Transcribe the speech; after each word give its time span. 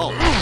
Oh. 0.00 0.37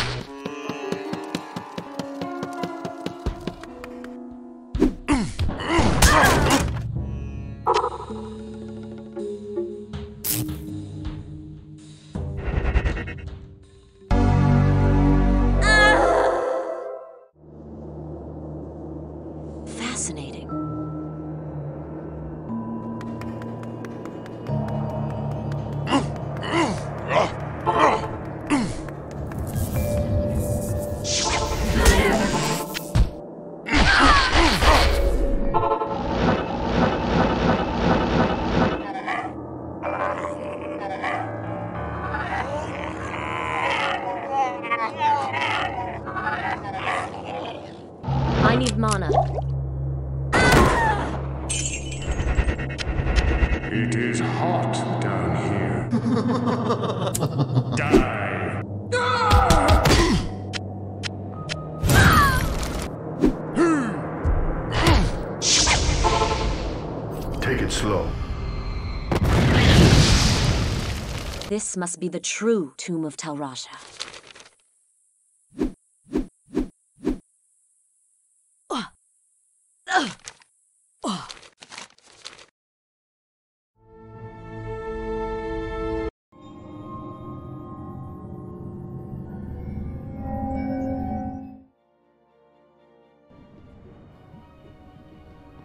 Must 71.76 72.00
be 72.00 72.08
the 72.08 72.18
true 72.18 72.72
Tomb 72.78 73.04
of 73.04 73.18
Tel 73.18 73.36
Rasha. 73.36 73.68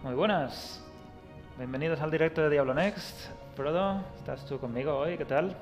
Muy 0.03 0.14
buenas. 0.16 0.81
Bienvenidos 1.58 2.02
al 2.02 2.12
directo 2.12 2.42
de 2.42 2.50
Diablo 2.50 2.73
Next. 2.73 3.30
Frodo, 3.56 4.03
¿estás 4.18 4.46
tú 4.46 4.59
conmigo 4.59 4.98
hoy? 4.98 5.18
¿Qué 5.18 5.23
tal? 5.23 5.56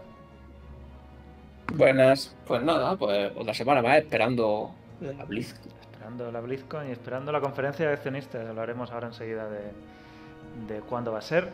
Buenas. 1.74 2.36
Pues 2.46 2.62
nada, 2.64 2.96
pues 2.98 3.32
otra 3.36 3.54
semana 3.54 3.82
más 3.82 3.98
esperando 3.98 4.74
la 5.02 5.26
Blizz. 5.26 5.54
Esperando 5.82 6.32
la 6.32 6.40
BlizzCon 6.42 6.90
y 6.90 6.92
esperando 6.92 7.32
la 7.32 7.42
conferencia 7.42 7.88
de 7.88 7.94
accionistas. 7.94 8.48
Hablaremos 8.48 8.92
ahora 8.92 9.08
enseguida 9.08 9.48
de, 9.50 10.74
de 10.74 10.82
cuándo 10.82 11.12
va 11.12 11.20
a 11.20 11.22
ser. 11.22 11.50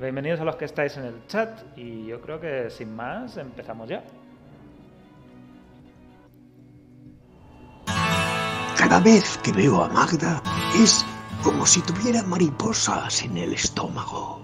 Bienvenidos 0.00 0.40
a 0.40 0.44
los 0.44 0.56
que 0.56 0.64
estáis 0.64 0.96
en 0.96 1.04
el 1.04 1.26
chat 1.28 1.60
y 1.76 2.06
yo 2.06 2.20
creo 2.20 2.40
que 2.40 2.68
sin 2.70 2.94
más 2.94 3.36
empezamos 3.36 3.88
ya. 3.88 4.02
Cada 8.76 9.00
vez 9.00 9.38
que 9.38 9.52
veo 9.52 9.82
a 9.82 9.88
Magda 9.88 10.42
es 10.82 11.06
como 11.42 11.64
si 11.64 11.80
tuviera 11.82 12.22
mariposas 12.24 13.22
en 13.22 13.38
el 13.38 13.54
estómago. 13.54 14.43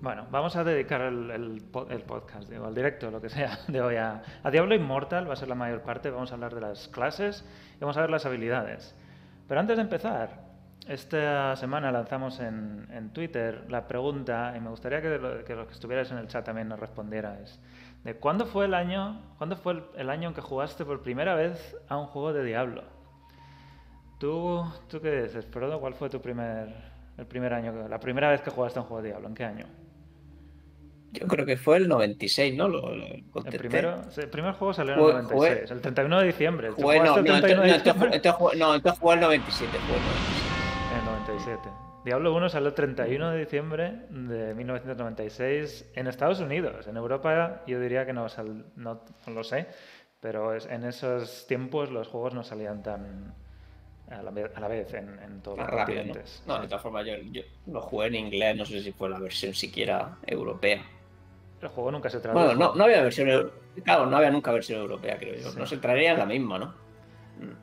Bueno, 0.00 0.26
vamos 0.30 0.56
a 0.56 0.64
dedicar 0.64 1.02
el, 1.02 1.30
el 1.30 1.62
po- 1.70 1.86
el 1.90 2.02
podcast, 2.02 2.48
digo, 2.48 2.66
el 2.66 2.74
directo, 2.74 3.10
lo 3.10 3.20
que 3.20 3.28
sea, 3.28 3.58
de 3.68 3.82
hoy 3.82 3.96
a, 3.96 4.22
Diablo 4.50 4.74
Immortal, 4.74 5.28
va 5.28 5.34
a 5.34 5.36
ser 5.36 5.48
la 5.48 5.54
mayor 5.54 5.82
parte. 5.82 6.10
Vamos 6.10 6.30
a 6.32 6.34
hablar 6.34 6.54
de 6.54 6.60
las 6.62 6.88
clases 6.88 7.44
y 7.76 7.80
vamos 7.80 7.96
a 7.98 8.00
ver 8.00 8.10
las 8.10 8.24
habilidades. 8.24 8.94
Pero 9.46 9.60
antes 9.60 9.76
de 9.76 9.82
empezar, 9.82 10.40
esta 10.88 11.54
semana 11.56 11.92
lanzamos 11.92 12.40
en, 12.40 13.10
Twitter 13.12 13.66
la 13.68 13.86
pregunta, 13.86 14.54
y 14.56 14.60
me 14.60 14.70
gustaría 14.70 15.02
que, 15.02 15.18
lo- 15.18 15.44
que 15.44 15.54
los 15.54 15.66
que 15.66 15.74
estuvierais 15.74 16.10
en 16.10 16.18
el 16.18 16.28
chat 16.28 16.46
también 16.46 16.68
nos 16.68 16.80
respondierais, 16.80 17.60
de 18.02 18.14
cuándo 18.14 18.46
fue 18.46 18.64
el 18.64 18.72
año, 18.72 19.20
cuándo 19.36 19.56
fue 19.56 19.82
el, 19.96 20.08
año 20.08 20.28
en 20.28 20.34
que 20.34 20.40
jugaste 20.40 20.86
por 20.86 21.02
primera 21.02 21.34
vez 21.34 21.76
a 21.88 21.98
un 21.98 22.06
juego 22.06 22.32
de 22.32 22.42
Diablo. 22.44 22.84
¿Tú, 24.18 24.64
tú 24.88 25.00
qué 25.00 25.22
dices? 25.22 25.46
¿Cuál 25.52 25.94
fue 25.94 26.08
tu 26.08 26.20
primer, 26.22 26.74
el 27.18 27.26
primer 27.26 27.52
año, 27.52 27.86
la 27.88 28.00
primera 28.00 28.30
vez 28.30 28.40
que 28.40 28.50
jugaste 28.50 28.78
a 28.78 28.82
un 28.82 28.88
juego 28.88 29.02
de 29.02 29.08
Diablo? 29.10 29.28
¿En 29.28 29.34
qué 29.34 29.44
año? 29.44 29.66
Yo 31.12 31.26
creo 31.26 31.44
que 31.44 31.56
fue 31.56 31.76
el 31.78 31.88
96, 31.88 32.54
¿no? 32.56 32.68
Lo, 32.68 32.94
lo 32.94 33.04
El, 33.06 33.22
primero, 33.58 34.02
el 34.16 34.28
primer 34.30 34.54
juego 34.54 34.72
salió 34.72 34.94
en 34.94 34.98
Jugué- 35.00 35.10
el 35.18 35.22
96, 35.24 35.70
el 35.72 35.80
31 35.80 36.20
de 36.20 36.26
diciembre. 36.26 36.68
¿Tú 36.68 36.74
Jugué- 36.82 36.98
no, 36.98 37.16
el 37.18 37.24
no, 37.24 37.40
31 37.40 37.62
de 37.62 37.68
entonces, 37.70 37.96
no, 37.96 38.04
entonces 38.14 38.32
jugué- 38.32 38.56
no, 38.58 38.74
entonces 38.74 39.00
jugué 39.00 39.14
el 39.14 39.20
97. 39.20 39.78
Fue 39.78 39.96
el 39.96 40.02
97. 40.02 40.92
En 40.92 40.98
el 40.98 41.04
97. 41.04 41.68
Diablo 42.04 42.34
1 42.34 42.48
salió 42.48 42.68
el 42.68 42.74
31 42.74 43.30
de 43.30 43.38
diciembre 43.40 43.92
de 44.10 44.54
1996 44.54 45.90
en 45.96 46.06
Estados 46.06 46.40
Unidos. 46.40 46.86
En 46.86 46.96
Europa 46.96 47.62
yo 47.66 47.80
diría 47.80 48.06
que 48.06 48.12
no, 48.12 48.28
sal- 48.28 48.66
no, 48.76 49.02
no 49.26 49.32
lo 49.32 49.44
sé, 49.44 49.66
pero 50.20 50.54
es- 50.54 50.66
en 50.66 50.84
esos 50.84 51.46
tiempos 51.46 51.90
los 51.90 52.08
juegos 52.08 52.34
no 52.34 52.42
salían 52.42 52.82
tan 52.82 53.34
a 54.10 54.22
la, 54.22 54.30
a 54.54 54.60
la 54.60 54.66
vez 54.68 54.92
en, 54.94 55.18
en 55.22 55.40
todos 55.40 55.58
Más 55.58 55.70
los 55.70 55.78
rápido, 55.80 56.02
¿no? 56.04 56.14
No, 56.46 56.60
de 56.60 56.66
todas 56.66 56.82
formas, 56.82 57.06
yo, 57.06 57.12
yo 57.30 57.42
lo 57.66 57.80
jugué 57.80 58.08
en 58.08 58.14
inglés, 58.16 58.56
no 58.56 58.64
sé 58.64 58.82
si 58.82 58.90
fue 58.92 59.08
la 59.08 59.20
versión 59.20 59.54
siquiera 59.54 60.16
europea. 60.26 60.82
El 61.62 61.68
juego 61.68 61.90
nunca 61.90 62.08
se 62.08 62.20
tradujo. 62.20 62.44
Bueno, 62.44 62.58
no, 62.58 62.74
no 62.74 62.84
había 62.84 63.02
versión 63.02 63.50
Claro, 63.84 64.06
no 64.06 64.16
había 64.16 64.30
nunca 64.30 64.50
versión 64.52 64.80
europea, 64.80 65.18
creo 65.18 65.34
yo. 65.36 65.50
Sí. 65.50 65.58
No 65.58 65.66
se 65.66 65.76
traería 65.76 66.14
la 66.14 66.26
misma, 66.26 66.58
¿no? 66.58 66.74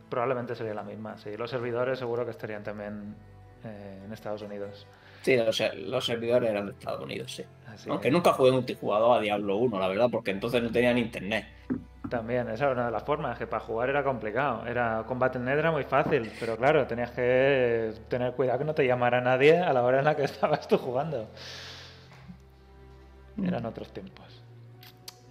Probablemente 0.10 0.56
sería 0.56 0.74
la 0.74 0.84
misma, 0.84 1.18
sí. 1.18 1.36
Los 1.38 1.50
servidores 1.52 2.00
seguro 2.00 2.26
que 2.26 2.32
estarían 2.32 2.64
también 2.64 3.16
eh, 3.64 4.02
en 4.06 4.12
Estados 4.14 4.42
Unidos. 4.42 4.88
Sí, 5.22 5.36
los, 5.36 5.62
los 5.76 6.06
servidores 6.06 6.50
eran 6.50 6.66
de 6.68 6.72
Estados 6.72 7.02
Unidos, 7.02 7.32
sí. 7.36 7.44
Así 7.68 7.90
Aunque 7.90 8.08
que- 8.08 8.12
nunca 8.12 8.34
jugué 8.34 8.52
multijugador 8.52 9.18
a 9.18 9.22
Diablo 9.22 9.58
1, 9.58 9.80
la 9.80 9.88
verdad, 9.88 10.08
porque 10.12 10.32
entonces 10.32 10.64
no 10.64 10.72
tenían 10.72 10.98
internet. 10.98 11.46
También, 12.10 12.48
esa 12.50 12.66
era 12.66 12.74
una 12.74 12.86
de 12.86 12.92
las 12.92 13.04
formas, 13.04 13.38
que 13.38 13.46
para 13.48 13.60
jugar 13.60 13.90
era 13.90 14.04
complicado. 14.04 14.66
Era 14.66 15.04
Combat.net 15.06 15.58
era 15.60 15.72
muy 15.72 15.84
fácil, 15.84 16.32
pero 16.40 16.56
claro, 16.56 16.88
tenías 16.88 17.12
que 17.12 17.92
tener 18.08 18.32
cuidado 18.34 18.60
que 18.60 18.66
no 18.66 18.74
te 18.74 18.88
llamara 18.88 19.20
nadie 19.22 19.58
a 19.60 19.74
la 19.74 19.84
hora 19.84 20.00
en 20.00 20.06
la 20.06 20.16
que 20.16 20.24
estabas 20.24 20.68
tú 20.68 20.78
jugando. 20.78 21.28
Eran 23.44 23.66
otros 23.66 23.92
tiempos. 23.94 24.44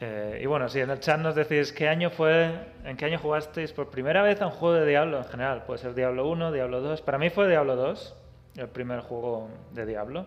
Eh, 0.00 0.40
y 0.42 0.46
bueno, 0.46 0.68
si 0.68 0.80
en 0.80 0.90
el 0.90 1.00
chat 1.00 1.18
nos 1.18 1.34
decís 1.34 1.72
qué 1.72 1.88
año 1.88 2.10
fue, 2.10 2.50
en 2.84 2.96
qué 2.96 3.06
año 3.06 3.18
jugasteis 3.18 3.72
por 3.72 3.88
primera 3.88 4.22
vez 4.22 4.40
a 4.42 4.46
un 4.46 4.52
juego 4.52 4.74
de 4.74 4.86
Diablo 4.86 5.18
en 5.18 5.24
general, 5.24 5.64
puede 5.64 5.78
ser 5.78 5.94
Diablo 5.94 6.28
1, 6.28 6.52
Diablo 6.52 6.80
2. 6.82 7.00
Para 7.02 7.16
mí 7.18 7.30
fue 7.30 7.48
Diablo 7.48 7.76
2, 7.76 8.14
el 8.56 8.68
primer 8.68 9.00
juego 9.00 9.48
de 9.72 9.86
Diablo. 9.86 10.26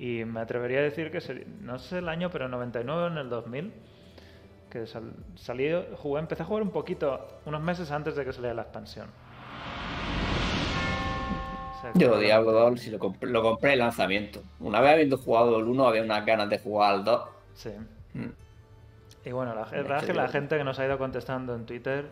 Y 0.00 0.24
me 0.24 0.40
atrevería 0.40 0.80
a 0.80 0.82
decir 0.82 1.10
que 1.10 1.20
sería, 1.20 1.44
no 1.60 1.78
sé 1.78 1.98
el 1.98 2.08
año, 2.08 2.28
pero 2.30 2.46
en 2.46 2.50
99 2.52 3.02
o 3.02 3.06
en 3.06 3.18
el 3.18 3.28
2000 3.30 3.72
que 4.70 4.86
sal- 4.86 5.14
salí, 5.36 5.70
jugué, 5.96 6.20
empecé 6.20 6.42
a 6.42 6.46
jugar 6.46 6.62
un 6.62 6.70
poquito, 6.70 7.40
unos 7.46 7.62
meses 7.62 7.90
antes 7.90 8.14
de 8.16 8.24
que 8.24 8.32
saliera 8.32 8.54
la 8.54 8.62
expansión. 8.62 9.06
Sea 11.92 12.08
Yo 12.08 12.18
Diablo 12.18 12.52
2 12.52 12.80
sí 12.80 12.90
lo 12.90 12.98
compré, 12.98 13.28
lo 13.30 13.42
compré 13.42 13.72
en 13.74 13.78
lanzamiento. 13.80 14.42
Una 14.60 14.80
vez 14.80 14.92
habiendo 14.92 15.18
jugado 15.18 15.58
el 15.58 15.64
1, 15.66 15.86
había 15.88 16.02
unas 16.02 16.24
ganas 16.26 16.48
de 16.48 16.58
jugar 16.58 16.94
al 16.94 17.04
2. 17.04 17.22
Sí. 17.54 17.70
Mm. 18.14 18.26
Y 19.24 19.32
bueno, 19.32 19.54
la, 19.54 19.62
la 19.62 19.82
la 19.88 20.00
quedé- 20.00 20.28
gente 20.28 20.56
que 20.58 20.64
nos 20.64 20.78
ha 20.78 20.86
ido 20.86 20.96
contestando 20.98 21.54
en 21.54 21.66
Twitter, 21.66 22.06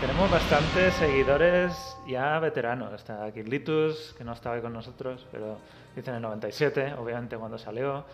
tenemos 0.00 0.30
bastantes 0.30 0.94
seguidores 0.94 1.96
ya 2.06 2.38
veteranos. 2.38 2.92
Está 2.92 3.30
Kirlitus, 3.32 4.14
que 4.16 4.24
no 4.24 4.32
estaba 4.32 4.56
ahí 4.56 4.62
con 4.62 4.72
nosotros, 4.72 5.26
pero 5.32 5.58
dice 5.96 6.10
en 6.10 6.16
el 6.16 6.22
97, 6.22 6.94
obviamente 6.94 7.36
cuando 7.36 7.58
salió. 7.58 8.04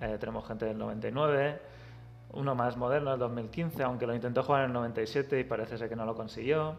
Eh, 0.00 0.16
tenemos 0.20 0.46
gente 0.46 0.64
del 0.66 0.78
99. 0.78 1.58
Uno 2.30 2.54
más 2.54 2.76
moderno, 2.76 3.14
el 3.14 3.18
2015, 3.18 3.82
aunque 3.82 4.06
lo 4.06 4.14
intentó 4.14 4.42
jugar 4.42 4.60
en 4.60 4.66
el 4.66 4.72
97 4.74 5.40
y 5.40 5.44
parece 5.44 5.78
ser 5.78 5.88
que 5.88 5.96
no 5.96 6.04
lo 6.04 6.14
consiguió. 6.14 6.76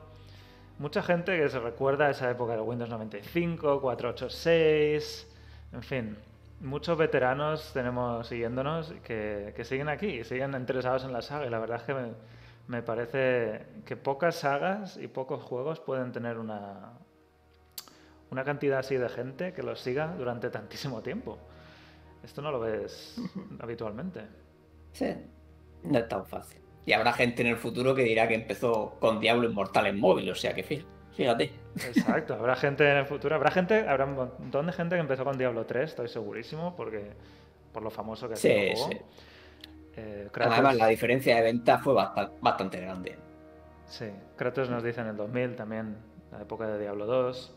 Mucha 0.80 1.04
gente 1.04 1.38
que 1.38 1.50
se 1.50 1.60
recuerda 1.60 2.08
a 2.08 2.12
esa 2.12 2.32
época 2.32 2.54
de 2.54 2.62
Windows 2.62 2.90
95, 2.90 3.82
486, 3.82 5.28
en 5.74 5.84
fin. 5.84 6.18
Muchos 6.62 6.98
veteranos 6.98 7.74
tenemos 7.74 8.28
siguiéndonos 8.28 8.94
que, 9.04 9.54
que 9.58 9.66
siguen 9.66 9.90
aquí 9.90 10.08
y 10.08 10.24
siguen 10.24 10.54
interesados 10.56 11.04
en 11.04 11.12
la 11.12 11.22
saga. 11.22 11.46
Y 11.46 11.50
la 11.50 11.60
verdad 11.60 11.78
es 11.78 11.84
que 11.84 11.94
me, 11.94 12.14
me 12.68 12.82
parece 12.82 13.66
que 13.86 13.98
pocas 13.98 14.36
sagas 14.36 14.96
y 14.96 15.10
pocos 15.10 15.44
juegos 15.44 15.82
pueden 15.82 16.14
tener 16.14 16.38
una, 16.38 16.94
una 18.32 18.46
cantidad 18.46 18.80
así 18.80 18.96
de 18.96 19.10
gente 19.10 19.52
que 19.52 19.64
los 19.64 19.82
siga 19.82 20.16
durante 20.18 20.50
tantísimo 20.50 21.02
tiempo. 21.02 21.38
Esto 22.24 22.42
no 22.42 22.52
lo 22.52 22.60
ves 22.62 23.20
habitualmente. 23.60 24.22
Sí, 24.94 25.14
no 25.84 26.00
es 26.00 26.08
tan 26.08 26.26
fácil. 26.26 26.69
Y 26.90 26.94
habrá 26.94 27.14
gente 27.14 27.44
en 27.44 27.50
el 27.50 27.58
futuro 27.58 27.94
que 27.94 28.02
dirá 28.02 28.28
que 28.28 28.34
empezó 28.34 28.96
con 29.00 29.20
Diablo 29.20 29.48
Inmortal 29.48 29.86
en 29.86 30.00
móvil, 30.00 30.28
o 30.32 30.36
sea 30.36 30.56
que 30.56 30.66
fí- 30.66 30.84
fíjate. 31.16 31.52
Exacto, 31.76 32.34
habrá 32.34 32.56
gente 32.56 32.90
en 32.90 32.98
el 32.98 33.06
futuro, 33.06 33.36
habrá 33.36 33.52
gente, 33.52 33.88
habrá 33.88 34.06
un 34.06 34.16
montón 34.16 34.66
de 34.66 34.74
gente 34.74 34.96
que 34.96 35.02
empezó 35.02 35.24
con 35.24 35.38
Diablo 35.38 35.68
3, 35.68 35.92
estoy 35.92 36.08
segurísimo, 36.08 36.76
porque 36.76 37.12
por 37.72 37.84
lo 37.84 37.92
famoso 37.92 38.28
que 38.28 38.34
ha 38.34 38.38
sido 38.38 38.76
Sí. 38.90 38.98
Eh, 39.98 40.30
Kratos, 40.32 40.54
Además, 40.54 40.78
la 40.78 40.88
diferencia 40.88 41.36
de 41.36 41.42
venta 41.44 41.78
fue 41.78 41.94
bastante, 41.94 42.34
bastante 42.42 42.80
grande. 42.82 43.18
sí, 43.86 44.06
Kratos 44.36 44.70
nos 44.72 44.82
dice 44.84 45.02
en 45.02 45.08
el 45.08 45.16
2000 45.18 45.56
también, 45.56 45.96
la 46.32 46.42
época 46.42 46.68
de 46.68 46.80
Diablo 46.80 47.06
2. 47.06 47.56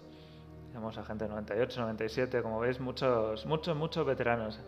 Tenemos 0.68 0.98
a 0.98 1.04
gente 1.04 1.24
de 1.24 1.30
98, 1.30 1.80
97, 1.80 2.42
como 2.42 2.60
veis, 2.60 2.80
muchos, 2.80 3.46
muchos, 3.46 3.76
muchos 3.76 4.04
veteranos. 4.06 4.60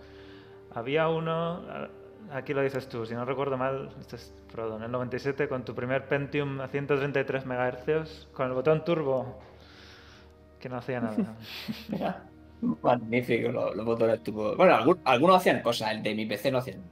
Había 0.74 1.08
uno, 1.08 1.62
aquí 2.32 2.52
lo 2.54 2.62
dices 2.62 2.88
tú, 2.88 3.04
si 3.06 3.14
no 3.14 3.24
recuerdo 3.24 3.56
mal, 3.56 3.90
este 4.00 4.16
es 4.16 4.34
Frodo, 4.48 4.76
en 4.76 4.82
el 4.84 4.90
97 4.92 5.48
con 5.48 5.64
tu 5.64 5.74
primer 5.74 6.06
Pentium 6.06 6.60
a 6.60 6.68
133 6.68 7.44
MHz, 7.46 8.26
con 8.32 8.46
el 8.48 8.52
botón 8.54 8.84
turbo, 8.84 9.38
que 10.60 10.68
no 10.68 10.76
hacía 10.76 11.00
nada. 11.00 11.36
Magnífico, 12.82 13.50
los, 13.52 13.76
los 13.76 13.84
botones 13.84 14.22
turbo. 14.22 14.56
Bueno, 14.56 14.74
algún- 14.74 15.00
algunos 15.04 15.36
hacían 15.36 15.60
cosas, 15.62 15.92
el 15.92 16.02
de 16.02 16.14
mi 16.14 16.26
PC 16.26 16.50
no 16.50 16.58
hacían. 16.58 16.82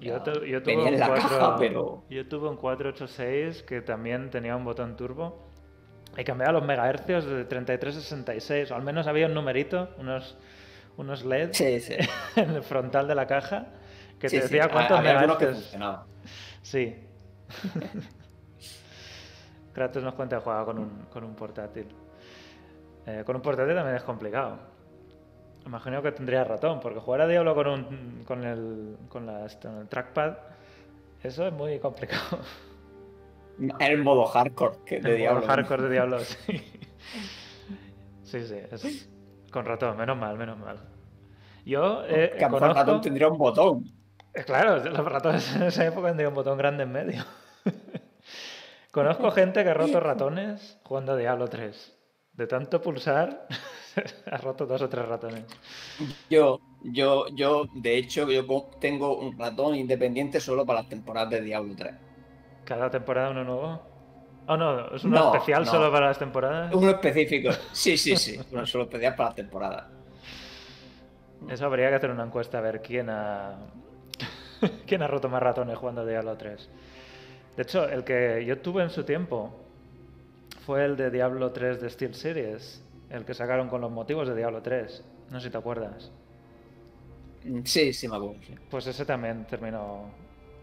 Yo, 0.00 0.22
tu- 0.22 0.44
yo 0.44 0.62
tuve 0.62 0.78
un 0.78 0.88
en 0.88 0.98
la 1.00 1.08
4 1.08 1.28
caja, 1.28 1.56
pero. 1.58 2.02
yo 2.08 2.26
tuve 2.26 2.48
un 2.48 2.56
486 2.56 3.62
que 3.64 3.82
también 3.82 4.30
tenía 4.30 4.56
un 4.56 4.64
botón 4.64 4.96
turbo 4.96 5.46
y 6.16 6.24
cambiaba 6.24 6.52
los 6.54 6.64
megahercios 6.64 7.26
de 7.26 7.44
33 7.44 7.96
a 7.96 8.00
66, 8.00 8.70
o 8.70 8.74
al 8.76 8.82
menos 8.82 9.06
había 9.06 9.26
un 9.26 9.34
numerito, 9.34 9.90
unos, 9.98 10.38
unos 10.96 11.22
LEDs 11.24 11.56
Sí, 11.58 11.80
sí. 11.80 11.94
en 12.36 12.50
el 12.50 12.62
frontal 12.62 13.06
de 13.08 13.14
la 13.14 13.26
caja 13.26 13.66
que 14.18 14.28
Sí, 14.28 14.36
te 14.40 14.48
sí, 14.48 14.54
decía 14.54 14.70
cuántos 14.70 14.98
Había 14.98 15.18
algunos 15.18 15.38
que 15.38 15.46
megahercios. 15.46 16.06
Sí. 16.62 16.96
Kratos 19.72 20.02
nos 20.02 20.14
cuenta 20.14 20.36
que 20.36 20.42
jugaba 20.42 20.64
con 20.64 20.78
un, 20.78 20.90
con 21.10 21.24
un 21.24 21.34
portátil. 21.34 21.86
Eh, 23.06 23.22
con 23.24 23.36
un 23.36 23.42
portátil 23.42 23.74
también 23.74 23.96
es 23.96 24.02
complicado. 24.02 24.58
Imagino 25.66 26.02
que 26.02 26.12
tendría 26.12 26.44
ratón, 26.44 26.80
porque 26.80 27.00
jugar 27.00 27.22
a 27.22 27.26
Diablo 27.28 27.54
con, 27.54 27.66
un, 27.68 28.22
con, 28.26 28.44
el, 28.44 28.96
con 29.08 29.26
la, 29.26 29.44
el 29.46 29.88
trackpad, 29.88 30.34
eso 31.22 31.46
es 31.46 31.52
muy 31.52 31.78
complicado. 31.78 32.38
El 33.80 34.04
modo 34.04 34.24
hardcore 34.26 34.76
que 34.86 35.00
de 35.00 35.10
El 35.10 35.16
Diablo. 35.16 35.40
modo 35.40 35.48
hardcore 35.48 35.82
de 35.82 35.90
Diablo, 35.90 36.18
sí. 36.24 36.62
Sí, 38.22 38.46
sí, 38.46 38.54
es 38.70 39.08
con 39.50 39.64
ratón, 39.64 39.96
menos 39.96 40.16
mal, 40.16 40.38
menos 40.38 40.56
mal. 40.58 40.78
Yo 41.64 42.04
eh, 42.06 42.34
Que 42.38 42.44
a 42.44 42.48
lo 42.48 42.54
mejor 42.54 42.68
el 42.68 42.74
conozco... 42.74 42.74
ratón 42.74 43.00
tendría 43.00 43.28
un 43.28 43.38
botón. 43.38 43.84
Eh, 44.34 44.44
Claro, 44.44 44.76
los 44.84 45.04
ratones 45.04 45.54
en 45.56 45.62
esa 45.64 45.86
época 45.86 46.08
tendrían 46.08 46.30
un 46.30 46.34
botón 46.36 46.58
grande 46.58 46.84
en 46.84 46.92
medio. 46.92 47.24
Conozco 48.92 49.30
gente 49.30 49.62
que 49.64 49.70
ha 49.70 49.74
roto 49.74 50.00
ratones 50.00 50.78
jugando 50.84 51.12
a 51.12 51.16
Diablo 51.16 51.48
3. 51.48 51.94
De 52.32 52.46
tanto 52.46 52.80
pulsar, 52.80 53.46
ha 54.30 54.36
roto 54.38 54.64
dos 54.66 54.80
o 54.82 54.88
tres 54.88 55.06
ratones. 55.06 55.44
Yo, 56.30 56.60
yo, 56.84 57.26
yo, 57.34 57.66
de 57.74 57.96
hecho, 57.96 58.30
yo 58.30 58.44
tengo 58.80 59.18
un 59.18 59.36
ratón 59.38 59.74
independiente 59.74 60.40
solo 60.40 60.64
para 60.64 60.80
las 60.80 60.88
temporadas 60.88 61.30
de 61.30 61.40
Diablo 61.42 61.74
3. 61.76 61.94
Cada 62.64 62.90
temporada 62.90 63.30
uno 63.30 63.44
nuevo. 63.44 63.82
Oh, 64.46 64.56
no, 64.56 64.94
es 64.94 65.04
uno 65.04 65.18
No, 65.18 65.34
especial 65.34 65.64
no. 65.64 65.70
solo 65.70 65.90
para 65.92 66.06
las 66.06 66.18
temporadas. 66.18 66.72
Uno 66.74 66.90
específico. 66.90 67.50
Sí, 67.72 67.98
sí, 67.98 68.16
sí. 68.16 68.38
Uno 68.52 68.64
solo 68.66 68.84
especial 68.84 69.14
para 69.16 69.30
las 69.30 69.36
temporadas. 69.36 69.84
Eso 71.48 71.66
habría 71.66 71.88
que 71.90 71.96
hacer 71.96 72.10
una 72.10 72.24
encuesta 72.24 72.58
a 72.58 72.60
ver 72.62 72.80
quién 72.80 73.10
ha. 73.10 73.56
quién 74.86 75.02
ha 75.02 75.06
roto 75.06 75.28
más 75.28 75.42
ratones 75.42 75.76
jugando 75.78 76.04
Diablo 76.06 76.36
3. 76.36 76.68
De 77.56 77.62
hecho, 77.62 77.88
el 77.88 78.04
que 78.04 78.44
yo 78.46 78.58
tuve 78.60 78.82
en 78.82 78.90
su 78.90 79.04
tiempo 79.04 79.52
fue 80.64 80.84
el 80.84 80.96
de 80.96 81.10
Diablo 81.10 81.52
3 81.52 81.80
de 81.80 81.90
Steel 81.90 82.14
Series. 82.14 82.82
El 83.10 83.24
que 83.24 83.34
sacaron 83.34 83.68
con 83.68 83.80
los 83.80 83.90
motivos 83.90 84.28
de 84.28 84.36
Diablo 84.36 84.62
3. 84.62 85.04
No 85.30 85.40
sé 85.40 85.46
si 85.46 85.52
te 85.52 85.58
acuerdas. 85.58 86.12
Mm, 87.44 87.62
Sí, 87.64 87.92
sí, 87.92 88.08
me 88.08 88.16
acuerdo. 88.16 88.36
sí. 88.46 88.54
Pues 88.70 88.86
ese 88.86 89.04
también 89.04 89.46
terminó. 89.46 90.10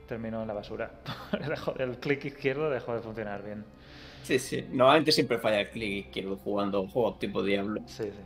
Terminó 0.08 0.42
en 0.42 0.48
la 0.48 0.54
basura. 0.54 0.92
El 1.80 1.98
clic 2.00 2.26
izquierdo 2.26 2.70
dejó 2.70 2.94
de 2.94 3.02
funcionar 3.02 3.44
bien. 3.44 3.66
Sí, 4.22 4.40
sí. 4.40 4.66
Normalmente 4.72 5.12
siempre 5.12 5.38
falla 5.38 5.62
el 5.62 5.70
clic 5.70 6.08
izquierdo 6.08 6.38
jugando 6.38 6.88
juegos 6.88 7.20
tipo 7.20 7.44
Diablo. 7.44 7.82
Sí, 7.86 8.04
sí. 8.04 8.24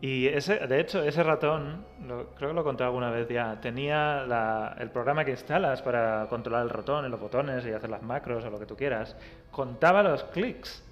Y 0.00 0.28
ese, 0.28 0.66
de 0.68 0.78
hecho, 0.80 1.02
ese 1.02 1.22
ratón, 1.24 1.84
lo- 2.06 2.28
creo 2.36 2.50
que 2.50 2.54
lo 2.54 2.62
conté 2.62 2.84
alguna 2.84 3.10
vez 3.10 3.28
ya, 3.28 3.60
tenía 3.60 4.22
la- 4.26 4.76
el 4.78 4.90
programa 4.90 5.24
que 5.24 5.32
instalas 5.32 5.82
para 5.82 6.26
controlar 6.28 6.62
el 6.62 6.70
ratón 6.70 7.04
y 7.06 7.08
los 7.08 7.18
botones 7.20 7.66
y 7.66 7.72
hacer 7.72 7.90
las 7.90 8.02
macros 8.02 8.44
o 8.44 8.50
lo 8.50 8.58
que 8.60 8.66
tú 8.66 8.76
quieras. 8.76 9.16
Contaba 9.50 10.02
los 10.04 10.22
clics 10.24 10.84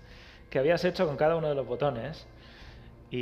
que 0.51 0.59
habías 0.59 0.85
hecho 0.85 1.07
con 1.07 1.17
cada 1.17 1.37
uno 1.37 1.49
de 1.49 1.55
los 1.55 1.67
botones. 1.67 2.27
Y, 3.11 3.19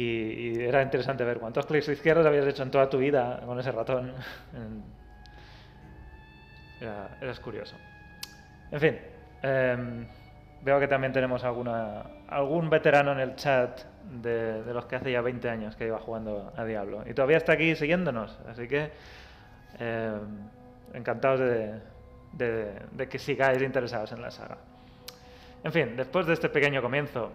y 0.57 0.61
era 0.63 0.81
interesante 0.83 1.25
ver 1.25 1.39
cuántos 1.39 1.67
clics 1.67 1.89
izquierdos 1.91 2.25
habías 2.27 2.47
hecho 2.47 2.63
en 2.63 2.71
toda 2.71 2.89
tu 2.89 2.97
vida 2.99 3.43
con 3.45 3.59
ese 3.61 3.71
ratón. 3.71 4.15
Era, 6.81 7.17
era 7.21 7.35
curioso. 7.37 7.77
En 8.71 8.81
fin, 8.81 8.99
em, 9.43 10.07
veo 10.63 10.81
que 10.81 10.89
también 10.89 11.13
tenemos 11.13 11.45
alguna, 11.45 12.03
algún 12.29 12.69
veterano 12.69 13.13
en 13.13 13.21
el 13.21 13.37
chat 13.37 13.81
de, 14.23 14.63
los 14.73 14.87
que 14.87 14.97
hace 14.97 15.13
ya 15.13 15.21
20 15.21 15.49
años 15.49 15.77
que 15.77 15.87
iba 15.87 15.99
jugando 15.99 16.53
a 16.57 16.65
Diablo. 16.65 17.03
Y 17.09 17.15
todavía 17.15 17.39
está 17.39 17.53
aquí 17.53 17.75
siguiéndonos, 17.77 18.39
así 18.49 18.69
que 18.69 18.91
em, 19.79 20.21
encantados 20.93 21.41
de, 21.41 21.81
de- 22.33 22.73
de 22.93 23.09
que 23.09 23.19
sigáis 23.19 23.61
interesados 23.63 24.13
en 24.13 24.23
la 24.23 24.31
saga. 24.31 24.59
En 25.63 25.73
fin, 25.73 25.97
después 25.97 26.27
de 26.27 26.35
este 26.35 26.49
pequeño 26.49 26.83
comienzo, 26.83 27.33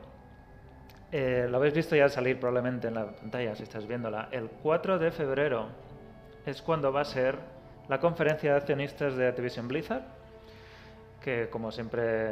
eh, 1.12 1.48
lo 1.50 1.58
habéis 1.58 1.74
visto 1.74 1.96
ya 1.96 2.08
salir 2.10 2.40
probablemente 2.40 2.88
en 2.88 2.94
la 2.94 3.08
pantalla 3.08 3.56
si 3.56 3.64
estás 3.64 3.88
viéndola. 3.88 4.30
El 4.32 4.50
4 4.62 5.00
de 5.00 5.12
febrero 5.12 5.68
es 6.46 6.62
cuando 6.62 6.94
va 6.94 7.02
a 7.02 7.06
ser 7.06 7.38
la 7.88 8.00
conferencia 8.00 8.52
de 8.52 8.58
accionistas 8.58 9.16
de 9.16 9.28
Activision 9.28 9.68
Blizzard, 9.68 10.04
que 11.22 11.50
como 11.50 11.72
siempre 11.72 12.32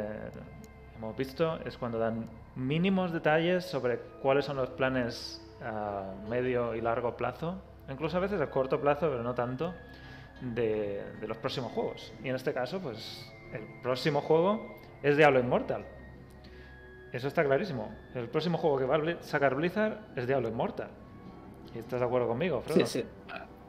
hemos 0.96 1.16
visto 1.16 1.58
es 1.64 1.76
cuando 1.76 1.98
dan 1.98 2.26
mínimos 2.58 3.12
detalles 3.12 3.64
sobre 3.64 3.98
cuáles 4.20 4.44
son 4.44 4.56
los 4.56 4.70
planes 4.70 5.40
a 5.62 6.12
medio 6.28 6.74
y 6.74 6.80
largo 6.80 7.16
plazo, 7.16 7.62
incluso 7.88 8.16
a 8.16 8.20
veces 8.20 8.40
a 8.40 8.50
corto 8.50 8.80
plazo, 8.80 9.08
pero 9.08 9.22
no 9.22 9.34
tanto, 9.34 9.74
de, 10.40 11.02
de 11.20 11.28
los 11.28 11.36
próximos 11.38 11.72
juegos. 11.72 12.12
Y 12.22 12.28
en 12.28 12.36
este 12.36 12.52
caso, 12.52 12.80
pues 12.80 13.32
el 13.52 13.62
próximo 13.82 14.20
juego 14.20 14.76
es 15.02 15.16
Diablo 15.16 15.38
Immortal. 15.40 15.84
Eso 17.12 17.28
está 17.28 17.42
clarísimo. 17.44 17.94
El 18.14 18.28
próximo 18.28 18.58
juego 18.58 18.78
que 18.78 18.84
va 18.84 18.96
a 18.96 19.22
sacar 19.22 19.54
Blizzard 19.54 19.98
es 20.16 20.26
Diablo 20.26 20.48
Immortal. 20.48 20.90
¿Y 21.74 21.78
estás 21.78 22.00
de 22.00 22.06
acuerdo 22.06 22.28
conmigo, 22.28 22.60
Frodo? 22.60 22.84
Sí, 22.86 23.00
sí. 23.00 23.06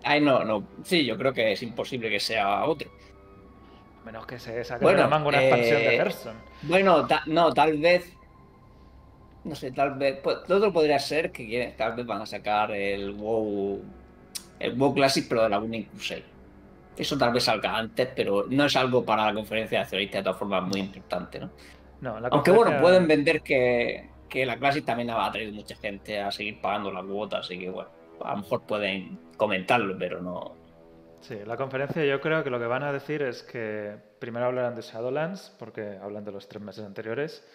Ay, 0.03 0.21
no, 0.21 0.43
no. 0.43 0.63
Sí, 0.83 1.05
yo 1.05 1.17
creo 1.17 1.31
que 1.33 1.51
es 1.53 1.61
imposible 1.63 2.09
que 2.09 2.19
sea 2.19 2.65
otro. 2.65 2.89
A 4.01 4.05
menos 4.05 4.25
que 4.25 4.39
se 4.39 4.63
saque 4.63 4.83
Bueno, 4.83 4.97
de 4.97 5.03
la 5.03 5.09
manga 5.09 5.27
una 5.29 5.41
expansión 5.41 5.79
de 5.79 5.87
eh, 5.95 5.97
Hearthstone. 5.97 6.39
Bueno, 6.63 7.05
ta- 7.07 7.23
no, 7.27 7.53
tal 7.53 7.77
vez. 7.77 8.13
No 9.49 9.55
sé, 9.55 9.71
tal 9.71 9.95
vez. 9.97 10.19
Pues, 10.23 10.37
lo 10.47 10.57
otro 10.57 10.71
podría 10.71 10.99
ser 10.99 11.31
que 11.31 11.45
quieren- 11.47 11.75
tal 11.75 11.95
vez 11.95 12.05
van 12.05 12.21
a 12.21 12.25
sacar 12.25 12.71
el 12.71 13.11
WoW. 13.13 13.81
El 14.59 14.73
WoW 14.75 14.93
Classic, 14.93 15.25
pero 15.27 15.43
de 15.43 15.49
la 15.49 15.57
Burning 15.57 15.83
Crusade. 15.85 16.23
Eso 16.97 17.17
tal 17.17 17.33
vez 17.33 17.43
salga 17.45 17.75
antes, 17.77 18.09
pero 18.15 18.45
no 18.49 18.65
es 18.65 18.75
algo 18.75 19.03
para 19.03 19.25
la 19.25 19.33
conferencia 19.33 19.79
de 19.79 19.83
accionistas 19.83 20.19
de 20.19 20.23
todas 20.23 20.37
formas 20.37 20.63
muy 20.63 20.81
importante, 20.81 21.39
¿no? 21.39 21.49
No, 22.01 22.19
la 22.19 22.27
Aunque 22.27 22.51
bueno, 22.51 22.79
pueden 22.81 23.07
vender 23.07 23.41
que, 23.41 24.09
que 24.29 24.45
la 24.45 24.57
Classic 24.57 24.85
también 24.85 25.09
ha 25.09 25.25
atraído 25.25 25.51
mucha 25.53 25.75
gente 25.77 26.19
a 26.19 26.29
seguir 26.31 26.59
pagando 26.61 26.91
la 26.91 27.01
cuota, 27.01 27.39
así 27.39 27.57
que 27.57 27.69
bueno, 27.69 27.89
a 28.23 28.31
lo 28.31 28.37
mejor 28.37 28.63
pueden 28.63 29.17
comentarlo, 29.37 29.97
pero 29.97 30.21
no. 30.21 30.55
Sí, 31.21 31.37
la 31.45 31.57
conferencia 31.57 32.03
yo 32.05 32.21
creo 32.21 32.43
que 32.43 32.49
lo 32.49 32.59
que 32.59 32.65
van 32.67 32.83
a 32.83 32.91
decir 32.93 33.21
es 33.21 33.43
que 33.43 33.95
primero 34.19 34.45
hablarán 34.47 34.75
de 34.75 34.81
Shadowlands, 34.81 35.55
porque 35.57 35.97
hablan 36.01 36.23
de 36.25 36.31
los 36.33 36.47
tres 36.47 36.61
meses 36.61 36.85
anteriores, 36.85 37.45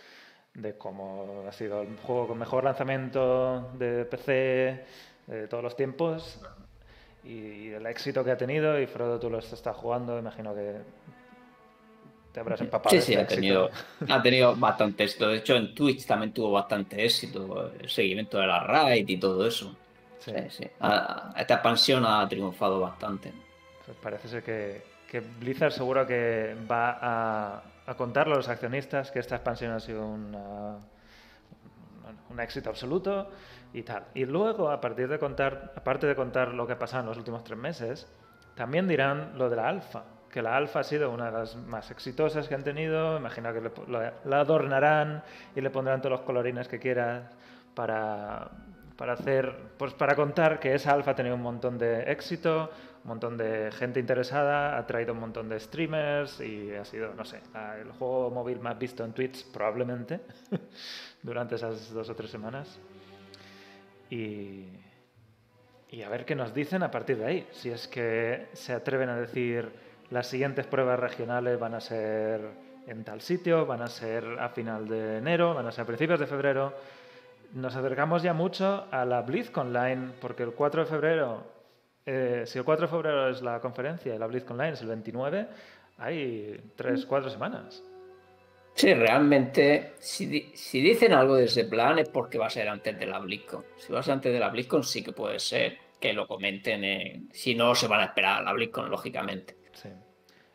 de 0.55 0.77
cómo 0.79 1.45
ha 1.49 1.53
sido 1.53 1.83
el 1.83 1.97
juego 1.99 2.29
con 2.29 2.39
mejor 2.39 2.65
lanzamiento 2.65 3.71
de 3.79 4.05
PC 4.05 4.85
de 5.27 5.49
todos 5.49 5.63
los 5.65 5.77
tiempos 5.77 6.41
y 7.25 7.71
el 7.71 7.87
éxito 7.87 8.25
que 8.25 8.31
ha 8.31 8.37
tenido. 8.37 8.79
Y 8.81 8.87
Frodo, 8.87 9.19
tú 9.19 9.31
lo 9.31 9.39
estás 9.39 9.77
jugando, 9.77 10.19
imagino 10.19 10.55
que 10.55 10.77
te 12.33 12.41
habrás 12.41 12.61
empapado. 12.61 12.91
Sí, 12.91 12.97
de 12.97 13.03
sí, 13.03 13.15
ha 13.17 13.27
tenido, 13.27 13.71
ha 14.09 14.23
tenido 14.23 14.57
bastante 14.57 15.05
éxito. 15.05 15.29
De 15.29 15.37
hecho, 15.39 15.57
en 15.57 15.75
Twitch 15.75 16.07
también 16.07 16.33
tuvo 16.33 16.53
bastante 16.53 17.05
éxito, 17.05 17.73
el 17.81 17.89
seguimiento 17.89 18.39
de 18.39 18.47
la 18.47 18.61
raid 18.61 19.09
y 19.09 19.19
todo 19.19 19.47
eso. 19.47 19.75
Sí, 20.19 20.33
Sí, 20.49 20.65
esta 20.65 21.55
expansión 21.55 22.05
ha 22.07 22.27
triunfado 22.29 22.81
bastante. 22.81 23.33
pues 23.85 23.97
parece 23.99 24.29
ser 24.29 24.43
que, 24.43 24.83
que 25.07 25.21
Blizzard 25.21 25.73
seguro 25.73 26.07
que 26.07 26.57
va 26.71 26.99
a, 27.01 27.63
a 27.87 27.95
contarle 27.95 28.35
a 28.35 28.37
los 28.37 28.49
accionistas 28.49 29.11
que 29.11 29.19
esta 29.19 29.37
expansión 29.37 29.73
ha 29.73 29.81
sido 29.81 30.07
una, 30.07 30.79
un 32.31 32.41
éxito 32.41 32.71
absoluto 32.71 33.31
y 33.73 33.83
tal. 33.83 34.05
Y 34.15 34.25
luego, 34.25 34.71
a 34.71 34.81
partir 34.81 35.09
de 35.09 35.19
contar, 35.19 35.73
aparte 35.77 36.07
de 36.07 36.15
contar 36.15 36.55
lo 36.55 36.67
que 36.67 36.75
ha 36.75 36.79
pasado 36.79 37.03
en 37.03 37.09
los 37.09 37.19
últimos 37.19 37.45
tres 37.45 37.59
meses, 37.59 38.07
también 38.55 38.87
dirán 38.89 39.37
lo 39.37 39.51
de 39.51 39.57
la 39.57 39.69
alfa, 39.69 40.05
que 40.31 40.43
la 40.43 40.57
alfa 40.57 40.81
ha 40.81 40.85
sido 40.85 41.11
una 41.11 41.27
de 41.27 41.33
las 41.33 41.57
más 41.57 41.91
exitosas 41.91 42.49
que 42.49 42.55
han 42.55 42.65
tenido. 42.65 43.17
Imagino 43.19 43.53
que 43.53 43.61
lo- 43.61 44.01
la 44.25 44.41
adornarán 44.41 45.23
y 45.55 45.61
le 45.61 45.71
pondrán 45.71 46.01
todos 46.01 46.13
los 46.13 46.21
colorines 46.23 46.69
que 46.69 46.79
quieras 46.79 47.23
para, 47.75 48.49
para 48.97 49.13
hacer, 49.15 49.55
pues 49.77 49.93
para 49.95 50.15
contar 50.15 50.59
que 50.61 50.75
esa 50.75 50.93
alfa 50.93 51.13
ha 51.13 51.15
tenido 51.15 51.35
un 51.37 51.43
montón 51.43 51.79
de 51.79 52.11
éxito, 52.11 52.71
un 53.05 53.09
montón 53.09 53.37
de 53.37 53.71
gente 53.73 54.01
interesada, 54.01 54.79
ha 54.79 54.87
traído 54.87 55.13
un 55.13 55.21
montón 55.21 55.49
de 55.51 55.61
streamers 55.61 56.41
y 56.41 56.73
ha 56.75 56.87
sido, 56.87 57.13
no 57.13 57.25
sé, 57.27 57.41
el 57.81 57.93
juego 57.93 58.31
móvil 58.31 58.61
más 58.61 58.79
visto 58.79 59.05
en 59.05 59.13
Twitch 59.13 59.47
probablemente 59.53 60.21
durante 61.23 61.57
esas 61.57 61.93
dos 61.93 62.09
o 62.09 62.15
tres 62.15 62.31
semanas. 62.31 62.81
Y, 64.09 64.69
y 65.91 66.03
a 66.03 66.09
ver 66.09 66.25
qué 66.25 66.35
nos 66.35 66.55
dicen 66.55 66.83
a 66.83 66.91
partir 66.91 67.19
de 67.19 67.27
ahí. 67.27 67.49
Si 67.53 67.69
es 67.69 67.87
que 67.89 68.49
se 68.55 68.73
atreven 68.73 69.11
a 69.11 69.17
decir 69.17 69.71
las 70.11 70.27
siguientes 70.27 70.67
pruebas 70.67 70.99
regionales 70.99 71.61
van 71.61 71.75
a 71.75 71.81
ser 71.81 72.41
en 72.87 73.05
tal 73.05 73.21
sitio, 73.21 73.67
van 73.67 73.83
a 73.83 73.89
ser 73.89 74.25
a 74.41 74.49
final 74.49 74.89
de 74.89 75.19
enero, 75.19 75.55
van 75.55 75.67
a 75.67 75.73
ser 75.73 75.83
a 75.83 75.87
principios 75.87 76.21
de 76.21 76.27
febrero. 76.27 76.73
Nos 77.53 77.77
acercamos 77.77 78.23
ya 78.23 78.33
mucho 78.33 78.87
a 78.91 79.05
la 79.05 79.21
BlizzConline, 79.23 80.15
porque 80.21 80.43
el 80.43 80.53
4 80.53 80.85
de 80.85 80.91
febrero, 80.91 81.54
eh, 82.07 82.43
si 82.47 82.59
el 82.59 82.65
4 82.65 82.87
de 82.87 82.91
febrero 82.91 83.29
es 83.29 83.43
la 83.43 83.61
conferencia 83.61 84.15
y 84.15 84.19
la 84.19 84.27
BlizzConline 84.27 84.75
es 84.75 84.81
el 84.83 84.89
29, 84.89 85.49
hay 85.99 86.61
3, 86.77 87.07
4 87.07 87.31
semanas. 87.31 87.83
Sí, 88.75 88.93
realmente, 88.93 89.95
si, 90.01 90.51
si 90.57 90.81
dicen 90.81 91.13
algo 91.13 91.37
de 91.37 91.45
ese 91.45 91.65
plan 91.65 91.99
es 92.01 92.09
porque 92.09 92.39
va 92.39 92.47
a 92.47 92.51
ser 92.51 92.69
antes 92.69 92.99
de 92.99 93.07
la 93.07 93.21
BlizzCon. 93.21 93.65
Si 93.77 93.93
va 93.93 94.01
a 94.01 94.03
ser 94.03 94.15
antes 94.15 94.33
de 94.33 94.41
la 94.41 94.49
BlizzCon, 94.49 94.83
sí 94.83 95.05
que 95.05 95.13
puede 95.13 95.39
ser 95.39 95.79
que 96.01 96.13
lo 96.13 96.27
comenten. 96.27 96.83
en- 96.85 97.29
Si 97.33 97.55
no, 97.55 97.75
se 97.77 97.87
van 97.87 98.01
a 98.01 98.05
esperar 98.07 98.41
a 98.41 98.43
la 98.43 98.53
BlizzCon, 98.53 98.91
lógicamente. 98.91 99.57
Sí. 99.75 99.91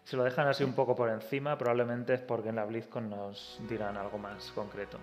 Si 0.03 0.18
lo 0.18 0.24
dejan 0.25 0.48
así 0.48 0.63
un 0.65 0.74
poco 0.74 0.96
por 0.96 1.10
encima, 1.10 1.58
probablemente 1.58 2.13
es 2.15 2.20
porque 2.20 2.50
en 2.50 2.58
la 2.58 2.65
BlizzCon 2.65 3.10
nos 3.10 3.62
dirán 3.70 3.96
algo 3.96 4.18
más 4.18 4.51
concreto. 4.51 4.98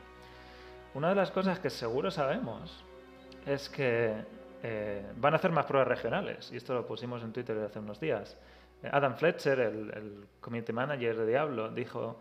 Una 0.93 1.09
de 1.11 1.15
las 1.15 1.31
cosas 1.31 1.59
que 1.59 1.71
seguro 1.71 2.11
sabemos 2.11 2.85
es 3.47 3.69
que 3.71 4.13
eh, 4.69 5.01
van 5.15 5.33
a 5.33 5.37
hacer 5.37 5.53
más 5.53 5.65
pruebas 5.65 5.87
regionales, 5.87 6.51
y 6.53 6.57
esto 6.57 6.75
lo 6.75 6.85
pusimos 6.85 7.23
en 7.23 7.33
Twitter 7.33 7.57
hace 7.59 7.79
unos 7.79 8.01
días. 8.01 8.37
Eh, 8.83 8.91
Adam 8.91 9.15
Fletcher, 9.15 9.61
el, 9.61 9.91
el 9.95 10.27
community 10.41 10.73
manager 10.73 11.17
de 11.17 11.27
Diablo, 11.27 11.71
dijo 11.71 12.21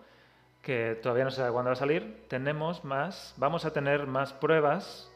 que 0.61 0.99
todavía 1.01 1.23
no 1.23 1.31
se 1.31 1.37
sabe 1.37 1.51
cuándo 1.51 1.69
va 1.69 1.73
a 1.73 1.75
salir. 1.75 2.27
Tenemos 2.27 2.85
más, 2.85 3.33
vamos 3.37 3.65
a 3.65 3.73
tener 3.73 4.05
más 4.05 4.31
pruebas 4.31 5.11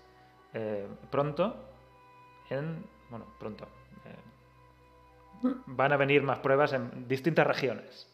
eh, 0.55 0.87
pronto 1.11 1.55
en, 2.49 2.83
bueno, 3.11 3.27
pronto. 3.39 3.67
van 5.67 5.93
a 5.93 5.97
venir 5.97 6.23
más 6.23 6.39
pruebas 6.39 6.73
en 6.73 7.07
distintas 7.07 7.45
regiones. 7.45 8.11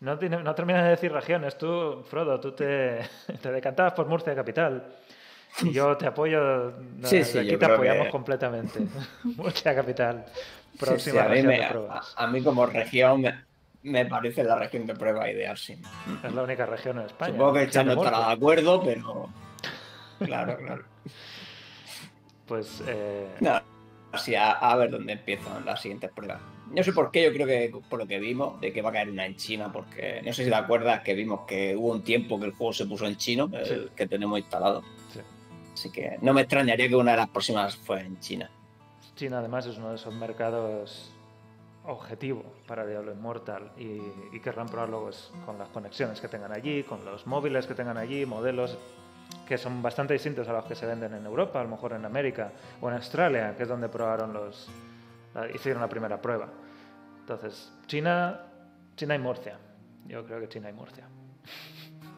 No, 0.00 0.14
no 0.16 0.54
terminas 0.54 0.84
de 0.84 0.90
decir 0.90 1.10
regiones. 1.10 1.56
Tú, 1.56 2.02
Frodo, 2.02 2.38
tú 2.38 2.52
te, 2.52 3.00
te 3.40 3.50
decantabas 3.50 3.94
por 3.94 4.06
Murcia 4.06 4.34
capital. 4.34 4.94
Y 5.62 5.72
yo 5.72 5.96
te 5.96 6.06
apoyo. 6.06 6.70
Sí, 7.04 7.18
desde 7.18 7.24
sí, 7.24 7.38
aquí 7.38 7.56
te 7.56 7.64
apoyamos 7.66 8.06
que- 8.06 8.10
completamente. 8.12 8.80
Murcia 9.24 9.74
capital. 9.74 10.24
Sí, 10.26 10.40
sí, 10.72 10.78
Próxima 10.78 11.22
a, 11.22 11.28
mí 11.28 11.30
región 11.42 11.46
me- 11.46 11.58
de 11.58 11.64
a- 12.16 12.26
mí 12.28 12.42
como 12.42 12.66
región 12.66 13.20
me, 13.22 13.34
me 13.82 14.06
parece 14.06 14.44
la 14.44 14.56
región 14.56 14.86
de 14.86 14.94
prueba 14.94 15.28
ideal, 15.30 15.56
sí. 15.58 15.76
Es 16.24 16.32
la 16.32 16.42
única 16.42 16.66
región 16.66 16.98
en 16.98 17.06
España. 17.06 17.32
Supongo 17.32 17.52
que 17.54 17.68
Chan 17.70 17.86
no 17.86 17.92
estará 17.94 18.28
de 18.28 18.32
acuerdo, 18.34 18.82
pero... 18.84 19.28
Claro, 20.24 20.56
claro. 20.56 20.82
Pues 22.46 22.82
eh, 22.86 23.28
No, 23.40 23.60
así 24.12 24.34
a, 24.34 24.52
a 24.52 24.76
ver 24.76 24.90
dónde 24.90 25.12
empiezan 25.12 25.64
las 25.64 25.80
siguientes 25.80 26.10
pruebas. 26.12 26.40
No 26.72 26.82
sé 26.82 26.92
por 26.92 27.10
qué, 27.10 27.22
yo 27.24 27.32
creo 27.32 27.46
que 27.46 27.72
por 27.88 27.98
lo 27.98 28.06
que 28.06 28.18
vimos, 28.18 28.60
de 28.60 28.72
que 28.72 28.82
va 28.82 28.90
a 28.90 28.92
caer 28.92 29.08
una 29.10 29.24
en 29.26 29.36
China, 29.36 29.70
porque 29.72 30.20
no 30.24 30.32
sé 30.32 30.44
si 30.44 30.50
te 30.50 30.56
acuerdas 30.56 31.00
que 31.02 31.14
vimos 31.14 31.40
que 31.46 31.74
hubo 31.76 31.92
un 31.92 32.02
tiempo 32.02 32.38
que 32.38 32.46
el 32.46 32.52
juego 32.52 32.72
se 32.72 32.84
puso 32.86 33.06
en 33.06 33.16
chino, 33.16 33.48
el 33.52 33.64
Sí. 33.66 33.88
que 33.96 34.06
tenemos 34.06 34.38
instalado. 34.38 34.82
Sí. 35.78 35.88
Así 35.88 35.90
que 35.90 36.18
no 36.20 36.32
me 36.32 36.42
extrañaría 36.42 36.88
que 36.88 36.96
una 36.96 37.12
de 37.12 37.16
las 37.18 37.28
próximas 37.28 37.76
fuera 37.76 38.02
en 38.02 38.18
China. 38.20 38.50
China 39.14 39.38
además 39.38 39.66
es 39.66 39.78
uno 39.78 39.90
de 39.90 39.96
esos 39.96 40.14
mercados 40.14 41.12
objetivo 41.84 42.44
para 42.66 42.86
Diablo 42.86 43.12
Immortal 43.12 43.72
y, 43.76 44.38
querrán 44.40 44.68
probarlo 44.68 45.10
con 45.46 45.58
las 45.58 45.68
conexiones 45.70 46.20
que 46.20 46.28
tengan 46.28 46.52
allí, 46.52 46.82
con 46.82 47.04
los 47.04 47.26
móviles 47.26 47.66
que 47.66 47.74
tengan 47.74 47.96
allí, 47.96 48.26
modelos 48.26 48.78
que 49.46 49.58
son 49.58 49.82
bastante 49.82 50.14
distintos 50.14 50.48
a 50.48 50.52
los 50.52 50.64
que 50.66 50.74
se 50.74 50.86
venden 50.86 51.14
en 51.14 51.24
Europa, 51.24 51.60
a 51.60 51.64
lo 51.64 51.70
mejor 51.70 51.92
en 51.92 52.04
América 52.04 52.52
o 52.80 52.88
en 52.88 52.96
Australia, 52.96 53.54
que 53.56 53.62
es 53.62 53.68
donde 53.68 53.88
probaron 53.88 54.32
los 54.32 54.68
hicieron 55.54 55.80
la 55.80 55.88
primera 55.88 56.20
prueba. 56.20 56.48
Entonces, 57.20 57.72
China, 57.86 58.40
China 58.96 59.14
y 59.14 59.18
Murcia. 59.18 59.58
Yo 60.06 60.24
creo 60.24 60.40
que 60.40 60.48
China 60.48 60.70
y 60.70 60.72
Murcia. 60.72 61.04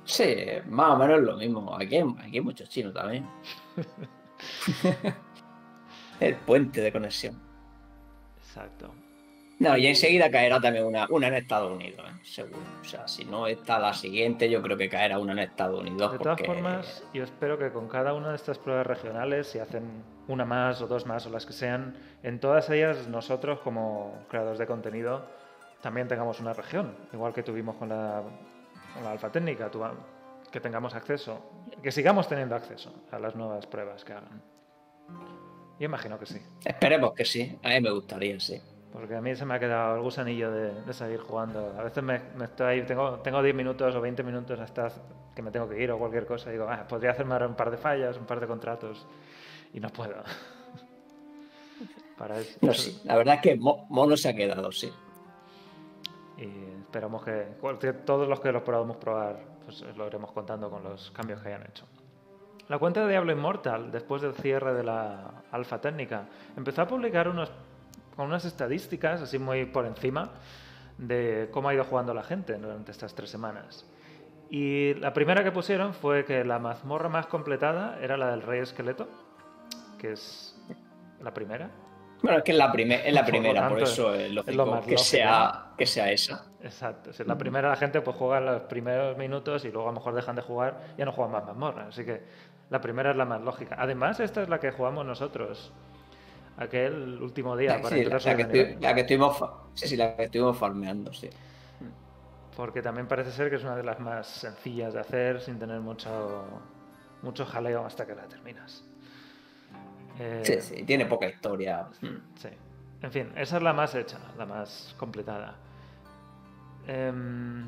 Sí, 0.05 0.35
más 0.69 0.91
o 0.91 0.97
menos 0.97 1.21
lo 1.21 1.37
mismo. 1.37 1.75
Aquí 1.77 1.97
hay, 1.97 2.03
aquí 2.19 2.37
hay 2.37 2.41
muchos 2.41 2.69
chinos 2.69 2.95
también. 2.95 3.27
el 6.21 6.37
puente 6.37 6.81
de 6.81 6.93
conexión. 6.93 7.41
Exacto. 8.39 8.93
No, 9.59 9.77
y 9.77 9.87
enseguida 9.87 10.31
caerá 10.31 10.59
también 10.59 10.87
una, 10.87 11.07
una 11.11 11.29
en 11.29 11.35
Estados 11.35 11.71
Unidos, 11.71 12.03
¿eh? 12.09 12.19
seguro. 12.23 12.63
O 12.81 12.85
sea, 12.85 13.07
si 13.07 13.27
no 13.27 13.47
está 13.47 13.79
la 13.79 13.93
siguiente, 13.93 14.49
yo 14.49 14.63
creo 14.63 14.79
que 14.79 14.89
caerá 14.89 15.19
una 15.19 15.33
en 15.33 15.41
Estados 15.41 15.81
Unidos. 15.81 16.13
De 16.13 16.19
todas 16.19 16.39
porque- 16.39 16.47
formas, 16.51 17.05
yo 17.13 17.23
espero 17.23 17.59
que 17.59 17.71
con 17.71 17.87
cada 17.87 18.15
una 18.15 18.31
de 18.31 18.37
estas 18.37 18.59
pruebas 18.59 18.87
regionales, 18.87 19.49
si 19.49 19.59
hacen 19.59 19.83
una 20.29 20.47
más 20.47 20.81
o 20.81 20.87
dos 20.87 21.05
más 21.05 21.27
o 21.27 21.31
las 21.31 21.45
que 21.45 21.53
sean, 21.53 21.95
en 22.23 22.41
todas 22.41 22.71
ellas 22.71 23.07
nosotros 23.09 23.61
como 23.61 24.15
creadores 24.31 24.59
de 24.59 24.67
contenido 24.67 25.27
también 25.83 26.09
tengamos 26.09 26.41
una 26.41 26.55
región, 26.55 26.95
igual 27.13 27.35
que 27.35 27.43
tuvimos 27.43 27.77
con 27.77 27.91
la, 27.91 28.23
la 29.03 29.13
alfa 29.13 29.31
técnica, 29.31 29.71
tu- 29.71 29.83
que 30.51 30.61
tengamos 30.61 30.95
acceso, 30.95 31.41
que 31.83 31.93
sigamos 31.93 32.29
teniendo 32.29 32.55
acceso 32.57 32.93
a 33.11 33.19
las 33.19 33.35
nuevas 33.37 33.67
pruebas 33.67 34.05
que 34.05 34.13
hagan. 34.13 34.43
Yo 35.79 35.87
imagino 35.87 36.19
que 36.19 36.27
sí, 36.27 36.41
Esperemos 36.65 37.15
que 37.15 37.25
sí. 37.25 37.59
A 37.63 37.69
mí 37.71 37.81
me 37.81 37.91
gustaría, 37.91 38.39
sí. 38.41 38.61
porque 38.93 39.15
a 39.17 39.21
mí 39.21 39.35
se 39.37 39.45
me 39.47 39.55
ha 39.55 39.59
quedado 39.61 39.97
el 39.97 40.03
gusanillo 40.03 40.51
de, 40.51 40.83
de 40.83 40.93
seguir 40.93 41.21
jugando. 41.21 41.75
A 41.79 41.83
veces 41.85 42.03
me, 42.03 42.21
me 42.37 42.45
estoy, 42.47 42.83
tengo, 42.83 43.21
tengo 43.21 43.43
10 43.43 43.55
minutos 43.55 43.95
o 43.95 44.01
20 44.01 44.23
minutos 44.23 44.59
hasta 44.61 44.91
que 45.35 45.43
me 45.43 45.51
tengo 45.51 45.69
que 45.69 45.81
ir 45.83 45.91
o 45.93 45.99
cualquier 45.99 46.27
cosa. 46.27 46.51
Y 46.51 46.55
digo, 46.55 46.67
ah, 46.69 46.85
podría 46.89 47.13
hacerme 47.13 47.33
ahora 47.35 47.47
un 47.47 47.55
par 47.55 47.71
de 47.71 47.77
fallas, 47.79 48.17
un 48.19 48.27
par 48.27 48.41
de 48.41 48.47
contratos. 48.47 49.07
Y 49.73 49.81
no 49.81 49.89
puedo. 49.91 50.17
Para 52.19 52.39
eso. 52.41 52.59
No, 52.61 52.75
sí. 52.75 53.01
La 53.05 53.17
verdad 53.17 53.37
es 53.37 53.41
que 53.41 53.57
mo- 53.57 53.87
mono 53.89 54.17
se 54.17 54.29
ha 54.29 54.35
quedado, 54.35 54.71
sí. 54.73 54.93
Y 56.37 56.47
esperamos 56.91 57.23
que 57.23 57.93
todos 58.05 58.29
los 58.29 58.41
que 58.41 58.51
los 58.51 58.63
podamos 58.63 58.97
probar, 58.97 59.39
pues 59.65 59.81
lo 59.97 60.09
iremos 60.09 60.33
contando 60.33 60.69
con 60.69 60.83
los 60.83 61.13
cambios 61.13 61.41
que 61.41 61.49
hayan 61.49 61.63
hecho. 61.63 61.87
La 62.67 62.79
cuenta 62.79 63.03
de 63.05 63.11
Diablo 63.11 63.31
Immortal, 63.31 63.93
después 63.93 64.23
del 64.23 64.35
cierre 64.35 64.75
de 64.75 64.83
la 64.83 65.45
alfa 65.53 65.81
técnica, 65.81 66.27
empezó 66.57 66.83
a 66.83 66.89
publicar 66.89 67.29
unos, 67.29 67.53
con 68.17 68.27
unas 68.27 68.45
estadísticas, 68.45 69.23
así 69.23 69.39
muy 69.39 69.67
por 69.67 69.87
encima, 69.87 70.31
de 70.99 71.49
cómo 71.53 71.69
ha 71.69 71.75
ido 71.75 71.85
jugando 71.85 72.13
la 72.13 72.25
gente 72.25 72.59
durante 72.59 72.91
estas 72.91 73.15
tres 73.15 73.31
semanas. 73.31 73.87
Y 74.51 74.95
la 74.95 75.13
primera 75.13 75.45
que 75.45 75.53
pusieron 75.53 75.95
fue 75.95 76.25
que 76.25 76.45
la 76.45 76.59
mazmorra 76.59 77.09
más 77.09 77.29
completada 77.29 78.01
era 78.01 78.17
la 78.17 78.33
del 78.33 78.43
Rey 78.43 78.61
Esqueleto, 78.61 79.09
que 79.97 80.13
es 80.13 80.61
la 81.21 81.33
primera. 81.33 81.71
Bueno, 82.23 82.39
es 82.39 82.45
que 82.45 82.53
es 82.53 82.59
la, 82.59 82.71
primer- 82.71 83.07
es 83.07 83.15
la 83.15 83.25
primera, 83.25 83.69
por 83.69 83.83
eso 83.83 84.15
es 84.15 84.31
lo 84.33 84.43
más 84.67 84.85
que, 84.85 84.91
lógico, 84.93 84.99
sea, 84.99 85.73
que 85.79 85.87
sea 85.87 86.11
esa. 86.13 86.45
Exacto. 86.63 87.13
Si 87.13 87.23
es 87.23 87.29
la 87.29 87.39
primera 87.39 87.71
la 87.71 87.77
gente 87.77 88.01
pues 88.03 88.17
juega 88.17 88.41
los 88.41 88.63
primeros 88.63 89.17
minutos 89.17 89.65
y 89.65 89.71
luego 89.71 89.89
a 89.89 89.93
lo 89.93 89.99
mejor 89.99 90.15
dejan 90.15 90.37
de 90.37 90.43
jugar, 90.43 90.81
ya 90.99 91.05
no 91.07 91.13
juegan 91.13 91.33
más 91.33 91.47
mazmorras. 91.47 91.89
Así 91.89 92.05
que 92.05 92.23
la 92.69 92.81
primera 92.81 93.11
es 93.13 93.17
la 93.17 93.25
más 93.25 93.41
lógica. 93.41 93.77
Además, 93.79 94.21
esta 94.21 94.43
es 94.43 94.49
la 94.51 94.61
que 94.61 94.71
jugamos 94.71 95.07
nosotros 95.07 95.73
aquel 96.59 97.23
último 97.23 97.57
día 97.57 97.81
para 97.81 97.97
Sí, 97.97 98.05
la, 98.05 98.19
que 98.37 98.43
estoy- 98.43 98.77
la 98.81 98.91
estuvimos, 98.91 99.45
sí, 99.75 99.89
sí, 99.89 99.97
la 99.97 100.15
que 100.17 100.25
estuvimos 100.25 100.59
farmeando, 100.59 101.13
sí. 101.15 101.31
Porque 102.57 102.83
también 102.83 103.07
parece 103.09 103.33
ser 103.33 103.49
que 103.49 103.57
es 103.57 103.63
una 103.63 103.77
de 103.77 103.83
las 103.85 103.99
más 104.01 104.27
sencillas 104.27 104.93
de 104.93 105.01
hacer 105.01 105.41
sin 105.41 105.59
tener 105.59 105.81
mucho, 105.81 106.45
mucho 107.23 107.47
jaleo 107.47 107.87
hasta 107.87 108.07
que 108.07 108.15
la 108.15 108.25
terminas. 108.29 108.85
Eh, 110.21 110.43
Sí, 110.45 110.61
sí, 110.61 110.83
tiene 110.85 111.07
poca 111.07 111.27
historia. 111.29 111.87
Sí. 112.37 112.49
En 113.03 113.11
fin, 113.11 113.33
esa 113.37 113.57
es 113.57 113.63
la 113.63 113.73
más 113.73 113.95
hecha, 113.95 114.19
la 114.37 114.45
más 114.47 114.95
completada. 114.99 115.55
Em, 116.87 117.67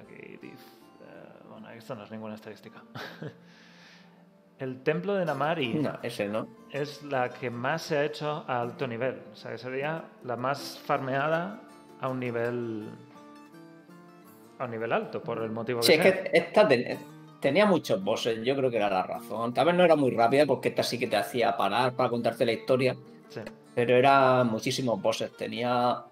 aquí 0.00 0.36
dice. 0.42 0.64
eh, 1.02 1.42
bueno, 1.48 1.70
esto 1.70 1.94
no 1.94 2.04
es 2.04 2.10
ninguna 2.10 2.34
estadística. 2.34 2.82
El 4.58 4.82
templo 4.82 5.14
de 5.14 5.26
Namari 5.26 5.74
No, 5.74 5.98
ese 6.02 6.26
no. 6.28 6.48
es 6.70 7.02
la 7.02 7.28
que 7.28 7.50
más 7.50 7.82
se 7.82 7.98
ha 7.98 8.04
hecho 8.04 8.42
a 8.48 8.62
alto 8.62 8.86
nivel. 8.86 9.20
O 9.32 9.36
sea, 9.36 9.50
que 9.52 9.58
sería 9.58 10.04
la 10.24 10.36
más 10.36 10.78
farmeada 10.84 11.60
a 12.00 12.08
un 12.08 12.18
nivel. 12.18 12.88
a 14.58 14.64
un 14.64 14.70
nivel 14.70 14.92
alto, 14.92 15.22
por 15.22 15.42
el 15.42 15.50
motivo 15.50 15.80
que 15.80 15.86
Sí, 15.86 15.92
es 15.92 16.02
sea. 16.02 16.22
que 16.24 16.30
esta 16.38 16.64
tenía 17.46 17.64
muchos 17.64 18.02
bosses, 18.02 18.42
yo 18.44 18.56
creo 18.56 18.68
que 18.70 18.76
era 18.76 18.90
la 18.90 19.04
razón. 19.04 19.54
Tal 19.54 19.66
vez 19.66 19.74
no 19.76 19.84
era 19.84 19.94
muy 19.94 20.10
rápida 20.10 20.44
porque 20.46 20.68
esta 20.70 20.82
sí 20.82 20.98
que 20.98 21.06
te 21.06 21.16
hacía 21.16 21.56
parar 21.56 21.92
para 21.94 22.08
contarte 22.10 22.44
la 22.44 22.52
historia, 22.52 22.96
Sí. 23.28 23.40
pero 23.74 23.94
eran 23.96 24.48
muchísimos 24.48 25.00
bosses. 25.00 25.36
Tenía, 25.36 26.02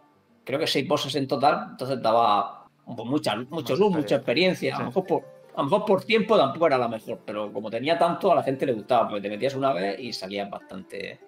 creo 0.44 0.58
que 0.60 0.66
seis 0.68 0.86
bosses 0.86 1.14
en 1.16 1.26
total, 1.26 1.70
entonces 1.72 2.00
daba 2.00 2.66
pues, 2.86 3.08
mucha, 3.08 3.34
mucho 3.50 3.74
luz, 3.74 3.90
mucha 3.96 4.16
experiencia. 4.16 4.76
A, 4.76 4.78
lo 4.80 4.84
mejor 4.86 5.06
por, 5.06 5.22
a 5.56 5.58
lo 5.58 5.64
mejor 5.64 5.84
por 5.84 6.04
tiempo 6.04 6.36
tampoco 6.36 6.66
era 6.68 6.78
la 6.78 6.86
mejor, 6.88 7.18
pero 7.26 7.52
como 7.52 7.68
tenía 7.68 7.98
tanto, 7.98 8.30
a 8.30 8.36
la 8.36 8.42
gente 8.44 8.64
le 8.64 8.74
gustaba, 8.74 9.08
porque 9.08 9.22
te 9.22 9.28
metías 9.30 9.56
una 9.56 9.72
vez 9.72 9.98
y 9.98 10.12
salías 10.12 10.48
bastante. 10.48 11.18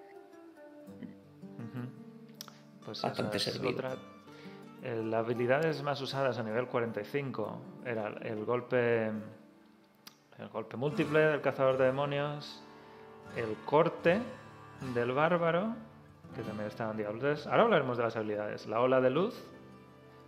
Pues 2.85 3.01
Bastante 3.01 3.35
es 3.37 3.43
servido. 3.43 3.71
otra. 3.71 3.95
Eh, 4.83 5.01
Las 5.03 5.25
habilidades 5.25 5.83
más 5.83 5.99
usadas 6.01 6.37
a 6.39 6.43
nivel 6.43 6.67
45 6.67 7.57
era 7.85 8.07
el 8.21 8.45
golpe 8.45 9.11
el 10.39 10.49
golpe 10.49 10.77
múltiple 10.77 11.19
del 11.19 11.41
cazador 11.41 11.77
de 11.77 11.85
demonios, 11.85 12.61
el 13.35 13.55
corte 13.65 14.19
del 14.93 15.11
bárbaro, 15.11 15.75
que 16.35 16.43
también 16.43 16.67
estaba 16.67 16.91
en 16.91 16.97
Diablo 16.97 17.19
3. 17.19 17.47
Ahora 17.47 17.63
hablaremos 17.63 17.97
de 17.97 18.03
las 18.03 18.15
habilidades. 18.15 18.67
La 18.67 18.81
ola 18.81 19.01
de 19.01 19.09
luz 19.09 19.35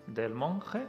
del 0.07 0.33
monje 0.33 0.87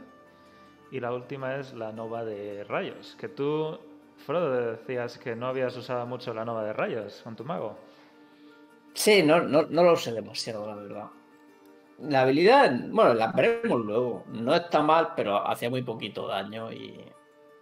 y 0.91 0.99
la 0.99 1.13
última 1.13 1.55
es 1.57 1.73
la 1.73 1.91
nova 1.91 2.25
de 2.25 2.63
rayos, 2.63 3.15
que 3.19 3.29
tú, 3.29 3.79
Frodo, 4.25 4.71
decías 4.71 5.17
que 5.17 5.35
no 5.35 5.47
habías 5.47 5.75
usado 5.77 6.05
mucho 6.05 6.33
la 6.33 6.43
nova 6.43 6.63
de 6.63 6.73
rayos 6.73 7.21
con 7.23 7.35
tu 7.35 7.45
mago. 7.45 7.77
Sí, 8.93 9.23
no, 9.23 9.39
no, 9.41 9.63
no 9.63 9.83
lo 9.83 9.93
usé 9.93 10.11
demasiado, 10.11 10.67
la 10.67 10.75
verdad. 10.75 11.05
La 11.99 12.21
habilidad, 12.21 12.71
bueno, 12.89 13.13
la 13.13 13.31
veremos 13.31 13.85
luego. 13.85 14.23
No 14.27 14.55
está 14.55 14.81
mal, 14.81 15.13
pero 15.15 15.47
hacía 15.47 15.69
muy 15.69 15.83
poquito 15.83 16.27
daño 16.27 16.73
y, 16.73 16.99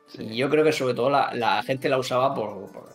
Sí. 0.09 0.23
y 0.23 0.35
yo 0.37 0.49
creo 0.49 0.63
que 0.63 0.71
sobre 0.73 0.93
todo 0.93 1.09
la, 1.09 1.33
la 1.33 1.63
gente 1.63 1.87
la 1.87 1.97
usaba 1.97 2.33
por, 2.33 2.69
por- 2.71 2.89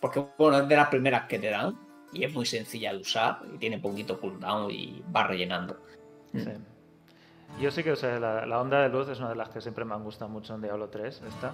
porque 0.00 0.24
bueno, 0.38 0.58
es 0.60 0.68
de 0.68 0.76
las 0.76 0.88
primeras 0.88 1.26
que 1.26 1.38
te 1.38 1.50
dan 1.50 1.76
y 2.12 2.24
es 2.24 2.32
muy 2.32 2.46
sencilla 2.46 2.92
de 2.92 2.98
usar 3.00 3.38
y 3.54 3.58
tiene 3.58 3.78
poquito 3.78 4.18
cooldown 4.20 4.70
y 4.70 5.02
va 5.14 5.26
rellenando. 5.26 5.76
Sí. 6.32 6.44
Yo 7.60 7.70
sí 7.70 7.82
que 7.82 7.92
o 7.92 7.96
sea, 7.96 8.18
la, 8.20 8.46
la 8.46 8.60
onda 8.60 8.82
de 8.82 8.88
luz 8.88 9.08
es 9.08 9.18
una 9.18 9.30
de 9.30 9.36
las 9.36 9.48
que 9.48 9.60
siempre 9.60 9.84
me 9.84 9.94
han 9.94 10.02
gustado 10.04 10.28
mucho 10.30 10.54
en 10.54 10.62
Diablo 10.62 10.88
3, 10.88 11.22
esta. 11.26 11.52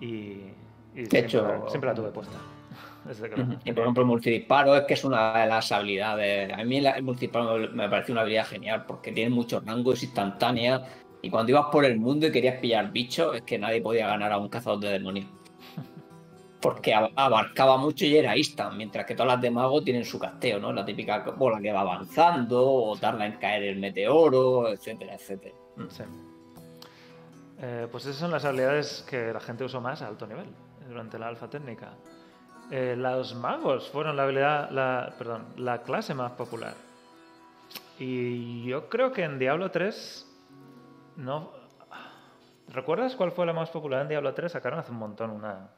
Y, 0.00 0.06
y 0.06 0.52
siempre, 0.94 1.20
hecho- 1.20 1.64
siempre 1.68 1.90
la 1.90 1.94
tuve 1.94 2.10
puesta. 2.10 2.36
Desde 3.04 3.28
que 3.30 3.36
la- 3.36 3.42
Ujú. 3.44 3.52
Y 3.64 3.72
por 3.72 3.82
ejemplo, 3.82 4.02
el 4.02 4.08
multidisparo 4.08 4.76
es 4.76 4.84
que 4.84 4.94
es 4.94 5.04
una 5.04 5.38
de 5.40 5.46
las 5.46 5.72
habilidades. 5.72 6.52
A 6.52 6.64
mí 6.64 6.80
la- 6.80 6.92
el 6.92 7.02
multidisparo 7.02 7.56
me- 7.58 7.68
me 7.68 7.88
parece 7.88 8.12
una 8.12 8.20
habilidad 8.22 8.46
genial 8.46 8.84
porque 8.86 9.12
tiene 9.12 9.30
muchos 9.34 9.64
rangos 9.64 10.02
instantáneas. 10.02 10.82
Y 11.22 11.30
cuando 11.30 11.52
ibas 11.52 11.66
por 11.70 11.84
el 11.84 11.98
mundo 11.98 12.26
y 12.26 12.32
querías 12.32 12.58
pillar 12.60 12.90
bichos, 12.92 13.36
es 13.36 13.42
que 13.42 13.58
nadie 13.58 13.80
podía 13.82 14.06
ganar 14.06 14.32
a 14.32 14.38
un 14.38 14.48
cazador 14.48 14.80
de 14.80 14.88
demonios. 14.88 15.26
Porque 16.60 16.94
ab- 16.94 17.12
abarcaba 17.16 17.76
mucho 17.76 18.04
y 18.06 18.16
era 18.16 18.36
instant, 18.36 18.74
mientras 18.74 19.04
que 19.06 19.14
todas 19.14 19.32
las 19.34 19.40
de 19.40 19.50
mago 19.50 19.82
tienen 19.82 20.04
su 20.04 20.18
casteo, 20.18 20.58
¿no? 20.58 20.72
La 20.72 20.84
típica 20.84 21.18
bola 21.36 21.60
que 21.60 21.72
va 21.72 21.80
avanzando, 21.80 22.66
o 22.66 22.96
tarda 22.96 23.26
en 23.26 23.32
caer 23.38 23.62
el 23.64 23.78
meteoro, 23.78 24.68
etcétera, 24.68 25.14
etcétera. 25.14 25.54
Mm. 25.76 25.86
Sí. 25.88 26.02
Eh, 27.62 27.86
pues 27.90 28.06
esas 28.06 28.16
son 28.16 28.30
las 28.30 28.44
habilidades 28.46 29.04
que 29.08 29.32
la 29.32 29.40
gente 29.40 29.64
usó 29.64 29.80
más 29.82 30.00
a 30.00 30.08
alto 30.08 30.26
nivel 30.26 30.46
durante 30.88 31.18
la 31.18 31.28
alfa 31.28 31.48
técnica. 31.50 31.92
Eh, 32.70 32.94
los 32.96 33.34
magos 33.34 33.90
fueron 33.90 34.16
la 34.16 34.22
habilidad, 34.22 34.70
la, 34.70 35.12
perdón, 35.18 35.44
la 35.56 35.82
clase 35.82 36.14
más 36.14 36.32
popular. 36.32 36.74
Y 37.98 38.64
yo 38.64 38.88
creo 38.88 39.12
que 39.12 39.24
en 39.24 39.38
Diablo 39.38 39.70
3 39.70 40.26
no. 41.20 41.50
¿Recuerdas 42.68 43.16
cuál 43.16 43.32
fue 43.32 43.46
la 43.46 43.52
más 43.52 43.70
popular 43.70 44.02
en 44.02 44.08
Diablo 44.08 44.32
3? 44.32 44.52
Sacaron 44.52 44.78
hace 44.78 44.92
un 44.92 44.98
montón 44.98 45.30
una, 45.30 45.68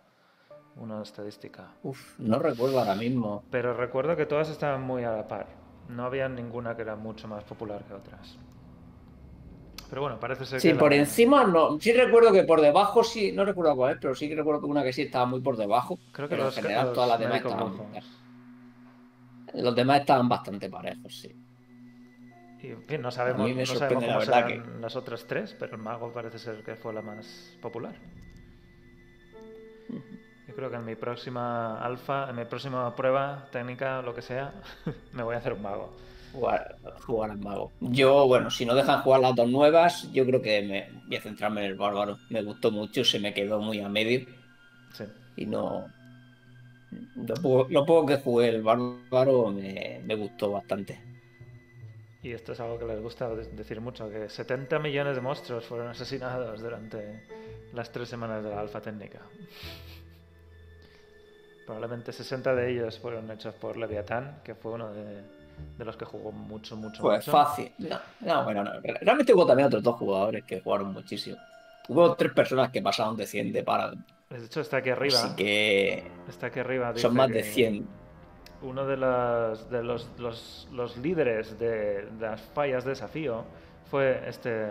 una 0.77 1.03
estadística. 1.03 1.69
Uf, 1.83 2.19
no 2.19 2.39
recuerdo 2.39 2.79
ahora 2.79 2.95
mismo. 2.95 3.45
Pero 3.51 3.75
recuerdo 3.75 4.15
que 4.17 4.27
todas 4.27 4.51
estaban 4.51 4.83
muy 4.83 5.05
a 5.05 5.11
la 5.13 5.27
par. 5.27 5.47
No 5.89 6.05
había 6.05 6.29
ninguna 6.29 6.77
que 6.77 6.83
era 6.83 6.97
mucho 6.97 7.29
más 7.29 7.45
popular 7.45 7.83
que 7.85 7.95
otras. 7.95 8.37
Pero 9.89 10.03
bueno, 10.03 10.19
parece 10.21 10.45
ser 10.47 10.61
Sí, 10.61 10.69
que. 10.69 10.75
la- 10.75 10.81
por 10.81 10.93
encima 10.93 11.45
no. 11.45 11.79
Sí 11.81 11.93
recuerdo 11.93 12.33
que 12.33 12.45
por 12.45 12.61
debajo 12.61 13.03
sí, 13.03 13.33
no 13.33 13.45
recuerdo 13.45 13.77
cuál 13.77 13.93
es, 13.93 13.99
pero 14.01 14.15
sí 14.15 14.29
que 14.29 14.37
recuerdo 14.37 14.61
que 14.61 14.67
una 14.67 14.83
que 14.83 14.93
sí 14.93 15.03
estaba 15.03 15.27
muy 15.27 15.41
por 15.41 15.57
debajo. 15.57 15.99
Creo 16.13 16.29
que 16.29 16.35
pero 16.35 16.45
los, 16.47 16.57
en 16.57 16.63
general 16.65 16.87
los 16.87 16.95
todas 16.95 17.09
las 17.11 17.19
demás 17.21 17.43
estaban. 17.43 17.73
Los 19.55 19.75
demás 19.75 20.01
estaban 20.01 20.29
bastante 20.29 20.71
parejos, 20.71 21.15
sí. 21.15 21.35
Y 22.63 22.69
en 22.71 22.83
fin, 22.89 23.03
no 23.03 23.11
sabemos, 23.11 23.55
no 23.67 23.75
sabemos 23.75 24.07
la 24.07 24.15
cómo 24.15 24.19
verdad, 24.19 24.25
serán 24.47 24.81
las 24.81 24.97
otras 24.97 25.27
tres, 25.27 25.55
pero 25.59 25.77
el 25.77 25.83
mago 25.83 26.13
parece 26.15 26.39
ser 26.39 26.63
que 26.65 26.77
fue 26.77 26.95
la 26.95 27.03
más 27.03 27.59
popular. 27.61 27.95
Yo 30.47 30.55
creo 30.55 30.71
que 30.71 30.77
en 30.77 30.85
mi 30.85 30.97
próxima 30.97 31.81
alfa, 31.81 32.29
en 32.31 32.37
mi 32.37 32.45
próxima 32.45 32.95
prueba 32.97 33.49
técnica, 33.51 34.03
lo 34.03 34.15
que 34.15 34.23
sea, 34.23 34.61
me 35.13 35.23
voy 35.23 35.35
a 35.35 35.39
hacer 35.39 35.53
un 35.53 35.63
mago. 35.63 35.97
Jugar, 36.33 36.81
jugar 37.07 37.31
al 37.31 37.39
mago. 37.39 37.75
Yo, 37.81 38.27
bueno, 38.27 38.51
si 38.51 38.65
no 38.67 38.75
dejan 38.75 39.03
jugar 39.03 39.21
las 39.21 39.35
dos 39.37 39.49
nuevas, 39.49 40.11
yo 40.13 40.25
creo 40.27 40.41
que 40.43 40.63
me 40.63 40.91
voy 41.07 41.17
a 41.17 41.21
centrarme 41.23 41.61
en 41.65 41.67
el 41.73 41.77
bárbaro. 41.77 42.19
Me 42.31 42.43
gustó 42.43 42.71
mucho, 42.73 43.05
se 43.05 43.21
me 43.21 43.35
quedó 43.35 43.61
muy 43.61 43.81
a 43.81 43.89
medio 43.89 44.27
Sí. 44.93 45.05
y 45.37 45.47
no. 45.47 45.93
Lo 47.15 47.35
poco, 47.35 47.67
lo 47.71 47.85
poco 47.85 48.07
que 48.07 48.17
jugué 48.19 48.49
el 48.51 48.63
bárbaro 48.63 49.51
me, 49.51 50.01
me 50.05 50.15
gustó 50.15 50.53
bastante. 50.53 51.01
Y 52.23 52.33
esto 52.33 52.53
es 52.53 52.61
algo 52.61 52.79
que 52.79 52.85
les 52.85 53.01
gusta 53.01 53.29
de- 53.29 53.47
decir 53.47 53.81
mucho, 53.81 54.09
que 54.09 54.29
70 54.29 54.79
millones 54.79 55.17
de 55.17 55.21
monstruos 55.21 55.65
fueron 55.67 55.89
asesinados 55.89 56.61
durante 56.61 57.25
las 57.73 57.91
tres 57.91 58.09
semanas 58.09 58.45
de 58.45 58.51
la 58.51 58.61
alfa 58.61 58.81
técnica. 58.81 59.19
Probablemente 61.67 62.13
60 62.13 62.55
de 62.55 62.71
ellos 62.73 62.99
fueron 62.99 63.31
hechos 63.31 63.55
por 63.55 63.77
Leviatán, 63.77 64.41
que 64.45 64.55
fue 64.55 64.73
uno 64.73 64.93
de, 64.93 65.23
de 65.79 65.85
los 65.85 65.97
que 65.97 66.05
jugó 66.05 66.33
mucho, 66.33 66.77
mucho, 66.77 67.03
Pues 67.03 67.27
mucho. 67.27 67.33
fácil. 67.33 67.73
No, 67.79 67.99
no, 68.21 68.45
bueno, 68.45 68.65
no. 68.65 68.73
Realmente 69.01 69.33
hubo 69.33 69.47
también 69.47 69.67
otros 69.69 69.83
dos 69.83 69.97
jugadores 69.97 70.45
que 70.45 70.61
jugaron 70.61 70.93
muchísimo. 70.93 71.37
Hubo 71.89 72.15
tres 72.15 72.33
personas 72.33 72.71
que 72.71 72.81
pasaron 72.83 73.17
de 73.17 73.27
100 73.27 73.53
de 73.53 73.63
para. 73.65 73.91
De 73.91 74.45
hecho, 74.45 74.61
está 74.61 74.79
aquí 74.79 74.91
arriba. 74.91 75.19
Así 75.25 75.35
que 75.37 76.05
Está 76.29 76.47
aquí 76.49 76.61
arriba. 76.61 76.87
son 76.89 76.95
dice 76.95 77.09
más 77.11 77.29
de 77.29 77.35
que 77.35 77.43
100. 77.45 77.89
Uno 78.63 78.87
de, 78.87 78.97
las, 78.97 79.69
de 79.71 79.83
los, 79.83 80.09
los, 80.19 80.69
los 80.73 80.97
líderes 80.97 81.59
de, 81.59 82.07
de 82.07 82.21
las 82.21 82.41
fallas 82.41 82.85
de 82.85 82.91
desafío 82.91 83.45
fue 83.91 84.23
este, 84.29 84.71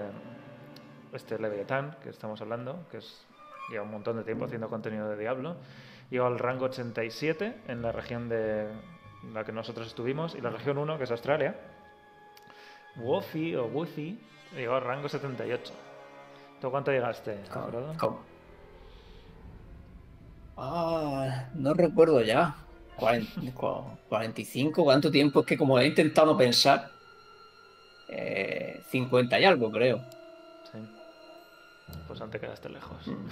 este 1.13 1.37
Leviatán 1.37 1.97
que 2.01 2.09
estamos 2.09 2.41
hablando, 2.41 2.87
que 2.89 2.97
es, 2.97 3.27
lleva 3.69 3.83
un 3.83 3.91
montón 3.91 4.17
de 4.17 4.23
tiempo 4.23 4.45
haciendo 4.45 4.69
contenido 4.69 5.09
de 5.09 5.17
Diablo. 5.17 5.57
Llegó 6.09 6.25
al 6.25 6.39
rango 6.39 6.65
87 6.65 7.61
en 7.67 7.81
la 7.81 7.91
región 7.91 8.29
de 8.29 8.67
la 9.33 9.43
que 9.43 9.51
nosotros 9.51 9.87
estuvimos 9.87 10.35
y 10.35 10.41
la 10.41 10.49
región 10.49 10.77
1, 10.77 10.97
que 10.97 11.03
es 11.03 11.11
Australia. 11.11 11.55
Wofi 12.97 13.55
o 13.55 13.65
Wuthi 13.65 14.19
llegó 14.55 14.75
al 14.75 14.83
rango 14.83 15.07
78. 15.07 15.73
¿Tú 16.59 16.69
cuánto 16.69 16.91
llegaste? 16.91 17.39
¿Cómo? 17.97 18.19
Ah, 20.57 21.45
no 21.55 21.73
recuerdo 21.73 22.21
ya. 22.21 22.55
40, 23.01 23.41
cua- 23.53 23.97
45, 24.07 24.83
¿cuánto 24.83 25.11
tiempo? 25.11 25.41
Es 25.41 25.45
que 25.45 25.57
como 25.57 25.77
he 25.79 25.87
intentado 25.87 26.31
no 26.31 26.37
pensar, 26.37 26.89
eh, 28.09 28.81
50 28.89 29.39
y 29.39 29.43
algo, 29.45 29.71
creo. 29.71 29.99
Sí. 30.71 30.79
Pues 32.07 32.21
antes 32.21 32.39
quedaste 32.39 32.69
lejos. 32.69 33.07
Mm. 33.07 33.27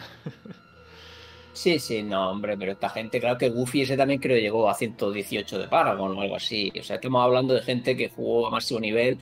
Sí, 1.53 1.79
sí, 1.79 2.03
no, 2.03 2.29
hombre, 2.31 2.57
pero 2.57 2.71
esta 2.71 2.89
gente, 2.89 3.19
claro 3.19 3.37
que 3.37 3.49
Goofy 3.49 3.81
ese 3.81 3.97
también 3.97 4.21
creo 4.21 4.37
llegó 4.37 4.69
a 4.69 4.73
118 4.73 5.59
de 5.59 5.67
Paragon 5.67 6.17
o 6.17 6.21
algo 6.21 6.35
así. 6.35 6.71
O 6.79 6.83
sea, 6.83 6.95
estamos 6.97 7.23
hablando 7.23 7.53
de 7.53 7.61
gente 7.61 7.97
que 7.97 8.09
jugó 8.09 8.47
a 8.47 8.49
máximo 8.49 8.79
nivel 8.79 9.17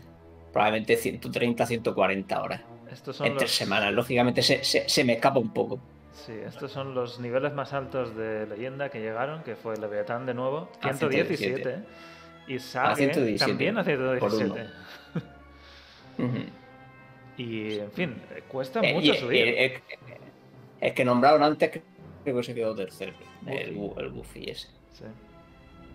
probablemente 0.53 0.95
130, 0.97 1.65
140 1.65 2.41
horas. 2.41 2.62
Estos 2.91 3.15
son 3.17 3.27
En 3.27 3.38
tres 3.38 3.49
los- 3.51 3.57
semanas, 3.57 3.91
lógicamente 3.93 4.41
se, 4.43 4.63
se- 4.63 4.88
se 4.88 5.03
me 5.03 5.13
escapa 5.13 5.39
un 5.39 5.53
poco. 5.53 5.79
Sí, 6.25 6.34
estos 6.45 6.71
son 6.71 6.93
los 6.93 7.19
niveles 7.19 7.53
más 7.53 7.73
altos 7.73 8.15
de 8.15 8.45
leyenda 8.47 8.89
que 8.89 8.99
llegaron, 8.99 9.43
que 9.43 9.56
fue 9.56 9.77
Leviatán 9.77 10.25
de 10.25 10.34
nuevo, 10.34 10.69
A 10.82 10.93
117. 10.93 11.38
117. 11.38 11.84
Y 12.47 12.60
Sage 12.60 12.95
117, 12.95 13.38
también 13.45 13.77
a 13.77 13.84
por 14.19 14.32
117. 14.32 14.69
Ujú. 16.17 16.38
Y 17.38 17.80
en 17.80 17.91
fin, 17.91 18.21
eh, 18.36 18.43
cuesta 18.47 18.80
Eh, 18.82 18.93
mucho 18.93 19.13
y- 19.13 19.17
subir. 19.17 19.47
eh, 19.47 19.65
eh, 19.65 19.82
Es 20.82 20.93
que 20.93 21.06
nombraron 21.06 21.43
antes, 21.43 21.82
creo 22.23 22.38
que 22.38 22.43
se 22.43 22.56
quedó 22.56 22.75
tercero, 22.75 23.13
el, 23.45 23.75
Goofy. 23.75 23.80
Bu- 23.95 23.99
el 24.01 24.10
Goofy 24.12 24.49
ese. 24.49 24.67
Sí. 24.93 25.03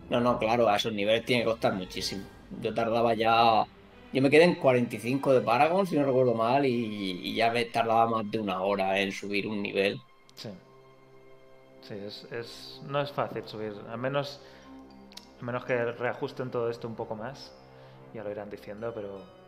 No, 0.08 0.20
no, 0.20 0.38
claro, 0.38 0.68
a 0.68 0.76
esos 0.76 0.92
niveles 0.92 1.24
tiene 1.24 1.42
que 1.42 1.48
costar 1.50 1.72
muchísimo. 1.74 2.24
Yo 2.60 2.72
tardaba 2.72 3.14
ya. 3.14 3.64
Yo 4.12 4.20
me 4.22 4.28
quedé 4.30 4.44
en 4.44 4.54
45 4.56 5.32
de 5.32 5.40
Paragon, 5.40 5.86
si 5.86 5.96
no 5.96 6.04
recuerdo 6.04 6.34
mal, 6.34 6.66
y, 6.66 7.20
y 7.22 7.34
ya 7.34 7.50
me 7.50 7.64
tardaba 7.64 8.06
más 8.08 8.30
de 8.30 8.38
una 8.38 8.60
hora 8.60 8.98
en 9.00 9.10
subir 9.10 9.46
un 9.46 9.62
nivel. 9.62 10.00
Sí. 10.34 10.50
Sí, 11.80 11.94
es, 11.94 12.24
es- 12.30 12.80
no 12.84 13.00
es 13.00 13.12
fácil 13.12 13.46
subir. 13.46 13.74
A 13.88 13.96
menos, 13.96 14.40
a 15.40 15.44
menos 15.44 15.64
que 15.64 15.76
reajusten 15.92 16.50
todo 16.50 16.70
esto 16.70 16.88
un 16.88 16.96
poco 16.96 17.16
más. 17.16 17.54
Ya 18.12 18.24
lo 18.24 18.30
irán 18.30 18.50
diciendo, 18.50 18.92
pero 18.94 19.40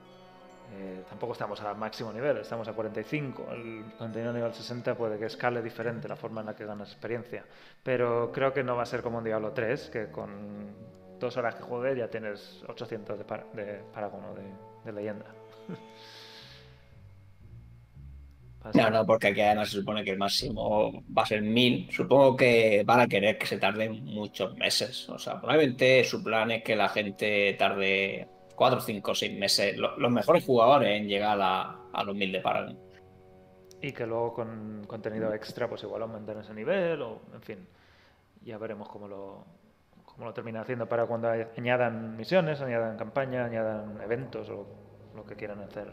Eh, 0.71 1.05
tampoco 1.09 1.35
estamos 1.35 1.61
al 1.63 1.77
máximo 1.77 2.13
nivel, 2.13 2.39
estamos 2.39 2.67
a 2.69 2.73
45. 2.75 3.53
El 3.53 3.95
contenido 3.99 4.33
nivel 4.33 4.55
60 4.55 4.97
puede 4.97 5.19
que 5.19 5.27
escale 5.27 5.63
diferente 5.63 6.09
la 6.09 6.17
forma 6.17 6.41
en 6.43 6.47
la 6.49 6.57
que 6.57 6.65
ganas 6.67 6.91
experiencia. 6.93 7.45
Pero 7.83 8.33
creo 8.33 8.53
que 8.55 8.65
no 8.65 8.77
va 8.77 8.85
a 8.85 8.87
ser 8.87 9.03
como 9.03 9.19
un 9.19 9.25
Diablo 9.25 9.53
3, 9.53 9.91
que 9.91 10.11
con 10.11 10.75
dos 11.21 11.37
horas 11.37 11.57
que 11.57 11.65
juegues 11.65 11.99
ya 11.99 12.09
tienes 12.09 12.65
800 12.69 13.19
de, 13.19 13.25
para, 13.25 13.45
de 14.85 14.93
leyenda. 14.93 15.27
No, 18.73 18.89
no, 18.91 19.05
porque 19.05 19.29
aquí 19.29 19.41
además 19.43 19.69
se 19.71 19.79
supone 19.79 20.03
que 20.03 20.11
el 20.13 20.19
máximo 20.19 20.91
va 21.17 21.23
a 21.23 21.27
ser 21.27 21.43
1000. 21.43 21.91
Supongo 21.93 22.35
que 22.37 22.83
van 22.87 23.01
a 23.01 23.07
querer 23.07 23.37
que 23.37 23.47
se 23.47 23.59
tarde 23.59 23.91
muchos 23.91 24.57
meses. 24.57 25.09
O 25.11 25.19
sea, 25.19 25.39
probablemente 25.39 26.03
su 26.05 26.23
plan 26.25 26.51
es 26.51 26.63
que 26.65 26.75
la 26.75 26.89
gente 26.89 27.55
tarde 27.59 28.27
4, 28.57 28.81
5, 28.81 29.15
6 29.15 29.39
meses. 29.39 29.77
Lo- 29.77 29.99
Los 29.99 30.11
mejores 30.11 30.45
jugadores 30.47 30.99
en 30.99 31.09
llegar 31.09 31.39
a, 31.43 31.77
a 31.93 32.05
los 32.05 32.17
1000 32.17 32.33
de 32.33 32.41
Paragon. 32.41 32.79
Y 33.83 33.93
que 33.93 34.07
luego 34.07 34.33
con 34.33 34.85
contenido 34.87 35.35
extra, 35.35 35.69
pues 35.69 35.83
igual 35.83 36.01
aumentan 36.03 36.39
ese 36.41 36.55
nivel, 36.55 37.03
o 37.03 37.21
en 37.35 37.43
fin, 37.43 37.69
ya 38.43 38.57
veremos 38.57 38.89
cómo 38.89 39.07
lo, 39.09 39.45
cómo 40.07 40.25
lo 40.25 40.33
terminan 40.33 40.63
haciendo 40.63 40.89
para 40.89 41.05
cuando 41.05 41.29
añadan 41.29 42.17
misiones, 42.17 42.63
añadan 42.63 42.97
campaña, 42.97 43.45
añadan 43.45 44.01
eventos 44.01 44.49
o 44.49 44.67
lo 45.15 45.25
que 45.27 45.37
quieran 45.37 45.61
hacer. 45.61 45.93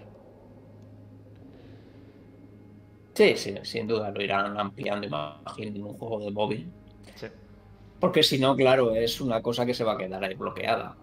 Sí, 3.13 3.35
sí, 3.35 3.55
sin 3.63 3.87
duda 3.87 4.09
lo 4.11 4.21
irán 4.21 4.57
ampliando, 4.57 5.05
imagino, 5.07 5.75
en 5.75 5.83
un 5.83 5.93
juego 5.97 6.19
de 6.23 6.31
móvil. 6.31 6.71
Sí. 7.15 7.27
Porque 7.99 8.23
si 8.23 8.39
no, 8.39 8.55
claro, 8.55 8.95
es 8.95 9.21
una 9.21 9.41
cosa 9.41 9.65
que 9.65 9.73
se 9.73 9.83
va 9.83 9.93
a 9.93 9.97
quedar 9.97 10.23
ahí 10.23 10.33
bloqueada. 10.35 10.95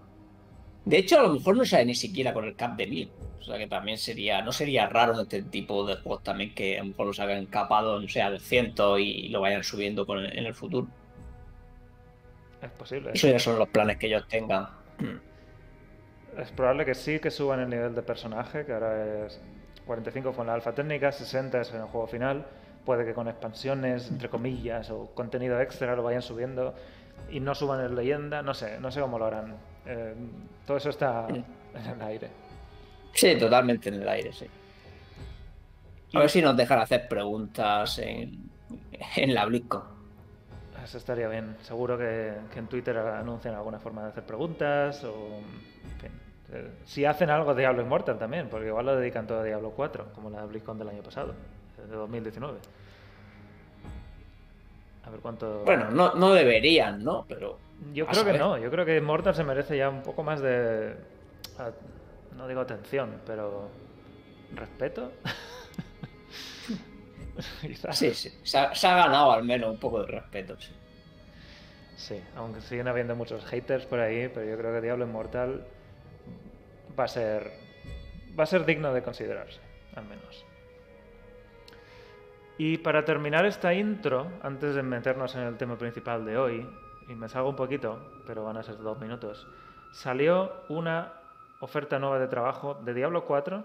De 0.84 0.98
hecho, 0.98 1.20
a 1.20 1.22
lo 1.22 1.34
mejor 1.34 1.56
no 1.56 1.64
sale 1.64 1.84
ni 1.86 1.94
siquiera 1.94 2.32
con 2.32 2.44
el 2.44 2.56
cap 2.56 2.76
de 2.76 2.86
1000. 2.86 3.10
O 3.40 3.42
sea 3.42 3.58
que 3.58 3.66
también 3.66 3.98
sería, 3.98 4.42
no 4.42 4.52
sería 4.52 4.88
raro 4.88 5.20
este 5.20 5.42
tipo 5.42 5.86
de 5.86 5.96
juegos 5.96 6.22
también 6.22 6.54
que 6.54 6.78
a 6.78 6.82
lo 6.82 6.88
mejor 6.90 7.06
los 7.06 7.20
hagan 7.20 7.46
capado, 7.46 8.00
no 8.00 8.08
sea 8.08 8.30
de 8.30 8.40
100 8.40 8.74
y 8.98 9.28
lo 9.28 9.40
vayan 9.40 9.62
subiendo 9.62 10.06
con 10.06 10.18
el- 10.18 10.36
en 10.38 10.46
el 10.46 10.54
futuro. 10.54 10.88
Es 12.62 12.70
posible. 12.72 13.10
Eso 13.14 13.28
ya 13.28 13.38
son 13.38 13.58
los 13.58 13.68
planes 13.68 13.96
que 13.98 14.06
ellos 14.06 14.26
tengan. 14.28 14.68
Es 16.36 16.50
probable 16.52 16.84
que 16.84 16.94
sí 16.94 17.18
que 17.20 17.30
suban 17.30 17.60
el 17.60 17.68
nivel 17.70 17.94
de 17.94 18.02
personaje, 18.02 18.64
que 18.64 18.72
ahora 18.72 19.26
es 19.26 19.40
45 19.88 20.32
fue 20.34 20.42
en 20.42 20.48
la 20.48 20.54
alfa 20.54 20.72
técnica, 20.72 21.10
60 21.10 21.62
es 21.62 21.70
en 21.72 21.80
el 21.80 21.86
juego 21.86 22.06
final. 22.06 22.46
Puede 22.84 23.04
que 23.04 23.14
con 23.14 23.26
expansiones, 23.26 24.10
entre 24.10 24.28
comillas, 24.28 24.90
o 24.90 25.06
contenido 25.14 25.60
extra 25.60 25.96
lo 25.96 26.02
vayan 26.02 26.22
subiendo 26.22 26.74
y 27.30 27.40
no 27.40 27.54
suban 27.54 27.84
en 27.84 27.96
leyenda. 27.96 28.42
No 28.42 28.54
sé, 28.54 28.78
no 28.78 28.90
sé 28.90 29.00
cómo 29.00 29.18
lo 29.18 29.26
harán. 29.26 29.56
Eh, 29.86 30.14
todo 30.66 30.76
eso 30.76 30.90
está 30.90 31.26
en 31.28 31.44
el 31.74 32.02
aire. 32.02 32.28
Sí, 33.12 33.36
totalmente 33.38 33.88
en 33.88 33.96
el 33.96 34.08
aire, 34.08 34.32
sí. 34.32 34.46
A 36.14 36.20
ver 36.20 36.30
si 36.30 36.40
nos 36.42 36.56
dejan 36.56 36.78
hacer 36.80 37.08
preguntas 37.08 37.98
en, 37.98 38.50
en 39.16 39.34
la 39.34 39.46
BlizzCon. 39.46 39.82
Eso 40.84 40.98
estaría 40.98 41.28
bien. 41.28 41.56
Seguro 41.62 41.98
que, 41.98 42.34
que 42.52 42.58
en 42.58 42.66
Twitter 42.68 42.96
anuncian 42.98 43.54
alguna 43.54 43.78
forma 43.78 44.02
de 44.04 44.08
hacer 44.10 44.24
preguntas 44.24 45.02
o... 45.04 45.38
en 45.38 45.98
fin. 45.98 46.27
Eh, 46.52 46.70
Si 46.84 47.04
hacen 47.04 47.30
algo 47.30 47.54
de 47.54 47.62
Diablo 47.62 47.82
Immortal 47.82 48.18
también, 48.18 48.48
porque 48.48 48.68
igual 48.68 48.86
lo 48.86 48.96
dedican 48.96 49.26
todo 49.26 49.40
a 49.40 49.44
Diablo 49.44 49.72
4, 49.74 50.12
como 50.14 50.30
la 50.30 50.44
BlizzCon 50.44 50.78
del 50.78 50.88
año 50.88 51.02
pasado, 51.02 51.34
de 51.76 51.94
2019. 51.94 52.58
A 55.04 55.10
ver 55.10 55.20
cuánto... 55.20 55.62
Bueno, 55.64 55.90
no, 55.90 56.14
no 56.14 56.32
deberían, 56.32 57.02
¿no? 57.02 57.24
Pero 57.28 57.58
yo 57.92 58.06
creo 58.06 58.24
que 58.24 58.38
no. 58.38 58.58
Yo 58.58 58.70
creo 58.70 58.84
que 58.84 58.96
Immortal 58.96 59.34
se 59.34 59.44
merece 59.44 59.76
ya 59.76 59.88
un 59.88 60.02
poco 60.02 60.22
más 60.22 60.40
de... 60.40 60.94
No 62.36 62.46
digo 62.46 62.60
atención, 62.60 63.20
pero... 63.26 63.68
¿Respeto? 64.54 65.12
Quizás. 67.60 67.96
sí, 67.96 68.12
sí. 68.14 68.30
Se 68.42 68.58
ha, 68.58 68.74
se 68.74 68.86
ha 68.86 68.96
ganado 68.96 69.32
al 69.32 69.44
menos 69.44 69.70
un 69.70 69.78
poco 69.78 70.00
de 70.00 70.06
respeto, 70.08 70.56
sí. 70.60 70.72
Sí, 71.96 72.20
aunque 72.36 72.60
siguen 72.60 72.88
habiendo 72.88 73.16
muchos 73.16 73.44
haters 73.46 73.86
por 73.86 74.00
ahí, 74.00 74.28
pero 74.32 74.48
yo 74.48 74.56
creo 74.56 74.72
que 74.72 74.80
Diablo 74.80 75.04
Immortal 75.04 75.64
va 76.98 77.04
a 77.04 77.08
ser 77.08 77.68
va 78.38 78.44
a 78.44 78.46
ser 78.46 78.64
digno 78.64 78.92
de 78.92 79.02
considerarse, 79.02 79.60
al 79.96 80.04
menos. 80.04 80.44
Y 82.56 82.78
para 82.78 83.04
terminar 83.04 83.46
esta 83.46 83.74
intro, 83.74 84.30
antes 84.42 84.74
de 84.74 84.82
meternos 84.82 85.34
en 85.34 85.42
el 85.42 85.56
tema 85.56 85.76
principal 85.76 86.24
de 86.24 86.38
hoy, 86.38 86.68
y 87.08 87.14
me 87.14 87.28
salgo 87.28 87.50
un 87.50 87.56
poquito, 87.56 88.20
pero 88.26 88.44
van 88.44 88.56
a 88.56 88.62
ser 88.62 88.78
dos 88.78 88.98
minutos, 88.98 89.46
salió 89.92 90.64
una 90.68 91.12
oferta 91.60 91.98
nueva 91.98 92.18
de 92.18 92.28
trabajo 92.28 92.74
de 92.74 92.94
Diablo 92.94 93.24
4, 93.24 93.64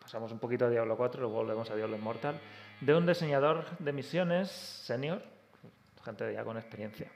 pasamos 0.00 0.32
un 0.32 0.38
poquito 0.38 0.66
a 0.66 0.70
Diablo 0.70 0.96
4, 0.96 1.20
luego 1.20 1.36
volvemos 1.36 1.70
a 1.70 1.76
Diablo 1.76 1.96
Immortal, 1.96 2.40
de 2.80 2.94
un 2.94 3.06
diseñador 3.06 3.64
de 3.78 3.92
misiones 3.92 4.50
senior, 4.50 5.22
gente 6.04 6.32
ya 6.32 6.44
con 6.44 6.56
experiencia. 6.56 7.10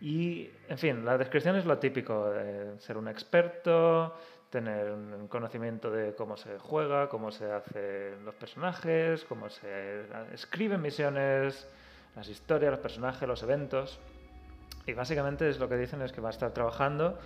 Y, 0.00 0.50
en 0.68 0.78
fin, 0.78 1.04
la 1.04 1.16
descripción 1.16 1.56
es 1.56 1.64
lo 1.64 1.78
típico, 1.78 2.30
de 2.30 2.78
ser 2.80 2.98
un 2.98 3.08
experto, 3.08 4.14
tener 4.56 4.90
un 4.90 5.28
conocimiento 5.28 5.90
de 5.90 6.14
cómo 6.14 6.38
se 6.38 6.58
juega, 6.58 7.10
cómo 7.10 7.30
se 7.30 7.52
hacen 7.52 8.24
los 8.24 8.34
personajes, 8.36 9.22
cómo 9.24 9.50
se 9.50 10.06
escriben 10.32 10.80
misiones, 10.80 11.68
las 12.14 12.26
historias, 12.30 12.70
los 12.70 12.80
personajes, 12.80 13.28
los 13.28 13.42
eventos. 13.42 14.00
Y 14.86 14.94
básicamente 14.94 15.46
es 15.46 15.58
lo 15.58 15.68
que 15.68 15.76
dicen 15.76 16.00
es 16.00 16.10
que 16.10 16.22
va 16.22 16.30
a 16.30 16.30
estar 16.30 16.52
trabajando 16.52 17.18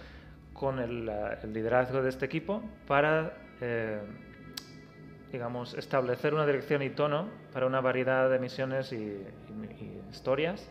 con 0.52 0.80
el, 0.80 1.06
liderazgo 1.52 2.02
de 2.02 2.08
este 2.08 2.26
equipo 2.26 2.62
para, 2.88 3.32
eh, 3.60 4.00
digamos, 5.30 5.74
establecer 5.74 6.34
una 6.34 6.46
dirección 6.46 6.82
y 6.82 6.90
tono 6.90 7.28
para 7.52 7.66
una 7.66 7.80
variedad 7.80 8.28
de 8.28 8.40
misiones 8.40 8.92
y- 8.92 8.96
y 8.96 10.02
historias 10.10 10.68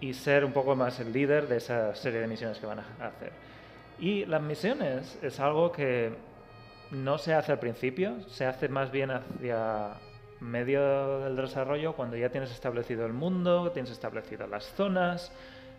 y 0.00 0.12
ser 0.12 0.44
un 0.44 0.52
poco 0.52 0.74
más 0.74 0.98
el 0.98 1.12
líder 1.12 1.46
de 1.46 1.58
esa 1.58 1.94
serie 1.94 2.18
de 2.18 2.26
misiones 2.26 2.58
que 2.58 2.66
van 2.66 2.80
a 2.80 3.06
hacer. 3.06 3.53
Y 3.98 4.24
las 4.26 4.42
misiones 4.42 5.18
es 5.22 5.40
algo 5.40 5.70
que 5.72 6.12
no 6.90 7.18
se 7.18 7.34
hace 7.34 7.52
al 7.52 7.58
principio, 7.58 8.20
se 8.28 8.46
hace 8.46 8.68
más 8.68 8.90
bien 8.90 9.10
hacia 9.10 9.94
medio 10.40 11.20
del 11.20 11.36
desarrollo 11.36 11.94
cuando 11.94 12.16
ya 12.16 12.28
tienes 12.28 12.50
establecido 12.50 13.06
el 13.06 13.12
mundo, 13.12 13.70
tienes 13.72 13.92
establecidas 13.92 14.48
las 14.48 14.64
zonas, 14.74 15.32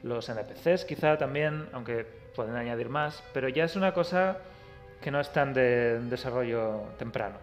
los 0.03 0.27
NPCs 0.29 0.85
quizá 0.85 1.17
también, 1.17 1.67
aunque 1.73 2.05
pueden 2.35 2.55
añadir 2.55 2.89
más, 2.89 3.23
pero 3.33 3.49
ya 3.49 3.63
es 3.63 3.75
una 3.75 3.93
cosa 3.93 4.37
que 5.01 5.11
no 5.11 5.19
es 5.19 5.31
tan 5.31 5.53
de 5.53 5.99
desarrollo 6.01 6.83
temprano. 6.97 7.37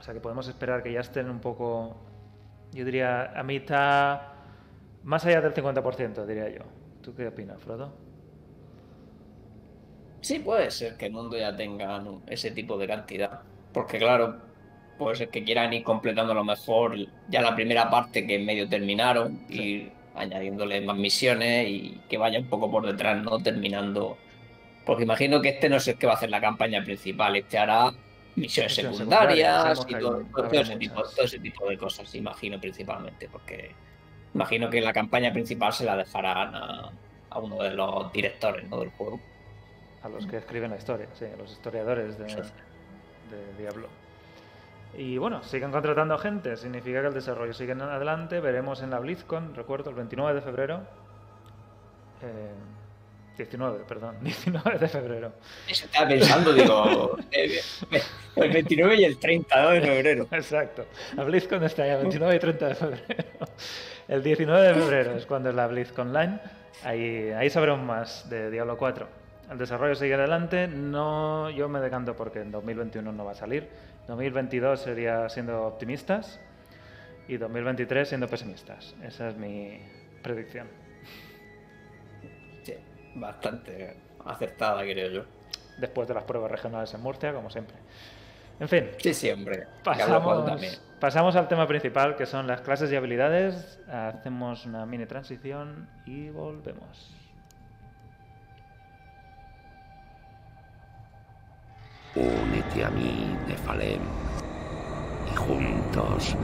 O 0.00 0.02
sea 0.02 0.12
que 0.12 0.20
podemos 0.20 0.48
esperar 0.48 0.82
que 0.82 0.92
ya 0.92 1.00
estén 1.00 1.30
un 1.30 1.40
poco, 1.40 1.96
yo 2.72 2.84
diría, 2.84 3.38
a 3.38 3.42
mitad, 3.44 4.20
más 5.04 5.24
allá 5.24 5.40
del 5.40 5.54
50%, 5.54 6.26
diría 6.26 6.48
yo. 6.48 6.62
¿Tú 7.02 7.14
qué 7.14 7.28
opinas, 7.28 7.60
Frodo? 7.62 8.11
Sí, 10.22 10.38
puede 10.38 10.70
ser 10.70 10.96
que 10.96 11.06
el 11.06 11.12
mundo 11.12 11.36
ya 11.36 11.54
tenga 11.54 12.02
ese 12.28 12.52
tipo 12.52 12.78
de 12.78 12.86
cantidad. 12.86 13.40
Porque 13.72 13.98
claro, 13.98 14.36
puede 14.96 15.16
ser 15.16 15.28
que 15.30 15.42
quieran 15.42 15.72
ir 15.72 15.82
completando 15.82 16.30
a 16.32 16.36
lo 16.36 16.44
mejor 16.44 16.96
ya 17.28 17.42
la 17.42 17.54
primera 17.56 17.90
parte 17.90 18.24
que 18.24 18.38
medio 18.38 18.68
terminaron, 18.68 19.44
ir 19.48 19.90
añadiéndole 20.14 20.80
más 20.80 20.96
misiones 20.96 21.68
y 21.68 22.00
que 22.08 22.18
vaya 22.18 22.38
un 22.38 22.46
poco 22.46 22.70
por 22.70 22.86
detrás, 22.86 23.20
¿no? 23.20 23.40
Terminando. 23.40 24.16
Porque 24.86 25.02
imagino 25.02 25.40
que 25.42 25.50
este 25.50 25.68
no 25.68 25.76
es 25.76 25.88
el 25.88 25.98
que 25.98 26.06
va 26.06 26.12
a 26.12 26.16
hacer 26.16 26.30
la 26.30 26.40
campaña 26.40 26.84
principal, 26.84 27.34
este 27.34 27.58
hará 27.58 27.92
misiones 28.36 28.74
secundarias 28.74 29.84
y 29.88 29.94
todo, 29.94 30.22
ese 30.52 30.76
tipo, 30.76 31.02
todo 31.02 31.24
ese 31.24 31.40
tipo 31.40 31.68
de 31.68 31.76
cosas, 31.76 32.14
imagino 32.14 32.60
principalmente, 32.60 33.28
porque 33.28 33.72
imagino 34.34 34.70
que 34.70 34.80
la 34.80 34.92
campaña 34.92 35.32
principal 35.32 35.72
se 35.72 35.84
la 35.84 35.96
dejarán 35.96 36.54
a, 36.54 36.92
a 37.30 37.38
uno 37.40 37.60
de 37.60 37.70
los 37.70 38.12
directores 38.12 38.68
¿no? 38.68 38.78
del 38.78 38.90
juego. 38.90 39.20
A 40.02 40.08
los 40.08 40.26
que 40.26 40.38
escriben 40.38 40.70
la 40.70 40.76
historia, 40.76 41.06
sí, 41.14 41.26
a 41.26 41.36
los 41.36 41.52
historiadores 41.52 42.18
de, 42.18 42.26
Diablo. 43.56 43.88
Y 44.96 45.16
bueno, 45.16 45.42
siguen 45.42 45.70
contratando 45.70 46.18
gente, 46.18 46.56
significa 46.56 47.00
que 47.00 47.06
el 47.06 47.14
desarrollo 47.14 47.54
sigue 47.54 47.72
adelante. 47.72 48.40
Veremos 48.40 48.82
en 48.82 48.90
la 48.90 48.98
BlizzCon, 48.98 49.54
recuerdo, 49.54 49.90
el 49.90 49.96
29 49.96 50.34
de 50.34 50.40
febrero. 50.42 50.80
Eh, 52.20 52.52
19, 53.36 53.84
perdón, 53.88 54.16
19 54.22 54.78
de 54.78 54.88
febrero. 54.88 55.32
Eso 55.68 55.86
estaba 55.86 56.08
pensando, 56.08 56.52
digo, 56.52 57.16
eh, 57.30 57.60
el 58.36 58.50
29 58.50 58.96
y 58.96 59.04
el 59.04 59.18
30 59.18 59.62
¿no? 59.62 59.70
de 59.70 59.80
febrero. 59.80 60.28
Exacto. 60.30 60.86
La 61.16 61.24
BlizzCon 61.24 61.64
está 61.64 61.86
ya 61.86 61.96
29 61.96 62.36
y 62.36 62.38
30 62.38 62.68
de 62.68 62.74
febrero. 62.74 63.24
El 64.08 64.22
19 64.22 64.66
de 64.66 64.74
febrero 64.74 65.16
es 65.16 65.26
cuando 65.26 65.50
es 65.50 65.54
la 65.54 65.66
BlizzCon 65.66 66.08
Online. 66.08 66.40
Ahí, 66.84 67.30
ahí 67.30 67.48
sabremos 67.48 67.80
más 67.80 68.28
de 68.28 68.50
Diablo 68.50 68.76
4. 68.76 69.21
El 69.52 69.58
desarrollo 69.58 69.94
sigue 69.94 70.14
adelante. 70.14 70.66
No, 70.66 71.50
yo 71.50 71.68
me 71.68 71.80
decanto 71.80 72.16
porque 72.16 72.40
en 72.40 72.50
2021 72.50 73.12
no 73.12 73.24
va 73.24 73.32
a 73.32 73.34
salir. 73.34 73.68
2022 74.08 74.80
sería 74.80 75.28
siendo 75.28 75.62
optimistas 75.66 76.40
y 77.28 77.36
2023 77.36 78.08
siendo 78.08 78.26
pesimistas. 78.28 78.94
Esa 79.02 79.28
es 79.28 79.36
mi 79.36 79.78
predicción. 80.22 80.66
Sí, 82.62 82.74
bastante 83.14 83.96
acertada, 84.24 84.82
creo 84.82 85.10
yo. 85.10 85.24
después 85.78 86.08
de 86.08 86.14
las 86.14 86.24
pruebas 86.24 86.50
regionales 86.50 86.92
en 86.94 87.00
Murcia, 87.00 87.32
como 87.34 87.50
siempre. 87.50 87.76
En 88.60 88.68
fin, 88.68 88.90
Sí, 88.98 89.32
pasamos, 89.82 90.46
también. 90.46 90.74
pasamos 91.00 91.34
al 91.36 91.48
tema 91.48 91.66
principal, 91.66 92.14
que 92.16 92.26
son 92.26 92.46
las 92.46 92.60
clases 92.60 92.92
y 92.92 92.96
habilidades. 92.96 93.80
Hacemos 93.90 94.66
una 94.66 94.86
mini 94.86 95.06
transición 95.06 95.88
y 96.06 96.30
volvemos. 96.30 97.16
Únete 102.14 102.84
a 102.84 102.90
mí, 102.90 103.34
Nefalem, 103.48 104.02
y 105.32 105.34
juntos 105.34 106.36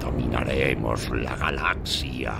dominaremos 0.00 1.10
la 1.10 1.34
galaxia. 1.34 2.32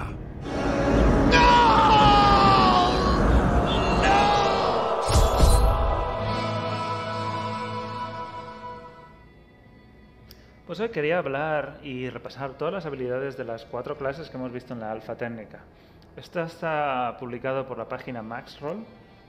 Pues 10.67 10.79
hoy 10.79 10.89
quería 10.91 11.19
hablar 11.19 11.79
y 11.83 12.09
repasar 12.09 12.55
todas 12.55 12.75
las 12.75 12.87
habilidades 12.87 13.37
de 13.37 13.45
las 13.45 13.65
cuatro 13.65 13.97
clases 13.97 14.31
que 14.31 14.37
hemos 14.37 14.53
visto 14.53 14.75
en 14.75 14.81
la 14.81 14.93
alfa 14.93 15.17
técnica. 15.17 15.61
Esta 16.17 16.45
está 16.45 17.17
publicado 17.19 17.67
por 17.67 17.79
la 17.79 17.89
página 17.89 18.23
Maxroll, 18.23 18.85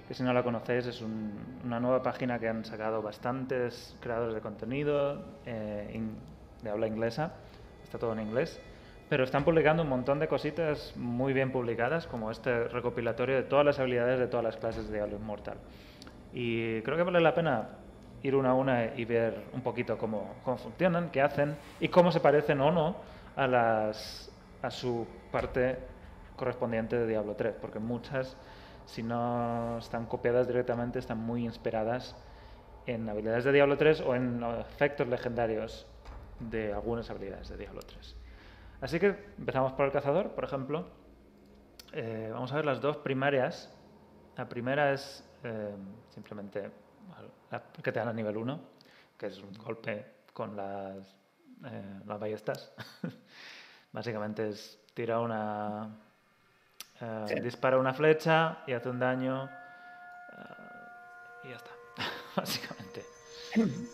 que 0.08 0.14
si 0.14 0.24
no 0.24 0.32
la 0.34 0.44
conocéis 0.44 0.86
es 0.86 1.02
un- 1.02 1.34
una 1.66 1.80
nueva 1.80 2.02
página 2.02 2.40
que 2.40 2.48
han 2.48 2.64
sacado 2.66 3.02
bastantes 3.02 3.96
creadores 4.00 4.34
de 4.36 4.42
contenido 4.42 5.22
eh, 5.46 5.92
in- 5.94 6.16
de 6.62 6.70
habla 6.70 6.88
inglesa. 6.88 7.34
Está 7.84 7.98
todo 7.98 8.14
en 8.14 8.22
inglés. 8.22 8.60
Pero 9.10 9.24
están 9.24 9.44
publicando 9.46 9.84
un 9.84 9.90
montón 9.90 10.20
de 10.20 10.28
cositas 10.28 10.94
muy 10.98 11.32
bien 11.34 11.52
publicadas, 11.52 12.08
como 12.08 12.30
este 12.32 12.66
recopilatorio 12.68 13.36
de 13.36 13.44
todas 13.44 13.66
las 13.66 13.80
habilidades 13.80 14.20
de 14.20 14.28
todas 14.28 14.44
las 14.44 14.58
clases 14.58 14.88
de 14.90 14.96
Diablo 14.96 15.16
Immortal. 15.18 15.58
Y 16.34 16.82
creo 16.82 16.98
que 16.98 17.04
vale 17.04 17.22
la 17.22 17.34
pena 17.34 17.70
ir 18.24 18.36
una 18.36 18.50
a 18.50 18.54
una 18.54 18.96
y 18.96 19.06
ver 19.06 19.46
un 19.54 19.62
poquito 19.62 19.98
cómo, 19.98 20.36
cómo 20.44 20.58
funcionan, 20.58 21.10
qué 21.12 21.22
hacen 21.22 21.56
y 21.80 21.88
cómo 21.88 22.12
se 22.12 22.20
parecen 22.20 22.60
o 22.62 22.72
no 22.72 22.98
a, 23.36 23.48
las, 23.48 24.30
a 24.62 24.70
su 24.72 25.08
parte 25.32 25.78
correspondiente 26.36 26.98
de 26.98 27.08
Diablo 27.08 27.36
3, 27.36 27.56
porque 27.62 27.80
muchas, 27.80 28.36
si 28.88 29.04
no 29.04 29.78
están 29.78 30.08
copiadas 30.08 30.48
directamente, 30.48 30.98
están 30.98 31.20
muy 31.20 31.46
inspiradas 31.46 32.16
en 32.88 33.08
habilidades 33.08 33.44
de 33.44 33.52
Diablo 33.52 33.78
3 33.78 34.02
o 34.02 34.16
en 34.16 34.42
efectos 34.60 35.08
legendarios 35.08 35.86
de 36.40 36.74
algunas 36.74 37.10
habilidades 37.10 37.50
de 37.50 37.58
Diablo 37.58 37.82
3. 37.82 38.16
Así 38.82 39.00
que 39.00 39.08
empezamos 39.38 39.74
por 39.74 39.86
el 39.86 39.92
cazador, 39.92 40.32
por 40.32 40.46
ejemplo. 40.46 40.88
Eh, 41.92 42.30
vamos 42.32 42.52
a 42.52 42.56
ver 42.56 42.66
las 42.66 42.80
dos 42.80 42.98
primarias. 42.98 43.74
La 44.38 44.48
primera 44.48 44.94
es 44.94 45.24
eh, 45.44 45.76
simplemente 46.10 46.72
la 47.52 47.64
que 47.84 47.92
te 47.92 48.00
dan 48.00 48.08
a 48.08 48.14
nivel 48.14 48.38
1, 48.38 48.60
que 49.18 49.28
es 49.28 49.40
un 49.40 49.52
golpe 49.54 50.06
con 50.32 50.56
las, 50.56 50.98
eh, 51.66 52.00
las 52.06 52.20
ballestas. 52.20 52.74
Básicamente 53.92 54.48
es 54.50 54.80
tira 54.94 55.20
una. 55.20 56.07
Eh, 57.02 57.24
Sí. 57.28 57.40
Dispara 57.42 57.78
una 57.78 57.94
flecha 57.94 58.60
y 58.68 58.74
hace 58.74 58.90
un 58.90 59.00
daño. 59.00 59.46
eh, 59.46 61.46
y 61.46 61.50
ya 61.50 61.56
está. 61.56 61.72
Básicamente. 62.36 63.04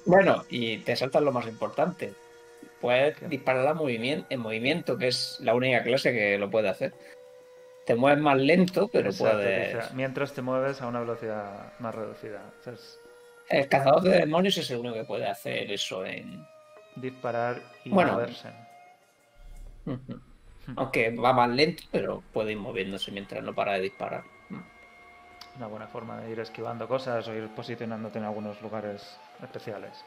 Bueno, 0.05 0.43
y 0.49 0.79
te 0.79 0.95
saltas 0.95 1.21
lo 1.21 1.31
más 1.31 1.47
importante. 1.47 2.13
Puedes 2.81 3.17
¿Qué? 3.17 3.27
disparar 3.27 3.65
a 3.67 3.73
movimien- 3.73 4.25
en 4.29 4.39
movimiento, 4.41 4.97
que 4.97 5.07
es 5.07 5.37
la 5.41 5.53
única 5.55 5.83
clase 5.83 6.11
que 6.11 6.37
lo 6.37 6.49
puede 6.49 6.67
hacer. 6.69 6.93
Te 7.85 7.95
mueves 7.95 8.19
más 8.21 8.37
lento, 8.37 8.89
pero 8.91 9.09
Exacto, 9.09 9.37
puedes. 9.37 9.93
mientras 9.93 10.33
te 10.33 10.41
mueves 10.41 10.81
a 10.81 10.87
una 10.87 10.99
velocidad 11.01 11.73
más 11.79 11.95
reducida. 11.95 12.41
O 12.59 12.63
sea, 12.63 12.73
es 12.73 12.99
El 13.49 13.67
cazador 13.69 14.01
de 14.03 14.19
demonios 14.19 14.57
es 14.57 14.69
el 14.71 14.79
único 14.79 14.95
que 14.95 15.03
puede 15.05 15.27
hacer 15.27 15.71
eso 15.71 16.05
en. 16.05 16.45
disparar 16.95 17.61
y 17.85 17.89
Bueno. 17.89 18.13
moverse. 18.13 18.49
Aunque 20.76 21.15
va 21.15 21.34
más 21.34 21.49
lento, 21.49 21.84
pero 21.91 22.23
puede 22.32 22.54
ir 22.54 22.58
moviéndose 22.58 23.12
mientras 23.12 23.43
no 23.43 23.54
para 23.54 23.73
de 23.73 23.82
disparar. 23.82 24.23
Una 25.58 25.67
buena 25.67 25.88
forma 25.88 26.17
de 26.19 26.32
ir 26.32 26.39
esquivando 26.39 26.88
cosas 26.88 27.28
o 27.28 27.34
ir 27.34 27.47
posicionándote 27.49 28.17
en 28.17 28.26
algunos 28.26 28.62
lugares 28.62 29.19
especiales. 29.41 30.04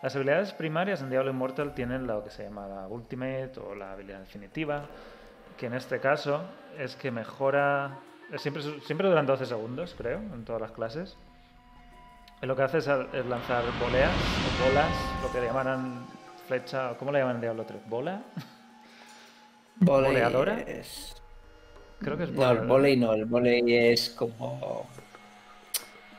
Las 0.00 0.14
habilidades 0.14 0.52
primarias 0.52 1.02
en 1.02 1.10
Diablo 1.10 1.30
Immortal 1.30 1.74
tienen 1.74 2.06
lo 2.06 2.22
que 2.22 2.30
se 2.30 2.44
llama 2.44 2.68
la 2.68 2.86
Ultimate 2.86 3.52
o 3.58 3.74
la 3.74 3.92
habilidad 3.92 4.20
definitiva, 4.20 4.86
que 5.58 5.66
en 5.66 5.74
este 5.74 5.98
caso 6.00 6.42
es 6.78 6.96
que 6.96 7.10
mejora. 7.10 7.98
Siempre, 8.36 8.62
siempre 8.82 9.08
duran 9.08 9.26
12 9.26 9.46
segundos, 9.46 9.94
creo, 9.98 10.18
en 10.18 10.44
todas 10.44 10.62
las 10.62 10.70
clases. 10.70 11.16
Y 12.40 12.46
lo 12.46 12.54
que 12.54 12.62
hace 12.62 12.78
es, 12.78 12.86
es 12.86 13.26
lanzar 13.26 13.64
voleas 13.80 14.12
o 14.14 14.68
bolas, 14.68 14.94
lo 15.22 15.32
que 15.32 15.44
llaman 15.44 16.06
flecha. 16.46 16.94
¿Cómo 16.98 17.10
le 17.10 17.18
llaman 17.18 17.36
en 17.36 17.40
Diablo 17.40 17.64
3? 17.64 17.80
¿Bola? 17.88 18.22
Voley 19.80 20.12
¿Voleadora? 20.12 20.60
es- 20.60 21.14
Creo 22.00 22.16
que 22.16 22.24
es 22.24 22.30
No, 22.30 22.50
el 22.50 22.58
volei 22.66 22.96
no, 22.96 23.12
el 23.12 23.24
volei 23.24 23.90
es 23.92 24.10
como. 24.10 24.88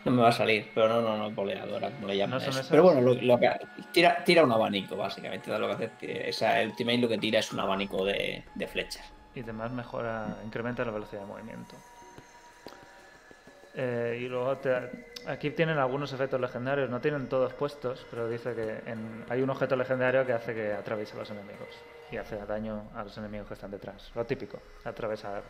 No 0.06 0.12
me 0.12 0.22
va 0.22 0.30
a 0.30 0.34
salir, 0.34 0.70
pero 0.74 0.88
no, 0.90 1.02
no, 1.02 1.18
no 1.18 1.32
voleadora, 1.32 1.90
como 1.92 2.08
le 2.08 2.18
llaman. 2.18 2.42
Pero 2.70 2.84
bueno, 2.84 3.02
lo, 3.02 3.14
lo 3.14 3.40
que 3.40 3.50
tira, 3.92 4.24
tira 4.24 4.44
un 4.44 4.52
abanico, 4.52 4.96
básicamente. 4.96 5.58
Lo 5.58 5.68
que 5.78 5.86
hace, 5.86 6.30
esa 6.30 6.62
ultimate 6.64 6.98
lo 7.00 7.08
que 7.10 7.18
tira 7.18 7.40
es 7.40 7.52
un 7.54 7.60
abanico 7.60 8.04
de, 8.06 8.44
de 8.56 8.68
flechas. 8.68 9.06
y 9.36 9.42
además 9.42 9.72
mejora, 9.72 10.38
incrementa 10.46 10.84
la 10.86 10.92
velocidad 10.92 11.22
de 11.22 11.28
movimiento. 11.28 11.76
Eh, 13.76 14.20
y 14.22 14.28
luego 14.28 14.58
te- 14.58 15.06
aquí 15.28 15.52
tienen 15.52 15.78
algunos 15.78 16.12
efectos 16.12 16.42
legendarios, 16.42 16.90
no 16.90 17.00
tienen 17.00 17.28
todos 17.30 17.54
puestos, 17.54 18.06
pero 18.10 18.28
dice 18.28 18.54
que 18.56 18.90
en- 18.92 19.24
hay 19.30 19.42
un 19.42 19.50
objeto 19.50 19.76
legendario 19.76 20.26
que 20.26 20.34
hace 20.34 20.54
que 20.54 20.74
atraviese 20.74 21.14
a 21.16 21.20
los 21.20 21.30
enemigos 21.30 21.68
y 22.12 22.18
hace 22.18 22.38
daño 22.46 22.90
a 22.96 23.04
los 23.04 23.18
enemigos 23.18 23.48
que 23.48 23.54
están 23.54 23.72
detrás. 23.72 24.12
Lo 24.16 24.26
típico, 24.26 24.60
atravesar 24.84 25.44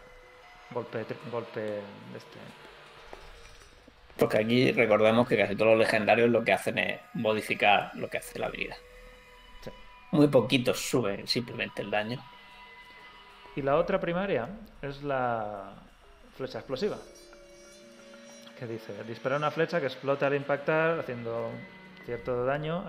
golpe, 0.72 1.06
golpe 1.32 1.60
de 1.60 2.18
este. 2.18 2.38
Porque 4.18 4.38
aquí 4.38 4.72
recordemos 4.72 5.28
que 5.28 5.38
casi 5.38 5.56
todos 5.56 5.72
los 5.72 5.80
legendarios 5.80 6.30
lo 6.30 6.44
que 6.44 6.52
hacen 6.52 6.78
es 6.78 7.00
modificar 7.14 7.92
lo 7.96 8.10
que 8.10 8.18
hace 8.18 8.38
la 8.38 8.48
habilidad. 8.48 8.76
Sí. 9.62 9.72
Muy 10.12 10.28
poquitos 10.28 10.80
suben 10.80 11.28
simplemente 11.28 11.82
el 11.82 11.90
daño. 11.90 12.22
Y 13.56 13.62
la 13.62 13.78
otra 13.78 14.00
primaria 14.00 14.50
es 14.82 15.02
la 15.04 15.74
flecha 16.36 16.60
explosiva. 16.60 16.98
Que 18.58 18.68
dice, 18.68 19.04
dispara 19.06 19.38
una 19.38 19.52
flecha 19.52 19.80
que 19.80 19.86
explota 19.86 20.28
al 20.28 20.36
impactar, 20.36 21.00
haciendo 21.00 21.50
cierto 22.06 22.44
daño 22.44 22.84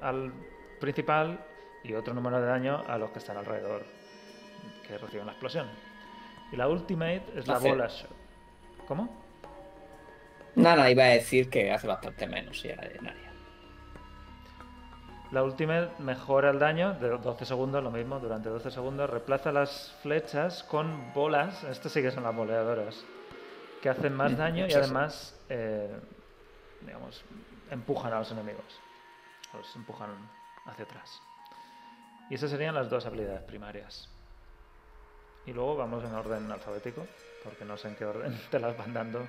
al 0.00 0.32
principal 0.80 1.38
y 1.84 1.94
otro 1.94 2.14
número 2.14 2.40
de 2.40 2.46
daño 2.46 2.82
a 2.86 2.96
los 2.98 3.10
que 3.10 3.18
están 3.18 3.36
alrededor, 3.36 3.84
que 4.86 4.98
reciben 4.98 5.26
la 5.26 5.32
explosión. 5.32 5.68
Y 6.52 6.56
la 6.56 6.68
ultimate 6.68 7.22
es 7.34 7.46
la 7.46 7.56
Hace- 7.56 7.68
bola 7.68 7.86
shot. 7.88 8.10
¿Cómo? 8.86 9.22
Nada, 10.54 10.90
iba 10.90 11.04
a 11.04 11.08
decir 11.08 11.48
que 11.48 11.72
hace 11.72 11.86
bastante 11.86 12.26
menos 12.26 12.60
si 12.60 12.68
era 12.68 12.84
en 12.86 13.06
área. 13.06 13.32
La 15.30 15.42
ultimate 15.42 15.90
mejora 16.02 16.50
el 16.50 16.58
daño 16.58 16.92
de 16.94 17.08
12 17.08 17.46
segundos, 17.46 17.82
lo 17.82 17.90
mismo, 17.90 18.20
durante 18.20 18.50
12 18.50 18.70
segundos. 18.70 19.08
Reemplaza 19.08 19.50
las 19.50 19.96
flechas 20.02 20.62
con 20.64 21.14
bolas, 21.14 21.64
estas 21.64 21.90
sí 21.90 22.02
que 22.02 22.10
son 22.10 22.22
las 22.24 22.36
boleadoras, 22.36 23.02
que 23.80 23.88
hacen 23.88 24.14
más 24.14 24.32
Mm, 24.32 24.36
daño 24.36 24.66
y 24.66 24.74
además, 24.74 25.34
eh, 25.48 25.90
digamos, 26.82 27.24
empujan 27.70 28.12
a 28.12 28.18
los 28.18 28.30
enemigos. 28.30 28.78
Los 29.54 29.74
empujan 29.74 30.10
hacia 30.66 30.84
atrás. 30.84 31.22
Y 32.32 32.36
esas 32.36 32.50
serían 32.50 32.74
las 32.74 32.88
dos 32.88 33.04
habilidades 33.04 33.42
primarias. 33.42 34.08
Y 35.44 35.52
luego 35.52 35.76
vamos 35.76 36.02
en 36.02 36.14
orden 36.14 36.50
alfabético, 36.50 37.06
porque 37.44 37.66
no 37.66 37.76
sé 37.76 37.88
en 37.88 37.94
qué 37.94 38.06
orden 38.06 38.40
te 38.50 38.58
las 38.58 38.74
van 38.74 38.94
dando. 38.94 39.28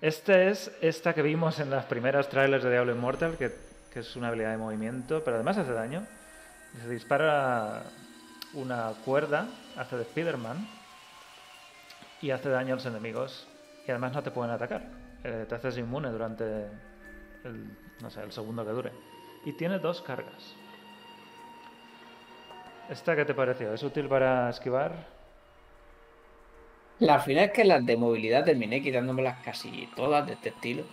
Esta 0.00 0.44
es 0.44 0.74
esta 0.80 1.12
que 1.12 1.20
vimos 1.20 1.60
en 1.60 1.68
las 1.68 1.84
primeras 1.84 2.30
trailers 2.30 2.64
de 2.64 2.70
Diablo 2.70 2.92
Immortal, 2.92 3.36
que, 3.36 3.52
que 3.92 4.00
es 4.00 4.16
una 4.16 4.28
habilidad 4.28 4.52
de 4.52 4.56
movimiento, 4.56 5.22
pero 5.24 5.36
además 5.36 5.58
hace 5.58 5.72
daño. 5.72 6.06
Se 6.80 6.88
dispara 6.88 7.82
una 8.54 8.94
cuerda, 9.04 9.48
hace 9.76 9.96
de 9.96 10.04
Spider-Man, 10.04 10.66
y 12.22 12.30
hace 12.30 12.48
daño 12.48 12.72
a 12.72 12.76
los 12.76 12.86
enemigos. 12.86 13.46
Y 13.86 13.90
además 13.90 14.14
no 14.14 14.22
te 14.22 14.30
pueden 14.30 14.54
atacar. 14.54 14.88
Eh, 15.22 15.44
te 15.46 15.54
haces 15.54 15.76
inmune 15.76 16.08
durante 16.08 16.64
el, 17.44 17.76
no 18.00 18.08
sé, 18.08 18.22
el 18.22 18.32
segundo 18.32 18.64
que 18.64 18.72
dure. 18.72 18.92
Y 19.44 19.52
tiene 19.52 19.78
dos 19.78 20.00
cargas. 20.00 20.56
¿Esta 22.88 23.16
qué 23.16 23.24
te 23.24 23.34
pareció? 23.34 23.72
¿Es 23.74 23.82
útil 23.82 24.06
para 24.06 24.50
esquivar? 24.50 24.92
La 27.00 27.18
final 27.20 27.44
es 27.44 27.52
que 27.52 27.64
las 27.64 27.84
de 27.84 27.96
movilidad 27.96 28.44
terminé 28.44 28.80
quitándomelas 28.80 29.42
casi 29.44 29.88
todas 29.96 30.26
de 30.26 30.34
este 30.34 30.50
estilo. 30.50 30.84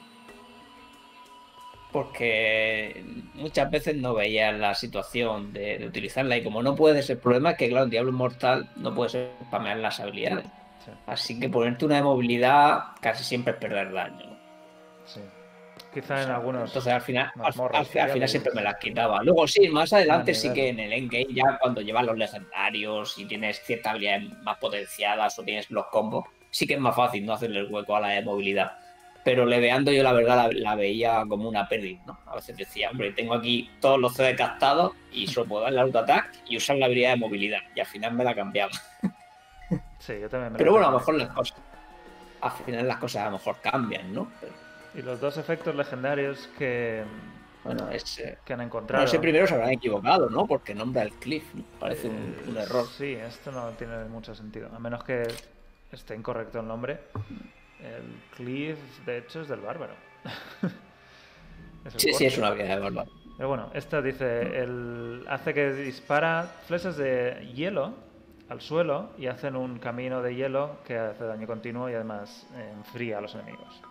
Porque 1.92 3.06
muchas 3.36 3.70
veces 3.70 3.96
no 3.96 4.16
veía 4.16 4.52
la 4.52 4.74
situación 4.74 5.54
de, 5.54 5.78
de 5.78 5.88
utilizarla. 5.88 6.38
Y 6.38 6.44
como 6.44 6.64
no 6.64 6.76
puede 6.76 7.04
ser, 7.04 7.18
el 7.18 7.22
problema 7.22 7.52
es 7.52 7.58
que, 7.58 7.70
claro, 7.70 7.86
en 7.86 7.92
Diablo 7.92 8.10
Inmortal 8.10 8.70
no 8.76 8.94
puedes 8.96 9.16
spamear 9.46 9.78
las 9.78 10.00
habilidades. 10.00 10.46
Sí. 10.84 10.92
Así 11.06 11.40
que 11.40 11.50
ponerte 11.50 11.86
una 11.86 11.98
de 11.98 12.04
movilidad 12.04 12.80
casi 13.00 13.24
siempre 13.24 13.54
es 13.54 13.60
perder 13.60 13.94
daño. 13.94 14.36
Sí. 15.06 15.22
Quizá 15.94 16.24
en 16.24 16.30
algunos. 16.32 16.70
Entonces 16.70 16.92
al 16.94 17.02
final, 17.02 17.32
al, 17.36 17.46
al- 17.46 17.76
al 17.78 17.86
final 17.86 18.28
siempre 18.30 18.52
me 18.56 18.62
las 18.64 18.76
quitaba. 18.78 19.22
Luego 19.24 19.48
sí, 19.48 19.70
más 19.70 19.94
adelante 19.94 20.34
sí 20.34 20.52
que 20.54 20.70
en 20.70 20.80
el 20.80 20.94
endgame 20.94 21.28
ya 21.34 21.58
cuando 21.62 21.82
llevas 21.82 22.06
los 22.06 22.18
legendarios 22.18 23.18
y 23.18 23.26
tienes 23.26 23.62
ciertas 23.64 23.92
habilidades 23.92 24.24
más 24.44 24.58
potenciadas 24.58 25.38
o 25.38 25.44
tienes 25.44 25.70
los 25.70 25.86
combos, 25.88 26.26
sí 26.50 26.66
que 26.66 26.74
es 26.74 26.80
más 26.80 26.96
fácil 26.96 27.26
no 27.26 27.34
hacerle 27.34 27.60
el 27.60 27.72
hueco 27.72 27.96
a 27.96 28.00
la 28.00 28.10
de 28.10 28.24
movilidad. 28.24 28.72
Pero 29.24 29.46
leveando 29.46 29.92
yo 29.92 30.04
la 30.04 30.12
verdad 30.12 30.36
la, 30.36 30.50
la 30.52 30.76
veía 30.76 31.24
como 31.30 31.48
una 31.48 31.70
pérdida, 31.70 32.02
¿no? 32.06 32.20
A 32.26 32.36
veces 32.36 32.58
decía, 32.58 32.90
hombre, 32.90 33.12
tengo 33.14 33.34
aquí 33.36 33.70
todos 33.80 33.98
los 34.00 34.14
CD 34.16 34.36
captados 34.36 34.94
y 35.14 35.28
solo 35.28 35.48
puedo 35.48 35.64
darle 35.64 35.80
auto 35.80 36.00
attack 36.00 36.30
y 36.50 36.58
usar 36.58 36.76
la 36.78 36.88
habilidad 36.88 37.12
de 37.12 37.18
movilidad. 37.18 37.60
Y 37.76 37.80
al 37.80 37.86
final 37.86 38.14
me 38.16 38.24
la 38.26 38.36
cambiaba. 38.36 38.72
Sí, 40.00 40.16
yo 40.20 40.28
también 40.30 40.52
me 40.54 40.58
Pero 40.58 40.72
bueno, 40.74 40.88
a 40.88 40.92
lo 40.92 40.98
mejor 40.98 41.16
las 41.16 41.30
cosas. 41.30 41.58
Al 42.42 42.52
final 42.52 42.88
las 42.88 42.98
cosas 42.98 43.22
a 43.22 43.26
lo 43.26 43.32
mejor 43.38 43.56
cambian, 43.62 44.14
¿no? 44.14 44.30
Pero, 44.42 44.54
Y 44.94 45.02
los 45.02 45.20
dos 45.20 45.38
efectos 45.38 45.76
legendarios 45.76 46.48
que, 46.58 47.04
bueno, 47.64 47.90
es. 47.90 48.20
eh, 48.20 48.38
que 48.46 48.54
han 48.54 48.62
encontrado. 48.62 49.08
Sé, 49.08 49.20
primero 49.20 49.48
se 49.48 49.54
habrán 49.56 49.72
equivocado, 49.72 50.30
¿no? 50.30 50.46
Porque 50.48 50.76
nombra 50.76 51.04
el 51.04 51.14
cliff. 51.14 51.46
Parece 51.80 52.10
un, 52.10 52.36
Eh, 52.38 52.44
un 52.48 52.58
error. 52.58 52.88
Sí, 52.88 53.14
esto 53.14 53.52
no 53.52 53.70
tiene 53.72 54.06
mucho 54.06 54.36
sentido. 54.36 54.70
A 54.76 54.80
menos 54.80 55.04
que 55.04 55.24
esté 55.92 56.16
incorrecto 56.16 56.60
el 56.60 56.68
nombre. 56.68 57.00
El 57.80 58.22
Cleave, 58.36 58.78
de 59.06 59.18
hecho, 59.20 59.42
es 59.42 59.48
del 59.48 59.62
bárbaro. 59.62 59.96
Es 61.86 61.96
Sí, 61.98 62.14
sí, 62.14 62.26
es 62.26 62.38
una 62.38 62.48
habilidad 62.48 62.76
de 62.76 62.82
bárbaro. 62.82 63.12
Pero 63.36 63.50
bueno, 63.50 63.72
esta 63.74 64.02
dice, 64.02 64.42
el, 64.64 65.26
hace 65.28 65.54
que 65.54 65.74
dispara 65.74 66.62
flechas 66.66 66.96
de 66.98 67.52
hielo 67.54 67.94
al 68.48 68.62
suelo 68.62 69.12
y 69.18 69.28
hacen 69.28 69.56
un 69.56 69.80
camino 69.80 70.22
de 70.22 70.36
hielo 70.36 70.78
que 70.86 70.98
hace 70.98 71.24
daño 71.26 71.48
continuo 71.48 71.90
y 71.90 71.94
además 71.96 72.48
enfría 72.56 73.18
a 73.18 73.22
los 73.22 73.34
enemigos. 73.36 73.82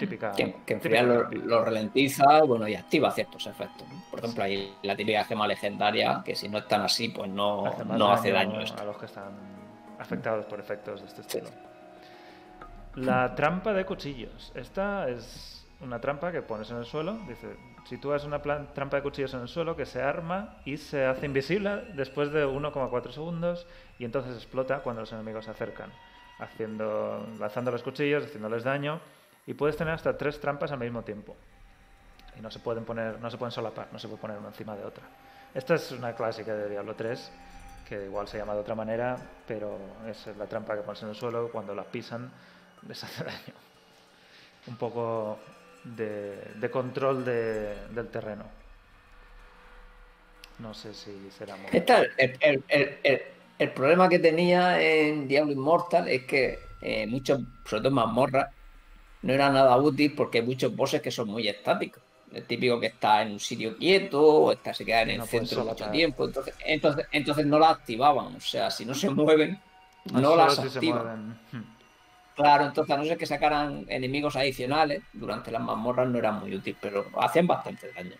Típica... 0.00 0.32
Que, 0.32 0.56
que 0.64 0.72
enfriar 0.72 1.04
lo, 1.04 1.62
ralentiza, 1.62 2.42
bueno, 2.44 2.66
y 2.66 2.74
activa 2.74 3.10
ciertos 3.10 3.46
efectos. 3.46 3.86
¿no? 3.86 4.02
Por 4.10 4.20
ejemplo, 4.20 4.44
hay 4.44 4.74
la 4.82 4.96
típica 4.96 5.24
gema 5.24 5.46
legendaria, 5.46 6.22
que 6.24 6.34
si 6.34 6.48
no 6.48 6.56
están 6.56 6.80
así, 6.80 7.10
pues 7.10 7.28
no, 7.28 7.66
Hace 7.66 7.84
no 7.84 8.10
hace 8.10 8.32
daño 8.32 8.60
a 8.60 8.84
los 8.84 8.96
que 8.96 9.04
están 9.04 9.28
afectados 9.98 10.46
por 10.46 10.58
efectos 10.58 11.02
de 11.02 11.06
este 11.06 11.20
estilo. 11.20 11.50
La 12.94 13.34
trampa 13.34 13.74
de 13.74 13.84
cuchillos. 13.84 14.52
Esta 14.54 15.06
es 15.10 15.68
una 15.82 16.00
trampa 16.00 16.32
que 16.32 16.40
pones 16.40 16.70
en 16.70 16.78
el 16.78 16.86
suelo. 16.86 17.18
Dice, 17.28 17.54
sitúas 17.84 18.24
una 18.24 18.40
trampa 18.40 18.96
de 18.96 19.02
cuchillos 19.02 19.34
en 19.34 19.40
el 19.40 19.48
suelo 19.48 19.76
que 19.76 19.84
se 19.84 20.00
arma 20.00 20.56
y 20.64 20.78
se 20.78 21.04
hace 21.04 21.26
invisible 21.26 21.92
después 21.94 22.32
de 22.32 22.46
1,4 22.46 23.10
segundos 23.10 23.66
y 23.98 24.06
entonces 24.06 24.34
explota 24.34 24.78
cuando 24.78 25.02
los 25.02 25.12
enemigos 25.12 25.44
se 25.44 25.50
acercan, 25.50 25.92
haciendo, 26.38 27.26
lanzando 27.38 27.70
los 27.70 27.82
cuchillos, 27.82 28.24
haciéndoles 28.24 28.64
daño 28.64 28.98
y 29.50 29.54
puedes 29.54 29.76
tener 29.76 29.92
hasta 29.92 30.16
tres 30.16 30.38
trampas 30.38 30.70
al 30.70 30.78
mismo 30.78 31.02
tiempo. 31.02 31.36
Y 32.38 32.40
no 32.40 32.52
se 32.52 32.60
pueden 32.60 32.84
poner, 32.84 33.18
no 33.18 33.28
se 33.28 33.36
pueden 33.36 33.50
solapar, 33.50 33.88
no 33.90 33.98
se 33.98 34.06
puede 34.06 34.20
poner 34.20 34.38
una 34.38 34.46
encima 34.46 34.76
de 34.76 34.84
otra. 34.84 35.02
Esta 35.52 35.74
es 35.74 35.90
una 35.90 36.14
clásica 36.14 36.54
de 36.54 36.70
Diablo 36.70 36.94
3, 36.94 37.32
que 37.88 38.04
igual 38.04 38.28
se 38.28 38.38
llama 38.38 38.54
de 38.54 38.60
otra 38.60 38.76
manera, 38.76 39.16
pero 39.48 39.76
es 40.08 40.24
la 40.38 40.46
trampa 40.46 40.76
que 40.76 40.82
pones 40.82 41.02
en 41.02 41.08
el 41.08 41.16
suelo, 41.16 41.50
cuando 41.50 41.74
la 41.74 41.82
pisan 41.82 42.30
les 42.86 43.02
hace 43.04 43.24
daño. 43.24 43.54
Un 44.68 44.76
poco 44.76 45.40
de, 45.82 46.70
control 46.70 47.24
de- 47.24 47.88
del 47.88 48.06
terreno. 48.06 48.44
No 50.60 50.72
sé 50.74 50.94
si 50.94 51.28
será 51.36 51.56
muy... 51.56 51.70
El, 53.58 53.70
problema 53.72 54.08
que 54.08 54.20
tenía 54.20 54.80
en 54.80 55.26
Diablo 55.26 55.50
Immortal 55.50 56.06
es 56.06 56.22
que 56.22 56.60
eh, 56.80 57.04
muchos, 57.08 57.40
sobre 57.64 57.82
todo 57.82 57.90
mazmorras, 57.90 58.48
no 59.22 59.32
era 59.32 59.50
nada 59.50 59.76
útil 59.76 60.14
porque 60.14 60.38
hay 60.38 60.44
muchos 60.44 60.74
bosses 60.74 61.02
que 61.02 61.10
son 61.10 61.28
muy 61.28 61.48
estáticos. 61.48 62.02
El 62.32 62.44
típico 62.44 62.78
que 62.78 62.86
está 62.86 63.22
en 63.22 63.32
un 63.32 63.40
sitio 63.40 63.76
quieto 63.76 64.22
o 64.22 64.52
está, 64.52 64.72
se 64.72 64.84
queda 64.84 65.02
en 65.02 65.10
el 65.10 65.18
no 65.18 65.26
centro 65.26 65.64
mucho 65.64 65.90
tiempo. 65.90 66.26
Entonces, 66.26 66.54
entonces, 66.64 67.06
entonces 67.10 67.46
no 67.46 67.58
la 67.58 67.70
activaban. 67.70 68.36
O 68.36 68.40
sea, 68.40 68.70
si 68.70 68.84
no 68.84 68.94
se 68.94 69.10
mueven, 69.10 69.60
no 70.12 70.36
las 70.36 70.58
activan. 70.58 71.40
Hmm. 71.50 71.62
Claro, 72.36 72.66
entonces 72.66 72.94
a 72.94 72.98
no 72.98 73.04
ser 73.04 73.18
que 73.18 73.26
sacaran 73.26 73.84
enemigos 73.88 74.36
adicionales, 74.36 75.02
durante 75.12 75.50
las 75.50 75.60
mazmorras 75.60 76.08
no 76.08 76.18
eran 76.18 76.40
muy 76.40 76.54
útiles, 76.54 76.78
pero 76.80 77.04
hacían 77.20 77.46
bastante 77.46 77.92
daño. 77.92 78.14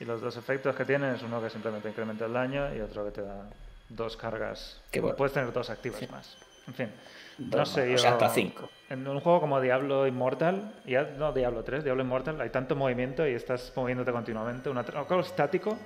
Y 0.00 0.04
los 0.04 0.20
dos 0.20 0.36
efectos 0.36 0.74
que 0.74 0.84
tienen 0.84 1.14
es 1.14 1.22
uno 1.22 1.42
que 1.42 1.50
simplemente 1.50 1.88
incrementa 1.88 2.24
el 2.24 2.32
daño 2.32 2.74
y 2.74 2.80
otro 2.80 3.04
que 3.04 3.10
te 3.10 3.22
da 3.22 3.50
dos 3.88 4.16
cargas. 4.16 4.80
Bueno. 4.92 5.14
Puedes 5.16 5.34
tener 5.34 5.52
dos 5.52 5.70
activas 5.70 6.00
Sí. 6.00 6.06
más. 6.10 6.36
En 6.66 6.74
fin. 6.74 6.90
No 7.38 7.64
sé, 7.64 7.94
o 7.94 7.98
sea, 7.98 8.12
hasta 8.12 8.28
cinco. 8.30 8.68
En 8.90 9.06
un 9.06 9.20
juego 9.20 9.40
como 9.40 9.60
Diablo 9.60 10.06
Immortal, 10.06 10.74
ya 10.86 11.02
no 11.18 11.32
Diablo 11.32 11.62
3, 11.62 11.84
Diablo 11.84 12.02
Immortal, 12.02 12.40
hay 12.40 12.50
tanto 12.50 12.74
movimiento 12.74 13.26
y 13.28 13.32
estás 13.32 13.72
moviéndote 13.76 14.12
continuamente. 14.12 14.70
Un 14.70 14.78
algo 14.78 15.20
estático 15.20 15.78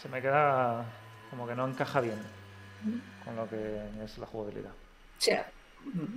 se 0.00 0.08
me 0.08 0.20
queda 0.22 0.84
como 1.30 1.46
que 1.46 1.54
no 1.54 1.66
encaja 1.66 2.00
bien 2.00 2.18
con 3.24 3.36
lo 3.36 3.48
que 3.48 3.80
es 4.02 4.18
la 4.18 4.26
jugabilidad. 4.26 4.70
Sea, 5.18 5.50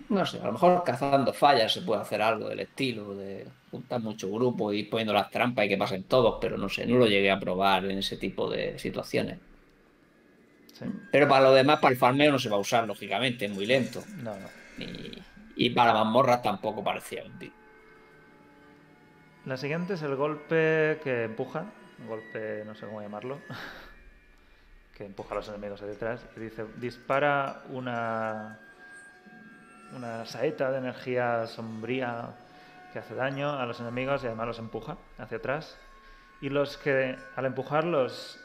no 0.10 0.26
sé, 0.26 0.40
a 0.40 0.46
lo 0.46 0.54
mejor 0.54 0.84
cazando 0.84 1.34
fallas 1.34 1.74
se 1.74 1.82
puede 1.82 2.02
hacer 2.02 2.22
algo 2.22 2.50
del 2.50 2.62
estilo, 2.62 3.16
de 3.16 3.48
juntar 3.72 4.02
mucho 4.02 4.32
grupo 4.32 4.72
y 4.72 4.80
ir 4.80 4.90
poniendo 4.90 5.14
las 5.14 5.30
trampas 5.30 5.66
y 5.66 5.70
que 5.70 5.78
pasen 5.78 6.04
todos, 6.04 6.38
pero 6.40 6.58
no 6.58 6.70
sé, 6.70 6.86
no 6.86 6.98
lo 6.98 7.08
llegué 7.08 7.32
a 7.32 7.40
probar 7.40 7.86
en 7.86 7.98
ese 7.98 8.18
tipo 8.18 8.50
de 8.50 8.78
situaciones. 8.78 9.40
Sí. 10.74 10.86
Pero 11.12 11.28
para 11.28 11.44
lo 11.46 11.54
demás, 11.54 11.80
para 11.80 11.92
el 11.92 11.98
farmeo 11.98 12.32
no 12.32 12.40
se 12.40 12.50
va 12.50 12.58
a 12.58 12.60
usar, 12.60 12.86
lógicamente, 12.88 13.46
es 13.46 13.52
muy 13.52 13.66
lento. 13.66 14.04
No, 14.18 14.34
no. 14.36 14.84
Y, 14.84 15.22
y 15.56 15.70
para 15.70 15.94
mazmorras 15.94 16.42
tampoco 16.42 16.84
parecía 16.84 17.24
útil. 17.24 17.54
La 19.46 19.58
siguiente 19.58 19.96
es 19.96 20.02
el 20.02 20.16
golpe 20.16 21.00
que 21.04 21.26
empuja, 21.26 21.66
un 22.00 22.08
golpe, 22.08 22.64
no 22.66 22.76
sé 22.76 22.86
cómo 22.86 23.02
llamarlo, 23.02 23.40
que 24.98 25.06
empuja 25.06 25.34
a 25.34 25.38
los 25.38 25.50
enemigos 25.50 25.82
hacia 25.82 25.94
detrás. 25.94 26.26
Y 26.38 26.40
dice, 26.40 26.66
dispara 26.78 27.64
una, 27.70 28.60
una 29.96 30.26
saeta 30.26 30.72
de 30.72 30.78
energía 30.78 31.46
sombría 31.48 32.30
que 32.94 33.00
hace 33.00 33.16
daño 33.16 33.60
a 33.60 33.66
los 33.66 33.80
enemigos 33.80 34.24
y 34.24 34.28
además 34.28 34.48
los 34.48 34.60
empuja 34.60 34.98
hacia 35.18 35.38
atrás. 35.38 35.78
Y 36.42 36.50
los 36.50 36.78
que 36.78 37.18
al 37.36 37.46
empujarlos 37.46 38.40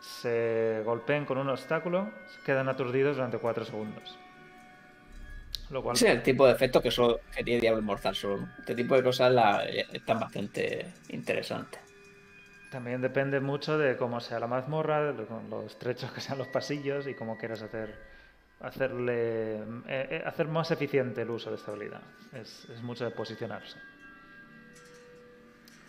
se 0.00 0.82
golpeen 0.84 1.24
con 1.24 1.38
un 1.38 1.48
obstáculo 1.48 2.10
quedan 2.44 2.68
aturdidos 2.68 3.16
durante 3.16 3.38
4 3.38 3.64
segundos. 3.64 4.18
Lo 5.70 5.82
cual 5.82 5.96
Ese 5.96 6.08
es 6.08 6.14
el 6.16 6.22
tipo 6.22 6.46
de 6.46 6.52
efectos 6.52 6.82
que, 6.82 6.90
solo, 6.90 7.20
que 7.34 7.44
tiene 7.44 7.60
Diablo 7.60 7.80
Immortal 7.80 8.14
solo. 8.14 8.38
¿no? 8.38 8.48
Este 8.58 8.74
tipo 8.74 8.94
de 8.94 9.02
cosas 9.02 9.32
la- 9.32 9.64
están 9.64 10.18
bastante 10.18 10.94
interesantes. 11.10 11.80
También 12.70 13.00
depende 13.00 13.40
mucho 13.40 13.76
de 13.78 13.96
cómo 13.96 14.20
sea 14.20 14.38
la 14.40 14.46
mazmorra, 14.46 15.12
de 15.12 15.26
lo 15.50 15.62
estrechos 15.66 16.10
que 16.12 16.20
sean 16.20 16.38
los 16.38 16.48
pasillos 16.48 17.06
y 17.06 17.14
cómo 17.14 17.36
quieras 17.38 17.62
hacer 17.62 18.18
hacerle 18.60 19.56
eh, 19.56 19.62
eh, 19.86 20.22
hacer 20.26 20.48
más 20.48 20.70
eficiente 20.72 21.22
el 21.22 21.30
uso 21.30 21.50
de 21.50 21.56
esta 21.56 21.70
habilidad. 21.70 22.00
Es, 22.32 22.66
es 22.70 22.82
mucho 22.82 23.04
de 23.04 23.10
posicionarse. 23.12 23.78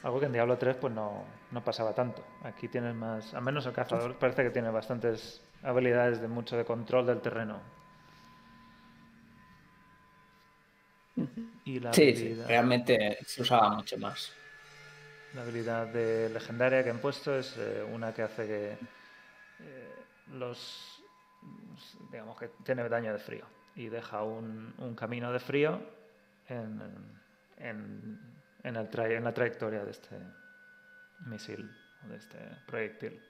Algo 0.03 0.19
que 0.19 0.25
en 0.27 0.33
Diablo 0.33 0.57
3 0.57 0.75
pues 0.77 0.93
no, 0.93 1.25
no 1.51 1.63
pasaba 1.63 1.93
tanto. 1.93 2.23
Aquí 2.43 2.67
tienes 2.69 2.95
más, 2.95 3.33
al 3.33 3.41
menos 3.41 3.65
el 3.65 3.73
cazador 3.73 4.15
parece 4.17 4.43
que 4.43 4.49
tiene 4.49 4.69
bastantes 4.69 5.41
habilidades 5.63 6.21
de 6.21 6.27
mucho 6.27 6.55
de 6.57 6.65
control 6.65 7.05
del 7.05 7.21
terreno. 7.21 7.59
Y 11.65 11.79
la 11.79 11.91
Sí, 11.93 12.15
sí, 12.15 12.29
habilidad- 12.29 12.47
realmente 12.47 13.17
se 13.25 13.41
usaba 13.41 13.69
mucho 13.69 13.97
más. 13.97 14.31
la 15.33 15.41
habilidad 15.43 15.87
de 15.87 16.29
legendaria 16.29 16.83
que 16.83 16.89
han 16.89 16.99
puesto 16.99 17.37
es 17.37 17.55
eh, 17.57 17.83
una 17.83 18.13
que 18.13 18.23
hace 18.23 18.47
que 18.47 18.77
eh, 19.59 20.05
los 20.27 21.03
digamos 22.11 22.37
que 22.37 22.49
tiene 22.63 22.87
daño 22.89 23.13
de 23.13 23.19
frío 23.19 23.45
y 23.75 23.87
deja 23.89 24.23
un, 24.23 24.73
un 24.77 24.95
camino 24.95 25.31
de 25.31 25.39
frío 25.39 25.79
en, 26.47 26.81
en, 27.57 28.19
en 28.63 28.75
el 28.75 28.89
tra- 28.89 29.11
en 29.11 29.23
la 29.23 29.33
trayectoria 29.33 29.83
de 29.83 29.91
este 29.91 30.15
misil 31.25 31.69
o 32.05 32.09
de 32.09 32.17
este 32.17 32.37
proyectil. 32.65 33.21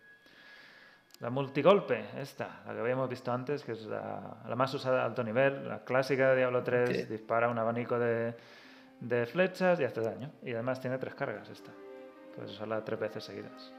La 1.19 1.29
multigolpe, 1.29 2.05
esta, 2.17 2.61
la 2.65 2.73
que 2.73 2.79
habíamos 2.79 3.09
visto 3.09 3.31
antes, 3.31 3.63
que 3.63 3.73
es 3.73 3.81
la, 3.85 4.37
la 4.47 4.55
más 4.55 4.73
usada 4.73 5.01
a 5.01 5.05
alto 5.05 5.21
nivel, 5.23 5.67
la 5.67 5.83
clásica 5.83 6.29
de 6.31 6.37
Diablo 6.37 6.63
3, 6.63 6.89
Sí. 6.97 7.05
dispara 7.05 7.49
un 7.49 7.57
abanico 7.57 7.99
de, 7.99 8.33
de 9.01 9.25
flechas 9.25 9.79
y 9.81 9.83
hace 9.83 9.99
daño. 10.01 10.31
Y 10.43 10.53
además 10.53 10.79
tiene 10.79 10.97
tres 10.97 11.15
cargas 11.15 11.49
esta. 11.49 11.71
Puedes 12.35 12.51
usarla 12.51 12.85
tres 12.85 12.99
veces 13.01 13.23
seguidas. 13.25 13.73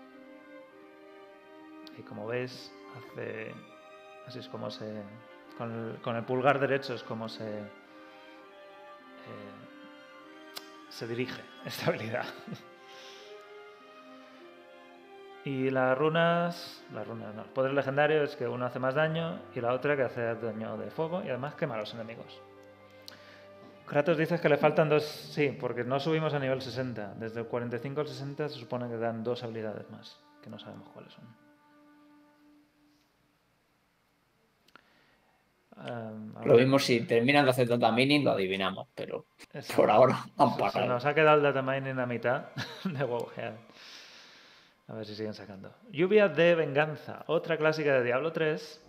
Y 1.96 2.02
como 2.02 2.26
veis, 2.26 2.70
hace. 2.96 3.54
Así 4.26 4.38
es 4.40 4.48
como 4.48 4.70
se. 4.70 5.02
Con 5.56 5.72
el, 5.72 6.00
con 6.02 6.16
el 6.16 6.24
pulgar 6.24 6.58
derecho 6.60 6.92
es 6.94 7.02
como 7.02 7.28
se. 7.28 7.58
eh, 7.58 7.62
se 10.90 11.06
dirige 11.06 11.40
esta 11.64 11.86
habilidad. 11.86 12.26
y 15.44 15.70
las 15.70 15.96
runas. 15.96 16.84
Las 16.92 17.06
runas 17.06 17.34
no. 17.34 17.42
El 17.42 17.48
poder 17.48 17.72
legendario 17.72 18.22
es 18.22 18.36
que 18.36 18.46
uno 18.46 18.66
hace 18.66 18.78
más 18.78 18.94
daño 18.94 19.40
y 19.54 19.60
la 19.60 19.72
otra 19.72 19.96
que 19.96 20.02
hace 20.02 20.34
daño 20.34 20.76
de 20.76 20.90
fuego 20.90 21.22
y 21.24 21.28
además 21.28 21.54
quema 21.54 21.76
a 21.76 21.78
los 21.78 21.94
enemigos. 21.94 22.40
Kratos 23.86 24.16
dices 24.16 24.40
que 24.40 24.48
le 24.48 24.56
faltan 24.56 24.88
dos. 24.88 25.04
Sí, 25.04 25.56
porque 25.58 25.82
no 25.82 25.98
subimos 25.98 26.32
a 26.34 26.38
nivel 26.38 26.62
60. 26.62 27.14
Desde 27.14 27.40
el 27.40 27.46
45 27.46 28.00
al 28.00 28.06
60 28.06 28.48
se 28.48 28.58
supone 28.58 28.88
que 28.88 28.96
dan 28.96 29.24
dos 29.24 29.42
habilidades 29.42 29.90
más, 29.90 30.16
que 30.42 30.50
no 30.50 30.58
sabemos 30.58 30.88
cuáles 30.90 31.12
son. 31.12 31.24
Um, 35.76 36.36
a 36.36 36.44
Lo 36.44 36.56
mismo 36.56 36.78
si 36.78 37.00
terminan 37.00 37.44
de 37.44 37.52
hacer 37.52 37.68
data 37.68 37.90
mining, 37.90 38.24
lo 38.24 38.32
adivinamos, 38.32 38.88
pero 38.94 39.26
por 39.74 39.90
ahora 39.90 40.26
han 40.36 40.72
Se 40.72 40.86
nos 40.86 41.04
ha 41.06 41.14
quedado 41.14 41.36
el 41.36 41.42
data 41.42 41.62
mining 41.62 41.98
a 41.98 42.06
mitad 42.06 42.46
de 42.84 43.04
Wowhead. 43.04 43.54
A 44.88 44.94
ver 44.94 45.06
si 45.06 45.14
siguen 45.14 45.34
sacando. 45.34 45.72
Lluvia 45.90 46.28
de 46.28 46.54
venganza, 46.56 47.22
otra 47.28 47.56
clásica 47.56 47.94
de 47.94 48.04
Diablo 48.04 48.32
3, 48.32 48.84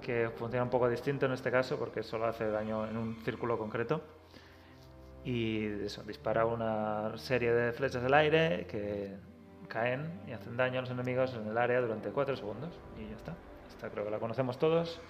que 0.00 0.30
funciona 0.34 0.64
un 0.64 0.70
poco 0.70 0.88
distinto 0.88 1.26
en 1.26 1.32
este 1.32 1.50
caso 1.50 1.78
porque 1.78 2.02
solo 2.02 2.26
hace 2.26 2.48
daño 2.48 2.88
en 2.88 2.96
un 2.96 3.16
círculo 3.24 3.58
concreto. 3.58 4.00
Y 5.24 5.66
eso, 5.84 6.02
dispara 6.02 6.46
una 6.46 7.16
serie 7.16 7.52
de 7.52 7.72
flechas 7.72 8.02
del 8.02 8.14
aire 8.14 8.66
que 8.66 9.14
caen 9.68 10.20
y 10.26 10.32
hacen 10.32 10.56
daño 10.56 10.78
a 10.78 10.82
los 10.82 10.90
enemigos 10.90 11.34
en 11.34 11.46
el 11.46 11.56
área 11.56 11.80
durante 11.80 12.10
4 12.10 12.36
segundos. 12.36 12.70
Y 12.98 13.08
ya 13.10 13.16
está. 13.16 13.34
Esta 13.68 13.90
creo 13.90 14.04
que 14.04 14.10
la 14.10 14.18
conocemos 14.18 14.58
todos. 14.58 15.00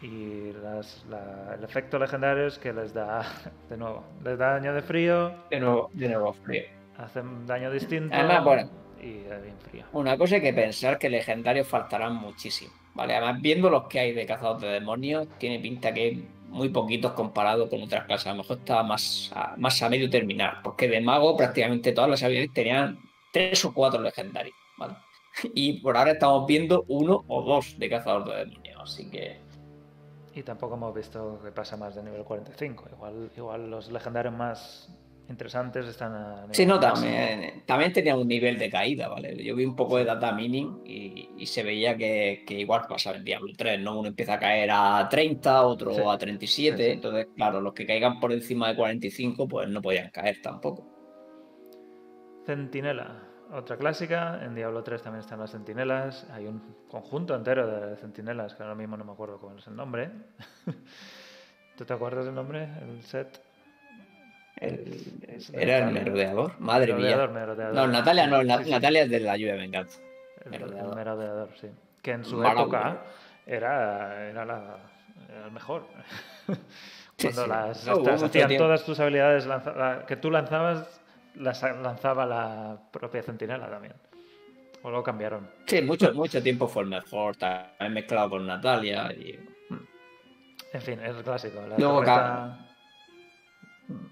Y 0.00 0.52
las- 0.62 1.04
la- 1.10 1.54
el 1.58 1.64
efecto 1.64 1.98
legendario 1.98 2.46
es 2.46 2.58
que 2.58 2.72
les 2.72 2.94
da, 2.94 3.22
de 3.70 3.76
nuevo, 3.76 4.04
les 4.24 4.38
da 4.38 4.52
daño 4.52 4.72
de 4.74 4.82
frío, 4.82 5.32
De 5.50 5.58
nuevo, 5.60 5.90
de 5.92 6.08
nuevo 6.08 6.32
frío. 6.32 6.62
hacen 6.96 7.46
daño 7.46 7.70
distinto 7.70 8.14
Además, 8.14 8.44
bueno. 8.44 8.70
y 9.00 9.12
bien 9.24 9.56
frío. 9.68 9.84
Una 9.92 10.16
cosa 10.16 10.36
hay 10.36 10.42
que 10.42 10.52
pensar 10.52 10.98
que 10.98 11.08
legendarios 11.08 11.66
faltarán 11.66 12.14
muchísimo. 12.14 12.72
¿vale? 12.94 13.14
Además, 13.16 13.40
viendo 13.40 13.70
los 13.70 13.84
que 13.88 14.00
hay 14.00 14.12
de 14.12 14.26
cazadores 14.26 14.62
de 14.62 14.68
demonios, 14.68 15.28
tiene 15.38 15.58
pinta 15.60 15.92
que 15.94 16.24
muy 16.48 16.68
poquitos 16.70 17.12
comparado 17.12 17.68
con 17.68 17.82
otras 17.82 18.04
clases. 18.06 18.26
A 18.26 18.30
lo 18.30 18.38
mejor 18.38 18.58
está 18.58 18.82
más 18.82 19.30
a, 19.34 19.54
más 19.56 19.80
a 19.82 19.88
medio 19.88 20.08
terminar. 20.10 20.58
Porque 20.64 20.88
de 20.88 21.00
mago 21.00 21.36
prácticamente 21.36 21.92
todas 21.92 22.10
las 22.10 22.22
habilidades 22.22 22.52
tenían 22.54 22.98
tres 23.32 23.64
o 23.64 23.72
cuatro 23.74 24.00
legendarios. 24.00 24.54
¿vale? 24.76 24.94
Y 25.54 25.74
por 25.80 25.96
ahora 25.96 26.12
estamos 26.12 26.46
viendo 26.48 26.84
uno 26.88 27.24
o 27.28 27.42
dos 27.42 27.78
de 27.78 27.88
cazador 27.88 28.24
de 28.28 28.44
demonios. 28.46 28.80
Así 28.82 29.08
que 29.10 29.38
Y 30.38 30.42
tampoco 30.44 30.76
hemos 30.76 30.94
visto 30.94 31.40
que 31.42 31.50
pasa 31.50 31.76
más 31.76 31.96
de 31.96 32.02
nivel 32.04 32.22
45. 32.22 32.84
Igual, 32.92 33.30
igual 33.36 33.68
los 33.68 33.90
legendarios 33.90 34.32
más 34.32 34.88
interesantes 35.28 35.84
están 35.86 36.14
a 36.14 36.40
nivel 36.42 36.54
Sí, 36.54 36.64
no, 36.64 36.78
40. 36.78 36.94
también, 36.94 37.62
también 37.66 37.92
tenía 37.92 38.16
un 38.16 38.28
nivel 38.28 38.56
de 38.56 38.70
caída, 38.70 39.08
¿vale? 39.08 39.42
Yo 39.42 39.56
vi 39.56 39.64
un 39.64 39.74
poco 39.74 39.96
de 39.96 40.04
data 40.04 40.30
mining 40.30 40.82
y, 40.84 41.30
y 41.36 41.46
se 41.46 41.64
veía 41.64 41.96
que, 41.96 42.44
que 42.46 42.54
igual 42.60 42.82
pasaba 42.88 43.16
en 43.16 43.24
Diablo 43.24 43.52
3, 43.56 43.80
¿no? 43.80 43.98
Uno 43.98 44.08
empieza 44.08 44.34
a 44.34 44.38
caer 44.38 44.70
a 44.70 45.08
30, 45.10 45.66
otro 45.66 45.92
Sí, 45.92 46.00
a 46.08 46.16
37, 46.16 46.76
sí, 46.76 46.84
sí. 46.84 46.90
entonces, 46.92 47.26
claro, 47.34 47.60
los 47.60 47.72
que 47.74 47.84
caigan 47.84 48.20
por 48.20 48.32
encima 48.32 48.68
de 48.68 48.76
45, 48.76 49.48
pues 49.48 49.68
no 49.68 49.82
podían 49.82 50.10
caer 50.10 50.40
tampoco. 50.40 50.86
Centinela, 52.46 53.27
otra 53.52 53.76
clásica. 53.76 54.40
En 54.44 54.54
Diablo 54.54 54.82
3 54.82 55.02
también 55.02 55.20
están 55.20 55.38
las 55.40 55.50
centinelas. 55.50 56.26
Hay 56.32 56.46
un 56.46 56.60
conjunto 56.90 57.34
entero 57.34 57.66
de 57.66 57.96
centinelas 57.96 58.54
que 58.54 58.62
ahora 58.62 58.74
mismo 58.74 58.96
no 58.96 59.04
me 59.04 59.12
acuerdo 59.12 59.38
cuál 59.38 59.58
es 59.58 59.66
el 59.66 59.76
nombre. 59.76 60.10
¿Tú 61.76 61.84
te 61.84 61.92
acuerdas 61.92 62.24
del 62.24 62.34
nombre? 62.34 62.68
El 62.82 63.02
set. 63.02 63.40
El- 64.56 65.20
era 65.52 65.78
el 65.86 65.92
merodeador, 65.94 66.58
madre 66.58 66.92
Merodeador, 66.92 67.30
mía. 67.30 67.40
merodeador. 67.40 67.74
No, 67.76 67.86
Natalia 67.86 68.26
no, 68.26 68.42
Na- 68.42 68.58
Sí, 68.58 68.64
sí. 68.64 68.70
Natalia 68.72 69.02
es 69.02 69.10
de 69.10 69.20
la 69.20 69.36
lluvia 69.36 69.52
de 69.52 69.58
venganza. 69.60 70.00
El, 70.44 70.50
Merodeador. 70.50 70.90
el 70.90 70.96
merodeador, 70.96 71.48
sí. 71.60 71.68
Que 72.02 72.12
en 72.12 72.24
su 72.24 72.42
época 72.44 72.98
era, 73.46 74.28
era, 74.28 74.44
la, 74.44 74.78
era 75.32 75.44
el 75.46 75.52
mejor. 75.52 75.86
Cuando 77.20 77.42
sí. 77.42 77.48
las 77.48 77.86
estas 77.86 78.22
hacían 78.24 78.56
todas 78.56 78.84
tus 78.84 78.98
habilidades 78.98 79.46
lanza- 79.46 79.74
la- 79.74 80.06
que 80.06 80.16
tú 80.16 80.30
lanzabas, 80.30 80.97
las 81.34 81.62
lanzaba 81.62 82.26
la 82.26 82.78
propia 82.90 83.22
centinela 83.22 83.68
también. 83.70 83.94
O 84.82 84.90
lo 84.90 85.02
cambiaron. 85.02 85.48
Sí, 85.66 85.82
mucho, 85.82 86.12
mucho 86.14 86.42
tiempo 86.42 86.68
fue 86.68 86.84
el 86.84 86.88
mejor, 86.88 87.36
también 87.36 87.92
mezclado 87.92 88.30
con 88.30 88.46
Natalia. 88.46 89.12
Y... 89.12 89.38
En 90.72 90.82
fin, 90.82 91.00
es 91.00 91.16
el 91.16 91.22
clásico. 91.24 91.60
La 91.66 91.76
Luego 91.78 91.94
torreta, 91.96 92.68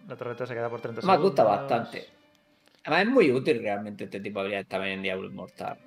la 0.08 0.16
torreta 0.16 0.46
se 0.46 0.54
queda 0.54 0.68
por 0.68 0.80
30 0.80 1.00
Me 1.00 1.02
segundos. 1.02 1.22
gusta 1.22 1.44
bastante. 1.44 2.06
Además 2.84 3.02
es 3.02 3.08
muy 3.12 3.30
útil 3.32 3.60
realmente 3.60 4.04
este 4.04 4.20
tipo 4.20 4.38
de 4.38 4.42
habilidades 4.42 4.68
también 4.68 4.94
en 4.94 5.02
Diablo 5.02 5.26
Inmortal. 5.28 5.78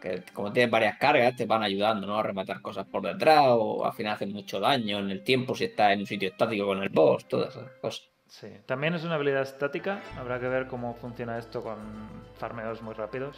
Que 0.00 0.22
como 0.32 0.52
tienes 0.52 0.70
varias 0.70 0.96
cargas 0.96 1.34
te 1.34 1.44
van 1.46 1.62
ayudando 1.62 2.06
¿no? 2.06 2.18
a 2.18 2.22
rematar 2.22 2.62
cosas 2.62 2.86
por 2.86 3.02
detrás 3.02 3.42
o 3.48 3.84
al 3.84 3.92
final 3.92 4.14
hacen 4.14 4.32
mucho 4.32 4.60
daño 4.60 5.00
en 5.00 5.10
el 5.10 5.24
tiempo 5.24 5.54
si 5.54 5.64
estás 5.64 5.92
en 5.92 6.00
un 6.00 6.06
sitio 6.06 6.28
estático 6.28 6.66
con 6.66 6.82
el 6.82 6.88
boss, 6.90 7.26
todas 7.26 7.56
esas 7.56 7.72
cosas. 7.80 8.08
Sí, 8.28 8.48
también 8.66 8.94
es 8.94 9.04
una 9.04 9.14
habilidad 9.14 9.42
estática. 9.42 10.00
Habrá 10.18 10.38
que 10.38 10.48
ver 10.48 10.66
cómo 10.66 10.94
funciona 10.94 11.38
esto 11.38 11.62
con 11.62 11.78
farmeos 12.38 12.82
muy 12.82 12.94
rápidos. 12.94 13.36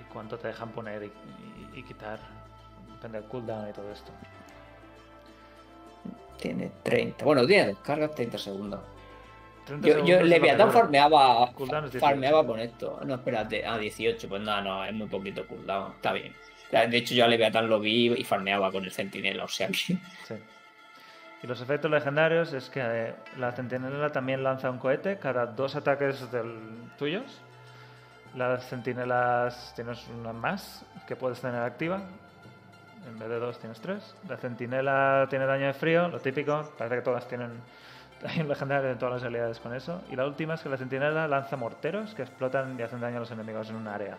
Y 0.00 0.12
cuánto 0.12 0.36
te 0.38 0.48
dejan 0.48 0.70
poner 0.70 1.02
y, 1.04 1.06
y- 1.06 1.78
y 1.78 1.82
quitar. 1.84 2.18
Depende 2.94 3.20
del 3.20 3.28
cooldown 3.28 3.70
y 3.70 3.72
todo 3.72 3.90
esto. 3.92 4.10
Tiene 6.40 6.70
30. 6.82 7.24
Bueno, 7.24 7.46
tiene 7.46 7.68
descargas 7.68 8.14
30 8.14 8.38
segundos. 8.38 8.80
30 9.66 9.86
Yo, 9.86 9.94
segundos 9.94 10.18
yo 10.20 10.24
Leviatán 10.26 10.72
farmeaba, 10.72 11.52
Cooldown 11.52 11.84
es 11.84 11.92
18. 11.92 12.00
farmeaba 12.06 12.46
con 12.46 12.58
esto. 12.60 13.00
No, 13.04 13.14
espérate, 13.14 13.64
a 13.64 13.76
18. 13.78 14.28
Pues 14.28 14.42
nada, 14.42 14.62
no, 14.62 14.84
es 14.84 14.92
muy 14.92 15.06
poquito 15.06 15.46
cooldown. 15.46 15.92
Está 15.92 16.12
bien. 16.12 16.34
De 16.72 16.96
hecho, 16.96 17.14
yo 17.14 17.24
a 17.24 17.28
Leviatán 17.28 17.68
lo 17.68 17.78
vi 17.80 18.12
y 18.12 18.24
farmeaba 18.24 18.70
con 18.72 18.84
el 18.84 18.90
centinela, 18.92 19.44
o 19.44 19.48
sea 19.48 19.68
que. 19.68 19.74
Sí. 19.74 19.98
Y 21.42 21.46
los 21.46 21.60
efectos 21.60 21.90
legendarios 21.90 22.52
es 22.52 22.68
que 22.68 22.80
eh, 22.82 23.14
la 23.38 23.52
centinela 23.52 24.10
también 24.10 24.42
lanza 24.42 24.70
un 24.70 24.78
cohete 24.78 25.18
cada 25.18 25.46
dos 25.46 25.74
ataques 25.74 26.30
del 26.30 26.90
tuyos. 26.98 27.40
Las 28.34 28.68
centinelas 28.68 29.72
tienes 29.74 30.06
una 30.08 30.32
más 30.32 30.84
que 31.06 31.16
puedes 31.16 31.40
tener 31.40 31.62
activa. 31.62 32.02
En 33.08 33.18
vez 33.18 33.28
de 33.28 33.38
dos 33.38 33.58
tienes 33.58 33.80
tres. 33.80 34.14
La 34.28 34.36
centinela 34.36 35.26
tiene 35.30 35.46
daño 35.46 35.66
de 35.66 35.72
frío, 35.72 36.08
lo 36.08 36.20
típico. 36.20 36.70
Parece 36.76 36.96
que 36.96 37.02
todas 37.02 37.26
tienen 37.26 37.50
daño 38.22 38.44
legendario 38.44 38.90
de 38.90 38.96
todas 38.96 39.14
las 39.14 39.22
habilidades 39.24 39.58
con 39.60 39.74
eso. 39.74 40.02
Y 40.10 40.16
la 40.16 40.26
última 40.26 40.54
es 40.54 40.60
que 40.60 40.68
la 40.68 40.76
centinela 40.76 41.26
lanza 41.26 41.56
morteros 41.56 42.14
que 42.14 42.22
explotan 42.22 42.78
y 42.78 42.82
hacen 42.82 43.00
daño 43.00 43.16
a 43.16 43.20
los 43.20 43.30
enemigos 43.30 43.70
en 43.70 43.76
un 43.76 43.88
área. 43.88 44.18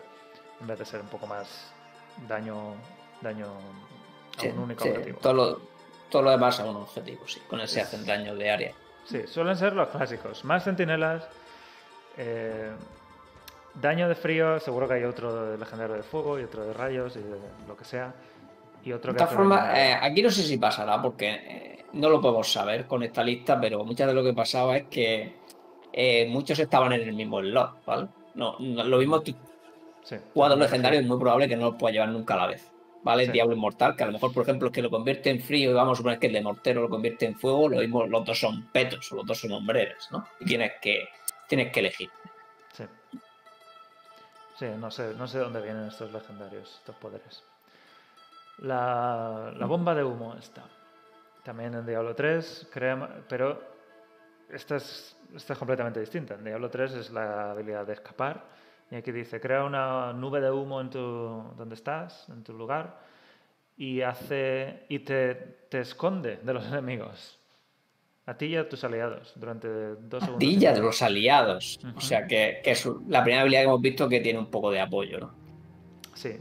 En 0.60 0.66
vez 0.66 0.78
de 0.78 0.84
ser 0.84 1.00
un 1.00 1.08
poco 1.08 1.28
más 1.28 1.72
daño, 2.28 2.74
daño 3.20 3.46
a 4.36 4.40
Sí, 4.40 4.48
un 4.48 4.58
único 4.60 4.82
sí, 4.82 4.90
objetivo. 4.90 5.18
todo, 5.20 5.32
lo, 5.34 5.60
todo 6.12 6.22
lo 6.22 6.30
demás 6.30 6.60
a 6.60 6.64
un 6.66 6.76
objetivo, 6.76 7.26
sí. 7.26 7.40
Con 7.48 7.60
ese 7.60 7.80
hacen 7.80 8.04
daño 8.06 8.36
de 8.36 8.50
área. 8.50 8.72
Sí, 9.06 9.26
suelen 9.26 9.56
ser 9.56 9.72
los 9.72 9.88
clásicos. 9.88 10.44
Más 10.44 10.62
centinelas. 10.62 11.26
eh, 12.18 12.70
daño 13.74 14.06
de 14.08 14.14
frío, 14.14 14.60
seguro 14.60 14.86
que 14.86 14.94
hay 14.94 15.04
otro 15.04 15.50
de 15.50 15.56
legendario 15.58 15.96
de 15.96 16.02
fuego 16.02 16.38
y 16.38 16.44
otro 16.44 16.64
de 16.64 16.74
rayos 16.74 17.16
y 17.16 17.20
de 17.20 17.38
lo 17.66 17.74
que 17.76 17.84
sea. 17.84 18.12
Y 18.84 18.92
otro 18.92 19.12
De 19.12 19.18
todas 19.18 19.32
formas, 19.34 19.76
eh, 19.78 19.96
aquí 20.00 20.22
no 20.22 20.30
sé 20.30 20.42
si 20.42 20.58
pasará 20.58 21.00
porque 21.00 21.30
eh, 21.30 21.84
no 21.94 22.10
lo 22.10 22.20
podemos 22.20 22.52
saber 22.52 22.86
con 22.86 23.02
esta 23.02 23.22
lista, 23.24 23.58
pero 23.60 23.82
muchas 23.84 24.08
de 24.08 24.14
lo 24.14 24.22
que 24.22 24.34
pasaba 24.34 24.76
es 24.76 24.84
que 24.88 25.36
eh, 25.92 26.26
muchos 26.28 26.58
estaban 26.58 26.92
en 26.92 27.00
el 27.02 27.14
mismo 27.14 27.40
slot, 27.40 27.84
¿vale? 27.86 28.08
No, 28.34 28.56
no- 28.58 28.84
lo 28.84 28.98
mismo 28.98 29.22
sí, 29.24 30.16
cuadros 30.34 30.58
sí. 30.58 30.62
legendarios 30.64 31.02
es 31.02 31.08
muy 31.08 31.18
probable 31.18 31.48
que 31.48 31.56
no 31.56 31.66
los 31.70 31.76
pueda 31.76 31.92
llevar 31.92 32.08
nunca 32.10 32.34
a 32.34 32.38
la 32.38 32.46
vez. 32.48 32.70
¿Vale? 33.02 33.26
Sí. 33.26 33.32
Diablo 33.32 33.54
Inmortal, 33.54 33.96
que 33.96 34.04
a 34.04 34.06
lo 34.06 34.12
mejor, 34.12 34.32
por 34.32 34.42
ejemplo, 34.44 34.68
es 34.68 34.74
que 34.74 34.82
lo 34.82 34.90
convierte 34.90 35.28
en 35.30 35.40
frío 35.40 35.70
y 35.70 35.74
vamos 35.74 35.94
a 35.94 35.96
suponer 35.98 36.18
que 36.18 36.28
el 36.28 36.32
de 36.34 36.40
mortero 36.42 36.82
lo 36.82 36.88
convierte 36.88 37.26
en 37.26 37.34
fuego, 37.36 37.68
lo 37.68 37.78
mismo, 37.78 38.06
los 38.06 38.24
dos 38.24 38.38
son 38.38 38.68
petos 38.68 39.10
o 39.12 39.16
los 39.16 39.26
dos 39.26 39.38
son 39.40 39.52
hombreras, 39.52 40.08
¿no? 40.12 40.26
Y 40.40 40.44
tienes 40.44 40.72
que, 40.80 41.08
tienes 41.48 41.72
que 41.72 41.80
elegir. 41.80 42.10
Sí. 42.72 42.84
Sí, 44.58 44.66
no 44.78 44.90
sé, 44.90 45.14
no 45.14 45.26
sé 45.26 45.38
dónde 45.38 45.60
vienen 45.60 45.86
estos 45.88 46.12
legendarios, 46.12 46.76
estos 46.78 46.94
poderes. 46.96 47.42
La, 48.58 49.52
la 49.56 49.66
bomba 49.66 49.94
de 49.94 50.04
humo 50.04 50.34
está. 50.38 50.62
También 51.42 51.74
en 51.74 51.84
Diablo 51.84 52.14
3, 52.14 52.68
crea- 52.72 53.22
pero 53.28 53.60
esta 54.48 54.76
es, 54.76 55.16
esta 55.34 55.54
es 55.54 55.58
completamente 55.58 55.98
distinta. 55.98 56.34
En 56.34 56.44
Diablo 56.44 56.70
3 56.70 56.92
es 56.92 57.10
la 57.10 57.50
habilidad 57.50 57.84
de 57.86 57.94
escapar. 57.94 58.44
Y 58.92 58.94
aquí 58.94 59.10
dice, 59.10 59.40
crea 59.40 59.64
una 59.64 60.12
nube 60.12 60.42
de 60.42 60.50
humo 60.50 60.78
en 60.78 60.90
tu 60.90 60.98
donde 60.98 61.74
estás, 61.74 62.28
en 62.28 62.44
tu 62.44 62.52
lugar, 62.52 62.98
y 63.74 64.02
hace 64.02 64.84
y 64.90 64.98
te, 64.98 65.34
te 65.70 65.80
esconde 65.80 66.36
de 66.42 66.52
los 66.52 66.66
enemigos. 66.68 67.38
A 68.26 68.36
ti 68.36 68.46
y 68.46 68.56
a 68.56 68.68
tus 68.68 68.84
aliados 68.84 69.32
durante 69.34 69.66
dos 69.96 70.22
segundos. 70.22 70.44
y 70.44 70.46
Dilla 70.46 70.68
de 70.68 70.74
medio. 70.74 70.86
los 70.88 71.00
aliados. 71.00 71.80
O 71.96 72.00
sea, 72.02 72.26
que, 72.26 72.60
que 72.62 72.72
es 72.72 72.86
la 73.08 73.22
primera 73.22 73.40
habilidad 73.40 73.62
que 73.62 73.64
hemos 73.68 73.80
visto 73.80 74.08
que 74.10 74.20
tiene 74.20 74.38
un 74.38 74.46
poco 74.50 74.70
de 74.70 74.80
apoyo, 74.80 75.18
¿no? 75.18 75.34
Sí. 76.14 76.38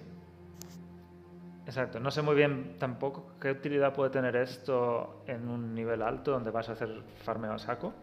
Exacto. 1.66 2.02
No 2.02 2.12
sé 2.12 2.22
muy 2.22 2.36
bien 2.36 2.76
tampoco 2.78 3.32
qué 3.40 3.52
utilidad 3.52 3.94
puede 3.94 4.10
tener 4.12 4.36
esto 4.36 5.24
en 5.26 5.48
un 5.48 5.74
nivel 5.74 6.02
alto 6.02 6.32
donde 6.32 6.52
vas 6.52 6.68
a 6.68 6.74
hacer 6.74 7.02
farmeo 7.24 7.54
a 7.54 7.60
saco. 7.60 7.94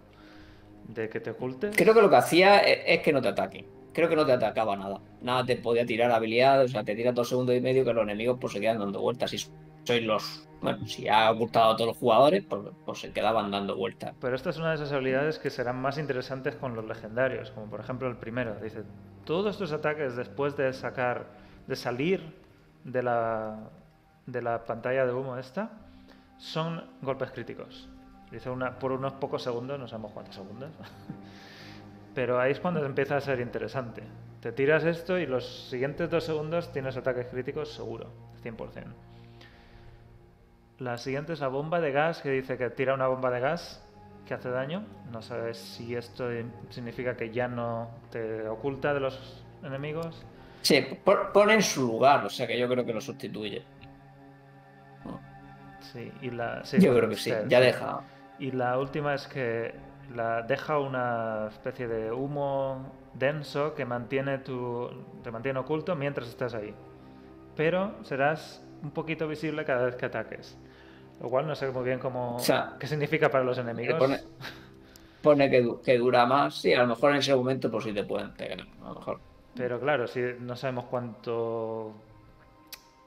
De 0.89 1.11
que 1.11 1.21
te 1.21 1.31
ocultes. 1.33 1.77
Creo 1.77 1.93
que 1.93 2.01
lo 2.01 2.09
que 2.09 2.17
hacía 2.17 2.61
es, 2.61 2.79
es 2.87 3.01
que 3.03 3.13
no 3.13 3.21
te 3.21 3.29
ataquen. 3.29 3.78
Creo 3.99 4.09
que 4.09 4.15
no 4.15 4.25
te 4.25 4.31
atacaba 4.31 4.77
nada. 4.77 5.01
Nada 5.23 5.45
te 5.45 5.57
podía 5.57 5.85
tirar 5.85 6.13
habilidades, 6.13 6.71
o 6.71 6.73
sea, 6.73 6.85
te 6.85 6.95
tiras 6.95 7.13
dos 7.17 7.29
segundos 7.29 7.57
y 7.57 7.61
medio 7.61 7.85
que 7.85 7.93
los 7.93 8.05
enemigos 8.05 8.39
pues 8.41 8.53
se 8.53 8.61
quedan 8.61 8.79
dando 8.79 9.01
vueltas 9.01 9.33
y 9.33 9.39
sois 9.39 10.05
los. 10.05 10.47
Bueno, 10.63 10.87
si 10.87 11.09
ha 11.09 11.29
ocultado 11.33 11.73
a 11.73 11.77
todos 11.77 11.89
los 11.89 11.97
jugadores, 11.97 12.45
pues, 12.49 12.63
pues 12.87 13.01
se 13.01 13.11
quedaban 13.11 13.51
dando 13.51 13.77
vueltas. 13.77 14.15
Pero 14.21 14.37
esta 14.37 14.51
es 14.51 14.59
una 14.59 14.69
de 14.69 14.77
esas 14.77 14.93
habilidades 14.93 15.41
que 15.41 15.51
serán 15.51 15.83
más 15.83 15.99
interesantes 15.99 16.55
con 16.55 16.77
los 16.77 16.85
legendarios, 16.85 17.51
como 17.51 17.67
por 17.67 17.81
ejemplo 17.81 18.07
el 18.07 18.15
primero. 18.15 18.55
Dice, 18.63 18.85
todos 19.25 19.59
tus 19.59 19.73
ataques 19.73 20.15
después 20.15 20.57
de 20.57 20.73
sacar, 20.75 21.27
de 21.67 21.75
salir 21.75 22.37
de 22.85 23.03
la, 23.03 23.69
de 24.27 24.43
la 24.43 24.65
pantalla 24.65 25.07
de 25.07 25.13
humo 25.13 25.37
esta, 25.39 25.73
son 26.37 26.85
golpes 27.03 27.33
críticos. 27.33 27.89
Dice 28.31 28.49
una, 28.49 28.79
por 28.79 28.93
unos 28.93 29.15
pocos 29.15 29.43
segundos, 29.43 29.77
no 29.77 29.89
sabemos 29.89 30.13
cuántos 30.13 30.37
segundos. 30.37 30.71
Pero 32.15 32.41
ahí 32.41 32.53
es 32.53 32.61
cuando 32.61 32.85
empieza 32.85 33.17
a 33.17 33.21
ser 33.21 33.41
interesante. 33.41 34.03
Te 34.41 34.53
tiras 34.53 34.85
esto 34.85 35.19
y 35.19 35.27
los 35.27 35.69
siguientes 35.69 36.09
dos 36.11 36.25
segundos 36.25 36.73
tienes 36.73 36.97
ataques 36.97 37.27
críticos 37.27 37.73
seguro, 37.73 38.11
100%. 38.43 38.57
La 40.79 40.97
siguiente 40.97 41.33
es 41.33 41.41
la 41.41 41.49
bomba 41.49 41.81
de 41.81 41.91
gas, 41.91 42.21
que 42.23 42.31
dice 42.31 42.57
que 42.57 42.71
tira 42.71 42.95
una 42.95 43.09
bomba 43.09 43.31
de 43.31 43.41
gas 43.41 43.85
que 44.27 44.35
hace 44.35 44.49
daño. 44.51 44.85
No 45.11 45.23
sabes 45.23 45.59
si 45.59 45.97
esto 45.97 46.29
significa 46.71 47.17
que 47.17 47.31
ya 47.31 47.49
no 47.49 47.89
te 48.11 48.47
oculta 48.49 48.95
de 48.95 49.01
los 49.01 49.45
enemigos. 49.65 50.25
Sí, 50.63 50.87
po- 51.05 51.33
pone 51.33 51.55
en 51.55 51.63
su 51.63 51.83
lugar, 51.87 52.25
o 52.25 52.31
sea 52.31 52.47
que 52.47 52.57
yo 52.59 52.69
creo 52.69 52.85
que 52.85 52.93
lo 52.95 53.01
sustituye. 53.01 53.63
Sí, 55.81 56.13
y 56.21 56.31
la, 56.31 56.65
sí, 56.65 56.79
Yo 56.81 56.95
creo 56.95 57.09
que 57.09 57.17
sí, 57.17 57.33
ya 57.49 57.61
deja. 57.61 58.01
Y 58.39 58.51
la 58.53 58.79
última 58.79 59.15
es 59.15 59.27
que 59.27 59.75
la 60.15 60.43
deja 60.43 60.79
una 60.79 61.49
especie 61.49 61.87
de 61.89 62.11
humo 62.13 62.93
denso 63.15 63.75
que 63.75 63.85
mantiene 63.85 64.39
tu, 64.39 64.89
te 65.23 65.31
mantiene 65.31 65.59
oculto 65.59 65.95
mientras 65.97 66.29
estás 66.29 66.55
ahí. 66.55 66.75
Pero 67.57 67.93
serás 68.05 68.65
un 68.83 68.91
poquito 68.93 69.27
visible 69.29 69.65
cada 69.65 69.85
vez 69.87 69.97
que 69.97 70.07
ataques. 70.07 70.57
Lo 71.21 71.29
cual 71.29 71.47
no 71.47 71.55
sé 71.57 71.69
muy 71.71 71.83
bien 71.85 71.99
cómo, 71.99 72.37
O 72.37 72.41
sea, 72.41 72.77
qué 72.79 72.87
significa 72.87 73.29
para 73.31 73.45
los 73.45 73.59
enemigos. 73.59 73.99
pone- 73.99 74.21
Pone 75.21 75.51
que, 75.51 75.63
du- 75.63 75.81
que 75.83 75.99
dura 75.99 76.25
más, 76.27 76.55
sí, 76.55 76.73
a 76.73 76.83
lo 76.83 76.87
mejor 76.89 77.11
en 77.11 77.17
ese 77.17 77.35
momento 77.35 77.69
pues 77.71 77.83
sí 77.85 77.93
te 77.93 78.05
pueden 78.05 78.33
pegar, 78.35 78.61
a 78.61 78.89
lo 78.89 78.95
mejor. 78.95 79.19
Pero 79.57 79.81
claro, 79.81 80.07
si 80.07 80.23
no 80.39 80.55
sabemos 80.55 80.85
cuánto... 80.85 81.93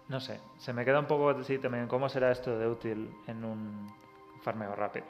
No 0.10 0.20
sé, 0.20 0.42
se 0.58 0.74
me 0.74 0.84
queda 0.84 1.00
un 1.00 1.06
poco 1.06 1.30
así 1.30 1.58
también 1.58 1.88
cómo 1.88 2.10
será 2.10 2.32
esto 2.34 2.60
de 2.60 2.68
útil 2.68 3.10
en 3.28 3.46
un 3.46 3.88
farmeo 4.42 4.76
rápido. 4.76 5.06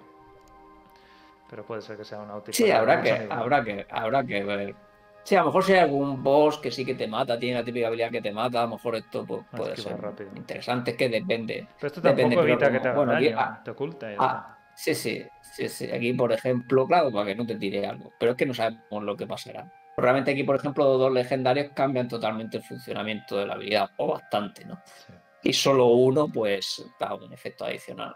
Pero 1.52 1.64
puede 1.66 1.82
ser 1.84 1.98
que 1.98 2.04
sea 2.06 2.20
una 2.22 2.38
útil. 2.38 2.54
Sí, 2.54 2.72
habrá 2.72 3.02
que, 3.02 3.28
habrá 3.30 3.64
que, 3.64 3.86
habrá 3.90 4.24
que 4.24 4.44
ver. 4.44 4.76
Sí, 5.24 5.36
a 5.36 5.42
lo 5.42 5.48
mejor 5.48 5.64
si 5.64 5.74
hay 5.74 5.80
algún 5.80 6.24
boss 6.24 6.58
que 6.58 6.72
sí 6.72 6.84
que 6.84 6.96
te 6.96 7.08
mata, 7.08 7.38
tiene 7.38 7.60
la 7.60 7.64
típica 7.64 7.88
habilidad 7.88 8.10
que 8.10 8.22
te 8.22 8.32
mata, 8.32 8.62
a 8.62 8.64
lo 8.64 8.70
mejor 8.70 8.96
esto 8.96 9.24
pues, 9.26 9.42
Ah, 9.52 9.58
puede 9.58 9.76
ser 9.78 10.02
rápido. 10.02 10.32
interesante, 10.36 10.92
es 10.92 10.98
que 10.98 11.10
depende. 11.10 11.68
Pero 11.76 11.88
esto 11.88 12.02
Depende, 12.02 12.24
tampoco 12.36 12.42
pero 12.42 12.54
evita 12.54 12.66
que 12.72 12.72
como- 12.72 12.82
te 12.82 12.88
haga 12.90 12.98
bueno, 12.98 13.12
aquí- 13.14 13.34
ah, 13.38 13.62
te 13.64 13.72
oculta 13.72 14.12
y 14.12 14.16
Ah, 14.18 14.58
sí, 14.74 14.96
sí, 14.96 15.24
sí, 15.42 15.70
sí. 15.70 15.92
Aquí, 15.92 16.14
por 16.14 16.32
ejemplo, 16.32 16.88
claro, 16.88 17.12
para 17.12 17.26
que 17.28 17.36
no 17.36 17.46
te 17.46 17.56
tire 17.58 17.86
algo. 17.86 18.12
Pero 18.20 18.32
es 18.32 18.38
que 18.38 18.46
no 18.48 18.54
sabemos 18.56 19.04
lo 19.04 19.16
que 19.16 19.28
pasará. 19.28 19.72
Realmente 19.98 20.32
aquí, 20.32 20.44
por 20.44 20.56
ejemplo, 20.56 20.86
los 20.86 20.98
dos 21.00 21.12
legendarios 21.12 21.72
cambian 21.76 22.08
totalmente 22.08 22.58
el 22.58 22.64
funcionamiento 22.64 23.38
de 23.38 23.46
la 23.46 23.54
habilidad, 23.56 23.90
o 23.98 24.08
bastante, 24.14 24.64
¿no? 24.66 24.82
Sí. 25.06 25.14
Y 25.44 25.54
solo 25.54 25.88
uno, 25.88 26.30
pues, 26.34 26.84
da 27.00 27.14
un 27.14 27.32
efecto 27.34 27.66
adicional. 27.66 28.16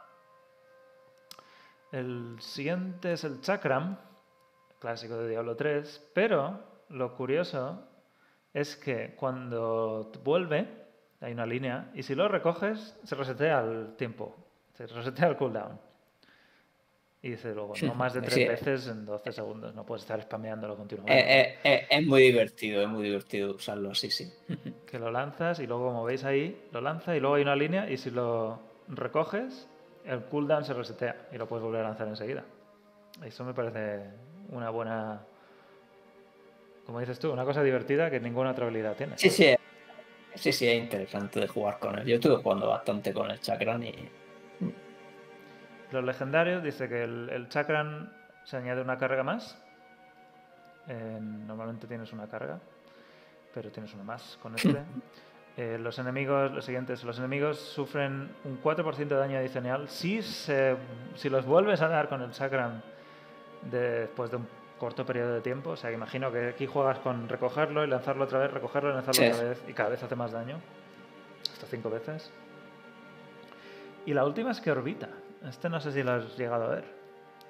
El 1.96 2.36
siguiente 2.42 3.14
es 3.14 3.24
el 3.24 3.40
Chakram, 3.40 3.98
clásico 4.80 5.16
de 5.16 5.30
Diablo 5.30 5.56
3, 5.56 6.12
pero 6.14 6.60
lo 6.90 7.16
curioso 7.16 7.88
es 8.54 8.76
que 8.76 9.16
cuando 9.16 10.12
vuelve, 10.22 10.68
hay 11.22 11.32
una 11.32 11.46
línea, 11.46 11.92
y 11.94 12.04
si 12.04 12.14
lo 12.14 12.28
recoges, 12.28 12.98
se 13.06 13.16
resetea 13.16 13.60
al 13.60 13.96
tiempo, 13.96 14.36
se 14.74 14.88
resetea 14.88 15.30
el 15.30 15.38
cooldown. 15.38 15.80
Y 17.22 17.30
dice 17.30 17.56
luego, 17.56 17.76
no 17.82 17.96
más 17.96 18.14
de 18.14 18.22
tres 18.22 18.34
Sí. 18.34 18.46
veces 18.46 18.88
en 18.88 19.06
12 19.06 19.32
segundos, 19.32 19.74
no 19.74 19.86
puedes 19.86 20.04
estar 20.04 20.22
spameándolo 20.22 20.76
continuamente. 20.76 21.18
Eh, 21.18 21.40
eh, 21.40 21.60
eh, 21.64 21.88
es 21.92 22.06
muy 22.06 22.24
divertido, 22.24 22.82
es 22.82 22.90
muy 22.90 23.04
divertido 23.04 23.56
usarlo 23.56 23.92
así, 23.92 24.12
sí. 24.12 24.30
que 24.86 25.00
lo 25.00 25.10
lanzas 25.12 25.62
y 25.62 25.66
luego, 25.66 25.86
como 25.86 26.04
veis 26.04 26.26
ahí, 26.26 26.68
lo 26.74 26.82
lanza 26.82 27.16
y 27.16 27.22
luego 27.22 27.36
hay 27.36 27.44
una 27.44 27.56
línea 27.56 27.90
y 27.90 27.96
si 27.96 28.12
lo 28.12 28.60
recoges, 28.90 29.70
el 30.06 30.24
cooldown 30.26 30.64
se 30.64 30.74
resetea 30.74 31.28
y 31.32 31.38
lo 31.38 31.48
puedes 31.48 31.64
volver 31.64 31.82
a 31.82 31.90
lanzar 31.90 32.08
enseguida. 32.08 32.44
Eso 33.24 33.44
me 33.44 33.54
parece 33.54 34.04
una 34.50 34.70
buena, 34.70 35.22
como 36.86 37.00
dices 37.00 37.18
tú, 37.20 37.32
una 37.32 37.46
cosa 37.46 37.64
divertida 37.64 38.10
que 38.10 38.20
ninguna 38.20 38.52
otra 38.52 38.66
habilidad 38.66 38.96
tiene. 38.96 39.18
Sí, 39.18 39.30
sí, 39.30 39.56
sí, 40.36 40.52
sí, 40.52 40.68
es 40.68 40.84
interesante 40.84 41.40
de 41.40 41.48
jugar 41.48 41.80
con 41.80 41.98
él. 41.98 42.06
Yo 42.06 42.16
estuve 42.16 42.38
jugando 42.38 42.68
bastante 42.68 43.14
con 43.14 43.32
el 43.32 43.40
Chakran 43.40 43.84
y 43.84 44.10
Los 45.92 46.04
legendarios 46.04 46.64
dice 46.64 46.90
que 46.90 47.04
el, 47.04 47.30
el 47.30 47.50
chakran 47.50 48.14
se 48.44 48.58
añade 48.58 48.82
una 48.82 48.98
carga 48.98 49.24
más. 49.24 49.58
Eh, 50.88 51.20
normalmente 51.22 51.88
tienes 51.88 52.14
una 52.14 52.28
carga, 52.28 52.60
pero 53.54 53.72
tienes 53.72 53.94
una 53.94 54.04
más 54.04 54.38
con 54.42 54.56
este. 54.56 54.84
Eh, 55.58 55.78
los 55.80 55.98
enemigos, 56.00 56.52
los 56.52 56.66
siguientes, 56.66 57.04
los 57.06 57.18
enemigos 57.18 57.58
sufren 57.60 58.30
un 58.44 58.62
4% 58.62 59.08
de 59.08 59.16
daño 59.16 59.38
adicional 59.38 59.88
si, 59.88 60.22
se, 60.22 60.76
si 61.16 61.30
los 61.30 61.46
vuelves 61.46 61.82
a 61.82 61.88
dar 61.88 62.10
con 62.10 62.22
el 62.22 62.32
chakran 62.32 62.84
después 63.62 64.32
de 64.32 64.38
un 64.38 64.48
corto 64.78 65.06
periodo 65.06 65.34
de 65.36 65.42
tiempo. 65.42 65.70
O 65.72 65.76
sea, 65.78 65.90
que 65.90 65.96
imagino 65.96 66.30
que 66.32 66.50
aquí 66.50 66.66
juegas 66.66 67.00
con 67.00 67.30
recogerlo 67.30 67.86
y 67.86 67.88
lanzarlo 67.88 68.26
otra 68.26 68.40
vez, 68.40 68.52
recogerlo 68.52 68.90
y 68.90 68.94
lanzarlo 68.96 69.22
Sí. 69.24 69.28
otra 69.32 69.50
vez, 69.50 69.64
y 69.68 69.74
cada 69.74 69.90
vez 69.90 70.04
hace 70.04 70.16
más 70.18 70.34
daño. 70.34 70.60
Hasta 71.54 71.68
cinco 71.68 71.90
veces. 71.90 72.30
Y 74.06 74.14
la 74.14 74.26
última 74.26 74.52
es 74.52 74.60
que 74.60 74.72
orbita. 74.72 75.08
Este 75.48 75.70
no 75.70 75.80
sé 75.80 75.92
si 75.94 76.04
lo 76.04 76.12
has 76.12 76.38
llegado 76.38 76.66
a 76.66 76.68
ver. 76.68 76.84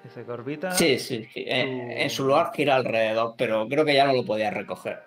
Dice 0.04 0.24
que 0.24 0.30
orbita. 0.30 0.70
Sí, 0.70 0.98
sí, 1.00 1.24
sí. 1.32 1.44
En, 1.48 1.88
tu- 1.88 1.94
en 2.02 2.10
su 2.10 2.24
lugar 2.24 2.52
gira 2.54 2.76
alrededor, 2.76 3.34
pero 3.36 3.66
creo 3.68 3.84
que 3.84 3.94
ya 3.94 4.06
no 4.06 4.12
lo 4.12 4.24
podía 4.24 4.50
recoger. 4.52 5.02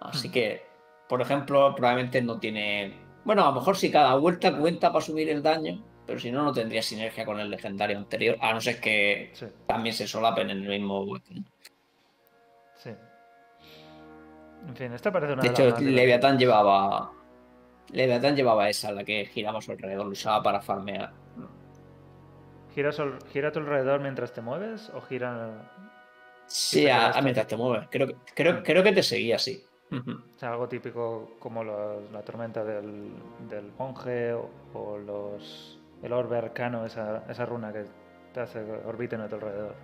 Así 0.00 0.30
que, 0.30 0.62
por 1.08 1.20
ejemplo, 1.22 1.74
probablemente 1.74 2.20
no 2.22 2.38
tiene. 2.38 2.94
Bueno, 3.24 3.42
a 3.44 3.48
lo 3.48 3.52
mejor 3.56 3.76
si 3.76 3.90
cada 3.90 4.14
vuelta 4.16 4.56
cuenta 4.56 4.92
para 4.92 5.04
subir 5.04 5.28
el 5.30 5.42
daño, 5.42 5.82
pero 6.06 6.18
si 6.18 6.30
no, 6.30 6.42
no 6.42 6.52
tendría 6.52 6.82
sinergia 6.82 7.24
con 7.24 7.38
el 7.40 7.50
legendario 7.50 7.98
anterior, 7.98 8.36
a 8.40 8.52
no 8.52 8.60
ser 8.60 8.80
que 8.80 9.30
Sí, 9.34 9.46
también 9.66 9.94
se 9.94 10.06
solapen 10.06 10.50
en 10.50 10.62
el 10.62 10.68
mismo 10.68 11.02
weapon. 11.04 11.44
sí. 12.76 12.90
En 14.66 14.76
fin, 14.76 14.92
esta 14.92 15.12
parece 15.12 15.32
una 15.34 15.42
De 15.42 15.48
hecho. 15.48 15.80
Leviatán 15.80 16.38
llevaba. 16.38 17.12
Leviatán 17.92 18.36
llevaba 18.36 18.68
esa, 18.68 18.92
la 18.92 19.04
que 19.04 19.24
giramos 19.26 19.68
alrededor, 19.68 20.04
lo 20.06 20.12
usaba 20.12 20.42
para 20.42 20.60
farmear. 20.60 21.12
¿Gira, 22.74 22.92
sol- 22.92 23.18
¿Gira 23.32 23.48
a 23.48 23.52
tu 23.52 23.60
alrededor 23.60 24.00
mientras 24.00 24.32
te 24.32 24.40
mueves 24.42 24.90
o 24.94 25.00
gira 25.00 25.70
Sí, 26.46 26.82
te 26.84 26.92
a- 26.92 27.20
mientras 27.22 27.46
te 27.46 27.56
mueves. 27.56 27.88
Creo, 27.90 28.08
que- 28.08 28.16
creo, 28.34 28.62
creo 28.62 28.82
que 28.82 28.92
te 28.92 29.02
seguía 29.02 29.38
o 29.90 30.38
sea, 30.38 30.50
algo 30.52 30.68
típico 30.68 31.30
como 31.38 31.64
los- 31.64 32.10
la 32.12 32.22
tormenta 32.22 32.62
del, 32.64 33.12
del 33.48 33.72
monje 33.78 34.32
o, 34.34 34.50
o 34.74 34.98
los 34.98 35.78
el 36.02 36.12
orbe 36.12 36.38
arcano, 36.38 36.84
esa, 36.86 37.24
esa 37.28 37.44
runa 37.46 37.72
que 37.72 37.84
te 38.32 38.40
hace 38.40 38.64
que 38.64 38.70
orbiten 38.86 39.20
a 39.20 39.28
tu 39.28 39.34
alrededor? 39.36 39.74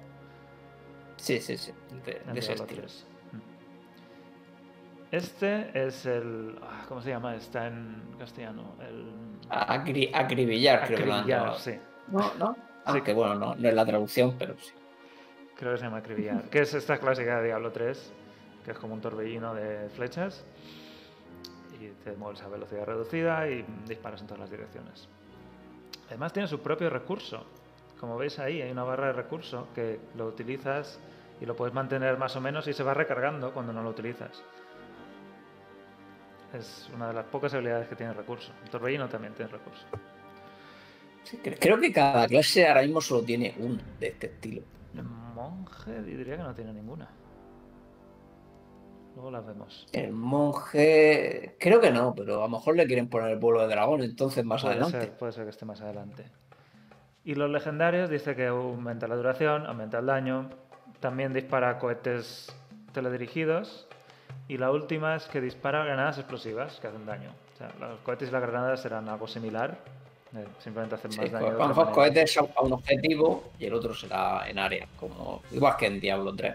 Sí, 1.16 1.40
sí, 1.40 1.57
sí. 1.57 1.72
De, 2.05 2.12
de 2.32 2.38
ese 2.38 2.55
Diablo 2.55 2.64
estilo. 2.64 2.82
3. 2.82 3.07
Este 5.12 5.86
es 5.86 6.07
el... 6.07 6.57
ah, 6.62 6.84
¿Cómo 6.88 7.00
se 7.00 7.11
llama? 7.11 7.36
Está 7.36 7.68
en 7.68 8.02
castellano. 8.18 8.74
El... 8.80 9.12
Acri- 9.50 10.11
acribillar, 10.12 10.86
creo 10.86 10.98
que 10.98 11.07
lo 11.07 11.14
han 11.14 11.26
llamado. 11.26 11.59
sí. 11.59 11.78
No, 12.09 12.34
no. 12.34 12.57
Aunque 12.86 13.12
bueno, 13.14 13.34
no, 13.36 13.55
no 13.55 13.68
es 13.68 13.74
la 13.74 13.86
traducción, 13.86 14.34
pero 14.38 14.55
sí. 14.59 14.72
Creo 15.57 15.72
que 15.72 15.78
se 15.78 15.84
llama 15.84 15.98
acribillar. 15.98 16.42
que 16.50 16.61
es 16.61 16.74
esta 16.74 16.98
clásica 16.98 17.38
de 17.40 17.46
Diablo 17.46 17.70
3, 17.72 18.12
que 18.64 18.72
es 18.72 18.78
como 18.78 18.94
un 18.94 19.00
torbellino 19.00 19.54
de 19.54 19.88
flechas. 19.90 20.44
Y 21.80 21.88
te 22.04 22.12
mueves 22.16 22.42
a 22.42 22.48
velocidad 22.48 22.86
reducida 22.86 23.48
y 23.48 23.64
disparas 23.86 24.20
en 24.20 24.26
todas 24.26 24.40
las 24.40 24.50
direcciones. 24.50 25.08
Además 26.08 26.32
tiene 26.32 26.48
su 26.48 26.60
propio 26.60 26.90
recurso. 26.90 27.44
Como 27.98 28.16
veis 28.16 28.38
ahí, 28.38 28.62
hay 28.62 28.70
una 28.70 28.84
barra 28.84 29.08
de 29.08 29.12
recurso 29.14 29.68
que 29.74 30.00
lo 30.16 30.26
utilizas 30.26 30.98
y 31.40 31.46
lo 31.46 31.56
puedes 31.56 31.74
mantener 31.74 32.18
más 32.18 32.36
o 32.36 32.40
menos 32.40 32.66
y 32.68 32.72
se 32.72 32.82
va 32.82 32.94
recargando 32.94 33.52
cuando 33.52 33.72
no 33.72 33.82
lo 33.82 33.90
utilizas. 33.90 34.42
Es 36.52 36.88
una 36.94 37.08
de 37.08 37.14
las 37.14 37.24
pocas 37.26 37.52
habilidades 37.54 37.88
que 37.88 37.96
tiene 37.96 38.12
recurso. 38.12 38.52
El 38.62 38.70
torbellino 38.70 39.08
también 39.08 39.34
tiene 39.34 39.50
recurso. 39.50 39.84
Sí, 41.24 41.38
Creo 41.38 41.80
que 41.80 41.92
cada 41.92 42.28
clase 42.28 42.68
ahora 42.68 42.82
mismo 42.82 43.00
solo 43.00 43.22
tiene 43.22 43.54
uno 43.58 43.80
de 43.98 44.08
este 44.08 44.26
estilo. 44.26 44.62
El 44.94 45.02
monje 45.02 46.02
diría 46.02 46.36
que 46.36 46.42
no 46.42 46.54
tiene 46.54 46.72
ninguna. 46.72 47.08
Luego 49.14 49.30
las 49.30 49.46
vemos. 49.46 49.86
El 49.92 50.12
monje, 50.12 51.56
creo 51.60 51.80
que 51.80 51.90
no, 51.90 52.14
pero 52.14 52.38
a 52.38 52.48
lo 52.48 52.48
mejor 52.48 52.76
le 52.76 52.86
quieren 52.86 53.08
poner 53.08 53.30
el 53.30 53.38
vuelo 53.38 53.60
de 53.60 53.68
dragón, 53.68 54.02
entonces 54.02 54.44
más 54.44 54.62
puede 54.62 54.74
adelante. 54.74 55.00
Ser, 55.00 55.12
puede 55.16 55.32
ser 55.32 55.44
que 55.44 55.50
esté 55.50 55.64
más 55.64 55.80
adelante. 55.80 56.24
Y 57.24 57.34
los 57.36 57.48
legendarios 57.50 58.10
dice 58.10 58.34
que 58.34 58.48
aumenta 58.48 59.06
la 59.08 59.16
duración, 59.16 59.66
aumenta 59.66 59.98
el 60.00 60.06
daño, 60.06 60.50
también 61.00 61.32
dispara 61.32 61.78
cohetes 61.78 62.54
teledirigidos 62.92 63.86
y 64.48 64.58
la 64.58 64.70
última 64.70 65.16
es 65.16 65.24
que 65.26 65.40
dispara 65.40 65.84
granadas 65.84 66.18
explosivas 66.18 66.78
que 66.80 66.88
hacen 66.88 67.06
daño. 67.06 67.30
O 67.54 67.56
sea, 67.56 67.70
los 67.80 68.00
cohetes 68.00 68.28
y 68.28 68.32
las 68.32 68.42
granadas 68.42 68.82
serán 68.82 69.08
algo 69.08 69.26
similar. 69.28 69.78
eh, 70.36 70.44
simplemente 70.58 70.96
hacen 70.96 71.12
más 71.16 71.26
Sí, 71.26 71.30
daño. 71.32 71.52
de 71.52 71.56
con 71.56 71.68
los 71.68 71.88
cohetes 71.90 72.36
a 72.36 72.60
un 72.62 72.72
objetivo 72.72 73.44
y 73.58 73.66
el 73.66 73.74
otro 73.74 73.94
será 73.94 74.42
en 74.48 74.58
área, 74.58 74.88
como 74.98 75.42
igual 75.52 75.76
que 75.76 75.86
en 75.86 76.00
Diablo 76.00 76.34
3. 76.34 76.54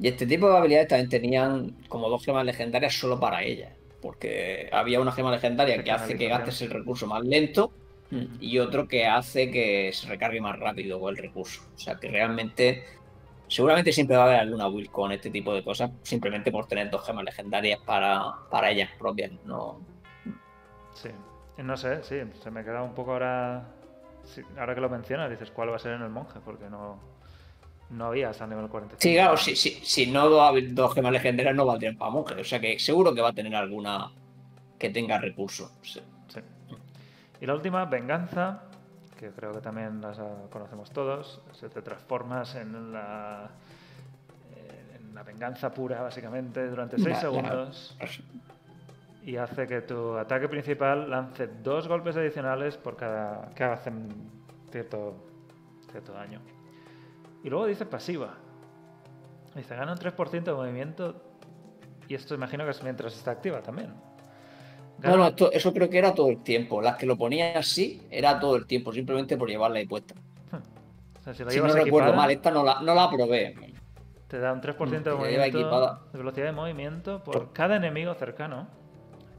Y 0.00 0.08
este 0.08 0.26
tipo 0.26 0.50
de 0.50 0.58
habilidades 0.58 0.88
también 0.88 1.08
tenían 1.08 1.70
como 1.88 2.08
dos 2.08 2.24
gemas 2.24 2.44
legendarias 2.44 2.94
solo 2.94 3.18
para 3.18 3.42
ellas. 3.42 3.72
Porque 4.02 4.68
había 4.72 5.00
una 5.00 5.12
gema 5.12 5.30
legendaria 5.30 5.82
que 5.82 5.90
hace 5.90 6.16
que 6.16 6.28
gastes 6.28 6.60
el 6.62 6.70
recurso 6.70 7.06
más 7.06 7.24
lento 7.24 7.72
y 8.40 8.58
otro 8.58 8.86
que 8.86 9.06
hace 9.06 9.50
que 9.50 9.90
se 9.92 10.06
recargue 10.06 10.40
más 10.40 10.58
rápido 10.58 11.08
el 11.08 11.16
recurso. 11.16 11.62
O 11.74 11.78
sea 11.78 11.96
que 11.96 12.08
realmente, 12.08 12.84
seguramente 13.48 13.92
siempre 13.92 14.16
va 14.16 14.24
a 14.24 14.26
haber 14.26 14.40
alguna 14.40 14.68
build 14.68 14.90
con 14.90 15.12
este 15.12 15.30
tipo 15.30 15.52
de 15.54 15.64
cosas, 15.64 15.90
simplemente 16.02 16.52
por 16.52 16.66
tener 16.66 16.90
dos 16.90 17.04
gemas 17.04 17.24
legendarias 17.24 17.80
para, 17.84 18.32
para 18.50 18.70
ellas 18.70 18.90
propias. 18.98 19.32
No, 19.44 19.80
Sí. 20.94 21.10
No 21.58 21.76
sé, 21.76 22.02
sí, 22.02 22.16
se 22.42 22.50
me 22.50 22.64
queda 22.64 22.82
un 22.82 22.94
poco 22.94 23.12
ahora. 23.12 23.66
sí, 24.24 24.42
ahora 24.58 24.74
que 24.74 24.80
lo 24.80 24.90
mencionas, 24.90 25.30
dices 25.30 25.50
cuál 25.50 25.70
va 25.70 25.76
a 25.76 25.78
ser 25.78 25.92
en 25.92 26.02
el 26.02 26.10
monje, 26.10 26.38
porque 26.44 26.68
no, 26.68 26.98
no 27.90 28.06
había 28.06 28.30
hasta 28.30 28.46
nivel 28.46 28.68
45. 28.68 29.00
Sí, 29.00 29.14
claro, 29.14 29.36
si, 29.36 29.54
si, 29.56 29.70
si 29.84 30.06
no 30.10 30.28
dos, 30.28 30.52
dos 30.70 30.94
gemas 30.94 31.12
legendarias 31.12 31.54
no 31.54 31.64
valdrían 31.66 31.96
para 31.96 32.10
monje. 32.10 32.34
O 32.40 32.44
sea 32.44 32.58
que 32.60 32.78
seguro 32.78 33.14
que 33.14 33.20
va 33.20 33.28
a 33.30 33.32
tener 33.32 33.54
alguna 33.54 34.10
que 34.78 34.90
tenga 34.90 35.18
recursos. 35.18 35.70
Sí. 35.82 36.00
Sí. 36.28 36.40
Y 37.40 37.46
la 37.46 37.54
última, 37.54 37.84
venganza, 37.84 38.62
que 39.18 39.30
creo 39.30 39.52
que 39.52 39.60
también 39.60 40.00
las 40.00 40.18
conocemos 40.50 40.90
todos. 40.90 41.40
Se 41.52 41.68
te 41.68 41.80
transformas 41.82 42.54
en 42.56 42.92
la. 42.92 43.50
eh, 44.56 44.96
en 44.98 45.14
la 45.14 45.22
venganza 45.22 45.70
pura, 45.72 46.02
básicamente, 46.02 46.66
durante 46.68 46.96
6 46.96 47.08
La- 47.08 47.12
la- 47.14 47.20
segundos. 47.20 47.96
Y 49.24 49.36
hace 49.36 49.66
que 49.66 49.80
tu 49.80 50.16
ataque 50.16 50.48
principal 50.48 51.10
lance 51.10 51.48
dos 51.62 51.88
golpes 51.88 52.16
adicionales 52.16 52.76
por 52.76 52.96
cada. 52.96 53.48
que 53.54 53.64
hacen 53.64 54.08
cierto, 54.70 55.14
cierto 55.90 56.12
daño. 56.12 56.40
Y 57.46 57.48
luego 57.50 57.66
dice 57.66 57.86
pasiva. 57.86 58.34
Dice, 59.54 59.76
gana 59.76 59.92
un 59.92 59.98
3% 59.98 60.42
de 60.42 60.52
movimiento. 60.52 61.22
Y 62.08 62.16
esto 62.16 62.34
imagino 62.34 62.64
que 62.64 62.72
es 62.72 62.82
mientras 62.82 63.14
está 63.14 63.30
activa 63.30 63.62
también. 63.62 63.94
No, 64.98 65.16
no, 65.16 65.28
esto- 65.28 65.52
eso 65.52 65.72
creo 65.72 65.88
que 65.88 65.96
era 65.98 66.12
todo 66.12 66.28
el 66.28 66.42
tiempo. 66.42 66.82
Las 66.82 66.96
que 66.96 67.06
lo 67.06 67.16
ponía 67.16 67.56
así 67.56 68.02
era 68.10 68.40
todo 68.40 68.56
el 68.56 68.66
tiempo, 68.66 68.92
simplemente 68.92 69.36
por 69.36 69.48
llevarla 69.48 69.78
ahí 69.78 69.86
puesta. 69.86 70.14
O 71.20 71.22
sea, 71.22 71.34
si 71.34 71.44
la 71.44 71.50
Si 71.52 71.60
no 71.60 71.68
recuerdo 71.68 72.12
mal, 72.14 72.32
esta 72.32 72.50
no 72.50 72.64
la, 72.64 72.80
no 72.82 72.94
la 72.96 73.08
probé. 73.08 73.54
te 74.26 74.40
da 74.40 74.52
un 74.52 74.60
3% 74.60 75.04
de 75.04 75.14
movimiento, 75.14 76.00
de 76.12 76.18
velocidad 76.18 76.46
de 76.46 76.52
movimiento 76.52 77.22
por 77.22 77.34
Por- 77.34 77.52
cada 77.52 77.76
enemigo 77.76 78.12
cercano 78.14 78.66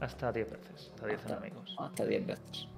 hasta 0.00 0.32
10 0.32 0.50
veces, 0.50 0.92
hasta 0.94 1.06
10 1.08 1.20
Hasta- 1.20 1.36
enemigos. 1.36 1.76
Hasta 1.78 2.06
10 2.06 2.26
veces. 2.26 2.68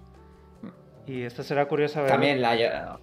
Y 1.06 1.22
esta 1.22 1.44
será 1.44 1.68
curiosa 1.68 2.00
ver 2.02 2.10
También 2.10 2.40
la, 2.42 2.98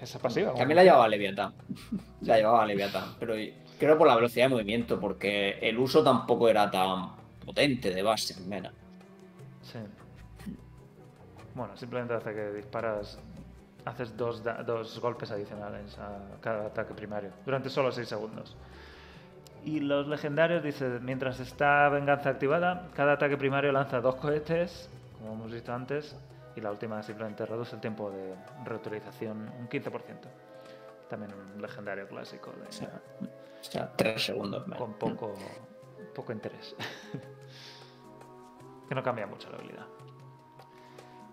esa 0.00 0.18
pasiva. 0.18 0.54
también 0.54 0.76
la 0.76 0.84
llevaba 0.84 1.08
Leviatán. 1.08 1.54
La 2.20 2.36
llevaba 2.36 2.66
Leviatán. 2.66 3.14
Pero 3.20 3.34
creo 3.78 3.96
por 3.96 4.06
la 4.08 4.16
velocidad 4.16 4.46
de 4.46 4.48
movimiento, 4.50 4.98
porque 4.98 5.58
el 5.62 5.78
uso 5.78 6.02
tampoco 6.02 6.48
era 6.48 6.70
tan 6.70 7.10
potente 7.44 7.94
de 7.94 8.02
base, 8.02 8.40
menos. 8.42 8.72
Sí. 9.62 9.78
Bueno, 11.54 11.76
simplemente 11.76 12.14
hace 12.14 12.34
que 12.34 12.52
disparas, 12.52 13.18
haces 13.84 14.16
dos, 14.16 14.42
dos 14.66 14.98
golpes 15.00 15.30
adicionales 15.30 15.96
a 15.98 16.40
cada 16.40 16.66
ataque 16.66 16.94
primario 16.94 17.30
durante 17.44 17.70
solo 17.70 17.92
6 17.92 18.06
segundos. 18.08 18.56
Y 19.64 19.80
los 19.80 20.06
legendarios 20.06 20.62
dice, 20.62 21.00
mientras 21.00 21.40
está 21.40 21.88
venganza 21.88 22.30
activada, 22.30 22.88
cada 22.94 23.14
ataque 23.14 23.36
primario 23.36 23.72
lanza 23.72 24.00
dos 24.00 24.14
cohetes, 24.16 24.88
como 25.18 25.34
hemos 25.34 25.52
visto 25.52 25.72
antes, 25.72 26.16
y 26.58 26.60
la 26.60 26.72
última 26.72 27.02
simplemente 27.02 27.46
reduce 27.46 27.76
el 27.76 27.80
tiempo 27.80 28.10
de 28.10 28.34
reutilización 28.64 29.50
un 29.58 29.68
15%. 29.68 30.02
También 31.08 31.32
un 31.32 31.62
legendario 31.62 32.06
clásico 32.08 32.52
de, 32.52 32.66
O 32.66 33.62
sea, 33.62 33.92
3 33.96 34.22
segundos 34.22 34.66
menos. 34.66 34.78
con 34.78 34.94
poco, 34.94 35.34
poco 36.14 36.32
interés. 36.32 36.74
que 38.88 38.94
no 38.94 39.02
cambia 39.02 39.26
mucho 39.26 39.50
la 39.50 39.58
habilidad. 39.58 39.86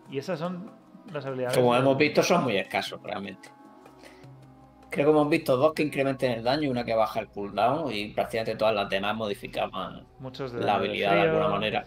Y 0.09 0.19
esas 0.19 0.39
son 0.39 0.71
las 1.11 1.25
habilidades. 1.25 1.57
Como 1.57 1.75
hemos 1.75 1.97
visto, 1.97 2.21
son 2.21 2.43
muy 2.43 2.57
escasos 2.57 3.01
realmente. 3.01 3.49
Creo 4.91 5.07
que 5.07 5.11
hemos 5.11 5.29
visto 5.29 5.57
dos 5.57 5.73
que 5.73 5.83
incrementen 5.83 6.33
el 6.33 6.43
daño 6.43 6.63
y 6.63 6.67
una 6.67 6.85
que 6.85 6.93
baja 6.93 7.19
el 7.19 7.27
cooldown 7.27 7.91
y 7.91 8.13
prácticamente 8.13 8.55
todas 8.55 8.75
las 8.75 8.89
demás 8.89 9.15
modificaban 9.15 10.05
muchos 10.19 10.53
de 10.53 10.59
la 10.59 10.65
de 10.65 10.71
habilidad 10.71 11.15
de 11.15 11.21
alguna 11.21 11.47
manera. 11.49 11.85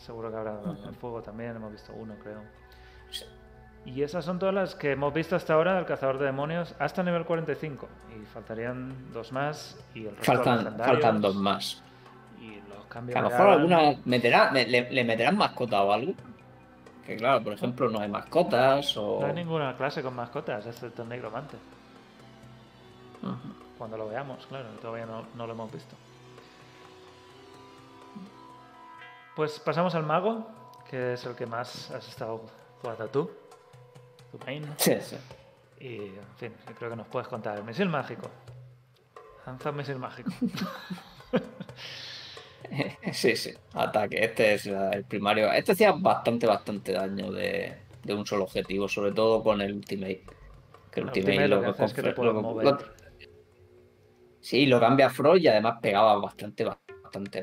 Seguro 0.00 0.30
que 0.30 0.36
habrá 0.36 0.58
en 0.86 0.94
fuego 0.94 1.22
también, 1.22 1.56
hemos 1.56 1.72
visto 1.72 1.92
uno, 1.94 2.14
creo. 2.22 2.40
Y 3.84 4.02
esas 4.02 4.24
son 4.24 4.38
todas 4.38 4.54
las 4.54 4.74
que 4.74 4.92
hemos 4.92 5.12
visto 5.14 5.36
hasta 5.36 5.54
ahora 5.54 5.74
del 5.74 5.86
cazador 5.86 6.18
de 6.18 6.26
demonios 6.26 6.74
hasta 6.78 7.02
nivel 7.02 7.24
45. 7.24 7.88
Y 8.20 8.24
faltarían 8.26 9.12
dos 9.12 9.32
más 9.32 9.78
y 9.94 10.06
el 10.06 10.16
resto 10.16 10.24
Faltan, 10.34 10.58
legendarios. 10.58 11.00
faltan 11.00 11.20
dos 11.22 11.34
más. 11.36 11.82
Y 12.40 12.56
los 12.68 12.84
cambios 12.88 13.16
a 13.18 13.22
lo 13.22 13.28
de 13.28 13.34
mejor 13.34 13.48
alguna 13.50 13.78
meterá, 14.04 14.50
me- 14.50 14.66
le, 14.66 14.90
le 14.90 15.04
meterán 15.04 15.36
mascota 15.36 15.82
o 15.82 15.92
algo. 15.92 16.12
Que 17.06 17.16
claro, 17.16 17.42
por 17.42 17.54
ejemplo, 17.54 17.88
no 17.88 18.00
hay 18.00 18.08
mascotas 18.08 18.96
o. 18.98 19.20
No 19.20 19.26
hay 19.26 19.32
ninguna 19.34 19.74
clase 19.76 20.02
con 20.02 20.14
mascotas, 20.14 20.66
excepto 20.66 21.02
el 21.02 21.08
negromante. 21.08 21.56
Ujú. 23.22 23.36
Cuando 23.78 23.96
lo 23.96 24.08
veamos, 24.08 24.46
claro, 24.46 24.68
todavía 24.80 25.06
no, 25.06 25.24
no 25.34 25.46
lo 25.46 25.52
hemos 25.54 25.72
visto. 25.72 25.96
Pues 29.36 29.58
pasamos 29.60 29.94
al 29.94 30.04
mago, 30.04 30.46
que 30.88 31.14
es 31.14 31.24
el 31.24 31.34
que 31.34 31.46
más 31.46 31.90
has 31.90 32.08
estado 32.08 32.42
jugando 32.82 33.08
tú. 33.08 33.30
Tu 34.32 34.38
main. 34.44 34.64
Sí, 34.76 34.94
sí. 35.00 35.16
Y, 35.80 35.96
en 35.96 36.36
fin, 36.36 36.52
yo 36.68 36.74
creo 36.74 36.90
que 36.90 36.96
nos 36.96 37.06
puedes 37.08 37.26
contar. 37.28 37.56
El 37.58 37.64
misil 37.64 37.88
mágico. 37.88 38.28
Lanza 39.46 39.70
un 39.70 39.76
misil 39.76 39.96
mágico. 39.98 40.30
Sí, 43.12 43.34
sí. 43.34 43.52
Ataque. 43.74 44.24
Este 44.24 44.54
es 44.54 44.66
el 44.66 45.04
primario. 45.04 45.50
Este 45.52 45.72
hacía 45.72 45.90
bastante, 45.92 46.46
bastante 46.46 46.92
daño 46.92 47.32
de, 47.32 47.76
de 48.04 48.14
un 48.14 48.24
solo 48.24 48.44
objetivo, 48.44 48.86
sobre 48.88 49.10
todo 49.10 49.42
con 49.42 49.60
el 49.60 49.72
ultimate. 49.74 50.22
Que 50.92 51.00
el 51.00 51.06
ultimate, 51.06 51.48
lo 51.48 51.56
lo, 51.56 51.62
que 51.62 51.68
hace 51.70 51.84
es 51.86 51.92
que 51.94 52.02
te 52.02 52.10
confe- 52.10 52.14
puedes 52.14 52.34
lo- 52.34 52.42
mover. 52.42 52.64
lo- 52.66 52.78
Sí, 54.40 54.66
lo 54.66 54.78
cambia 54.78 55.06
a 55.06 55.10
Frost 55.10 55.42
y 55.42 55.48
además 55.48 55.78
pegaba 55.82 56.16
bastante, 56.18 56.62
bastante 56.64 56.89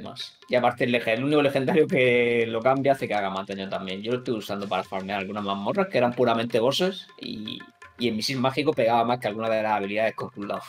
más. 0.04 0.38
Y 0.50 0.56
aparte 0.56 0.84
el, 0.84 0.96
el 0.96 1.24
único 1.24 1.42
legendario 1.42 1.88
que 1.88 2.46
lo 2.48 2.62
cambia 2.62 2.94
hace 2.94 3.08
que 3.08 3.14
haga 3.14 3.30
más 3.30 3.48
daño 3.48 3.70
también. 3.70 4.02
Yo 4.02 4.12
lo 4.12 4.18
estoy 4.20 4.36
usando 4.36 4.68
para 4.68 4.84
farmear 4.84 5.20
algunas 5.20 5.44
mazmorras 5.44 5.88
que 5.88 5.98
eran 5.98 6.14
puramente 6.14 6.60
bosses 6.60 7.08
y, 7.20 7.60
y 7.98 8.08
el 8.08 8.16
misil 8.16 8.40
mágico 8.40 8.74
pegaba 8.74 9.04
más 9.04 9.20
que 9.20 9.28
alguna 9.28 9.50
de 9.50 9.64
las 9.64 9.74
habilidades 9.74 10.16
con 10.16 10.30
cooldown. 10.30 10.62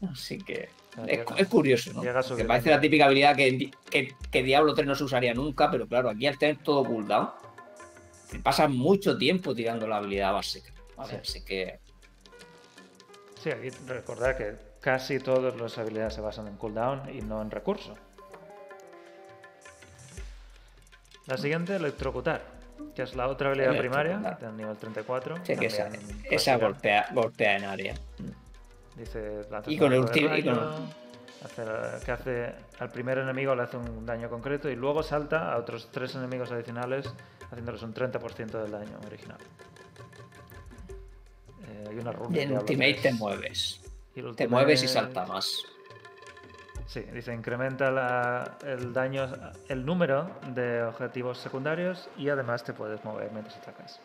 Así 0.12 0.38
que 0.38 0.68
es, 1.06 1.20
es 1.36 1.48
curioso, 1.48 1.92
¿no? 1.92 2.02
Que 2.36 2.44
parece 2.44 2.70
la 2.70 2.80
típica 2.80 3.06
habilidad 3.06 3.36
que, 3.36 3.70
que, 3.90 4.14
que 4.30 4.42
Diablo 4.42 4.74
3 4.74 4.86
no 4.86 4.94
se 4.94 5.04
usaría 5.04 5.34
nunca, 5.34 5.70
pero 5.70 5.86
claro, 5.86 6.10
aquí 6.10 6.26
al 6.26 6.38
tener 6.38 6.58
todo 6.58 6.84
cooldown, 6.84 7.30
te 8.30 8.38
pasas 8.38 8.70
mucho 8.70 9.16
tiempo 9.18 9.54
tirando 9.54 9.86
la 9.86 9.96
habilidad 9.96 10.32
básica. 10.32 10.72
¿vale? 10.96 11.20
Sí. 11.22 11.38
Así 11.38 11.44
que 11.44 11.78
Sí, 13.42 13.50
aquí 13.50 13.70
recordar 13.86 14.36
que 14.36 14.54
casi 14.80 15.18
todas 15.18 15.54
las 15.56 15.76
habilidades 15.78 16.14
se 16.14 16.20
basan 16.20 16.48
en 16.48 16.56
cooldown 16.56 17.10
y 17.14 17.20
no 17.22 17.40
en 17.42 17.50
recurso. 17.50 17.94
La 21.26 21.36
siguiente, 21.36 21.76
electrocutar, 21.76 22.42
que 22.94 23.02
es 23.02 23.14
la 23.14 23.28
otra 23.28 23.48
habilidad 23.50 23.76
primaria, 23.78 24.18
del 24.40 24.56
nivel 24.56 24.76
34. 24.76 25.36
sí 25.44 25.56
que 25.56 25.66
esa, 25.66 25.88
esa 26.30 26.56
golpea, 26.56 27.08
golpea 27.12 27.56
en 27.56 27.64
área. 27.64 27.94
Dice, 28.96 29.42
lanza 29.50 29.70
Y 29.70 29.78
con 29.78 29.92
el 29.92 30.04
hace- 30.04 30.12
que 32.04 32.12
hace 32.12 32.54
al 32.80 32.90
primer 32.90 33.18
enemigo 33.18 33.54
le 33.54 33.62
hace 33.62 33.76
un 33.76 34.04
daño 34.04 34.28
concreto 34.28 34.68
y 34.68 34.76
luego 34.76 35.02
salta 35.02 35.52
a 35.52 35.58
otros 35.58 35.88
tres 35.92 36.14
enemigos 36.14 36.50
adicionales 36.52 37.08
haciéndoles 37.50 37.82
un 37.82 37.94
30% 37.94 38.60
del 38.62 38.70
daño 38.70 38.98
original. 39.06 39.38
Eh, 41.68 41.84
hay 41.88 41.98
una 41.98 42.12
runa. 42.12 42.36
Y 42.36 42.40
en 42.40 42.58
Ultimate 42.58 42.92
3. 42.94 43.02
te 43.02 43.12
mueves. 43.14 43.79
Y 44.14 44.22
Te 44.34 44.48
mueves 44.48 44.82
y 44.82 44.88
salta 44.88 45.24
más. 45.26 45.62
Sí, 46.86 47.00
dice 47.12 47.32
incrementa 47.32 47.90
la- 47.90 48.58
el 48.66 48.92
daño, 48.92 49.28
el 49.68 49.86
número 49.86 50.28
de 50.48 50.82
objetivos 50.82 51.38
secundarios 51.38 52.08
y 52.16 52.28
además 52.28 52.64
te 52.64 52.72
puedes 52.72 53.04
mover 53.04 53.30
mientras 53.30 53.56
atacas. 53.58 54.00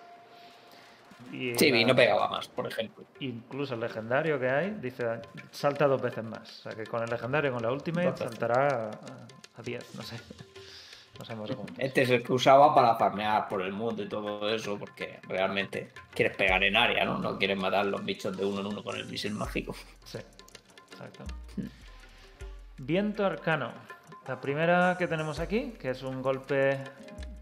Y 1.32 1.56
Sí, 1.56 1.72
la- 1.72 1.78
y 1.78 1.86
no 1.86 1.96
pegaba 1.96 2.28
más, 2.30 2.48
por 2.48 2.68
ejemplo. 2.68 3.04
Incluso 3.20 3.74
el 3.74 3.80
legendario 3.80 4.40
que 4.40 4.50
hay 4.50 4.70
dice 4.80 5.20
salta 5.52 5.88
dos 5.88 6.00
veces 6.02 6.24
más. 6.24 6.60
O 6.60 6.62
sea 6.70 6.74
que 6.74 6.84
con 6.86 7.02
el 7.02 7.10
legendario 7.10 7.52
con 7.52 7.64
la 7.64 7.72
ultimate 7.72 8.16
saltará 8.18 8.92
a- 8.92 9.60
a 9.60 9.62
10, 9.64 9.96
no 9.96 10.04
sé. 10.04 10.18
No 11.18 11.24
sabemos 11.24 11.50
cómo. 11.52 11.66
Este 11.78 12.02
es 12.02 12.10
el 12.10 12.22
que 12.24 12.34
usaba 12.34 12.76
para 12.76 12.94
farmear 12.98 13.48
por 13.48 13.62
el 13.62 13.72
mundo 13.72 14.04
y 14.04 14.10
todo 14.10 14.50
eso, 14.54 14.78
porque 14.78 15.22
realmente 15.30 15.94
quieres 16.16 16.36
pegar 16.36 16.64
en 16.64 16.76
área, 16.76 17.06
¿no? 17.06 17.20
No 17.20 17.38
quieres 17.38 17.58
matar 17.58 17.86
los 17.86 18.04
bichos 18.04 18.36
de 18.36 18.46
uno 18.46 18.62
en 18.62 18.68
uno 18.68 18.84
con 18.84 18.96
el 18.96 19.06
misil 19.06 19.34
mágico. 19.34 19.76
Sí, 20.06 20.20
exacto. 20.92 21.26
Viento 22.78 23.26
arcano. 23.26 23.72
La 24.28 24.42
primera 24.42 24.96
que 24.98 25.08
tenemos 25.08 25.40
aquí, 25.40 25.76
que 25.80 25.92
es 25.92 26.02
un 26.02 26.22
golpe 26.24 26.80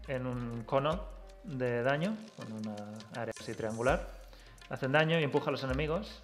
en 0.06 0.26
un 0.26 0.64
cono 0.64 1.02
de 1.44 1.82
daño, 1.82 2.16
con 2.36 2.52
una 2.52 2.74
área 3.16 3.32
así 3.38 3.54
triangular. 3.54 4.06
Hacen 4.68 4.92
daño 4.92 5.18
y 5.18 5.22
empuja 5.22 5.48
a 5.48 5.52
los 5.52 5.64
enemigos. 5.64 6.22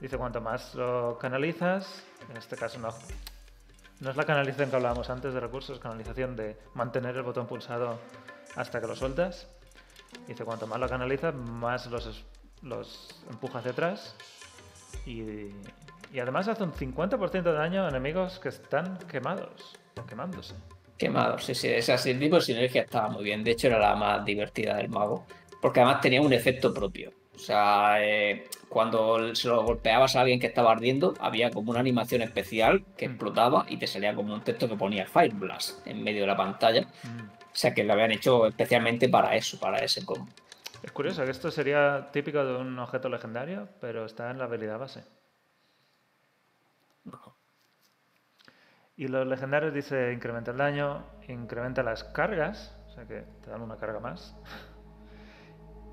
Dice 0.00 0.18
cuanto 0.18 0.40
más 0.40 0.74
lo 0.74 1.16
canalizas, 1.18 2.02
en 2.28 2.36
este 2.36 2.56
caso 2.56 2.78
no, 2.80 2.88
es 4.10 4.16
la 4.16 4.24
canalización 4.24 4.68
que 4.68 4.76
hablábamos 4.76 5.08
antes 5.10 5.32
de 5.32 5.38
recursos, 5.38 5.78
canalización 5.78 6.34
de 6.34 6.58
mantener 6.74 7.16
el 7.16 7.22
botón 7.22 7.46
pulsado 7.46 8.00
hasta 8.56 8.80
que 8.80 8.86
lo 8.88 8.96
sueltas. 8.96 9.46
Dice 10.26 10.44
cuanto 10.44 10.66
más 10.66 10.78
lo 10.78 10.88
canalizas, 10.88 11.34
más 11.34 11.86
los, 11.86 12.24
los 12.62 13.22
empuja 13.30 13.58
hacia. 13.58 14.14
Y, 15.06 15.22
y 16.12 16.20
además 16.20 16.48
hace 16.48 16.62
un 16.62 16.72
50% 16.72 17.42
de 17.42 17.52
daño 17.52 17.84
a 17.84 17.88
enemigos 17.88 18.38
que 18.38 18.50
están 18.50 18.98
quemados 19.10 19.78
o 20.00 20.06
quemándose. 20.06 20.54
Quemado, 20.98 21.38
sí, 21.38 21.54
sí, 21.54 21.68
el 21.68 22.18
tipo 22.20 22.36
de 22.36 22.42
sinergia 22.42 22.82
estaba 22.82 23.08
muy 23.08 23.24
bien. 23.24 23.42
De 23.42 23.50
hecho, 23.52 23.66
era 23.66 23.78
la 23.78 23.96
más 23.96 24.24
divertida 24.24 24.76
del 24.76 24.88
mago. 24.88 25.26
Porque 25.60 25.80
además 25.80 26.00
tenía 26.00 26.22
un 26.22 26.32
efecto 26.32 26.72
propio. 26.72 27.12
O 27.34 27.38
sea, 27.38 27.96
eh, 28.04 28.46
cuando 28.68 29.34
se 29.34 29.48
lo 29.48 29.62
golpeabas 29.64 30.16
a 30.16 30.20
alguien 30.20 30.38
que 30.38 30.46
estaba 30.46 30.72
ardiendo, 30.72 31.14
había 31.18 31.50
como 31.50 31.70
una 31.70 31.80
animación 31.80 32.22
especial 32.22 32.84
que 32.96 33.08
Mm. 33.08 33.10
explotaba 33.12 33.64
y 33.68 33.78
te 33.78 33.86
salía 33.86 34.14
como 34.14 34.34
un 34.34 34.42
texto 34.42 34.68
que 34.68 34.76
ponía 34.76 35.06
Fire 35.06 35.34
Blast 35.34 35.86
en 35.86 36.02
medio 36.04 36.22
de 36.22 36.26
la 36.26 36.36
pantalla. 36.36 36.82
Mm. 37.02 37.20
O 37.22 37.54
sea, 37.54 37.74
que 37.74 37.84
lo 37.84 37.92
habían 37.94 38.12
hecho 38.12 38.46
especialmente 38.46 39.08
para 39.08 39.34
eso, 39.34 39.58
para 39.58 39.78
ese 39.78 40.04
combo. 40.04 40.28
Es 40.82 40.90
curioso 40.92 41.24
que 41.24 41.30
esto 41.30 41.50
sería 41.50 42.10
típico 42.12 42.44
de 42.44 42.56
un 42.56 42.78
objeto 42.78 43.08
legendario, 43.08 43.68
pero 43.80 44.04
está 44.04 44.30
en 44.30 44.38
la 44.38 44.44
habilidad 44.44 44.78
base. 44.78 45.04
Y 48.96 49.08
los 49.08 49.26
legendarios 49.26 49.72
dice 49.72 50.12
incrementa 50.12 50.50
el 50.50 50.58
daño, 50.58 51.04
incrementa 51.28 51.82
las 51.82 52.04
cargas, 52.04 52.76
o 52.88 52.90
sea 52.90 53.06
que 53.06 53.22
te 53.42 53.50
dan 53.50 53.62
una 53.62 53.76
carga 53.76 54.00
más. 54.00 54.36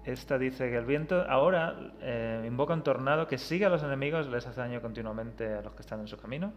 Esta 0.05 0.37
dice 0.37 0.69
que 0.69 0.77
el 0.77 0.85
viento 0.85 1.23
ahora 1.27 1.93
eh, 2.01 2.43
invoca 2.47 2.73
un 2.73 2.83
tornado 2.83 3.27
que 3.27 3.37
sigue 3.37 3.65
a 3.65 3.69
los 3.69 3.83
enemigos, 3.83 4.27
les 4.27 4.47
hace 4.47 4.61
daño 4.61 4.81
continuamente 4.81 5.53
a 5.53 5.61
los 5.61 5.73
que 5.73 5.81
están 5.81 5.99
en 5.99 6.07
su 6.07 6.17
camino. 6.17 6.53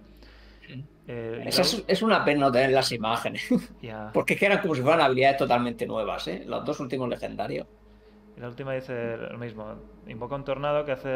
Eh, 1.09 1.43
y 1.45 1.49
Esa 1.49 1.62
la 1.62 1.84
es, 1.88 2.03
una 2.03 2.24
pena 2.24 2.43
no 2.43 2.53
tener 2.53 2.70
las 2.70 2.93
imágenes. 2.93 3.49
Porque 4.14 4.34
es 4.34 4.40
que 4.40 4.47
eran 4.47 4.61
como 4.61 4.74
si 4.74 4.82
fueran 4.82 5.01
habilidades 5.01 5.38
totalmente 5.38 5.86
nuevas, 5.86 6.26
¿eh? 6.28 6.45
Los 6.47 6.64
dos 6.64 6.78
últimos 6.80 7.09
legendarios. 7.09 7.66
Y 8.36 8.40
la 8.40 8.49
última 8.49 8.72
dice 8.72 9.16
lo 9.16 9.38
mismo. 9.38 9.74
Invoca 10.07 10.36
un 10.36 10.45
tornado 10.45 10.84
que 10.84 10.93
hace 10.93 11.11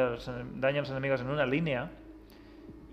daño 0.57 0.79
a 0.79 0.81
los 0.81 0.91
enemigos 0.91 1.21
en 1.21 1.31
una 1.31 1.47
línea 1.47 1.91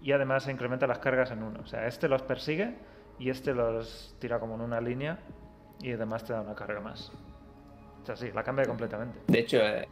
y 0.01 0.11
además 0.11 0.47
incrementa 0.47 0.87
las 0.87 0.99
cargas 0.99 1.31
en 1.31 1.43
uno. 1.43 1.59
O 1.63 1.67
sea, 1.67 1.87
este 1.87 2.07
los 2.07 2.21
persigue 2.21 2.75
y 3.19 3.29
este 3.29 3.53
los 3.53 4.15
tira 4.19 4.39
como 4.39 4.55
en 4.55 4.61
una 4.61 4.79
línea 4.79 5.19
y 5.81 5.91
además 5.91 6.23
te 6.23 6.33
da 6.33 6.41
una 6.41 6.55
carga 6.55 6.79
más. 6.79 7.11
O 8.03 8.05
sea, 8.05 8.15
sí, 8.15 8.27
la 8.33 8.43
cambia 8.43 8.65
completamente. 8.65 9.19
De 9.27 9.39
hecho, 9.39 9.57
eh, 9.57 9.87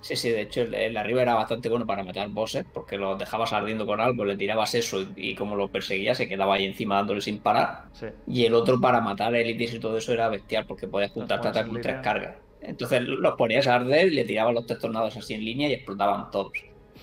sí, 0.00 0.16
sí, 0.16 0.30
de 0.30 0.42
hecho 0.42 0.62
el, 0.62 0.74
el 0.74 0.96
arriba 0.96 1.22
era 1.22 1.34
bastante 1.34 1.68
bueno 1.68 1.86
para 1.86 2.02
matar 2.02 2.28
bosses, 2.28 2.66
porque 2.72 2.98
los 2.98 3.18
dejabas 3.18 3.52
ardiendo 3.52 3.86
con 3.86 4.00
algo, 4.00 4.24
le 4.24 4.36
tirabas 4.36 4.74
eso 4.74 5.00
y, 5.02 5.12
y 5.16 5.34
como 5.34 5.54
lo 5.54 5.68
perseguía 5.68 6.14
se 6.14 6.28
quedaba 6.28 6.56
ahí 6.56 6.64
encima 6.66 6.96
dándole 6.96 7.20
sin 7.20 7.38
parar. 7.38 7.84
Sí. 7.92 8.06
Y 8.26 8.44
el 8.44 8.54
otro 8.54 8.80
para 8.80 9.00
matar 9.00 9.34
élites 9.34 9.74
y 9.74 9.78
todo 9.78 9.96
eso 9.96 10.12
era 10.12 10.28
bestial, 10.28 10.66
porque 10.66 10.88
podías 10.88 11.12
juntarte 11.12 11.48
hasta 11.48 11.66
con 11.66 11.80
tres 11.80 12.00
cargas. 12.02 12.34
Entonces 12.60 13.02
los 13.02 13.34
ponías 13.34 13.66
a 13.66 13.76
arder 13.76 14.08
y 14.08 14.10
le 14.10 14.24
tirabas 14.24 14.54
los 14.54 14.66
tres 14.66 14.78
tornados 14.80 15.16
así 15.16 15.34
en 15.34 15.44
línea 15.44 15.68
y 15.68 15.74
explotaban 15.74 16.30
todos. 16.30 16.52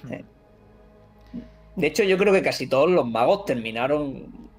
Eh. 0.10 0.24
De 1.76 1.88
hecho, 1.88 2.04
yo 2.04 2.18
creo 2.18 2.34
que 2.34 2.42
casi 2.42 2.68
todos 2.68 2.90
los 2.90 3.08
magos 3.08 3.46
terminaron 3.46 4.51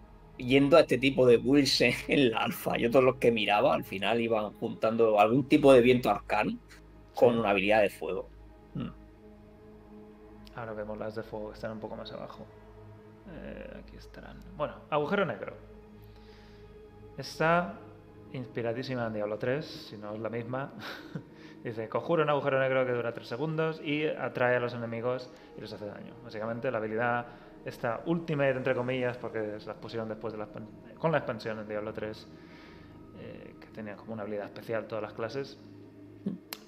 yendo 0.45 0.77
a 0.77 0.81
este 0.81 0.99
tipo 0.99 1.27
de 1.27 1.37
builds 1.37 1.81
en, 2.09 2.31
la 2.31 2.39
alfa. 2.41 2.77
Yo 2.77 2.91
todos 2.91 3.05
los 3.05 3.17
que 3.17 3.31
miraba 3.31 3.75
al 3.75 3.85
final 3.85 4.21
iban 4.21 4.53
juntando 4.55 5.19
algún 5.19 5.49
tipo 5.49 5.73
de 5.73 5.81
viento 5.81 6.11
arcano 6.11 6.59
con 7.15 7.39
una 7.39 7.51
habilidad 7.51 7.83
de 7.83 7.91
fuego. 7.91 8.29
Mm. 8.75 8.89
Ahora 10.55 10.73
vemos 10.73 10.99
las 10.99 11.15
de 11.15 11.23
fuego 11.23 11.49
que 11.49 11.55
están 11.55 11.73
un 11.73 11.81
poco 11.81 11.97
más 11.97 12.13
abajo. 12.13 12.47
Eh, 13.31 13.81
aquí 13.81 13.97
estarán. 13.97 14.39
Bueno, 14.57 14.75
agujero 14.91 15.25
negro. 15.25 15.55
Está 17.17 17.79
inspiradísima 18.33 19.07
en 19.07 19.15
Diablo 19.15 19.39
3, 19.39 19.65
si 19.65 19.97
no 19.97 20.15
es 20.15 20.21
la 20.21 20.29
misma. 20.29 20.73
Dice, 21.65 21.89
conjura 21.89 22.25
un 22.25 22.31
agujero 22.31 22.59
negro 22.59 22.85
que 22.85 22.93
dura 22.93 23.13
3 23.13 23.27
segundos 23.27 23.81
y 23.85 24.07
atrae 24.07 24.57
a 24.57 24.61
los 24.61 24.75
enemigos 24.75 25.31
y 25.57 25.61
les 25.61 25.73
hace 25.73 25.87
daño. 25.87 26.15
Básicamente 26.25 26.71
la 26.71 26.79
habilidad, 26.79 27.27
esta 27.65 28.03
ultimate 28.07 28.51
entre 28.51 28.75
comillas, 28.75 29.17
porque 29.17 29.59
se 29.61 29.67
las 29.67 29.77
pusieron 29.77 30.09
después 30.09 30.33
de 30.33 30.39
la, 30.39 30.49
con 30.99 31.13
la 31.13 31.19
expansión 31.19 31.59
en 31.61 31.69
Diablo 31.69 31.93
3, 31.93 32.29
eh, 33.19 33.55
que 33.61 33.67
tenía 33.69 33.97
como 33.97 34.13
una 34.15 34.23
habilidad 34.23 34.47
especial 34.47 34.87
todas 34.87 35.03
las 35.03 35.13
clases. 35.13 35.59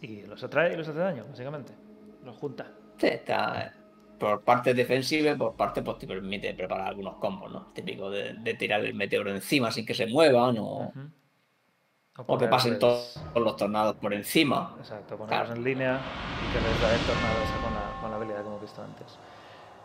Y 0.00 0.22
los 0.22 0.42
atrae 0.44 0.74
y 0.74 0.76
les 0.76 0.86
hace 0.88 0.98
daño, 0.98 1.24
básicamente. 1.28 1.72
Los 2.24 2.36
junta. 2.36 2.70
Sí, 2.98 3.06
está 3.08 3.66
eh, 3.66 3.70
por 4.18 4.42
parte 4.42 4.72
defensiva 4.74 5.32
y 5.32 5.36
por 5.36 5.54
parte 5.56 5.82
pues 5.82 5.98
te 5.98 6.06
permite 6.06 6.54
preparar 6.54 6.88
algunos 6.88 7.16
combos, 7.16 7.50
¿no? 7.52 7.72
Típico 7.72 8.10
de, 8.10 8.34
de 8.34 8.54
tirar 8.54 8.84
el 8.84 8.94
meteoro 8.94 9.30
encima 9.30 9.70
sin 9.72 9.84
que 9.86 9.94
se 9.94 10.06
muevan 10.06 10.56
o, 10.58 10.92
o 12.26 12.38
que 12.38 12.46
pasen 12.46 12.78
todos 12.78 13.20
los 13.34 13.56
tornados 13.56 13.96
por 13.96 14.14
encima. 14.14 14.74
Exacto, 14.78 15.16
ponerlos 15.16 15.46
Claro. 15.46 15.54
en 15.58 15.64
línea 15.64 15.98
y 15.98 16.52
que 16.52 16.60
les 16.60 16.80
da 16.80 16.94
el 16.94 17.00
tornado 17.00 17.42
esa 17.42 17.62
con 17.62 17.74
la, 17.74 18.00
con 18.00 18.10
la 18.10 18.16
habilidad 18.16 18.42
que 18.42 18.46
hemos 18.48 18.60
visto 18.62 18.82
antes. 18.82 19.18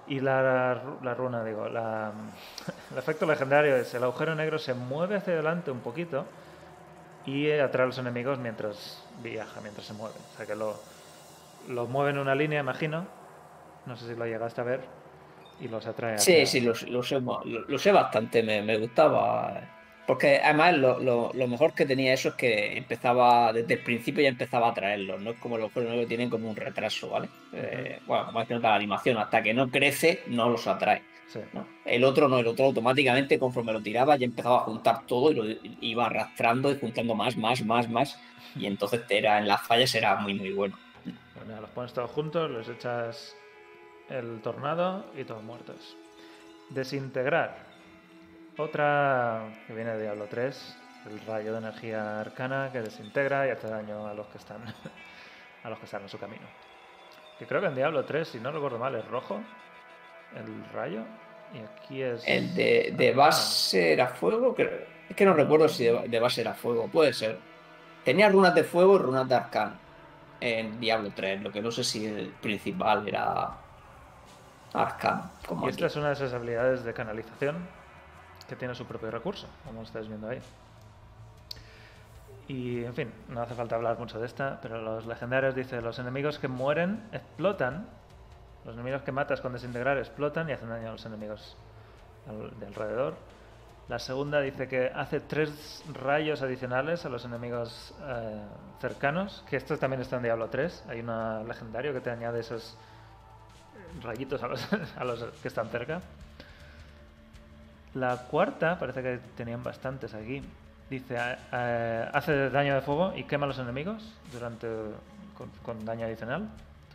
Y 0.09 0.19
la, 0.19 0.81
la 1.03 1.13
runa, 1.13 1.43
digo, 1.43 1.69
la, 1.69 2.11
el 2.91 2.97
efecto 2.97 3.25
legendario 3.25 3.75
es 3.77 3.93
el 3.93 4.03
agujero 4.03 4.35
negro 4.35 4.57
se 4.59 4.73
mueve 4.73 5.15
hacia 5.17 5.33
adelante 5.33 5.69
un 5.71 5.79
poquito 5.79 6.25
y 7.25 7.51
atrae 7.51 7.83
a 7.83 7.87
los 7.87 7.97
enemigos 7.99 8.39
mientras 8.39 9.03
viaja, 9.21 9.61
mientras 9.61 9.85
se 9.85 9.93
mueve. 9.93 10.15
O 10.33 10.37
sea 10.37 10.45
que 10.47 10.55
lo, 10.55 10.75
lo 11.67 11.85
mueve 11.85 12.11
en 12.11 12.17
una 12.17 12.33
línea, 12.33 12.59
imagino. 12.59 13.05
No 13.85 13.95
sé 13.95 14.07
si 14.07 14.15
lo 14.15 14.25
llegaste 14.25 14.61
a 14.61 14.63
ver. 14.63 14.81
Y 15.59 15.67
los 15.67 15.85
atrae. 15.85 16.17
Sí, 16.17 16.41
hacia- 16.41 16.45
sí, 16.47 16.61
lo, 16.61 16.73
lo 16.91 17.03
sé, 17.03 17.19
lo, 17.21 17.41
lo 17.43 17.77
sé 17.79 17.91
bastante, 17.91 18.41
me, 18.41 18.61
me 18.63 18.77
gustaba. 18.77 19.61
Porque 20.09 20.41
además 20.43 20.75
lo, 20.75 20.99
lo- 20.99 21.31
lo 21.35 21.47
mejor 21.47 21.75
que 21.75 21.85
tenía 21.85 22.13
eso 22.13 22.29
es 22.29 22.33
que 22.33 22.75
empezaba, 22.75 23.53
desde 23.53 23.75
el 23.75 23.83
principio 23.83 24.23
ya 24.23 24.29
empezaba 24.29 24.69
a 24.69 24.73
traerlos, 24.73 25.21
no 25.21 25.29
es 25.29 25.37
como 25.37 25.55
los 25.55 25.71
juegos 25.71 25.93
que 25.93 26.07
tienen 26.07 26.31
como 26.31 26.49
un 26.49 26.55
retraso, 26.55 27.09
¿vale? 27.11 27.29
Eh, 27.53 27.99
bueno, 28.07 28.25
como 28.25 28.41
es 28.41 28.47
que 28.47 28.55
nota 28.55 28.69
la 28.69 28.75
animación, 28.77 29.17
hasta 29.19 29.43
que 29.43 29.53
no 29.53 29.69
crece, 29.69 30.23
no 30.25 30.49
los 30.49 30.65
atrae. 30.65 31.03
Sí. 31.27 31.41
¿no? 31.53 31.67
El 31.85 32.03
otro 32.03 32.27
no, 32.27 32.39
el 32.39 32.47
otro 32.47 32.65
automáticamente 32.65 33.37
conforme 33.37 33.71
lo 33.71 33.81
tiraba 33.83 34.15
ya 34.15 34.25
empezaba 34.25 34.55
a 34.57 34.61
juntar 34.61 35.05
todo 35.05 35.29
y 35.29 35.35
lo 35.35 35.43
iba 35.79 36.07
arrastrando 36.07 36.71
y 36.71 36.79
juntando 36.79 37.13
más, 37.13 37.37
más, 37.37 37.63
más, 37.63 37.87
más. 37.87 38.19
Y 38.55 38.65
entonces 38.65 39.01
era, 39.09 39.37
en 39.37 39.47
las 39.47 39.61
fallas 39.61 39.93
era 39.93 40.15
muy, 40.15 40.33
muy 40.33 40.53
bueno. 40.53 40.75
Pues 41.35 41.45
nada, 41.47 41.61
los 41.61 41.69
pones 41.69 41.93
todos 41.93 42.09
juntos, 42.09 42.49
les 42.49 42.67
echas 42.67 43.35
el 44.09 44.41
tornado 44.41 45.05
y 45.15 45.23
todos 45.23 45.43
muertos. 45.43 45.95
Desintegrar. 46.71 47.68
Otra 48.59 49.43
que 49.65 49.73
viene 49.73 49.93
de 49.93 50.01
Diablo 50.01 50.25
3, 50.29 50.77
el 51.09 51.21
rayo 51.21 51.53
de 51.53 51.59
energía 51.59 52.19
arcana 52.19 52.69
que 52.73 52.81
desintegra 52.81 53.47
y 53.47 53.51
hace 53.51 53.69
daño 53.69 54.05
a 54.05 54.13
los 54.13 54.27
que 54.27 54.37
están 54.37 54.61
a 55.63 55.69
los 55.69 55.79
que 55.79 55.85
están 55.85 56.01
en 56.01 56.09
su 56.09 56.19
camino. 56.19 56.45
Que 57.37 57.47
creo 57.47 57.61
que 57.61 57.67
en 57.67 57.75
Diablo 57.75 58.03
3, 58.03 58.27
si 58.27 58.39
no 58.41 58.51
recuerdo 58.51 58.77
mal, 58.77 58.93
es 58.95 59.07
rojo 59.07 59.39
el 60.35 60.73
rayo 60.73 61.03
y 61.53 61.59
aquí 61.59 62.01
es 62.01 62.21
El 62.27 62.53
de, 62.53 62.93
de 62.97 63.13
base 63.13 63.93
era 63.93 64.07
fuego, 64.07 64.53
creo. 64.53 64.85
Es 65.07 65.15
que 65.15 65.23
no 65.23 65.33
recuerdo 65.33 65.69
si 65.69 65.85
de, 65.85 66.09
de 66.09 66.19
base 66.19 66.41
era 66.41 66.53
fuego, 66.53 66.89
puede 66.89 67.13
ser. 67.13 67.37
Tenía 68.03 68.27
runas 68.27 68.53
de 68.55 68.65
fuego 68.65 68.95
y 68.95 68.99
runas 68.99 69.29
de 69.29 69.35
arcano 69.35 69.75
en 70.41 70.81
Diablo 70.81 71.11
3, 71.15 71.43
lo 71.43 71.51
que 71.51 71.61
no 71.61 71.71
sé 71.71 71.85
si 71.85 72.05
el 72.05 72.27
principal 72.41 73.07
era 73.07 73.51
arcano. 74.73 75.31
Como 75.47 75.65
Y 75.65 75.69
aquí. 75.69 75.75
esta 75.75 75.87
es 75.87 75.95
una 75.95 76.07
de 76.07 76.13
esas 76.15 76.33
habilidades 76.33 76.83
de 76.83 76.93
canalización 76.93 77.78
que 78.49 78.55
tiene 78.55 78.75
su 78.75 78.85
propio 78.85 79.09
recurso, 79.11 79.47
como 79.65 79.83
estáis 79.83 80.07
viendo 80.07 80.27
ahí. 80.27 80.41
Y, 82.47 82.83
en 82.83 82.95
fin, 82.95 83.13
no 83.29 83.41
hace 83.41 83.53
falta 83.53 83.75
hablar 83.75 83.99
mucho 83.99 84.19
de 84.19 84.25
esta, 84.25 84.59
pero 84.59 84.81
los 84.81 85.05
legendarios 85.05 85.53
dicen, 85.53 85.83
los 85.83 85.99
enemigos 85.99 86.39
que 86.39 86.47
mueren 86.47 87.07
explotan, 87.11 87.87
los 88.65 88.73
enemigos 88.73 89.03
que 89.03 89.11
matas 89.11 89.39
con 89.39 89.53
desintegrar 89.53 89.99
explotan 89.99 90.49
y 90.49 90.53
hacen 90.53 90.67
daño 90.67 90.89
a 90.89 90.91
los 90.93 91.05
enemigos 91.05 91.55
de 92.59 92.65
alrededor. 92.65 93.15
La 93.87 93.97
segunda 93.97 94.39
dice 94.41 94.67
que 94.67 94.91
hace 94.93 95.19
tres 95.19 95.83
rayos 95.93 96.41
adicionales 96.41 97.05
a 97.05 97.09
los 97.09 97.25
enemigos 97.25 97.93
eh, 98.03 98.41
cercanos, 98.79 99.43
que 99.49 99.57
esto 99.57 99.77
también 99.77 100.01
está 100.01 100.17
en 100.17 100.23
Diablo 100.23 100.47
3, 100.47 100.85
hay 100.89 100.99
un 100.99 101.47
legendario 101.47 101.93
que 101.93 102.01
te 102.01 102.11
añade 102.11 102.39
esos 102.39 102.77
rayitos 104.03 104.43
a 104.43 104.47
los, 104.47 104.67
a 104.97 105.03
los 105.03 105.23
que 105.41 105.47
están 105.47 105.69
cerca. 105.69 106.01
La 107.95 108.17
cuarta, 108.17 108.77
parece 108.77 109.01
que 109.01 109.19
tenían 109.35 109.63
bastantes 109.63 110.13
aquí. 110.13 110.43
Dice, 110.89 111.17
hace 111.17 112.49
daño 112.49 112.75
de 112.75 112.81
fuego 112.81 113.13
y 113.15 113.23
quema 113.23 113.45
a 113.45 113.47
los 113.47 113.59
enemigos 113.59 114.03
durante 114.31 114.67
con, 115.37 115.49
con 115.63 115.85
daño 115.85 116.05
adicional, 116.05 116.47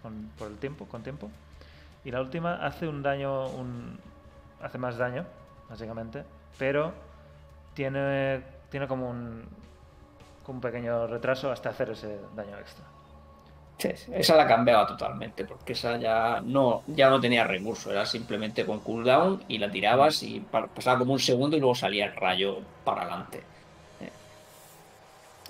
con- 0.03 0.31
por 0.39 0.49
el 0.49 0.57
tiempo, 0.59 0.87
con 0.87 1.03
tiempo. 1.03 1.31
Y 2.05 2.11
la 2.11 2.21
última 2.21 2.55
hace 2.67 2.87
un 2.89 3.03
daño, 3.03 3.47
un, 3.49 3.99
hace 4.63 4.79
más 4.79 4.97
daño, 4.97 5.25
básicamente, 5.69 6.25
pero 6.59 6.93
tiene, 7.75 8.43
tiene 8.71 8.87
como 8.87 9.09
un, 9.11 9.45
como 10.45 10.57
un 10.57 10.61
pequeño 10.61 11.07
retraso 11.07 11.51
hasta 11.51 11.71
hacer 11.71 11.91
ese 11.91 12.19
daño 12.37 12.59
extra. 12.59 12.85
Sí, 13.77 13.91
esa 14.13 14.37
la 14.37 14.47
cambiaba 14.47 14.87
totalmente, 14.87 15.45
porque 15.45 15.73
esa 15.75 15.97
ya 15.99 16.41
no, 16.45 16.83
ya 16.87 17.11
no 17.11 17.21
tenía 17.21 17.45
recurso, 17.45 17.91
era 17.91 18.07
simplemente 18.07 18.65
con 18.65 18.81
cooldown 18.81 19.43
y 19.49 19.59
la 19.59 19.71
tirabas 19.71 20.23
y 20.23 20.41
pa- 20.41 20.69
pasaba 20.69 21.01
como 21.01 21.13
un 21.13 21.19
segundo 21.19 21.57
y 21.57 21.61
luego 21.61 21.75
salía 21.75 22.07
el 22.07 22.15
rayo 22.17 22.61
para 22.85 23.03
adelante. 23.03 23.39
Eh. 24.01 24.11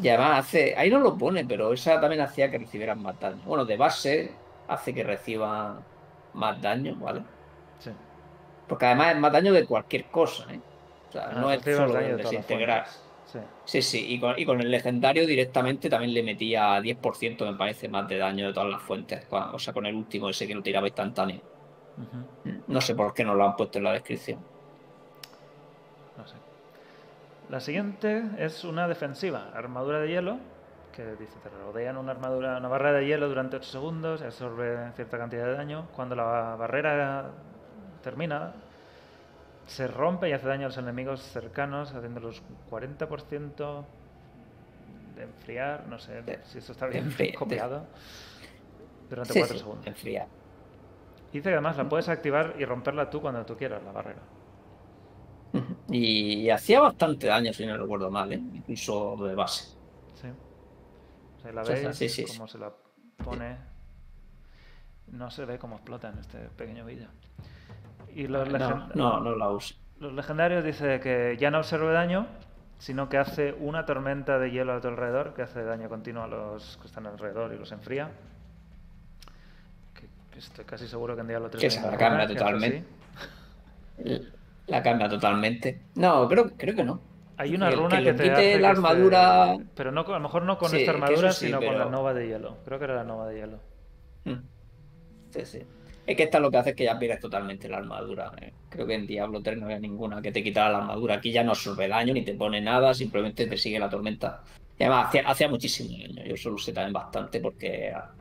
Y 0.03 0.09
además 0.09 0.41
hace, 0.47 0.75
ahí 0.77 0.91
no 0.91 0.99
lo 0.99 1.17
pone, 1.17 1.45
pero 1.45 1.73
esa 1.73 2.01
también 2.01 2.23
hacía 2.23 2.51
que 2.51 2.59
recibieran 2.59 3.01
más 3.03 3.19
daño. 3.21 3.43
Bueno, 3.45 3.65
de 3.65 3.77
base 3.77 4.33
hace 4.69 4.93
que 4.95 5.05
reciban 5.05 5.79
más 6.33 6.61
daño, 6.61 6.97
¿vale? 6.97 7.21
Sí. 7.79 7.91
Porque 8.67 8.87
además 8.87 9.15
es 9.15 9.21
más 9.21 9.33
daño 9.33 9.53
de 9.53 9.67
cualquier 9.67 10.07
cosa, 10.07 10.45
¿eh? 10.53 10.61
O 11.11 11.13
sea, 11.13 11.29
Ah, 11.31 11.35
no 11.41 11.51
es 11.53 11.63
solo 11.63 11.93
de 11.93 12.17
desintegrar. 12.17 12.87
Sí. 13.27 13.39
Sí, 13.65 13.83
sí, 13.83 14.07
y 14.15 14.21
con, 14.21 14.39
y 14.39 14.45
con 14.45 14.61
el 14.61 14.71
legendario 14.71 15.27
directamente 15.27 15.89
también 15.89 16.15
le 16.15 16.23
metía 16.23 16.81
10% 16.81 17.45
me 17.45 17.57
parece 17.57 17.89
más 17.89 18.09
de 18.09 18.19
daño 18.19 18.47
de 18.47 18.53
todas 18.53 18.71
las 18.71 18.83
fuentes. 18.83 19.27
O 19.31 19.59
sea, 19.59 19.73
con 19.73 19.87
el 19.87 19.95
último 19.95 20.29
ese 20.29 20.47
que 20.47 20.55
lo 20.55 20.63
tiraba 20.63 20.87
instantáneo. 20.87 21.41
Ujú. 21.97 22.61
No 22.69 22.81
sé 22.81 22.95
por 22.95 23.15
qué 23.15 23.25
no 23.25 23.35
lo 23.35 23.45
han 23.45 23.57
puesto 23.57 23.79
en 23.79 23.85
la 23.85 23.93
descripción. 23.93 24.39
No 26.17 26.27
sé. 26.27 26.35
La 27.51 27.61
siguiente 27.61 28.25
es 28.39 28.65
una 28.65 28.89
defensiva, 28.89 29.51
armadura 29.55 30.01
de 30.01 30.09
hielo, 30.09 30.39
que 30.95 31.05
dice 31.17 31.39
te 31.43 31.49
rodean 31.49 31.97
una 31.97 32.13
armadura, 32.13 32.59
una 32.59 32.69
barrera 32.69 32.99
de 32.99 33.07
hielo 33.07 33.29
durante 33.29 33.57
8 33.57 33.69
segundos 33.69 34.23
absorbe 34.23 34.93
cierta 34.95 35.19
cantidad 35.19 35.47
de 35.47 35.55
daño. 35.55 35.89
Cuando 35.95 36.15
la 36.15 36.57
barrera 36.57 37.31
termina, 38.03 38.53
se 39.67 39.87
rompe 39.89 40.29
y 40.29 40.33
hace 40.33 40.47
daño 40.47 40.67
a 40.67 40.69
los 40.69 40.79
enemigos 40.79 41.21
cercanos, 41.23 41.93
haciéndolos 41.95 42.43
un 42.49 42.57
40% 42.71 43.85
de 45.17 45.23
enfriar, 45.23 45.87
no 45.87 45.99
sé 45.99 46.23
De- 46.23 46.41
si 46.45 46.59
esto 46.59 46.73
está 46.73 46.87
bien 46.87 47.15
de- 47.17 47.33
copiado, 47.35 47.87
durante 49.09 49.33
Sí, 49.33 49.39
4 49.41 49.55
sí, 49.57 49.61
segundos. 49.63 49.87
enfriar. 49.87 50.27
Dice 51.33 51.49
que 51.49 51.55
además 51.55 51.77
la 51.77 51.89
puedes 51.89 52.09
activar 52.09 52.55
y 52.59 52.65
romperla 52.65 53.11
tú 53.11 53.21
cuando 53.21 53.45
tú 53.45 53.57
quieras, 53.57 53.83
la 53.83 53.93
barrera. 53.93 54.23
Y, 55.89 56.51
hacía 56.51 56.81
bastante 56.81 57.29
daño, 57.29 57.53
si 57.53 57.65
no 57.65 57.77
recuerdo 57.77 58.11
mal, 58.11 58.33
¿eh? 58.33 58.37
incluso 58.55 59.17
de 59.25 59.35
base. 59.37 59.77
Sí. 60.21 60.29
O 61.37 61.41
sea, 61.41 61.53
la 61.53 61.63
veis 61.63 61.97
sí, 61.97 62.09
sí. 62.09 62.25
cómo 62.27 62.49
se 62.49 62.59
la 62.59 62.73
pone. 63.25 63.57
No 65.13 65.31
se 65.31 65.45
ve 65.45 65.59
cómo 65.59 65.77
explota 65.77 66.09
en 66.11 66.19
este 66.19 66.39
pequeño 66.57 66.85
vídeo. 66.85 67.09
Y 68.15 68.27
los, 68.29 68.49
No, 68.49 68.59
legen- 68.59 68.95
no, 68.95 69.21
no 69.21 69.37
la 69.37 69.49
uso. 69.51 69.75
los 70.01 70.13
legendarios 70.13 70.65
dice 70.65 71.01
que 71.01 71.37
ya 71.39 71.51
no 71.51 71.59
absorbe 71.59 71.93
daño, 71.93 72.27
sino 72.79 73.09
que 73.09 73.19
hace 73.19 73.55
una 73.59 73.87
tormenta 73.87 74.39
de 74.39 74.51
hielo 74.51 74.73
a 74.75 74.81
tu 74.81 74.89
alrededor, 74.89 75.35
que 75.35 75.43
hace 75.43 75.63
daño 75.65 75.89
continuo 75.89 76.23
a 76.25 76.29
los 76.29 76.77
que 76.79 76.87
están 76.87 77.07
alrededor 77.07 77.53
y 77.55 77.59
los 77.59 77.73
enfría. 77.73 78.11
Que, 79.95 80.07
que 80.33 80.39
estoy 80.39 80.65
casi 80.65 80.87
seguro 80.89 81.15
que 81.15 81.23
en 81.23 81.29
Diablo 81.29 81.49
3 81.51 81.61
Que 81.63 81.71
se 81.71 81.81
la 81.81 81.97
cambia 81.97 82.27
totalmente. 82.27 82.85
La 84.67 84.83
cambia 84.83 85.09
totalmente. 85.11 85.83
No, 85.97 86.27
creo, 86.27 86.51
creo 86.57 86.75
que 86.75 86.85
no. 86.85 86.99
Hay 87.37 87.55
una 87.55 87.69
El 87.69 87.77
runa 87.77 87.99
que 87.99 88.05
que, 88.05 88.13
te 88.15 88.23
quite 88.23 88.33
hace 88.33 88.59
la 88.61 88.71
armadura- 88.71 89.57
Pero 89.75 89.93
no, 89.93 90.01
a 90.01 90.09
lo 90.09 90.21
mejor 90.21 90.43
no 90.45 90.57
con 90.57 90.71
Sí, 90.71 90.79
esta 90.79 90.93
armadura, 90.93 91.33
sí, 91.33 91.47
sino 91.47 91.61
con 91.61 91.77
la 91.79 91.85
nova 91.87 92.15
de 92.15 92.29
hielo. 92.29 92.57
Creo 92.65 92.79
que 92.79 92.85
era 92.87 92.95
la 92.95 93.05
nova 93.05 93.29
de 93.29 93.37
hielo. 93.37 93.59
Mm. 94.25 94.35
Sí, 95.31 95.45
sí. 95.45 95.63
Es 96.07 96.17
que 96.17 96.25
esta 96.25 96.39
lo 96.39 96.51
que 96.51 96.59
hace 96.59 96.71
es 96.71 96.77
que 96.77 96.85
ya 96.85 96.99
pierdes 96.99 97.21
totalmente 97.21 97.69
la 97.69 97.79
armadura. 97.79 98.31
eh. 98.41 98.53
Creo 98.69 98.87
que 98.87 98.95
en 98.95 99.07
Diablo 99.07 99.43
3 99.43 99.59
no 99.59 99.65
había 99.67 99.79
ninguna 99.79 100.21
que 100.21 100.33
te 100.33 100.43
quitara 100.43 100.71
la 100.71 100.79
armadura. 100.79 101.15
Aquí 101.17 101.33
ya 101.33 101.43
no 101.45 101.53
absorbe 101.53 101.89
daño 101.89 102.13
ni 102.15 102.23
te 102.25 102.35
pone 102.35 102.61
nada, 102.61 102.93
simplemente 102.95 103.47
te 103.47 103.57
sigue 103.57 103.79
la 103.79 103.89
tormenta. 103.89 104.43
Y 104.79 104.83
además 104.85 105.09
hacía, 105.09 105.29
hacía 105.29 105.49
muchísimo 105.49 105.91
daño. 105.99 106.25
Yo 106.27 106.37
solo 106.37 106.59
sé 106.59 106.73
también 106.73 106.93
bastante 106.93 107.41
porque 107.41 107.91
ha- 107.91 108.15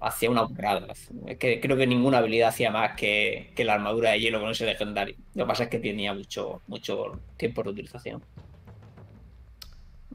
hacía 0.00 0.30
una 0.30 0.42
burrada. 0.42 0.86
Es 1.26 1.38
que 1.38 1.60
creo 1.60 1.76
que 1.76 1.86
ninguna 1.86 2.18
habilidad 2.18 2.48
hacía 2.50 2.70
más 2.70 2.96
que, 2.96 3.52
que 3.56 3.64
la 3.64 3.74
armadura 3.74 4.10
de 4.12 4.20
hielo 4.20 4.40
con 4.40 4.50
ese 4.50 4.66
legendario. 4.66 5.16
Lo 5.34 5.44
que 5.44 5.48
pasa 5.48 5.64
es 5.64 5.70
que 5.70 5.78
tenía 5.80 6.14
mucho, 6.14 6.62
mucho 6.68 7.20
tiempo 7.36 7.62
de 7.64 7.70
utilización. 7.70 8.22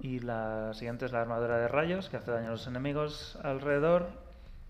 Y 0.01 0.19
la 0.19 0.74
siguiente 0.74 1.05
es 1.05 1.11
la 1.11 1.22
armadura 1.22 1.57
de 1.57 1.67
rayos, 1.67 2.09
que 2.09 2.17
hace 2.17 2.32
daño 2.32 2.47
a 2.47 2.51
los 2.51 2.67
enemigos 2.67 3.38
alrededor. 3.43 4.09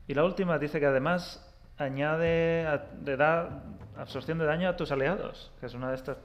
Y 0.07 0.13
la 0.13 0.25
última 0.25 0.59
dice 0.59 0.79
que 0.79 0.85
además 0.87 1.50
añade, 1.83 2.65
a- 2.67 2.85
le 3.05 3.17
da 3.17 3.63
absorción 3.97 4.37
de 4.37 4.45
daño 4.45 4.69
a 4.69 4.75
tus 4.75 4.91
aliados, 4.91 5.51
que 5.59 5.65
es 5.65 5.73
una 5.73 5.89
de 5.89 5.95
estas... 5.95 6.17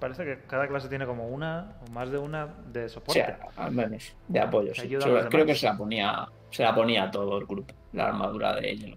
Parece 0.00 0.24
que 0.24 0.40
cada 0.46 0.68
clase 0.68 0.88
tiene 0.88 1.06
como 1.06 1.26
una 1.28 1.72
o 1.86 1.90
más 1.90 2.10
de 2.10 2.18
una 2.18 2.46
de 2.46 2.88
soporte. 2.88 3.20
sea, 3.20 3.40
al 3.56 3.72
menos 3.72 4.14
de 4.28 4.38
apoyo. 4.40 4.72
Sí. 4.74 4.82
ayuda 4.82 5.28
creo 5.28 5.44
que 5.44 5.54
se 5.56 5.66
la 5.66 5.76
ponía, 5.76 6.28
se 6.50 6.62
la 6.62 6.74
ponía 6.74 7.04
a 7.04 7.10
todo 7.10 7.38
el 7.38 7.46
grupo, 7.46 7.74
la 7.92 8.06
armadura 8.08 8.54
de 8.54 8.76
hielo. 8.76 8.96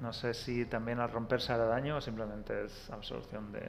No 0.00 0.12
sé 0.12 0.34
si 0.34 0.66
también 0.66 1.00
al 1.00 1.10
romperse 1.10 1.52
hará 1.52 1.64
daño 1.64 1.96
o 1.96 2.00
simplemente 2.00 2.64
es 2.66 2.90
absorción 2.90 3.50
de, 3.52 3.60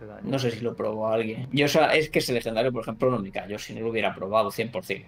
de 0.00 0.06
daño. 0.06 0.28
No 0.30 0.38
sé 0.38 0.50
si 0.50 0.60
lo 0.60 0.76
probó 0.76 1.08
alguien. 1.08 1.48
Yo 1.52 1.64
o 1.64 1.68
sea, 1.68 1.94
es 1.94 2.10
que 2.10 2.18
ese 2.18 2.34
legendario, 2.34 2.70
por 2.72 2.82
ejemplo, 2.82 3.10
no 3.10 3.18
me 3.18 3.32
cayó 3.32 3.58
si 3.58 3.74
no 3.74 3.80
lo 3.80 3.90
hubiera 3.90 4.14
probado 4.14 4.50
100% 4.50 5.06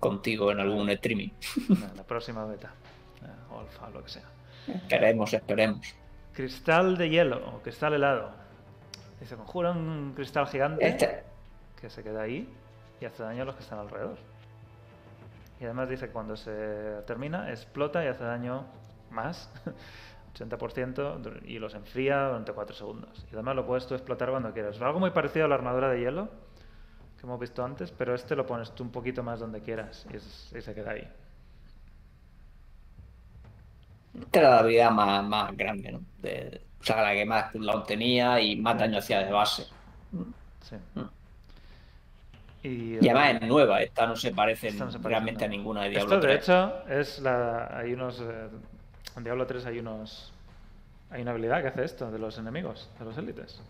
contigo 0.00 0.50
en 0.50 0.60
algún 0.60 0.88
streaming. 0.88 1.28
En 1.68 1.96
la 1.96 2.04
próxima 2.04 2.46
beta. 2.46 2.72
Eh, 3.24 3.28
O 3.52 3.60
alfa, 3.60 3.88
lo 3.90 4.02
que 4.02 4.10
sea. 4.10 4.22
Esperemos, 4.66 5.32
esperemos. 5.32 5.94
Cristal 6.32 6.96
de 6.96 7.08
hielo 7.10 7.36
o 7.54 7.60
cristal 7.62 7.94
helado. 7.94 8.30
Dice, 9.20 9.36
conjura 9.36 9.70
un 9.70 10.12
cristal 10.14 10.46
gigante 10.48 10.86
Este, 10.86 11.22
que 11.80 11.88
se 11.88 12.02
queda 12.02 12.22
ahí 12.22 12.48
y 13.00 13.04
hace 13.04 13.22
daño 13.22 13.42
a 13.42 13.46
los 13.46 13.54
que 13.56 13.62
están 13.62 13.78
alrededor. 13.78 14.18
Y 15.60 15.64
además 15.64 15.88
dice 15.88 16.06
que 16.08 16.12
cuando 16.12 16.36
se 16.36 17.02
termina, 17.06 17.50
explota 17.50 18.04
y 18.04 18.08
hace 18.08 18.24
daño 18.24 18.64
más, 19.10 19.48
80%, 20.34 21.20
dur- 21.22 21.42
y 21.44 21.58
los 21.60 21.74
enfría 21.74 22.26
durante 22.26 22.52
4 22.52 22.74
segundos. 22.74 23.24
Y 23.30 23.34
además 23.34 23.54
lo 23.56 23.66
puedes 23.66 23.86
tú 23.86 23.94
explotar 23.94 24.30
cuando 24.30 24.52
quieras. 24.52 24.80
Algo 24.80 24.98
muy 24.98 25.10
parecido 25.10 25.44
a 25.44 25.48
la 25.48 25.54
armadura 25.54 25.88
de 25.90 26.00
hielo 26.00 26.28
que 27.18 27.22
hemos 27.26 27.38
visto 27.38 27.64
antes, 27.64 27.92
pero 27.92 28.14
este 28.14 28.34
lo 28.34 28.44
pones 28.44 28.72
tú 28.72 28.82
un 28.82 28.90
poquito 28.90 29.22
más 29.22 29.38
donde 29.40 29.60
quieras 29.60 30.04
y, 30.12 30.16
es- 30.16 30.52
y 30.56 30.60
se 30.60 30.74
queda 30.74 30.90
ahí. 30.90 31.08
Esta 34.20 34.38
era 34.40 34.50
la 34.50 34.58
habilidad 34.60 34.90
más, 34.90 35.24
más 35.24 35.56
grande, 35.56 35.92
¿no? 35.92 36.00
De- 36.22 36.60
o 36.80 36.84
sea, 36.84 37.02
la 37.02 37.14
que 37.14 37.24
más 37.24 37.50
cooldown 37.50 37.84
tenía 37.86 38.40
y 38.40 38.56
más 38.56 38.78
daño 38.78 38.98
hacía 38.98 39.20
de 39.24 39.32
base. 39.32 39.66
Sí. 40.62 40.76
Mm. 40.94 41.00
Y, 42.62 42.94
Y 43.04 43.08
además 43.10 43.34
es 43.42 43.48
nueva, 43.48 43.82
esta 43.82 44.06
no 44.06 44.16
se 44.16 44.32
parece 44.32 44.68
Esta 44.68 44.84
no 44.86 44.90
se 44.90 44.98
parece, 44.98 45.08
realmente 45.10 45.44
a 45.44 45.48
ninguna 45.48 45.82
de 45.84 45.90
Diablo 45.90 46.14
Esto, 46.14 46.26
de 46.26 46.32
3. 46.34 46.42
hecho, 46.44 46.88
es 46.88 47.18
la. 47.20 47.76
Hay 47.78 47.92
unos. 47.92 48.20
eh, 48.20 48.48
en 49.16 49.24
Diablo 49.24 49.46
3 49.46 49.66
hay 49.66 49.78
unos. 49.80 50.32
Hay 51.10 51.22
una 51.22 51.30
habilidad 51.32 51.60
que 51.62 51.68
hace 51.68 51.84
esto 51.84 52.10
de 52.10 52.18
los 52.18 52.38
enemigos, 52.38 52.90
de 52.98 53.04
los 53.04 53.16
élites. 53.18 53.60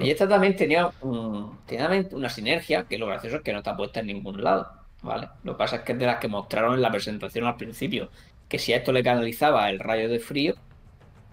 Y 0.00 0.10
esta 0.10 0.28
también 0.28 0.54
tenía, 0.54 0.88
un- 1.00 1.58
tenía 1.66 1.90
una 2.12 2.28
sinergia, 2.28 2.84
que 2.84 2.96
lo 2.96 3.06
gracioso 3.08 3.36
es 3.36 3.42
que 3.42 3.52
no 3.52 3.58
está 3.58 3.76
puesta 3.76 3.98
en 4.00 4.06
ningún 4.06 4.42
lado, 4.42 4.70
¿vale? 5.02 5.28
Lo 5.44 5.52
que 5.52 5.58
pasa 5.58 5.76
es 5.76 5.82
que 5.82 5.92
es 5.92 5.98
de 5.98 6.06
las 6.06 6.18
que 6.18 6.28
mostraron 6.28 6.74
en 6.74 6.82
la 6.82 6.90
presentación 6.90 7.46
al 7.46 7.56
principio, 7.56 8.10
que 8.48 8.58
si 8.58 8.72
a 8.72 8.76
esto 8.76 8.92
le 8.92 9.02
canalizaba 9.02 9.68
el 9.70 9.78
rayo 9.78 10.08
de 10.08 10.18
frío, 10.20 10.54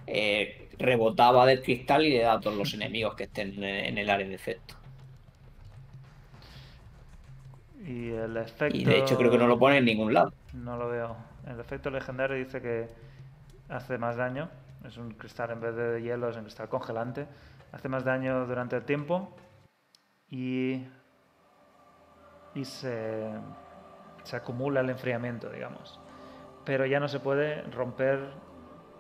eh, 0.08 0.70
rebotaba 0.78 1.46
del 1.46 1.62
cristal 1.62 2.06
y 2.06 2.12
le 2.12 2.22
daba 2.22 2.40
a 2.40 2.42
todos 2.42 2.58
los 2.58 2.74
enemigos 2.74 3.16
que 3.16 3.24
estén 3.24 3.64
en, 3.64 3.64
en 3.64 3.98
el 3.98 4.10
área 4.10 4.28
de 4.28 4.36
efecto. 4.36 4.76
Y 7.86 8.10
el 8.10 8.36
efecto. 8.38 8.76
Y 8.76 8.84
de 8.84 9.00
hecho 9.00 9.16
creo 9.16 9.30
que 9.30 9.38
no 9.38 9.48
lo 9.48 9.60
pone 9.60 9.78
en 9.78 9.86
ningún 9.86 10.14
lado. 10.14 10.34
No 10.54 10.76
lo 10.78 10.90
veo. 10.90 11.16
El 11.48 11.60
efecto 11.60 11.92
legendario 11.92 12.36
dice 12.36 12.62
que 12.62 12.88
hace 13.70 13.98
más 13.98 14.18
daño. 14.18 14.50
Es 14.86 14.98
un 14.98 15.12
cristal 15.12 15.52
en 15.52 15.62
vez 15.62 15.76
de 15.76 16.02
hielo, 16.02 16.30
es 16.30 16.36
un 16.36 16.44
cristal 16.44 16.68
congelante. 16.68 17.28
Hace 17.72 17.88
más 17.90 18.04
daño 18.04 18.46
durante 18.48 18.76
el 18.76 18.84
tiempo 18.84 19.36
y. 20.30 20.84
y 22.56 22.66
se. 22.66 23.30
se 24.24 24.36
acumula 24.36 24.80
el 24.80 24.90
enfriamiento, 24.90 25.50
digamos. 25.50 26.00
Pero 26.64 26.86
ya 26.88 27.00
no 27.00 27.08
se 27.08 27.20
puede 27.20 27.62
romper 27.64 28.20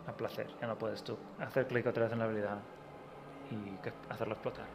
a 0.05 0.11
placer. 0.11 0.47
Ya 0.61 0.67
no 0.67 0.77
puedes 0.77 1.03
tú 1.03 1.17
hacer 1.39 1.65
clic 1.67 1.87
otra 1.87 2.03
vez 2.03 2.13
en 2.13 2.19
la 2.19 2.25
habilidad 2.25 2.59
y 3.49 4.11
hacerlo 4.11 4.33
explotar. 4.33 4.65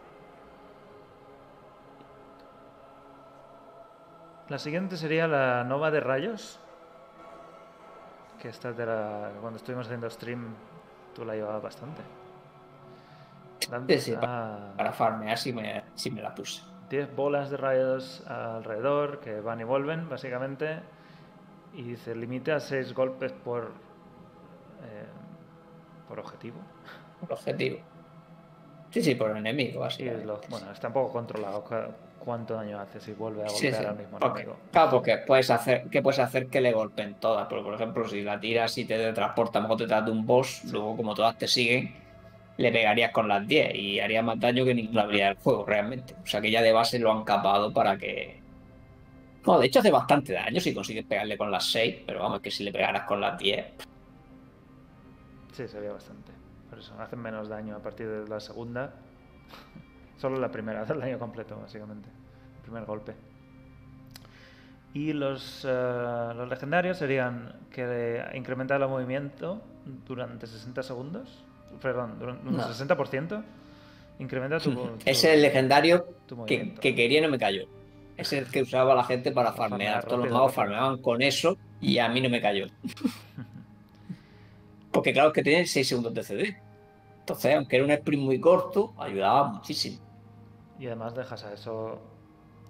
La 4.49 4.59
siguiente 4.59 4.97
sería 4.97 5.29
la 5.29 5.63
Nova 5.63 5.93
de 5.93 6.01
Rayos. 6.01 6.59
Que 8.41 8.49
esta 8.49 8.73
de 8.73 8.87
la. 8.87 9.31
Cuando 9.41 9.59
estuvimos 9.59 9.87
haciendo 9.87 10.11
stream, 10.11 10.55
tú 11.15 11.25
la 11.25 11.35
llevabas 11.35 11.63
bastante. 11.63 12.03
Sí, 13.87 14.01
sí, 14.01 14.15
ah, 14.21 14.73
Para 14.77 14.93
farmear 14.93 15.39
si 15.39 15.53
me, 15.53 15.85
si 15.95 16.11
me 16.11 16.23
la 16.23 16.35
puse. 16.35 16.63
10 16.91 17.15
bolas 17.17 17.51
de 17.51 17.57
rayos 17.57 18.23
alrededor 18.27 19.21
que 19.21 19.41
van 19.41 19.61
y 19.61 19.65
vuelven, 19.65 20.09
básicamente. 20.09 20.81
Y 21.75 21.83
dice: 21.83 22.15
limita 22.15 22.57
a 22.57 22.61
6 22.61 22.93
golpes 22.95 23.33
por. 23.33 23.65
eh, 24.83 25.07
por 26.09 26.19
objetivo. 26.19 26.59
Por 27.21 27.33
objetivo. 27.33 27.79
Sí, 28.91 29.03
sí, 29.03 29.15
por 29.15 29.31
el 29.31 29.37
enemigo, 29.37 29.85
así. 29.85 30.05
Bueno, 30.49 30.73
está 30.73 30.89
un 30.89 30.95
poco 30.95 31.13
controlado 31.13 31.63
cuánto 32.19 32.55
daño 32.55 32.81
hace 32.81 33.01
si 33.01 33.13
vuelve 33.13 33.45
a 33.45 33.47
golpear 33.49 33.75
sí. 33.75 33.85
al 33.87 33.97
mismo 33.97 34.19
Porque- 34.19 34.41
enemigo. 34.43 34.59
claro, 34.73 34.91
porque 34.91 35.19
puedes 35.19 35.49
hacer, 35.51 35.85
que 35.89 36.03
puedes 36.03 36.19
hacer 36.19 36.49
que 36.49 36.61
le 36.61 36.73
golpeen 36.73 37.15
todas. 37.15 37.47
Pero, 37.49 37.63
por 37.63 37.75
ejemplo, 37.75 38.09
si 38.09 38.23
la 38.23 38.41
tiras 38.41 38.77
y 38.79 38.85
te 38.85 39.13
transporta 39.13 39.61
a 39.61 39.63
lo 39.63 39.69
mejor 39.69 39.79
detrás 39.81 40.05
de 40.05 40.11
un 40.11 40.27
boss, 40.27 40.65
luego 40.73 40.97
como 40.97 41.15
todas 41.15 41.39
te 41.39 41.47
siguen, 41.47 41.95
le 42.57 42.73
pegarías 42.73 43.11
con 43.13 43.29
las 43.29 43.47
10 43.47 43.75
y 43.75 44.01
haría 44.01 44.23
más 44.23 44.39
daño 44.39 44.65
que 44.65 44.75
ninguna 44.75 45.03
habilidad 45.03 45.29
del 45.29 45.39
juego, 45.39 45.65
realmente. 45.65 46.15
O 46.23 46.27
sea 46.27 46.41
que 46.41 46.51
ya 46.51 46.63
de 46.63 46.73
base 46.73 46.99
lo 46.99 47.11
han 47.13 47.25
capado 47.25 47.73
para 47.73 47.97
que. 47.97 48.41
No, 49.47 49.59
de 49.59 49.67
hecho 49.67 49.81
hace 49.81 49.91
bastante 49.91 50.35
daño 50.35 50.61
si 50.61 50.75
consigues 50.75 51.07
pegarle 51.07 51.39
con 51.39 51.51
las 51.51 51.71
6, 51.71 52.03
pero 52.07 52.21
vamos, 52.21 52.41
que 52.41 52.51
si 52.51 52.65
le 52.65 52.73
pegaras 52.73 53.03
con 53.05 53.21
las 53.21 53.39
10. 53.39 53.67
Sí, 55.53 55.67
se 55.67 55.81
ve 55.81 55.89
bastante. 55.89 56.33
Por 56.69 56.79
eso, 56.79 56.95
hacen 57.01 57.19
menos 57.19 57.49
daño 57.49 57.77
a 57.77 57.79
partir 57.81 58.07
de 58.07 58.29
la 58.29 58.41
segunda. 58.41 58.93
Solo 60.19 60.39
la 60.39 60.51
primera 60.51 60.83
hace 60.83 60.93
el 60.93 61.01
daño 61.01 61.19
completo, 61.19 61.59
básicamente. 61.59 62.09
El 62.57 62.63
primer 62.63 62.85
golpe. 62.85 63.15
Y 64.93 65.13
los, 65.13 65.65
eh, 65.65 66.33
los 66.35 66.49
legendarios 66.49 66.99
serían 66.99 67.55
que 67.71 68.25
incrementa 68.35 68.77
el 68.77 68.89
movimiento 68.89 69.63
durante 70.07 70.47
60 70.47 70.83
segundos. 70.83 71.45
Perdón, 71.81 72.17
un 72.47 72.57
No. 72.57 72.69
60%. 72.69 73.43
Incrementa 74.19 74.59
tu. 74.59 74.75
tu- 74.75 74.91
Ese 75.05 75.29
es 75.29 75.35
el 75.35 75.43
legendario 75.43 76.05
tu 76.27 76.45
que, 76.45 76.75
quería 76.75 77.19
y 77.19 77.23
no 77.23 77.29
me 77.29 77.39
cayó. 77.39 77.65
Es 78.17 78.33
el 78.35 78.51
que 78.51 78.63
usaba 78.63 78.95
la 78.95 79.05
gente 79.05 79.33
para 79.33 79.53
farmear. 79.53 80.03
farmear 80.03 80.05
Todos 80.05 80.25
los 80.25 80.33
magos 80.33 80.55
farmeaban 80.55 81.01
con 81.03 81.23
eso 81.23 81.57
y 81.81 81.99
a 81.99 82.09
mí 82.09 82.21
no 82.21 82.29
me 82.29 82.41
cayó. 82.41 82.67
Porque 84.93 85.13
claro, 85.13 85.29
es 85.29 85.35
que 85.35 85.43
tiene 85.43 85.67
6 85.67 85.89
segundos 85.89 86.15
de 86.15 86.23
CD. 86.25 86.57
Entonces, 87.21 87.55
aunque 87.55 87.77
era 87.77 87.85
un 87.85 87.91
sprint 87.93 88.23
muy 88.23 88.41
corto, 88.41 88.93
ayudaba 88.99 89.49
muchísimo. 89.49 89.99
Y 90.79 90.87
además 90.87 91.15
dejas 91.15 91.45
a 91.45 91.53
eso 91.53 92.01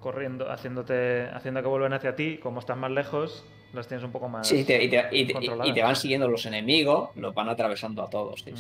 corriendo, 0.01 0.51
haciéndote, 0.51 1.29
haciendo 1.33 1.63
que 1.63 1.69
vuelvan 1.69 1.93
hacia 1.95 2.15
ti. 2.17 2.39
Como 2.43 2.61
estás 2.61 2.77
más 2.77 2.91
lejos, 2.91 3.45
los 3.73 3.87
tienes 3.87 4.05
un 4.05 4.11
poco 4.13 4.29
más. 4.29 4.47
Sí, 4.49 4.59
y 4.61 4.65
te, 4.65 4.83
y 4.83 4.89
te- 4.89 5.09
y 5.13 5.25
te- 5.27 5.33
y 5.33 5.35
controladas. 5.35 5.75
te 5.75 5.83
van 5.83 5.97
siguiendo 5.97 6.29
los 6.29 6.45
enemigos, 6.47 7.11
los 7.17 7.35
van 7.35 7.49
atravesando 7.49 8.03
a 8.03 8.11
todos. 8.11 8.41
sí. 8.43 8.53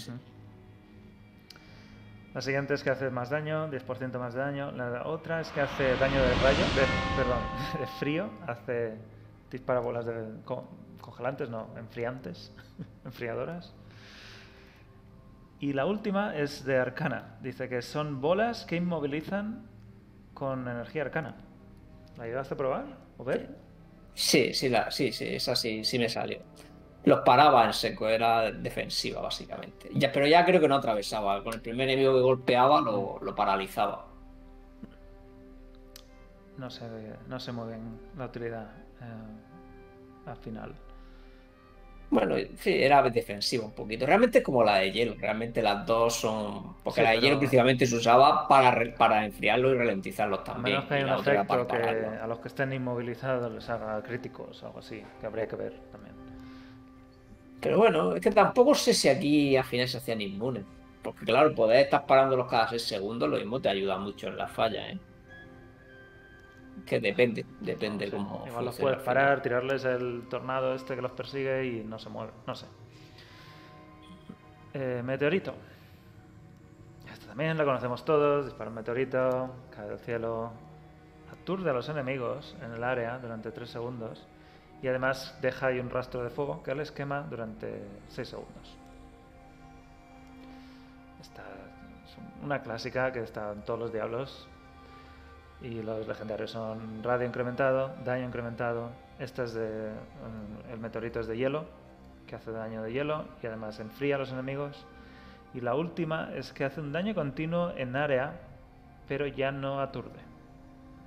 La 2.32 2.40
siguiente 2.40 2.74
es 2.74 2.84
que 2.84 2.90
hace 2.90 3.10
más 3.10 3.28
daño, 3.28 3.68
10% 3.70 4.18
más 4.20 4.34
de 4.34 4.40
daño. 4.40 4.70
La 4.70 5.04
otra 5.08 5.40
es 5.40 5.48
que 5.50 5.62
hace 5.62 5.96
daño 5.96 6.22
de 6.22 6.32
rayo, 6.36 6.70
de, 6.76 6.86
perdón, 7.16 7.38
de 7.80 7.86
frío. 7.98 8.30
Hace 8.46 8.94
dispara 9.50 9.80
bolas 9.80 10.06
de 10.06 10.14
co- 10.44 10.68
congelantes, 11.00 11.50
no, 11.50 11.66
enfriantes, 11.76 12.52
enfriadoras. 13.04 13.74
Y 15.58 15.72
la 15.72 15.86
última 15.86 16.36
es 16.36 16.64
de 16.64 16.78
arcana. 16.78 17.36
Dice 17.42 17.68
que 17.68 17.82
son 17.82 18.20
bolas 18.20 18.64
que 18.64 18.76
inmovilizan 18.76 19.66
con 20.32 20.68
energía 20.68 21.02
arcana. 21.02 21.34
¿La 22.16 22.26
llegaste 22.26 22.54
a 22.54 22.56
probar 22.56 22.84
o 23.18 23.24
ver? 23.24 23.56
Sí, 24.20 24.52
sí, 24.52 24.68
la, 24.68 24.90
sí, 24.90 25.12
sí, 25.12 25.24
esa 25.28 25.56
sí, 25.56 25.82
sí 25.82 25.98
me 25.98 26.06
salió. 26.06 26.40
Los 27.04 27.20
paraba 27.20 27.64
en 27.64 27.72
seco, 27.72 28.06
era 28.06 28.52
defensiva 28.52 29.22
básicamente. 29.22 29.88
Ya, 29.94 30.12
pero 30.12 30.26
ya 30.26 30.44
creo 30.44 30.60
que 30.60 30.68
no 30.68 30.74
atravesaba. 30.74 31.42
Con 31.42 31.54
el 31.54 31.62
primer 31.62 31.88
enemigo 31.88 32.12
que 32.14 32.20
golpeaba 32.20 32.82
lo, 32.82 33.18
lo 33.22 33.34
paralizaba. 33.34 34.04
No 36.58 36.68
sé, 36.68 36.84
no 37.28 37.40
sé 37.40 37.50
muy 37.52 37.68
bien 37.68 37.98
la 38.18 38.26
utilidad 38.26 38.70
eh, 39.00 40.26
al 40.26 40.36
final. 40.36 40.74
Bueno, 42.10 42.34
sí, 42.58 42.72
era 42.82 43.02
defensiva 43.08 43.64
un 43.64 43.70
poquito. 43.72 44.04
Realmente 44.04 44.38
es 44.38 44.44
como 44.44 44.64
la 44.64 44.78
de 44.78 44.90
hielo. 44.90 45.14
Realmente 45.16 45.62
las 45.62 45.86
dos 45.86 46.14
son. 46.16 46.74
Porque 46.82 47.00
Sí, 47.00 47.04
la 47.04 47.10
de 47.10 47.16
pero- 47.16 47.26
hielo 47.26 47.38
principalmente 47.38 47.86
se 47.86 47.94
usaba 47.94 48.48
para, 48.48 48.72
re- 48.72 48.90
para 48.98 49.24
enfriarlo 49.24 49.70
y 49.72 49.78
ralentizarlos 49.78 50.40
A 50.40 50.44
también. 50.44 50.74
menos 50.76 50.88
que 50.88 50.94
haya 50.94 51.02
y 51.02 51.04
un 51.04 51.20
efecto 51.20 51.46
para 51.68 51.90
que 51.94 52.06
a 52.22 52.26
los 52.26 52.38
que 52.40 52.48
estén 52.48 52.72
inmovilizados 52.72 53.52
les 53.52 53.68
haga 53.70 54.02
críticos 54.02 54.60
o 54.62 54.66
algo 54.66 54.80
así, 54.80 55.02
que 55.20 55.26
habría 55.26 55.46
que 55.46 55.54
ver 55.56 55.72
también. 55.92 56.14
Pero 57.60 57.78
bueno, 57.78 58.14
es 58.16 58.20
que 58.20 58.30
tampoco 58.32 58.74
sé 58.74 58.92
si 58.94 59.08
aquí 59.08 59.56
al 59.56 59.64
final 59.64 59.86
se 59.86 59.98
hacían 59.98 60.20
inmunes. 60.20 60.64
Porque 61.02 61.24
claro, 61.24 61.54
poder 61.54 61.78
estar 61.84 62.04
parándolos 62.06 62.48
cada 62.50 62.68
6 62.68 62.82
segundos, 62.82 63.28
lo 63.28 63.36
mismo 63.36 63.60
te 63.60 63.68
ayuda 63.68 63.98
mucho 63.98 64.28
en 64.28 64.36
la 64.36 64.48
falla, 64.48 64.90
¿eh? 64.90 64.98
Que 66.86 67.00
depende, 67.00 67.44
depende 67.60 68.06
Sí, 68.06 68.12
cómo. 68.12 68.44
Igual 68.46 68.64
los 68.64 68.78
puedes 68.78 68.98
parar, 69.00 69.42
tirarles 69.42 69.84
el 69.84 70.24
tornado 70.28 70.74
este 70.74 70.94
que 70.94 71.02
los 71.02 71.12
persigue 71.12 71.64
y 71.66 71.84
no 71.84 71.98
se 71.98 72.08
mueve, 72.08 72.32
no 72.46 72.54
sé. 72.54 72.66
Eh, 74.74 75.02
meteorito. 75.04 75.54
Esta 77.12 77.26
también 77.26 77.56
la 77.58 77.64
conocemos 77.64 78.04
todos, 78.04 78.46
dispara 78.46 78.70
un 78.70 78.76
meteorito, 78.76 79.50
cae 79.74 79.88
del 79.88 79.98
cielo, 79.98 80.52
aturde 81.32 81.70
a 81.70 81.72
los 81.72 81.88
enemigos 81.88 82.56
en 82.62 82.72
el 82.72 82.84
área 82.84 83.18
durante 83.18 83.50
3 83.50 83.68
segundos 83.68 84.26
y 84.82 84.88
además 84.88 85.36
deja 85.42 85.66
ahí 85.68 85.80
un 85.80 85.90
rastro 85.90 86.22
de 86.22 86.30
fuego 86.30 86.62
que 86.62 86.74
les 86.74 86.92
quema 86.92 87.22
durante 87.28 87.82
6 88.08 88.28
segundos. 88.28 88.76
Esta 91.20 91.42
es 91.42 92.16
una 92.44 92.62
clásica 92.62 93.12
que 93.12 93.20
está 93.20 93.52
en 93.52 93.62
todos 93.62 93.78
los 93.78 93.92
diablos 93.92 94.48
y 95.62 95.82
los 95.82 96.06
legendarios 96.08 96.50
son 96.52 97.02
radio 97.02 97.26
incrementado, 97.26 97.94
daño 98.04 98.26
incrementado. 98.26 98.90
Este 99.18 99.44
es 99.44 99.54
de. 99.54 99.90
mm, 99.90 100.72
El 100.72 100.78
meteorito 100.80 101.20
es 101.20 101.26
de 101.26 101.36
hielo, 101.36 101.64
que 102.26 102.36
hace 102.36 102.50
daño 102.52 102.82
de 102.82 102.92
hielo 102.92 103.26
y 103.42 103.46
además 103.46 103.80
enfría 103.80 104.16
a 104.16 104.18
los 104.18 104.32
enemigos. 104.32 104.86
Y 105.54 105.60
la 105.60 105.74
última 105.74 106.30
es 106.36 106.52
que 106.52 106.64
hace 106.64 106.80
un 106.80 106.92
daño 106.92 107.14
continuo 107.14 107.72
en 107.76 107.96
área, 107.96 108.40
pero 109.08 109.26
ya 109.26 109.52
no 109.52 109.80
aturde. 109.80 110.20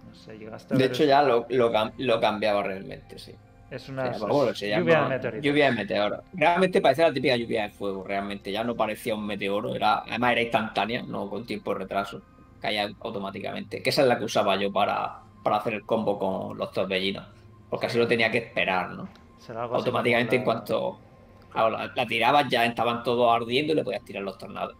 No 0.03 0.13
sé, 0.15 0.37
llegaste 0.37 0.75
a 0.75 0.79
De 0.79 0.85
hecho, 0.85 1.03
eso? 1.03 1.05
ya 1.05 1.21
lo, 1.21 1.45
lo, 1.49 1.71
cam- 1.71 1.93
lo 1.97 2.19
cambiaba 2.19 2.63
realmente, 2.63 3.19
sí. 3.19 3.39
Es 3.69 3.89
O 4.01 4.13
una 4.13 4.13
sea, 4.13 4.27
pues 4.27 4.33
bueno, 4.33 4.53
se 4.55 4.69
lluvia 4.73 4.99
de 5.01 5.07
meteoritos. 5.07 5.41
lluvia 5.41 5.65
de 5.67 5.71
meteoro. 5.73 6.23
Realmente 6.33 6.81
parecía 6.81 7.07
la 7.07 7.13
típica 7.13 7.35
lluvia 7.37 7.63
de 7.63 7.71
fuego, 7.71 8.03
realmente. 8.05 8.51
Ya 8.51 8.63
no 8.63 8.75
parecía 8.75 9.15
un 9.15 9.25
meteoro, 9.25 9.75
era, 9.75 9.99
además 9.99 10.31
era 10.33 10.41
instantánea, 10.41 11.03
no 11.03 11.29
con 11.29 11.45
tiempo 11.45 11.73
de 11.73 11.79
retraso. 11.81 12.23
Caía 12.63 12.89
automáticamente. 13.01 13.83
Que 13.83 13.89
esa 13.89 14.03
es 14.03 14.07
la 14.07 14.17
que 14.17 14.23
usaba 14.23 14.55
yo 14.55 14.71
para, 14.71 15.19
para 15.43 15.57
hacer 15.57 15.73
el 15.73 15.85
combo 15.85 16.17
con 16.17 16.57
los 16.57 16.71
torbellinos. 16.71 17.27
Porque 17.69 17.87
así 17.87 17.97
lo 17.97 18.07
tenía 18.07 18.31
que 18.31 18.37
esperar, 18.37 18.91
¿no? 18.91 19.09
Será 19.37 19.63
algo 19.63 19.75
Automáticamente 19.75 20.37
en 20.37 20.45
cuanto 20.45 20.97
la, 21.53 21.91
la 21.93 22.07
tirabas 22.07 22.47
ya 22.47 22.65
estaban 22.65 23.03
todos 23.03 23.29
ardiendo 23.35 23.73
y 23.73 23.75
le 23.75 23.83
podías 23.83 24.05
tirar 24.05 24.23
los 24.23 24.37
tornados. 24.37 24.77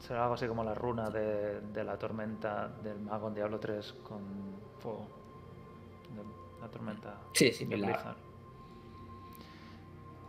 Será 0.00 0.22
algo 0.22 0.34
así 0.34 0.48
como 0.48 0.64
la 0.64 0.74
runa 0.74 1.08
de, 1.08 1.60
de 1.60 1.84
la 1.84 1.96
tormenta 1.96 2.66
del 2.82 2.98
mago 2.98 3.28
en 3.28 3.34
Diablo 3.34 3.60
3 3.60 3.94
con 4.02 4.20
fuego. 4.80 5.06
De 6.12 6.60
la 6.60 6.68
tormenta. 6.68 7.14
Sí. 7.34 7.52
Blizzard. 7.64 8.16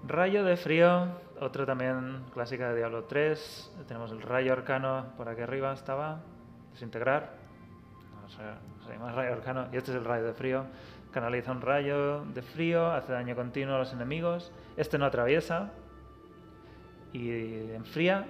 Rayo 0.08 0.44
de 0.44 0.56
frío, 0.56 1.08
otro 1.40 1.66
también 1.66 2.26
clásica 2.32 2.70
de 2.70 2.76
Diablo 2.78 3.06
3. 3.06 3.78
Tenemos 3.88 4.12
el 4.12 4.22
rayo 4.22 4.54
arcano 4.54 5.14
por 5.18 5.30
aquí 5.30 5.42
arriba, 5.42 5.74
estaba. 5.74 6.22
Desintegrar. 6.72 7.34
No 8.22 8.30
sé, 8.30 8.44
se 8.86 8.94
llama 8.94 9.12
rayo 9.12 9.34
arcano. 9.34 9.68
Y 9.72 9.78
este 9.78 9.92
es 9.92 9.98
el 9.98 10.06
rayo 10.06 10.26
de 10.26 10.34
frío. 10.34 10.66
Canaliza 11.12 11.52
un 11.52 11.62
rayo 11.62 12.24
de 12.26 12.42
frío, 12.42 12.92
hace 12.92 13.12
daño 13.12 13.36
continuo 13.36 13.76
a 13.76 13.80
los 13.80 13.94
enemigos. 13.94 14.52
Este 14.78 14.98
no 14.98 15.06
atraviesa. 15.06 15.72
Y 17.14 17.30
enfría 17.72 18.26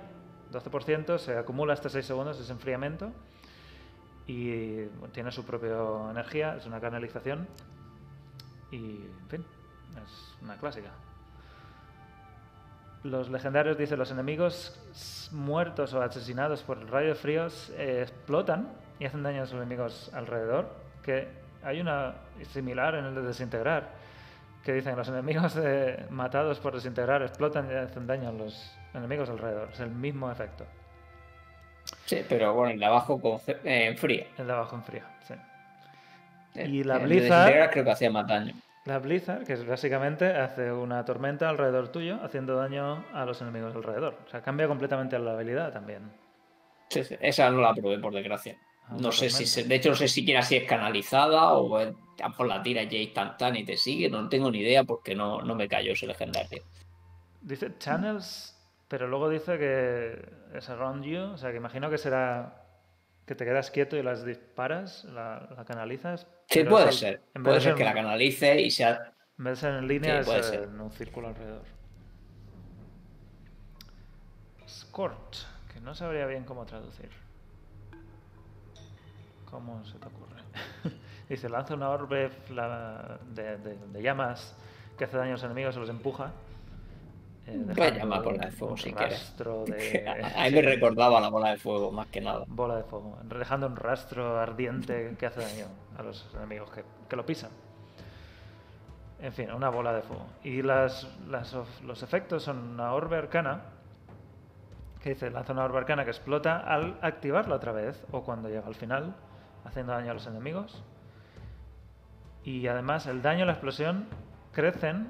12%, 0.52 1.18
se 1.20 1.38
acumula 1.38 1.74
hasta 1.74 1.90
6 1.90 2.06
segundos 2.06 2.40
ese 2.40 2.52
enfriamiento. 2.52 3.12
Y 4.28 4.86
tiene 5.12 5.32
su 5.32 5.46
propia 5.46 5.76
energía, 6.10 6.56
es 6.56 6.66
una 6.66 6.80
canalización. 6.80 7.48
Y, 8.72 8.78
en 8.78 9.28
fin, 9.30 9.46
es 10.04 10.36
una 10.42 10.58
clásica. 10.58 10.92
Los 13.04 13.30
legendarios 13.30 13.78
dicen 13.78 13.98
los 13.98 14.12
enemigos 14.12 14.80
muertos 15.32 15.94
o 15.94 16.02
asesinados 16.02 16.62
por 16.62 16.78
el 16.78 16.88
rayo 16.88 17.10
de 17.10 17.16
fríos 17.16 17.72
eh, 17.78 18.00
explotan 18.04 18.70
y 19.00 19.06
hacen 19.06 19.24
daño 19.24 19.38
a 19.38 19.42
los 19.42 19.54
enemigos 19.54 20.12
alrededor. 20.14 20.70
Que 21.02 21.28
hay 21.64 21.82
una 21.82 22.14
similar 22.52 22.96
en 22.96 23.06
el 23.06 23.16
de 23.16 23.22
desintegrar. 23.24 23.90
Que 24.64 24.74
dicen 24.74 24.96
los 24.96 25.08
enemigos 25.08 25.58
eh, 25.58 26.06
matados 26.12 26.60
por 26.60 26.76
desintegrar 26.76 27.24
explotan 27.24 27.68
y 27.72 27.74
hacen 27.74 28.06
daño 28.06 28.30
a 28.30 28.32
los 28.32 28.72
enemigos 28.94 29.30
alrededor. 29.30 29.70
Es 29.74 29.80
el 29.80 29.90
mismo 29.90 30.32
efecto. 30.32 30.66
Sí, 32.06 32.24
pero 32.30 32.54
bueno, 32.54 32.74
el 32.74 32.80
de 32.80 32.86
abajo 32.86 33.20
con, 33.20 33.40
eh. 33.64 33.96
El 34.38 34.46
de 34.48 34.54
abajo 34.54 34.76
en 34.76 34.84
frío, 34.84 35.02
sí. 35.28 35.34
El- 36.54 36.76
Y 36.76 36.84
la 36.84 37.00
Blizzard- 37.00 37.50
creo 37.72 37.84
que 37.86 37.92
hacía 37.92 38.12
más 38.12 38.28
daño. 38.28 38.54
La 38.86 38.98
Blizzard, 39.00 39.46
que 39.46 39.54
es 39.54 39.66
básicamente 39.66 40.26
hace 40.26 40.72
una 40.72 41.06
tormenta 41.06 41.50
alrededor 41.50 41.90
tuyo, 41.90 42.18
haciendo 42.24 42.56
daño 42.56 43.06
a 43.14 43.26
los 43.26 43.40
enemigos 43.42 43.76
alrededor. 43.76 44.18
O 44.26 44.30
sea, 44.30 44.42
cambia 44.42 44.68
completamente 44.68 45.18
la 45.20 45.34
habilidad 45.34 45.72
también. 45.72 46.12
Sí, 46.90 47.04
sí, 47.04 47.16
esa 47.22 47.50
no 47.52 47.62
la 47.62 47.74
probé, 47.74 48.00
por 48.00 48.14
desgracia. 48.14 48.58
Ah, 48.88 48.98
No 49.00 49.12
sé 49.12 49.30
si, 49.30 49.46
se- 49.46 49.64
de 49.64 49.76
hecho, 49.76 49.90
no 49.90 49.96
sé 49.96 50.08
siquiera 50.08 50.42
si 50.42 50.56
es 50.58 50.64
canalizada 50.68 51.54
o 51.54 51.80
es- 51.80 51.94
a 52.20 52.24
lo 52.24 52.30
mejor 52.30 52.48
la 52.48 52.62
tira 52.64 52.84
ya 52.84 52.98
instantánea 52.98 53.62
y 53.62 53.66
te 53.66 53.78
sigue. 53.78 54.10
No 54.10 54.28
tengo 54.28 54.50
ni 54.52 54.60
idea 54.60 54.84
porque 54.84 55.16
no, 55.16 55.42
no 55.42 55.56
me 55.56 55.68
cayó 55.68 55.94
ese 55.94 56.08
legendario. 56.08 56.64
Dice 57.42 57.78
channels 57.78 58.58
Pero 58.88 59.08
luego 59.08 59.30
dice 59.30 59.58
que 59.58 60.58
es 60.58 60.70
around 60.70 61.06
you, 61.06 61.22
o 61.22 61.38
sea 61.38 61.52
que 61.52 61.58
imagino 61.58 61.90
que 61.90 61.98
será 61.98 62.61
que 63.32 63.36
te 63.36 63.46
quedas 63.46 63.72
quieto 63.72 63.96
y 63.96 64.04
las 64.04 64.26
disparas, 64.26 65.06
la, 65.06 65.48
la 65.56 65.64
canalizas. 65.64 66.28
Sí, 66.50 66.66
puede 66.66 66.90
es 66.90 67.00
ser. 67.00 67.22
en 67.34 67.44
Puede 67.44 67.56
de 67.60 67.62
ser 67.62 67.76
que 67.76 67.86
la 67.86 67.94
canalice 67.94 68.60
y 68.60 68.70
sea. 68.70 69.14
En 69.38 69.46
vez 69.46 69.54
de 69.54 69.62
ser 69.70 69.74
en 69.76 69.88
línea, 69.88 70.22
Sí, 70.22 70.32
es 70.32 70.46
ser. 70.48 70.64
en 70.64 70.82
un 70.82 70.92
círculo 70.92 71.30
alrededor. 71.30 71.64
Scorch, 74.68 75.46
que 75.74 75.80
no 75.80 75.96
sabría 75.96 76.26
bien 76.26 76.44
cómo 76.44 76.66
traducir. 76.66 77.10
¿Cómo 79.50 79.82
se 79.86 79.98
te 79.98 80.08
ocurre? 80.08 80.42
Dice, 81.30 81.48
lanza 81.48 81.74
una 81.76 81.90
orbe 81.90 82.32
de- 82.50 83.58
de 83.58 84.02
llamas 84.02 84.54
que 84.98 85.06
hace 85.06 85.16
daño 85.16 85.30
a 85.30 85.34
los 85.36 85.44
enemigos, 85.44 85.74
se 85.74 85.80
los 85.80 85.90
empuja. 85.90 86.34
Eh, 87.48 87.92
llamar 87.98 88.24
bola 88.24 88.40
de 88.40 88.46
un- 88.48 88.52
fuego 88.54 88.78
si 88.78 88.94
quieres. 88.94 89.34
de... 89.38 90.06
A 90.36 90.44
mí 90.46 90.52
me 90.52 90.62
recordaba 90.62 91.20
la 91.20 91.30
bola 91.30 91.52
de 91.52 91.58
fuego, 91.58 91.92
más 91.92 92.08
que 92.08 92.22
nada. 92.22 92.44
Bola 92.48 92.76
de 92.78 92.84
fuego, 92.84 93.18
dejando 93.24 93.68
un 93.68 93.76
rastro 93.76 94.40
ardiente 94.40 95.16
que 95.18 95.26
hace 95.26 95.42
daño 95.42 95.66
a 95.98 96.04
los 96.04 96.28
enemigos 96.36 96.70
que, 96.72 96.84
que 97.10 97.16
lo 97.16 97.26
pisan. 97.26 97.52
En 99.22 99.34
fin, 99.34 99.52
una 99.52 99.70
bola 99.70 99.94
de 99.94 100.02
fuego. 100.02 100.26
Y 100.44 100.62
las, 100.64 101.08
los 101.84 102.02
efectos 102.04 102.44
son 102.44 102.58
una 102.74 102.94
orbe 102.94 103.18
arcana, 103.18 103.62
que 105.02 105.10
dice, 105.10 105.30
lanza 105.30 105.54
una 105.54 105.64
orbe 105.64 105.78
arcana 105.80 106.04
que 106.06 106.12
explota 106.12 106.58
al 106.60 106.98
activarla 107.02 107.56
otra 107.56 107.72
vez, 107.72 108.04
o 108.12 108.24
cuando 108.24 108.50
llega 108.50 108.66
al 108.66 108.76
final, 108.76 109.16
haciendo 109.64 109.94
daño 109.94 110.12
a 110.12 110.14
los 110.16 110.26
enemigos. 110.26 110.84
Y 112.44 112.66
además 112.68 113.06
el 113.06 113.22
daño 113.22 113.44
y 113.44 113.46
la 113.46 113.52
explosión 113.54 114.08
crecen 114.54 115.08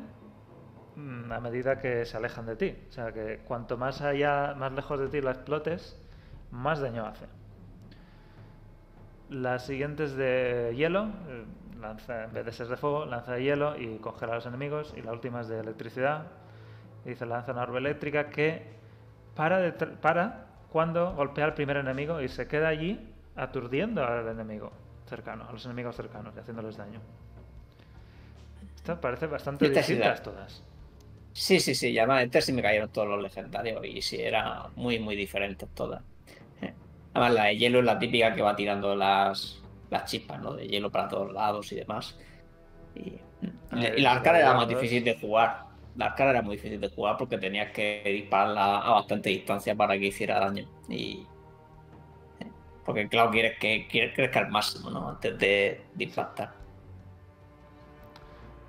a 1.32 1.40
medida 1.40 1.80
que 1.80 2.06
se 2.06 2.18
alejan 2.18 2.46
de 2.46 2.56
ti. 2.56 2.76
O 2.90 2.92
sea 2.92 3.12
que 3.12 3.40
cuanto 3.46 3.78
más 3.78 4.02
allá, 4.02 4.54
más 4.58 4.72
lejos 4.74 5.00
de 5.00 5.08
ti 5.08 5.22
la 5.22 5.32
explotes, 5.32 6.00
más 6.52 6.80
daño 6.80 7.06
hace. 7.06 7.26
Las 9.30 9.66
siguientes 9.66 10.16
de 10.16 10.74
hielo, 10.76 11.10
eh, 11.28 11.46
lanza, 11.80 12.26
en 12.26 12.34
vez 12.34 12.46
de 12.46 12.52
ser 12.52 12.68
de 12.68 12.78
fuego, 12.78 13.06
lanza 13.06 13.34
de 13.34 13.44
hielo 13.44 13.78
y 13.78 13.98
congela 13.98 14.34
a 14.34 14.36
los 14.36 14.46
enemigos. 14.46 14.94
Y 14.98 15.02
la 15.02 15.12
última 15.12 15.42
es 15.42 15.48
de 15.48 15.60
electricidad. 15.60 16.28
y 17.06 17.10
Dice, 17.10 17.26
lanza 17.26 17.54
una 17.54 17.64
orbe 17.64 17.80
eléctrica 17.80 18.30
que 18.30 18.66
para, 19.36 19.60
de 19.60 19.72
para 19.72 20.48
cuando 20.72 21.14
golpea 21.14 21.46
al 21.46 21.54
primer 21.54 21.78
enemigo 21.78 22.22
y 22.22 22.28
se 22.28 22.48
queda 22.48 22.68
allí 22.68 23.00
aturdiendo 23.36 24.06
al 24.06 24.28
enemigo 24.28 24.72
cercano, 25.08 25.46
a 25.48 25.52
los 25.52 25.66
enemigos 25.66 25.96
cercanos 25.96 26.36
y 26.36 26.40
haciéndoles 26.40 26.78
daño. 26.78 27.00
Estas 28.76 28.98
parecen 29.00 29.32
bastante 29.32 29.70
distintas 29.70 30.24
todas. 30.24 30.64
Sí, 31.34 31.60
sí, 31.60 31.76
sí. 31.76 31.94
Ya 31.94 32.04
este 32.22 32.42
sí 32.42 32.52
me 32.54 32.62
cayeron 32.62 32.92
todos 32.92 33.08
los 33.08 33.22
legendarios 33.22 33.86
y 33.86 34.02
sí, 34.02 34.18
era 34.22 34.70
muy, 34.76 35.00
muy 35.00 35.16
diferentes 35.16 35.70
todas. 35.74 36.04
Eh. 36.62 36.76
Además, 37.14 37.34
la 37.34 37.44
de 37.46 37.58
hielo 37.58 37.80
es 37.80 37.86
la 37.86 38.00
típica 38.00 38.34
que 38.36 38.42
va 38.42 38.56
tirando 38.56 38.96
las, 38.96 39.64
las 39.90 40.06
chispas, 40.06 40.40
¿no? 40.42 40.56
De 40.56 40.68
hielo 40.68 40.92
para 40.92 41.08
todos 41.08 41.32
lados 41.34 41.72
y 41.72 41.76
demás. 41.78 42.18
Y, 42.96 43.24
Ah, 43.72 43.88
y 43.96 44.02
la 44.02 44.14
arcana 44.14 44.40
era 44.40 44.54
más 44.54 44.68
difícil 44.68 45.04
de 45.04 45.18
jugar. 45.20 45.68
La 45.96 46.08
arcana 46.08 46.32
era 46.32 46.42
muy 46.44 46.58
difícil 46.58 46.80
de 46.82 46.90
jugar 46.90 47.18
porque 47.18 47.38
tenías 47.38 47.72
que 47.72 48.04
dispararla 48.06 48.80
a 48.80 48.92
bastante 48.94 49.30
distancia 49.30 49.76
para 49.76 49.98
que 50.00 50.08
hiciera 50.08 50.40
daño. 50.40 50.70
Y. 50.88 51.32
eh, 52.40 52.54
Porque, 52.84 53.08
claro, 53.10 53.32
quieres 53.32 53.58
que 53.60 53.88
quieres 53.88 54.14
crezca 54.16 54.40
al 54.40 54.50
máximo, 54.50 54.90
¿no? 54.92 55.10
Antes 55.10 55.38
de, 55.38 55.90
de 55.94 56.04
impactar. 56.06 56.61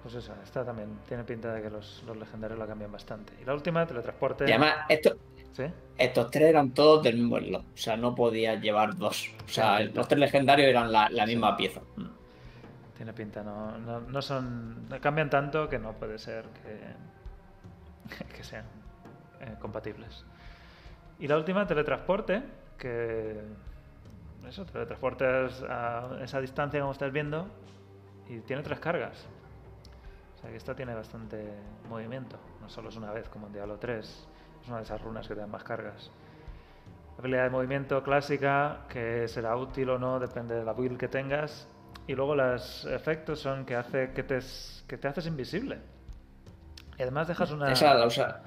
Pues 0.03 0.17
eso, 0.17 0.35
esta 0.43 0.65
también 0.65 0.99
tiene 1.07 1.23
pinta 1.23 1.53
de 1.55 1.63
que 1.63 1.71
los, 1.71 2.03
los 2.07 2.17
legendarios 2.17 2.59
la 2.59 2.67
cambian 2.67 2.91
bastante. 2.91 3.35
Y 3.41 3.45
la 3.45 3.55
última, 3.55 3.87
teletransporte. 3.87 4.45
Y 4.49 4.51
además, 4.51 4.75
esto, 4.89 5.17
¿Sí? 5.53 5.65
Estos 5.99 6.31
tres 6.31 6.49
eran 6.49 6.71
todos 6.71 7.03
del 7.03 7.17
mismo 7.17 7.39
slot, 7.39 7.63
o 7.63 7.77
sea, 7.77 7.97
no 7.97 8.15
podías 8.15 8.61
llevar 8.61 8.97
dos. 8.97 9.31
O 9.45 9.49
sea, 9.49 9.81
los 9.81 10.09
tres 10.09 10.19
legendarios 10.19 10.69
eran 10.69 10.91
la, 10.91 11.11
la 11.11 11.27
misma 11.27 11.57
pieza. 11.57 11.81
Mm. 11.97 12.07
Tiene 12.97 13.13
pinta, 13.13 13.43
no, 13.43 13.79
no, 13.79 14.01
no 14.01 14.23
son. 14.23 14.89
cambian 15.01 15.29
tanto 15.29 15.69
que 15.69 15.79
no 15.79 15.93
puede 15.93 16.19
ser 16.19 16.47
que, 16.63 18.25
que 18.37 18.43
sean 18.43 18.65
eh, 19.41 19.57
compatibles. 19.61 20.25
Y 21.19 21.29
la 21.29 21.37
última, 21.37 21.67
teletransporte, 21.67 22.43
que. 22.79 23.41
Eso, 24.49 24.65
teletransportes 24.65 25.63
a 25.69 26.19
esa 26.23 26.41
distancia 26.41 26.81
como 26.81 26.93
estás 26.93 27.13
viendo 27.13 27.47
y 28.29 28.41
tiene 28.41 28.63
tres 28.63 28.81
cargas. 28.81 29.29
O 30.43 30.45
sea 30.45 30.51
que 30.51 30.57
esta 30.57 30.75
tiene 30.75 30.93
bastante 30.93 31.41
movimiento. 31.89 32.37
No 32.61 32.69
solo 32.69 32.89
es 32.89 32.97
una 32.97 33.13
vez 33.13 33.29
como 33.29 33.47
en 33.47 33.53
Diablo 33.53 33.79
3, 33.79 34.05
es 34.63 34.69
una 34.69 34.79
de 34.79 34.83
esas 34.83 35.01
runas 35.01 35.29
que 35.29 35.35
te 35.35 35.41
dan 35.41 35.51
más 35.51 35.63
cargas. 35.63 36.11
Habilidad 37.17 37.45
de 37.45 37.51
movimiento 37.51 38.03
clásica, 38.03 38.81
que 38.89 39.29
será 39.29 39.57
útil 39.57 39.91
o 39.91 39.99
no, 39.99 40.19
depende 40.19 40.57
de 40.57 40.65
la 40.65 40.73
build 40.73 40.99
que 40.99 41.07
tengas. 41.07 41.69
Y 42.09 42.15
luego 42.15 42.35
los 42.35 42.85
efectos 42.87 43.39
son 43.39 43.65
que 43.65 43.77
hace 43.77 44.13
que 44.13 44.25
te, 44.25 44.41
que 44.89 44.99
te 44.99 45.07
haces 45.09 45.27
invisible. 45.27 45.79
Y 46.99 47.03
además 47.03 47.29
dejas 47.29 47.53
una, 47.53 47.71
Esa 47.71 47.95
la 47.95 48.07
usa 48.07 48.43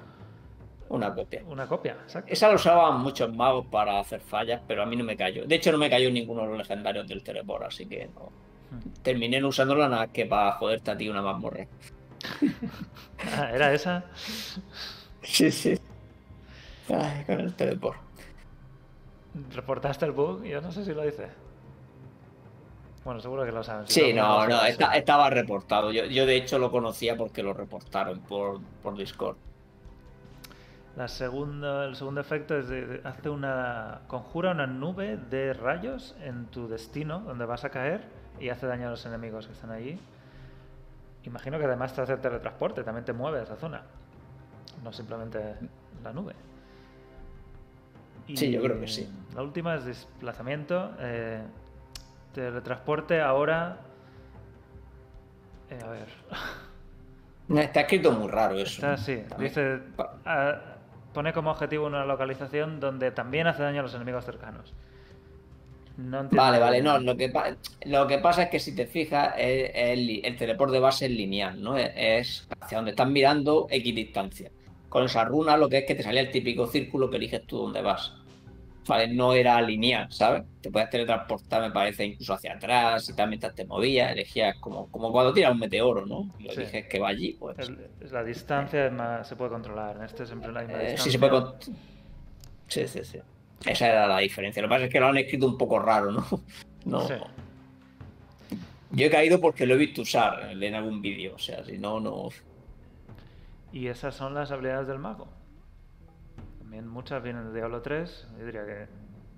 una 0.90 1.14
copia. 1.14 1.42
una 1.48 1.66
copia, 1.66 1.92
exacto. 2.02 2.30
Esa 2.30 2.48
la 2.48 2.56
usaban 2.56 3.00
muchos 3.00 3.34
magos 3.34 3.66
para 3.66 3.98
hacer 3.98 4.20
fallas, 4.20 4.60
pero 4.68 4.82
a 4.82 4.86
mí 4.86 4.96
no 4.96 5.04
me 5.04 5.16
cayó. 5.16 5.46
De 5.46 5.54
hecho, 5.54 5.72
no 5.72 5.78
me 5.78 5.88
cayó 5.88 6.10
ninguno 6.10 6.42
de 6.42 6.48
los 6.48 6.58
legendarios 6.58 7.08
del 7.08 7.22
teleport, 7.24 7.64
así 7.64 7.86
que 7.86 8.06
no. 8.14 8.30
Terminé 9.02 9.40
no 9.40 9.48
usándola 9.48 9.88
nada 9.88 10.08
que 10.12 10.26
para 10.26 10.52
joderte 10.52 10.90
a 10.90 10.96
ti 10.96 11.08
una 11.08 11.22
mazmorra. 11.22 11.68
Ah, 13.18 13.50
¿Era 13.52 13.72
esa? 13.72 14.04
Sí, 15.22 15.50
sí. 15.50 15.76
Ay, 16.88 17.24
con 17.26 17.40
el 17.40 17.54
teleport. 17.54 18.00
¿Reportaste 19.58 20.04
el 20.04 20.12
bug? 20.12 20.42
Yo 20.44 20.60
no 20.60 20.72
sé 20.72 20.84
si 20.84 20.92
lo 20.92 21.06
hice. 21.06 21.28
Bueno, 23.04 23.20
seguro 23.20 23.44
que 23.44 23.52
lo 23.52 23.62
saben. 23.62 23.86
si 23.86 23.94
Sí, 23.94 24.12
no, 24.12 24.46
no, 24.48 24.62
estaba 24.64 25.30
reportado. 25.30 25.92
Yo, 25.92 26.04
yo 26.06 26.26
de 26.26 26.36
hecho 26.36 26.58
lo 26.58 26.70
conocía 26.70 27.16
porque 27.16 27.42
lo 27.42 27.52
reportaron 27.54 28.20
por, 28.26 28.60
por 28.82 28.96
Discord. 28.96 29.38
La 30.96 31.08
segunda, 31.08 31.84
el 31.84 31.94
segundo 31.94 32.20
efecto 32.20 32.56
es 32.58 32.68
de, 32.68 32.86
de- 32.86 33.08
hace 33.08 33.28
una 33.28 34.02
conjura 34.08 34.50
una 34.52 34.66
nube 34.66 35.16
de 35.18 35.52
rayos 35.52 36.16
en 36.20 36.46
tu 36.46 36.68
destino 36.68 37.20
donde 37.20 37.44
vas 37.44 37.64
a 37.64 37.70
caer 37.70 38.08
y 38.40 38.48
hace 38.48 38.66
daño 38.66 38.88
a 38.88 38.90
los 38.90 39.04
enemigos 39.06 39.46
que 39.46 39.52
están 39.52 39.70
allí. 39.70 39.98
Imagino 41.24 41.58
que 41.58 41.64
además 41.64 41.92
te 41.94 42.02
hace 42.02 42.16
teletransporte, 42.18 42.84
también 42.84 43.04
te 43.04 43.12
mueve 43.12 43.40
a 43.40 43.42
esa 43.42 43.56
zona, 43.56 43.82
no 44.84 44.92
simplemente 44.92 45.56
la 46.04 46.12
nube. 46.12 46.34
Sí, 48.34 48.50
yo 48.50 48.62
creo 48.62 48.80
que 48.80 48.88
sí. 48.88 49.08
La 49.34 49.42
última 49.42 49.74
es 49.76 49.84
desplazamiento. 49.84 50.92
eh, 50.98 51.42
teletransporte 52.32 53.20
ahora. 53.20 53.78
eh, 55.70 55.78
a 55.82 55.88
ver. 55.88 56.08
Está 57.62 57.80
escrito 57.82 58.12
muy 58.12 58.28
raro 58.28 58.56
eso. 58.56 58.86
Está. 58.94 58.96
También. 58.96 59.26
Dice. 59.38 59.80
Ah, 60.24 60.58
pone 61.14 61.32
como 61.32 61.50
objetivo 61.50 61.86
una 61.86 62.04
localización 62.04 62.78
donde 62.80 63.10
también 63.10 63.46
hace 63.46 63.62
daño 63.62 63.80
a 63.80 63.82
los 63.84 63.94
enemigos 63.94 64.24
cercanos. 64.24 64.74
No 65.96 66.20
entiendo 66.20 66.36
Vale, 66.42 66.58
vale, 66.58 66.82
no, 66.82 66.98
lo 66.98 67.16
que, 67.16 67.32
lo 67.86 68.06
que 68.06 68.18
pasa 68.18 68.44
es 68.44 68.50
que 68.50 68.58
si 68.60 68.74
te 68.74 68.86
fijas, 68.86 69.34
el, 69.38 69.70
el, 69.74 70.24
el 70.26 70.36
teleport 70.36 70.70
de 70.72 70.80
base 70.80 71.06
es 71.06 71.10
lineal, 71.12 71.62
¿no? 71.62 71.76
Es, 71.76 71.90
es 71.96 72.48
hacia 72.60 72.78
donde 72.78 72.90
estás 72.90 73.08
mirando 73.08 73.66
X 73.70 73.94
distancia. 73.94 74.50
Con 74.88 75.04
esa 75.04 75.24
runa 75.24 75.56
lo 75.56 75.68
que 75.68 75.78
es 75.78 75.84
que 75.86 75.94
te 75.94 76.02
salía 76.02 76.20
el 76.20 76.30
típico 76.30 76.66
círculo 76.66 77.08
que 77.10 77.16
eliges 77.16 77.46
tú 77.46 77.58
dónde 77.58 77.80
vas. 77.82 78.12
Vale, 78.88 79.08
no 79.08 79.32
era 79.32 79.60
lineal, 79.60 80.06
¿sabes? 80.12 80.44
Te 80.60 80.70
puedes 80.70 80.88
teletransportar, 80.90 81.60
me 81.60 81.70
parece, 81.72 82.04
incluso 82.04 82.34
hacia 82.34 82.52
atrás 82.54 83.08
y 83.08 83.14
tal 83.16 83.28
mientras 83.28 83.52
te 83.54 83.64
movías, 83.64 84.12
elegías 84.12 84.56
como, 84.60 84.88
como 84.92 85.10
cuando 85.10 85.32
tiras 85.32 85.50
un 85.52 85.58
meteoro, 85.58 86.06
¿no? 86.06 86.30
Lo 86.38 86.52
Sí. 86.52 86.60
eliges 86.60 86.86
que 86.86 87.00
va 87.00 87.08
allí, 87.08 87.32
pues. 87.32 87.58
El- 87.58 87.88
la 88.12 88.22
distancia 88.22 88.86
es 88.86 88.92
más- 88.92 89.26
se 89.26 89.34
puede 89.34 89.50
controlar. 89.50 89.96
En 89.96 90.02
este 90.04 90.22
es 90.22 90.28
siempre 90.28 90.52
la 90.52 90.60
misma 90.60 90.74
Eh, 90.76 90.90
distancia. 90.90 91.04
sí, 91.04 91.10
se 91.10 91.18
puede. 91.18 91.42
Sí, 92.68 92.86
sí, 92.86 93.00
sí. 93.04 93.18
Esa 93.64 93.88
era 93.88 94.06
la 94.06 94.18
diferencia. 94.18 94.62
Lo 94.62 94.68
que 94.68 94.74
pasa 94.74 94.84
es 94.86 94.92
que 94.92 95.00
lo 95.00 95.06
han 95.08 95.16
escrito 95.18 95.46
un 95.46 95.58
poco 95.58 95.78
raro, 95.78 96.12
¿no? 96.12 96.24
No. 96.84 97.00
Sí. 97.00 97.14
Yo 98.90 99.06
he 99.06 99.10
caído 99.10 99.40
porque 99.40 99.66
lo 99.66 99.74
he 99.74 99.78
visto 99.78 100.02
usar 100.02 100.52
en 100.52 100.74
algún 100.74 101.02
vídeo. 101.02 101.34
O 101.34 101.38
sea, 101.38 101.64
si 101.64 101.78
no, 101.78 101.98
no. 101.98 102.28
Y 103.72 103.88
esas 103.88 104.14
son 104.14 104.34
las 104.34 104.50
habilidades 104.52 104.86
del 104.86 104.98
mago. 104.98 105.28
También 106.58 106.86
muchas 106.88 107.22
vienen 107.22 107.46
de 107.52 107.58
Diablo 107.58 107.82
3. 107.82 108.28
Yo 108.38 108.46
diría 108.46 108.64
que 108.64 108.88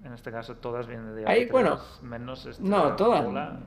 en 0.07 0.13
este 0.13 0.31
caso 0.31 0.57
todas 0.57 0.87
vienen 0.87 1.07
de 1.15 1.21
Diablo 1.21 1.31
Ahí, 1.33 1.49
3. 1.49 1.53
bueno, 1.53 1.81
menos 2.03 2.47
este 2.47 2.63
no, 2.63 2.95
todas. 2.97 3.25
bola 3.25 3.61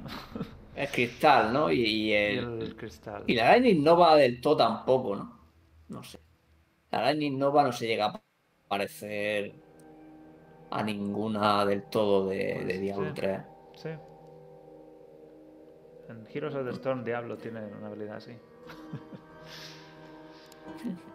El 0.75 0.87
cristal, 0.89 1.51
¿no? 1.53 1.71
Y, 1.71 1.81
y 1.81 2.13
y 2.13 2.13
el. 2.13 2.61
el 2.61 2.75
cristal. 2.75 3.23
Y 3.27 3.35
la 3.35 3.45
Lightning 3.49 3.83
Nova 3.83 4.15
del 4.15 4.39
todo 4.41 4.57
tampoco, 4.57 5.15
¿no? 5.15 5.39
No 5.89 6.03
sé. 6.03 6.19
La 6.91 7.01
Lightning 7.01 7.37
Nova 7.37 7.63
no 7.63 7.71
se 7.71 7.87
llega 7.87 8.07
a 8.07 8.21
parecer 8.67 9.53
a 10.71 10.83
ninguna 10.83 11.65
del 11.65 11.83
todo 11.83 12.29
de, 12.29 12.37
de 12.37 12.63
Pues, 12.63 12.81
Diablo 12.81 13.07
sí. 13.09 13.13
3. 13.15 13.41
Sí. 13.75 13.89
En 16.09 16.27
Heroes 16.33 16.55
of 16.55 16.65
the 16.65 16.71
Storm 16.71 17.03
Diablo 17.03 17.37
tiene 17.37 17.65
una 17.65 17.87
habilidad 17.87 18.17
así. 18.17 18.31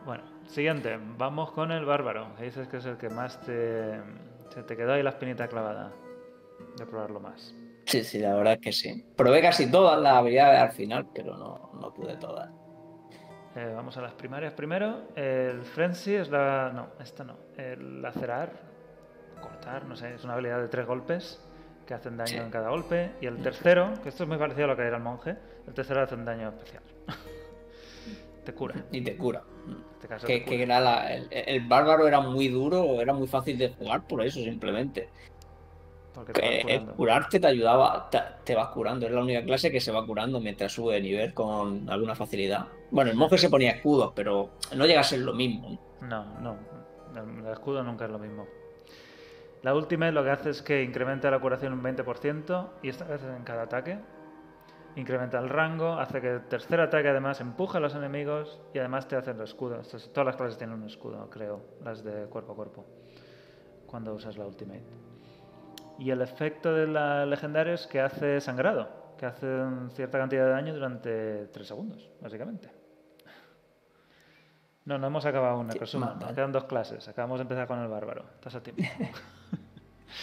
Bueno, 0.04 0.22
siguiente. 0.46 0.98
Vamos 1.16 1.50
con 1.52 1.70
el 1.72 1.84
bárbaro. 1.84 2.34
que 2.36 2.44
Dices 2.44 2.68
que 2.68 2.76
es 2.78 2.84
el 2.86 2.96
que 2.96 3.08
más 3.08 3.40
te... 3.40 4.00
Se 4.50 4.62
te 4.62 4.76
quedó 4.76 4.92
ahí 4.92 5.02
la 5.02 5.10
espinita 5.10 5.48
clavada. 5.48 5.92
De 6.76 6.86
probarlo 6.86 7.20
más. 7.20 7.54
Sí, 7.86 8.04
sí, 8.04 8.18
la 8.18 8.34
verdad 8.34 8.54
es 8.54 8.60
que 8.60 8.72
sí. 8.72 9.04
Probé 9.16 9.40
casi 9.40 9.70
todas 9.70 10.00
las 10.00 10.14
habilidades 10.14 10.60
al 10.60 10.72
final, 10.72 11.08
pero 11.14 11.36
no, 11.36 11.70
no 11.80 11.92
pude 11.94 12.16
todas. 12.16 12.50
Eh, 13.54 13.72
vamos 13.74 13.96
a 13.96 14.02
las 14.02 14.12
primarias 14.14 14.52
primero. 14.52 15.08
El 15.14 15.62
Frenzy 15.62 16.14
es 16.14 16.28
la. 16.30 16.70
No, 16.74 16.88
esta 17.02 17.24
no. 17.24 17.36
El 17.56 18.02
lacerar, 18.02 18.50
cortar, 19.40 19.84
no 19.84 19.96
sé, 19.96 20.14
es 20.14 20.24
una 20.24 20.34
habilidad 20.34 20.60
de 20.60 20.68
tres 20.68 20.86
golpes 20.86 21.40
que 21.86 21.94
hacen 21.94 22.16
daño 22.16 22.28
Sí. 22.28 22.36
en 22.36 22.50
cada 22.50 22.68
golpe. 22.70 23.12
Y 23.20 23.26
el 23.26 23.40
tercero, 23.42 23.92
que 24.02 24.08
esto 24.08 24.24
es 24.24 24.28
muy 24.28 24.38
parecido 24.38 24.64
a 24.64 24.68
lo 24.68 24.76
que 24.76 24.82
era 24.82 24.96
el 24.96 25.02
monje, 25.02 25.36
el 25.66 25.74
tercero 25.74 26.02
hace 26.02 26.14
un 26.14 26.24
daño 26.24 26.48
especial. 26.48 26.82
te 28.44 28.52
cura. 28.54 28.74
Y 28.92 29.00
te 29.02 29.16
cura. 29.16 29.42
este 29.94 30.08
caso 30.08 30.26
Que, 30.26 30.38
te 30.38 30.44
que 30.44 30.50
cura. 30.52 30.62
era 30.64 30.80
la- 30.80 31.14
el, 31.14 31.28
el 31.30 31.66
bárbaro 31.66 32.06
era 32.06 32.20
muy 32.20 32.48
duro, 32.48 33.00
era 33.00 33.12
muy 33.12 33.26
fácil 33.26 33.56
de 33.58 33.68
jugar 33.70 34.02
por 34.06 34.22
eso, 34.24 34.40
simplemente. 34.40 35.08
Porque 36.14 36.32
te 36.32 36.62
curando. 36.62 36.94
curarte 36.94 37.40
te 37.40 37.46
ayudaba, 37.46 38.08
te, 38.10 38.18
te 38.44 38.54
vas 38.54 38.68
curando. 38.68 39.04
Es 39.06 39.12
la 39.12 39.20
única 39.20 39.44
clase 39.44 39.70
que 39.70 39.80
se 39.80 39.92
va 39.92 40.06
curando 40.06 40.40
mientras 40.40 40.72
sube 40.72 40.94
de 40.94 41.02
nivel 41.02 41.34
con 41.34 41.88
alguna 41.90 42.14
facilidad. 42.14 42.66
Bueno, 42.90 43.10
el 43.10 43.16
monje 43.16 43.36
se 43.36 43.50
ponía 43.50 43.72
escudos, 43.72 44.12
pero 44.16 44.50
no 44.74 44.86
llega 44.86 45.00
a 45.00 45.04
ser 45.04 45.18
lo 45.20 45.34
mismo. 45.34 45.78
No, 46.00 46.24
no. 46.40 46.56
El 47.14 47.46
escudo 47.52 47.82
nunca 47.82 48.06
es 48.06 48.10
lo 48.10 48.18
mismo. 48.18 48.46
La 49.66 49.74
última 49.74 50.08
lo 50.12 50.22
que 50.22 50.30
hace 50.30 50.50
es 50.50 50.62
que 50.62 50.80
incrementa 50.84 51.28
la 51.28 51.40
curación 51.40 51.72
un 51.72 51.82
20% 51.82 52.68
y 52.82 52.88
esta 52.88 53.04
vez 53.04 53.20
en 53.24 53.42
cada 53.42 53.62
ataque. 53.62 53.98
Incrementa 54.94 55.40
el 55.40 55.48
rango, 55.48 55.94
hace 55.94 56.20
que 56.20 56.34
el 56.34 56.42
tercer 56.42 56.80
ataque 56.80 57.08
además 57.08 57.40
empuje 57.40 57.78
a 57.78 57.80
los 57.80 57.92
enemigos 57.96 58.60
y 58.72 58.78
además 58.78 59.08
te 59.08 59.16
hace 59.16 59.32
el 59.32 59.40
escudo. 59.40 59.80
Estas- 59.80 60.08
todas 60.12 60.24
las 60.24 60.36
clases 60.36 60.56
tienen 60.56 60.76
un 60.80 60.84
escudo, 60.86 61.28
creo, 61.30 61.62
las 61.82 62.04
de 62.04 62.26
cuerpo 62.26 62.52
a 62.52 62.54
cuerpo, 62.54 62.86
cuando 63.88 64.14
usas 64.14 64.38
la 64.38 64.46
ultimate. 64.46 64.84
Y 65.98 66.12
el 66.12 66.22
efecto 66.22 66.72
de 66.72 66.86
la 66.86 67.26
legendaria 67.26 67.74
es 67.74 67.88
que 67.88 68.00
hace 68.00 68.40
sangrado, 68.40 68.88
que 69.18 69.26
hace 69.26 69.48
cierta 69.94 70.16
cantidad 70.18 70.44
de 70.44 70.50
daño 70.52 70.74
durante 70.74 71.46
3 71.48 71.66
segundos, 71.66 72.08
básicamente. 72.20 72.70
No, 74.84 74.96
no 74.96 75.08
hemos 75.08 75.26
acabado 75.26 75.66
Sí, 75.72 75.76
resumen. 75.76 76.08
más 76.10 76.20
Nos 76.20 76.32
quedan 76.34 76.52
dos 76.52 76.66
clases. 76.66 77.08
Acabamos 77.08 77.40
de 77.40 77.42
empezar 77.42 77.66
con 77.66 77.80
el 77.80 77.88
bárbaro. 77.88 78.26
Estás 78.36 78.54
a 78.54 78.62
tiempo. 78.62 78.84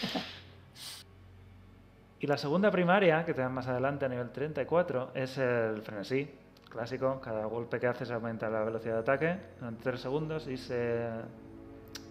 y 2.20 2.28
la 2.28 2.38
segunda 2.38 2.72
primaria, 2.72 3.26
que 3.26 3.34
te 3.34 3.41
dan 3.41 3.53
más 3.53 3.68
adelante 3.68 4.06
a 4.06 4.10
nivel 4.10 4.32
34, 4.32 5.11
es 5.14 5.38
el 5.38 5.82
frenesí. 5.82 6.30
Clásico. 6.74 7.22
Cada 7.22 7.45
golpe 7.45 7.80
que 7.80 7.86
haces 7.86 8.10
aumenta 8.10 8.49
la 8.49 8.64
velocidad 8.64 8.95
de 8.95 8.99
ataque 9.02 9.38
durante 9.60 9.84
3 9.84 10.02
segundos 10.02 10.48
y 10.48 10.57
se, 10.57 11.07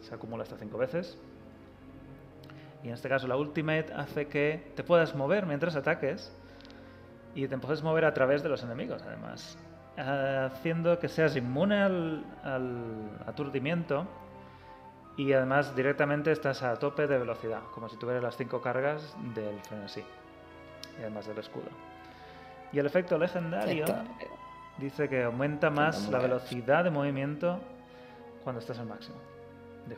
se 0.02 0.14
acumula 0.14 0.44
hasta 0.44 0.56
5 0.56 0.78
veces. 0.78 1.18
Y 2.84 2.88
en 2.88 2.94
este 2.94 3.08
caso 3.08 3.26
la 3.26 3.36
ultimate 3.36 3.92
hace 3.92 4.28
que 4.28 4.72
te 4.76 4.84
puedas 4.84 5.16
mover 5.16 5.46
mientras 5.46 5.74
ataques 5.74 6.32
y 7.34 7.48
te 7.48 7.58
puedes 7.58 7.82
mover 7.82 8.04
a 8.04 8.14
través 8.14 8.44
de 8.44 8.48
los 8.48 8.62
enemigos, 8.62 9.02
además. 9.02 9.58
Haciendo 9.96 10.98
que 10.98 11.08
seas 11.08 11.36
inmune 11.36 11.82
al, 11.82 12.24
al 12.44 13.10
aturdimiento 13.26 14.06
y 15.16 15.32
además 15.32 15.74
directamente 15.76 16.32
estás 16.32 16.62
a 16.62 16.76
tope 16.78 17.06
de 17.06 17.18
velocidad, 17.18 17.60
como 17.74 17.88
si 17.88 17.96
tuvieras 17.96 18.22
las 18.22 18.36
cinco 18.36 18.60
cargas 18.60 19.14
del 19.34 19.60
frenesí. 19.60 20.02
Y 20.98 21.02
además 21.02 21.26
del 21.26 21.38
escudo. 21.38 21.68
Y 22.72 22.78
el 22.78 22.86
efecto 22.86 23.18
legendario 23.18 23.84
dice 24.78 25.08
que 25.08 25.24
aumenta 25.24 25.68
más 25.70 26.08
la 26.08 26.18
velocidad 26.18 26.84
de 26.84 26.90
movimiento 26.90 27.58
cuando 28.42 28.60
estás 28.60 28.78
al 28.78 28.86
máximo. 28.86 29.16
10%. 29.88 29.96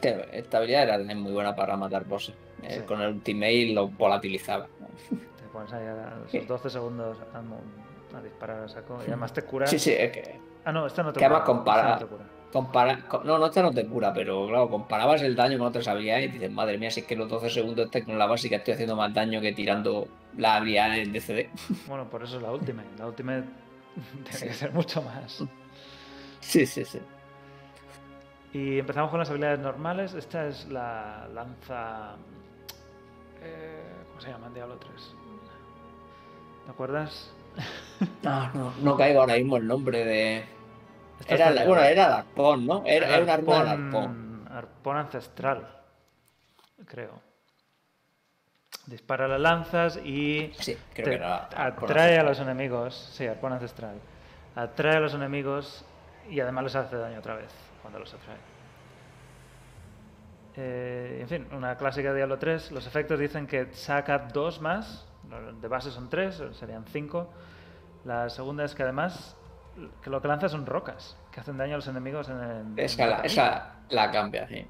que 0.00 0.28
esta 0.32 0.58
habilidad 0.58 0.82
era 0.84 1.14
muy 1.14 1.32
buena 1.32 1.54
para 1.54 1.76
matar 1.76 2.04
bosses. 2.04 2.34
Eh, 2.62 2.78
Sí. 2.80 2.86
Con 2.86 3.00
el 3.00 3.14
ultimate 3.14 3.66
lo 3.72 3.88
volatilizaba. 3.88 4.66
Te 5.10 5.44
pones 5.52 5.72
ahí 5.72 5.86
a 5.86 6.14
esos 6.32 6.46
12 6.48 6.70
segundos 6.70 7.16
a, 7.34 8.20
disparar 8.22 8.64
a 8.64 8.68
saco 8.68 8.98
y 9.02 9.08
además 9.08 9.32
te 9.32 9.42
cura. 9.42 9.66
Sí, 9.66 9.78
sí, 9.78 9.92
es 9.92 10.10
que 10.12 10.40
Ah, 10.64 10.72
no, 10.72 10.86
esta 10.86 11.02
no 11.02 11.12
te 11.12 11.20
Que 11.20 11.26
cura. 11.26 11.36
además 11.38 11.46
compara- 11.46 11.80
esta 11.80 11.90
no 11.92 11.98
te 11.98 12.06
cura. 12.06 12.24
Compara, 12.52 13.06
no, 13.24 13.38
no, 13.38 13.46
esta 13.46 13.62
no 13.62 13.70
te 13.72 13.86
cura, 13.86 14.12
pero 14.12 14.46
claro, 14.48 14.68
comparabas 14.68 15.22
el 15.22 15.34
daño 15.36 15.58
con 15.58 15.68
otras 15.68 15.86
habilidades 15.88 16.26
y 16.26 16.32
dices, 16.32 16.50
madre 16.50 16.78
mía, 16.78 16.90
si 16.90 17.00
es 17.00 17.06
que 17.06 17.16
los 17.16 17.28
12 17.28 17.48
segundos 17.50 17.86
este 17.86 18.04
con 18.04 18.18
la 18.18 18.26
básica 18.26 18.56
estoy 18.56 18.74
haciendo 18.74 18.96
más 18.96 19.12
daño 19.14 19.40
que 19.40 19.52
tirando 19.52 20.08
las 20.36 20.56
habilidades 20.58 21.12
de 21.12 21.20
CD. 21.20 21.50
Bueno, 21.86 22.08
por 22.10 22.22
eso 22.24 22.36
es 22.36 22.42
la 22.42 22.50
última. 22.52 22.82
La 22.98 23.06
última 23.06 23.32
tiene 24.24 24.32
Sí. 24.38 24.46
que 24.46 24.52
ser 24.54 24.72
mucho 24.72 25.02
más. 25.02 25.44
Sí, 26.40 26.66
sí, 26.66 26.84
sí. 26.84 27.00
Y 28.52 28.78
empezamos 28.80 29.10
con 29.10 29.20
las 29.20 29.30
habilidades 29.30 29.60
normales. 29.60 30.14
Esta 30.14 30.46
es 30.48 30.66
la 30.68 31.28
lanza. 31.32 32.16
eh, 33.42 33.82
¿Cómo 34.08 34.20
se 34.20 34.30
llama 34.30 34.48
en 34.48 34.54
Diablo 34.54 34.76
3? 34.76 34.92
¿Te 36.66 36.70
acuerdas? 36.72 37.32
Ah, 38.24 38.50
no, 38.54 38.72
no 38.82 38.96
caigo 38.96 39.20
ahora 39.20 39.34
mismo 39.34 39.56
el 39.56 39.66
nombre 39.66 40.04
de. 40.04 40.44
Era, 41.28 41.50
la- 41.50 41.64
bueno, 41.64 41.82
era 41.82 42.06
el 42.06 42.12
arpón, 42.12 42.66
¿no? 42.66 42.82
Era, 42.86 43.08
era 43.08 43.22
un 43.22 43.30
arma 43.30 43.58
del 43.64 43.68
arpón- 43.92 44.48
arpón. 44.50 44.96
Ancestral, 44.96 45.68
creo. 46.86 47.20
Dispara 48.86 49.28
las 49.28 49.40
lanzas 49.40 49.98
y 49.98 50.52
Sí, 50.58 50.76
creo 50.94 51.04
te 51.04 51.10
que 51.10 51.16
era. 51.16 51.48
atrae 51.54 52.18
a 52.18 52.22
los 52.22 52.40
enemigos. 52.40 52.94
Sí, 53.12 53.26
arpón 53.26 53.52
ancestral. 53.52 53.96
Atrae 54.56 54.96
a 54.96 55.00
los 55.00 55.14
enemigos 55.14 55.84
y 56.28 56.40
además 56.40 56.64
les 56.64 56.74
hace 56.76 56.96
daño 56.96 57.18
otra 57.18 57.34
vez 57.36 57.50
cuando 57.82 57.98
los 58.00 58.12
atrae. 58.12 58.36
Eh, 60.56 61.18
en 61.20 61.28
fin, 61.28 61.46
una 61.52 61.76
clásica 61.76 62.10
de 62.10 62.16
Diablo 62.16 62.38
3. 62.38 62.72
Los 62.72 62.86
efectos 62.86 63.18
dicen 63.18 63.46
que 63.46 63.72
saca 63.72 64.18
dos 64.18 64.60
más. 64.60 65.06
De 65.60 65.68
base 65.68 65.90
son 65.92 66.08
tres, 66.10 66.42
serían 66.52 66.84
cinco. 66.86 67.30
La 68.04 68.28
segunda 68.30 68.64
es 68.64 68.74
que 68.74 68.82
además 68.82 69.36
que 70.02 70.10
lo 70.10 70.20
que 70.20 70.28
lanza 70.28 70.48
son 70.48 70.66
rocas 70.66 71.16
que 71.32 71.40
hacen 71.40 71.56
daño 71.56 71.74
a 71.74 71.76
los 71.76 71.88
enemigos 71.88 72.28
en 72.28 72.40
el. 72.40 72.78
Esa, 72.78 73.06
la, 73.06 73.16
esa 73.18 73.74
la 73.88 74.10
cambia, 74.10 74.46
sí. 74.48 74.66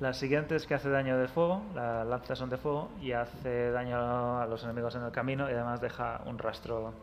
La 0.00 0.12
siguiente 0.12 0.54
es 0.54 0.64
que 0.64 0.74
hace 0.74 0.88
daño 0.90 1.18
de 1.18 1.26
fuego, 1.26 1.60
las 1.74 2.06
lanzas 2.06 2.38
son 2.38 2.50
de 2.50 2.56
fuego 2.56 2.88
y 3.00 3.12
hace 3.12 3.72
daño 3.72 4.40
a 4.40 4.46
los 4.46 4.62
enemigos 4.62 4.94
en 4.94 5.02
el 5.02 5.10
camino 5.10 5.50
y 5.50 5.54
además 5.54 5.80
deja 5.80 6.20
un 6.26 6.38
rastro 6.38 6.94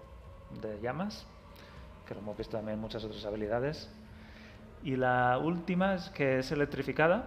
de 0.62 0.80
llamas, 0.80 1.28
que 2.08 2.14
lo 2.14 2.22
hemos 2.22 2.38
visto 2.38 2.56
también 2.56 2.76
en 2.76 2.82
muchas 2.82 3.04
otras 3.04 3.26
habilidades. 3.26 3.92
Y 4.82 4.96
la 4.96 5.38
última 5.40 5.96
es 5.96 6.10
que 6.12 6.40
es 6.40 6.52
electrificada 6.54 7.26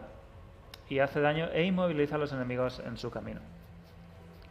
y 0.89 1.01
hace 1.01 1.21
daño 1.21 1.49
e 1.53 1.65
inmoviliza 1.65 2.15
a 2.15 2.19
los 2.19 2.33
enemigos 2.33 2.81
en 2.81 2.97
su 2.97 3.11
camino. 3.11 3.41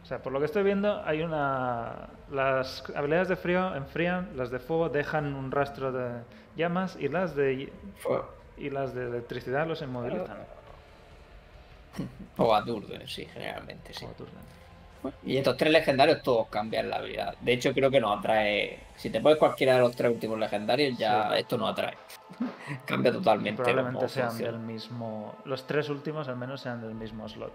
O 0.08 0.10
sea, 0.10 0.22
por 0.22 0.32
lo 0.32 0.38
que 0.38 0.46
estoy 0.46 0.62
viendo, 0.62 1.02
hay 1.04 1.20
una. 1.20 2.08
Las 2.32 2.82
habilidades 2.96 3.28
de 3.28 3.36
frío 3.36 3.74
enfrían, 3.74 4.30
las 4.36 4.50
de 4.50 4.58
fuego 4.58 4.88
dejan 4.88 5.34
un 5.34 5.50
rastro 5.50 5.92
de 5.92 6.22
llamas 6.56 6.96
y 6.98 7.08
las 7.08 7.36
de 7.36 7.70
Fue- 7.98 8.22
y 8.56 8.70
las 8.70 8.94
de 8.94 9.04
electricidad 9.06 9.66
los 9.66 9.82
inmovilizan. 9.82 10.38
O 12.38 12.54
aturden, 12.54 13.06
sí, 13.06 13.26
generalmente, 13.26 13.92
sí. 13.92 14.06
O 14.06 14.08
aturden. 14.08 15.12
Y 15.24 15.36
estos 15.36 15.58
tres 15.58 15.70
legendarios 15.72 16.22
todos 16.22 16.48
cambian 16.48 16.88
la 16.88 16.96
habilidad. 16.96 17.34
De 17.40 17.52
hecho, 17.52 17.74
creo 17.74 17.90
que 17.90 18.00
nos 18.00 18.18
atrae. 18.18 18.80
Si 18.96 19.10
te 19.10 19.20
pones 19.20 19.36
cualquiera 19.38 19.74
de 19.74 19.80
los 19.80 19.94
tres 19.94 20.10
últimos 20.10 20.38
legendarios, 20.38 20.96
ya 20.96 21.32
Sí. 21.32 21.40
esto 21.40 21.58
nos 21.58 21.70
atrae. 21.72 21.98
Cambia 22.86 23.12
totalmente. 23.12 23.62
Probablemente 23.62 24.08
sean 24.08 24.30
funciona. 24.30 24.52
del 24.52 24.60
mismo. 24.60 25.34
Los 25.44 25.66
tres 25.66 25.90
últimos 25.90 26.28
al 26.28 26.36
menos 26.36 26.62
sean 26.62 26.80
del 26.80 26.94
mismo 26.94 27.28
slot. 27.28 27.52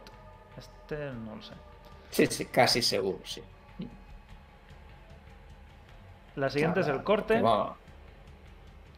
Este 0.55 1.11
no 1.13 1.35
lo 1.37 1.41
sé. 1.41 1.53
Sí, 2.13 2.25
sí, 2.27 2.45
casi 2.45 2.81
seguro, 2.81 3.19
sí. 3.25 3.41
La 6.35 6.49
siguiente 6.49 6.79
es 6.81 6.87
el 6.87 7.03
corte, 7.03 7.39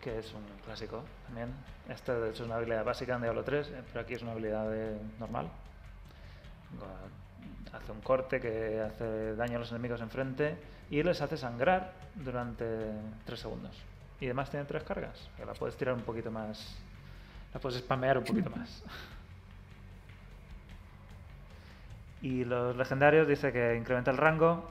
que 0.02 0.20
es 0.20 0.34
un 0.34 0.44
clásico 0.64 1.04
también. 1.26 1.54
Esta 1.90 2.14
de 2.18 2.30
hecho 2.30 2.44
es 2.44 2.48
una 2.48 2.56
habilidad 2.58 2.84
básica 2.86 3.16
en 3.16 3.22
Diablo 3.22 3.44
3, 3.44 3.68
eh, 3.70 3.82
pero 3.88 4.02
aquí 4.02 4.14
es 4.14 4.22
una 4.22 4.32
habilidad 4.32 4.70
de- 4.70 4.98
normal. 5.20 5.50
Hace 7.74 7.92
un 7.92 8.02
corte 8.02 8.40
que 8.40 8.80
hace 8.82 9.36
daño 9.36 9.58
a 9.58 9.60
los 9.60 9.72
enemigos 9.72 10.00
enfrente 10.02 10.58
y 10.90 11.04
les 11.04 11.22
hace 11.22 11.36
sangrar 11.38 11.94
durante 12.16 12.66
3 13.26 13.40
segundos. 13.40 13.76
Y 14.22 14.26
además 14.26 14.50
tiene 14.50 14.66
tres 14.66 14.84
cargas, 14.84 15.30
que 15.36 15.46
la 15.46 15.54
puedes 15.54 15.76
tirar 15.76 15.94
un 15.94 16.02
poquito 16.04 16.32
más. 16.32 16.74
La 17.54 17.60
puedes 17.60 17.80
spamear 17.80 18.18
un 18.18 18.24
poquito 18.24 18.50
más. 18.56 18.82
Y 22.26 22.44
los 22.44 22.76
legendarios 22.76 23.28
dice 23.28 23.54
que 23.54 23.76
incrementa 23.76 24.10
el 24.10 24.18
rango, 24.18 24.68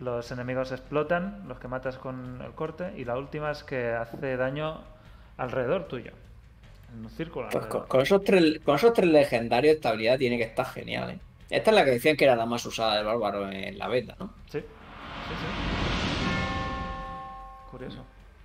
los 0.00 0.32
enemigos 0.32 0.72
explotan, 0.72 1.46
los 1.46 1.58
que 1.58 1.68
matas 1.68 1.98
con 1.98 2.40
el 2.40 2.52
corte, 2.52 2.94
y 2.96 3.04
la 3.04 3.18
última 3.18 3.50
es 3.50 3.62
que 3.62 3.92
hace 3.92 4.38
daño 4.38 4.80
alrededor 5.36 5.86
tuyo. 5.86 6.12
En 6.94 7.04
un 7.04 7.10
círculo. 7.10 7.50
Pues 7.50 7.66
con, 7.66 8.00
esos 8.00 8.24
tres, 8.24 8.58
con 8.64 8.76
esos 8.76 8.94
tres 8.94 9.10
legendarios, 9.10 9.74
esta 9.74 9.90
habilidad 9.90 10.16
tiene 10.16 10.38
que 10.38 10.44
estar 10.44 10.64
genial, 10.64 11.10
¿eh? 11.10 11.18
Esta 11.50 11.72
es 11.72 11.76
la 11.76 11.84
que 11.84 11.90
decían 11.90 12.16
que 12.16 12.24
era 12.24 12.36
la 12.36 12.46
más 12.46 12.64
usada 12.64 12.96
del 12.96 13.04
bárbaro 13.04 13.50
en 13.50 13.76
la 13.76 13.86
beta, 13.88 14.16
¿no? 14.18 14.30
Sí, 14.46 14.60
sí, 14.60 15.34
sí. 15.34 15.46
Curioso. 17.70 18.02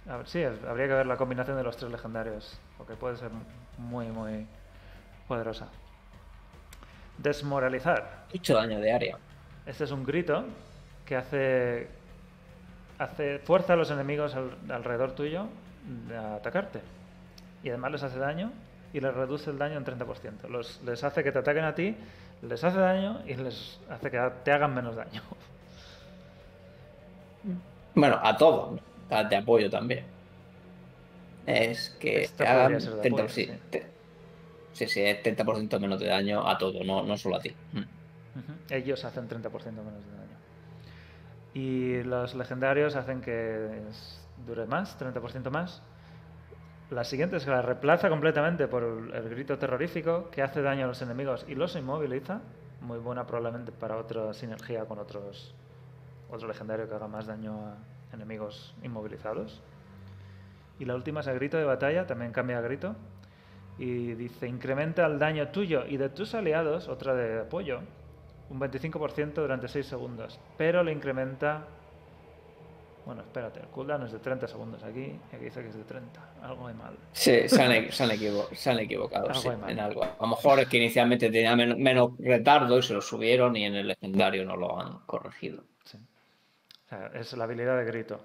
A 0.09 0.17
ver, 0.17 0.27
sí, 0.27 0.43
habría 0.43 0.87
que 0.87 0.93
ver 0.95 1.05
la 1.05 1.15
combinación 1.15 1.55
de 1.55 1.63
los 1.63 1.77
tres 1.77 1.89
legendarios, 1.89 2.59
porque 2.77 2.95
puede 2.95 3.15
ser 3.15 3.29
muy, 3.77 4.07
muy 4.07 4.45
poderosa. 5.29 5.69
Desmoralizar. 7.21 8.25
Mucho 8.33 8.55
daño 8.55 8.79
de 8.79 8.91
área. 8.91 9.17
Este 9.65 9.83
es 9.83 9.91
un 9.91 10.03
grito 10.05 10.45
que 11.05 11.15
hace, 11.15 11.87
hace 12.97 13.39
fuerza 13.39 13.73
a 13.73 13.75
los 13.75 13.91
enemigos 13.91 14.35
al- 14.35 14.55
alrededor 14.69 15.11
tuyo 15.13 15.47
a 16.15 16.35
atacarte. 16.35 16.79
Y 17.63 17.69
además 17.69 17.91
les 17.91 18.03
hace 18.03 18.19
daño 18.19 18.51
y 18.93 18.99
les 19.01 19.13
reduce 19.13 19.49
el 19.49 19.57
daño 19.57 19.77
en 19.77 19.85
30%. 19.85 20.47
Los, 20.49 20.81
les 20.83 21.03
hace 21.03 21.23
que 21.23 21.31
te 21.31 21.39
ataquen 21.39 21.63
a 21.65 21.75
ti, 21.75 21.95
les 22.41 22.63
hace 22.63 22.77
daño 22.79 23.21
y 23.27 23.35
les 23.35 23.79
hace 23.89 24.09
que 24.09 24.31
te 24.43 24.51
hagan 24.51 24.73
menos 24.73 24.95
daño. 24.95 25.21
Bueno, 27.95 28.15
a. 28.21 28.37
A- 29.11 29.23
De 29.23 29.35
apoyo 29.35 29.69
también. 29.69 30.05
Es 31.45 31.89
que 31.99 32.23
Esta 32.23 32.43
te 32.43 32.49
hagan 32.49 32.63
podría 32.63 32.79
ser 32.79 32.93
de 32.93 32.99
30, 33.01 33.21
apoyo, 33.23 33.33
sí, 33.33 33.45
sí. 33.45 33.51
te- 33.71 33.85
sí, 34.87 34.87
sí, 34.87 35.01
es 35.01 35.23
30% 35.23 35.79
menos 35.79 35.99
de 35.99 36.07
daño 36.07 36.47
a 36.47 36.57
todo, 36.57 36.83
no, 36.83 37.03
no 37.03 37.17
solo 37.17 37.37
a 37.37 37.39
ti. 37.39 37.53
Mm. 37.73 37.83
Ellos 38.69 39.03
hacen 39.03 39.27
30% 39.27 39.51
menos 39.51 40.05
de 40.05 40.11
daño. 40.11 40.37
Y 41.53 42.03
los 42.03 42.35
legendarios 42.35 42.95
hacen 42.95 43.21
que 43.21 43.81
dure 44.45 44.65
más, 44.65 44.97
30% 44.99 45.49
más. 45.49 45.81
La 46.89 47.03
siguiente 47.03 47.37
es 47.37 47.45
que 47.45 47.51
la 47.51 47.61
reemplaza 47.61 48.09
completamente 48.09 48.67
por 48.67 48.83
el, 48.83 49.13
el 49.13 49.29
grito 49.29 49.57
terrorífico 49.57 50.29
que 50.31 50.41
hace 50.41 50.61
daño 50.61 50.85
a 50.85 50.87
los 50.87 51.01
enemigos 51.01 51.45
y 51.47 51.55
los 51.55 51.75
inmoviliza. 51.75 52.41
Muy 52.81 52.99
buena 52.99 53.27
probablemente 53.27 53.71
para 53.71 53.97
otra 53.97 54.33
sinergia 54.33 54.85
con 54.85 54.99
otros 54.99 55.53
otro 56.29 56.47
legendario 56.47 56.87
que 56.87 56.95
haga 56.95 57.07
más 57.07 57.27
daño 57.27 57.53
a 57.65 58.15
enemigos 58.15 58.75
inmovilizados. 58.83 59.61
Y 60.79 60.85
la 60.85 60.95
última 60.95 61.19
es 61.19 61.27
el 61.27 61.35
grito 61.35 61.57
de 61.57 61.65
batalla, 61.65 62.07
también 62.07 62.31
cambia 62.31 62.59
a 62.59 62.61
grito. 62.61 62.95
Y 63.79 64.13
dice, 64.13 64.47
incrementa 64.47 65.05
el 65.05 65.17
daño 65.17 65.47
tuyo 65.47 65.85
y 65.87 65.97
de 65.97 66.09
tus 66.09 66.35
aliados, 66.35 66.87
otra 66.89 67.13
de 67.15 67.39
apoyo, 67.41 67.79
un 68.49 68.59
25% 68.59 69.33
durante 69.35 69.67
6 69.67 69.85
segundos. 69.85 70.39
Pero 70.57 70.83
le 70.83 70.91
incrementa... 70.91 71.65
Bueno, 73.05 73.21
espérate, 73.21 73.61
el 73.61 73.67
cooldown 73.67 74.03
es 74.03 74.11
de 74.11 74.19
30 74.19 74.47
segundos 74.47 74.83
aquí, 74.83 75.17
y 75.31 75.35
aquí 75.35 75.45
dice 75.45 75.61
que 75.63 75.69
es 75.69 75.75
de 75.75 75.83
30. 75.85 76.21
Algo 76.43 76.67
hay 76.67 76.73
mal. 76.75 76.95
Sí, 77.13 77.47
se 77.47 77.61
han, 77.63 77.91
se 77.91 78.03
han 78.03 78.11
equivo- 78.11 78.47
se 78.53 78.69
han 78.69 78.79
equivocado 78.79 79.27
Algo 79.29 79.41
sí, 79.41 79.47
en 79.67 79.79
algo. 79.79 80.03
A 80.03 80.15
lo 80.19 80.27
mejor 80.27 80.59
es 80.59 80.67
que 80.67 80.77
inicialmente 80.77 81.31
tenía 81.31 81.55
men- 81.55 81.81
menos 81.81 82.11
retardo 82.19 82.77
y 82.77 82.83
se 82.83 82.93
lo 82.93 83.01
subieron 83.01 83.55
y 83.55 83.63
en 83.65 83.75
el 83.75 83.87
legendario 83.87 84.45
no 84.45 84.57
lo 84.57 84.79
han 84.79 84.99
corregido. 85.07 85.63
Sí. 85.85 85.97
O 86.85 86.89
sea, 86.89 87.07
es 87.15 87.33
la 87.33 87.45
habilidad 87.45 87.77
de 87.77 87.85
grito, 87.85 88.19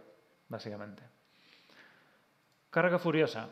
básicamente. 0.48 1.02
Carga 2.70 2.98
furiosa. 2.98 3.48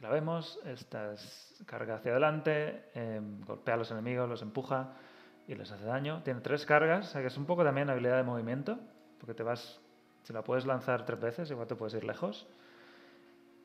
La 0.00 0.08
vemos. 0.08 0.58
Esta 0.64 1.12
es 1.12 1.62
carga 1.66 1.96
hacia 1.96 2.12
adelante, 2.12 2.84
eh, 2.94 3.20
golpea 3.46 3.74
a 3.74 3.76
los 3.78 3.90
enemigos, 3.90 4.28
los 4.28 4.42
empuja 4.42 4.92
y 5.46 5.54
les 5.54 5.70
hace 5.70 5.84
daño. 5.84 6.22
Tiene 6.22 6.40
tres 6.40 6.64
cargas, 6.64 7.08
o 7.08 7.10
sea 7.12 7.20
que 7.20 7.26
es 7.26 7.36
un 7.36 7.44
poco 7.46 7.64
también 7.64 7.90
habilidad 7.90 8.16
de 8.16 8.22
movimiento, 8.22 8.78
porque 9.18 9.34
te 9.34 9.42
vas, 9.42 9.80
si 10.22 10.32
la 10.32 10.42
puedes 10.42 10.64
lanzar 10.64 11.04
tres 11.04 11.20
veces, 11.20 11.50
igual 11.50 11.66
te 11.66 11.74
puedes 11.74 11.94
ir 11.94 12.04
lejos. 12.04 12.46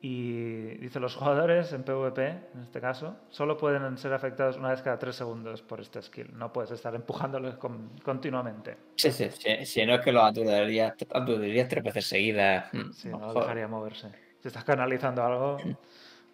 Y 0.02 0.76
dice, 0.78 1.00
los 1.00 1.16
jugadores 1.16 1.72
en 1.74 1.84
PvP, 1.84 2.28
en 2.28 2.62
este 2.64 2.80
caso, 2.80 3.16
solo 3.30 3.58
pueden 3.58 3.98
ser 3.98 4.14
afectados 4.14 4.58
una 4.58 4.70
vez 4.70 4.82
cada 4.84 5.00
tres 5.00 5.16
segundos 5.16 5.64
por 5.64 5.80
este 5.82 6.00
skill. 6.02 6.38
No 6.38 6.54
puedes 6.54 6.70
estar 6.72 6.94
empujándoles 6.94 7.56
con- 7.56 7.90
continuamente. 8.04 8.78
Sí, 8.98 9.12
sí, 9.12 9.30
sí, 9.32 9.66
si 9.66 9.86
no 9.86 9.96
es 9.96 10.02
que 10.02 10.12
los 10.12 10.24
aturdirías, 10.24 10.94
aturdirías 11.12 11.68
tres 11.70 11.84
veces 11.84 12.06
seguidas. 12.06 12.72
mm, 12.74 12.92
Sí, 12.92 13.10
lo 13.10 13.20
no 13.20 13.34
dejaría 13.34 13.68
moverse. 13.68 14.12
Si 14.42 14.50
estás 14.50 14.64
canalizando 14.64 15.24
algo, 15.24 15.58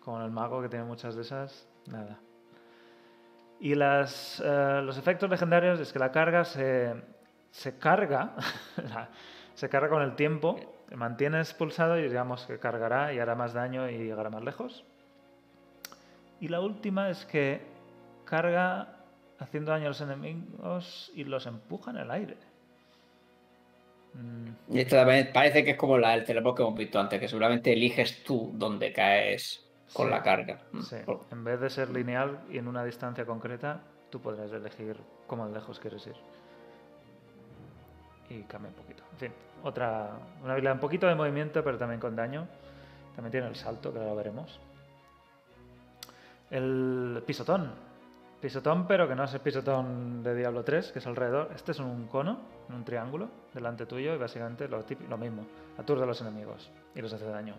como 0.03 0.21
el 0.23 0.31
mago 0.31 0.61
que 0.61 0.69
tiene 0.69 0.85
muchas 0.85 1.15
de 1.15 1.21
esas, 1.21 1.67
nada. 1.87 2.19
Y 3.59 3.75
las, 3.75 4.41
eh, 4.43 4.81
los 4.83 4.97
efectos 4.97 5.29
legendarios 5.29 5.79
es 5.79 5.93
que 5.93 5.99
la 5.99 6.11
carga 6.11 6.43
se, 6.45 6.95
se 7.51 7.77
carga, 7.77 8.35
se 9.53 9.69
carga 9.69 9.89
con 9.89 10.01
el 10.01 10.15
tiempo, 10.15 10.83
te 10.89 10.95
mantienes 10.95 11.53
pulsado 11.53 11.97
y 11.99 12.03
digamos 12.03 12.45
que 12.47 12.59
cargará 12.59 13.13
y 13.13 13.19
hará 13.19 13.35
más 13.35 13.53
daño 13.53 13.89
y 13.89 13.97
llegará 13.99 14.29
más 14.29 14.43
lejos. 14.43 14.85
Y 16.39 16.47
la 16.47 16.59
última 16.61 17.09
es 17.09 17.25
que 17.25 17.61
carga 18.25 19.05
haciendo 19.39 19.71
daño 19.71 19.85
a 19.85 19.89
los 19.89 20.01
enemigos 20.01 21.11
y 21.15 21.23
los 21.25 21.45
empuja 21.45 21.91
en 21.91 21.97
el 21.97 22.11
aire. 22.11 22.37
Mm, 24.13 24.51
Y 24.67 24.79
esto 24.81 24.95
también 24.95 25.31
parece 25.33 25.63
que 25.63 25.71
es 25.71 25.77
como 25.77 25.97
la 25.97 26.11
del 26.11 26.25
teleport 26.25 26.57
que 26.57 26.63
hemos 26.63 26.75
visto 26.77 26.99
antes, 26.99 27.19
que 27.19 27.27
seguramente 27.27 27.73
eliges 27.73 28.23
tú 28.23 28.51
dónde 28.55 28.91
caes 28.93 29.70
con 29.93 30.07
Sí. 30.07 30.11
la 30.11 30.21
carga. 30.23 30.59
Mm, 30.71 30.81
Sí, 30.81 30.95
por- 31.05 31.21
en 31.31 31.43
vez 31.43 31.59
de 31.59 31.69
ser 31.69 31.89
lineal 31.89 32.39
y 32.49 32.57
en 32.57 32.67
una 32.67 32.83
distancia 32.83 33.25
concreta, 33.25 33.81
tú 34.09 34.19
podrás 34.21 34.51
elegir 34.51 34.97
cómo 35.27 35.47
lejos 35.47 35.79
quieres 35.79 36.05
ir. 36.07 36.15
Y 38.29 38.43
cambia 38.43 38.69
un 38.69 38.75
poquito. 38.75 39.03
En 39.13 39.17
fin, 39.17 39.31
otra, 39.63 40.11
una 40.43 40.53
habilidad 40.53 40.73
un 40.75 40.79
poquito 40.79 41.07
de 41.07 41.15
movimiento, 41.15 41.63
pero 41.63 41.77
también 41.77 41.99
con 41.99 42.15
daño. 42.15 42.47
También 43.15 43.31
tiene 43.31 43.47
el 43.47 43.55
salto, 43.55 43.91
que 43.91 43.99
ahora 43.99 44.11
lo 44.11 44.15
veremos. 44.15 44.59
El 46.49 47.23
pisotón. 47.25 47.71
Pisotón, 48.41 48.87
pero 48.87 49.07
que 49.07 49.15
no 49.15 49.23
es 49.23 49.33
el 49.33 49.39
pisotón 49.41 50.23
de 50.23 50.33
Diablo 50.35 50.63
3, 50.63 50.91
que 50.91 50.99
es 50.99 51.07
alrededor. 51.07 51.49
Este 51.53 51.73
es 51.73 51.79
un 51.79 52.07
cono, 52.07 52.39
un 52.69 52.83
triángulo, 52.83 53.29
delante 53.53 53.85
tuyo, 53.85 54.15
y 54.15 54.17
básicamente 54.17 54.67
lo, 54.67 54.83
típico- 54.83 55.09
lo 55.09 55.17
mismo. 55.17 55.45
Aturde 55.77 56.03
a 56.03 56.05
los 56.07 56.19
enemigos 56.21 56.71
y 56.95 57.01
les 57.01 57.13
hace 57.13 57.25
daño. 57.25 57.55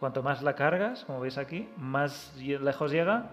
Cuanto 0.00 0.22
más 0.22 0.42
la 0.42 0.54
cargas, 0.54 1.04
como 1.04 1.20
veis 1.20 1.38
aquí, 1.38 1.68
más 1.76 2.34
lejos 2.36 2.92
llega 2.92 3.30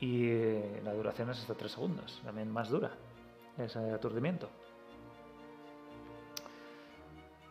y 0.00 0.26
eh, 0.28 0.80
la 0.84 0.92
duración 0.92 1.30
es 1.30 1.38
hasta 1.38 1.54
3 1.54 1.72
segundos. 1.72 2.20
También 2.24 2.50
más 2.50 2.68
dura 2.68 2.90
ese 3.58 3.78
aturdimiento. 3.90 4.48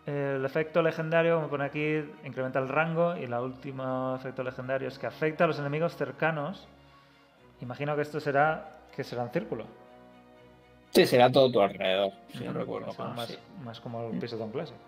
El 0.05 0.43
efecto 0.43 0.81
legendario, 0.81 1.35
como 1.35 1.47
pone 1.47 1.65
aquí, 1.65 2.03
incrementa 2.23 2.59
el 2.59 2.67
rango 2.67 3.15
y 3.15 3.23
el 3.23 3.33
último 3.33 4.15
efecto 4.15 4.43
legendario 4.43 4.87
es 4.87 4.97
que 4.97 5.07
afecta 5.07 5.43
a 5.43 5.47
los 5.47 5.59
enemigos 5.59 5.95
cercanos. 5.95 6.67
Imagino 7.61 7.95
que 7.95 8.01
esto 8.01 8.19
será 8.19 8.81
que 8.95 9.03
será 9.03 9.23
en 9.23 9.29
círculo. 9.29 9.65
Sí, 10.89 11.05
será 11.05 11.31
todo 11.31 11.51
tu 11.51 11.61
alrededor, 11.61 12.11
si 12.33 12.43
no 12.43 12.51
recuerdo 12.51 12.91
más, 12.97 13.27
sí. 13.27 13.37
más 13.63 13.79
como 13.79 14.09
el 14.09 14.19
pisotón 14.19 14.51
clásico. 14.51 14.79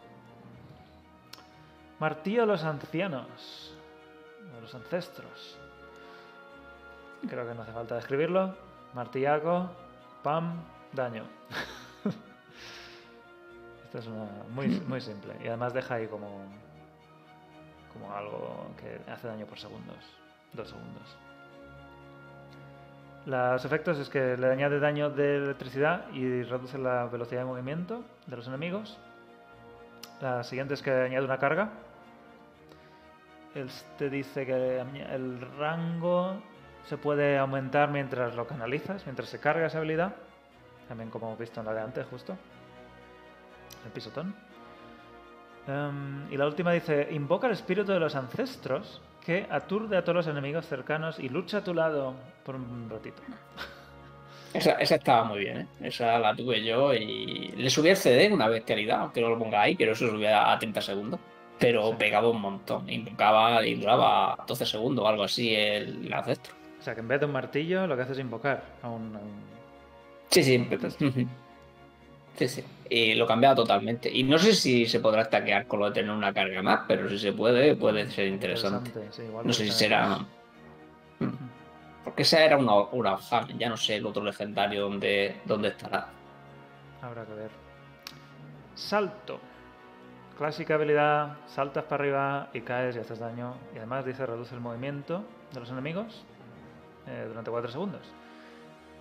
Martillo 2.00 2.42
de 2.42 2.48
los 2.48 2.64
ancianos. 2.64 3.76
De 4.54 4.62
los 4.62 4.74
ancestros. 4.76 5.58
Creo 7.28 7.48
que 7.48 7.54
no 7.54 7.62
hace 7.62 7.72
falta 7.72 7.96
describirlo. 7.96 8.56
Martillaco, 8.94 9.70
pam, 10.22 10.62
daño. 10.92 11.24
Esto 13.86 14.00
es 14.00 14.08
una, 14.08 14.28
muy, 14.50 14.68
muy 14.82 15.02
simple. 15.02 15.36
Y 15.44 15.48
además 15.48 15.74
deja 15.74 15.96
ahí 15.96 16.08
como, 16.08 16.44
como 17.94 18.14
algo 18.14 18.68
que 18.78 19.00
hace 19.12 19.28
daño 19.28 19.46
por 19.46 19.60
segundos. 19.60 19.98
Dos 20.54 20.70
segundos. 20.70 21.18
Los 23.26 23.64
efectos 23.64 23.98
es 24.00 24.10
que 24.10 24.36
le 24.36 24.48
añade 24.48 24.80
daño 24.80 25.10
de 25.10 25.38
electricidad 25.38 26.10
y 26.12 26.44
reduce 26.44 26.78
la 26.78 27.06
velocidad 27.06 27.42
de 27.42 27.46
movimiento 27.46 28.04
de 28.28 28.36
los 28.36 28.48
enemigos. 28.48 28.98
La 30.24 30.42
siguiente 30.46 30.76
es 30.76 30.82
que 30.82 30.90
añade 30.90 31.26
una 31.26 31.38
carga. 31.38 31.70
Este 33.54 34.10
dice 34.10 34.46
que 34.46 34.80
el 34.80 35.42
rango 35.60 36.42
se 36.86 36.96
puede 36.96 37.38
aumentar 37.38 37.92
mientras 37.92 38.34
lo 38.34 38.48
canalizas, 38.48 39.06
mientras 39.06 39.28
se 39.28 39.42
carga 39.42 39.68
esa 39.68 39.80
habilidad. 39.80 40.16
También 40.88 41.10
como 41.10 41.28
hemos 41.28 41.40
visto 41.40 41.60
en 41.60 41.66
la 41.66 41.74
de 41.74 41.82
antes, 41.82 42.08
justo. 42.08 42.38
El 43.86 43.92
pisotón. 43.92 44.34
Em, 45.68 46.32
y 46.32 46.38
la 46.38 46.48
última 46.48 46.72
dice, 46.72 47.10
invoca 47.12 47.48
el 47.48 47.54
espíritu 47.54 47.92
de 47.92 48.00
los 48.00 48.16
ancestros 48.16 49.02
que 49.26 49.46
aturde 49.52 49.98
a 49.98 50.06
todos 50.06 50.16
los 50.16 50.28
enemigos 50.28 50.66
cercanos 50.66 51.20
y 51.20 51.28
lucha 51.28 51.58
a 51.58 51.64
tu 51.66 51.74
lado 51.74 52.16
por 52.46 52.56
un 52.56 52.90
ratito. 52.90 53.22
Esa, 54.54 54.74
esa 54.74 54.96
estaba 54.96 55.24
muy 55.24 55.40
bien, 55.40 55.58
¿eh? 55.62 55.68
Esa 55.82 56.20
la 56.20 56.36
tuve 56.36 56.64
yo 56.64 56.94
y 56.94 57.54
le 57.58 57.70
subí 57.70 57.90
el 57.90 57.98
CD 57.98 58.32
una 58.32 58.48
bestialidad, 58.48 59.00
aunque 59.02 59.20
no 59.22 59.30
lo 59.30 59.40
ponga 59.40 59.62
ahí, 59.62 59.76
no 59.80 59.96
se 59.96 60.08
subía 60.10 60.52
a 60.52 60.60
30 60.60 60.82
segundos. 60.82 61.20
Pero 61.60 61.90
Sí. 61.90 61.96
pegaba 61.98 62.30
un 62.30 62.42
montón, 62.42 62.90
invocaba 62.90 63.66
y 63.66 63.76
duraba 63.76 64.38
12 64.48 64.66
segundos 64.66 65.06
o 65.06 65.08
algo 65.08 65.24
así 65.24 65.56
el 65.56 66.12
ancestro. 66.14 66.54
O 66.80 66.84
sea 66.84 66.94
que 66.94 67.00
en 67.00 67.08
vez 67.08 67.20
de 67.20 67.26
un 67.26 67.32
martillo 67.32 67.88
lo 67.88 67.96
que 67.96 68.02
haces 68.04 68.18
es 68.18 68.22
invocar 68.22 68.64
a 68.82 68.90
un... 68.90 69.16
a 69.16 69.20
un- 69.20 69.54
Sí, 70.30 70.44
sí. 70.44 70.68
Sí, 72.36 72.48
sí. 72.48 72.64
Y 72.90 73.14
lo 73.14 73.28
cambiaba 73.28 73.54
totalmente. 73.56 74.10
Y 74.12 74.24
no 74.24 74.40
sé 74.40 74.54
si 74.56 74.88
se 74.88 75.00
podrá 75.00 75.24
stackear 75.26 75.68
con 75.68 75.80
lo 75.80 75.86
de 75.88 75.92
tener 75.94 76.10
una 76.12 76.34
carga 76.34 76.62
más, 76.64 76.82
pero 76.88 77.08
si 77.08 77.20
se 77.20 77.32
puede, 77.32 77.76
puede 77.76 78.10
ser 78.10 78.28
interesante. 78.28 78.92
sí, 79.12 79.22
igual 79.22 79.46
No 79.48 79.54
sé 79.54 79.64
si 79.66 79.70
ser- 79.70 79.78
será. 79.90 80.18
Porque 82.04 82.24
esa 82.24 82.44
era 82.44 82.58
una, 82.58 82.76
una 82.92 83.18
ya 83.58 83.70
no 83.70 83.78
sé 83.78 83.96
el 83.96 84.06
otro 84.06 84.24
legendario 84.24 84.84
dónde, 84.84 85.42
dónde 85.46 85.70
estará. 85.70 86.08
Habrá 87.02 87.26
que 87.26 87.34
ver. 87.34 87.52
Salto. 88.76 89.40
Clásica 90.38 90.76
habilidad, 90.76 91.38
saltas 91.48 91.84
para 91.84 92.04
arriba 92.04 92.50
y 92.54 92.62
caes 92.62 92.96
y 92.96 93.00
haces 93.00 93.20
daño. 93.20 93.56
Y 93.74 93.78
además 93.78 94.06
dice 94.06 94.26
reduce 94.26 94.56
el 94.56 94.62
movimiento 94.62 95.24
de 95.54 95.60
los 95.60 95.70
enemigos 95.70 96.26
eh, 97.08 97.26
durante 97.28 97.52
4 97.52 97.72
segundos. 97.72 98.02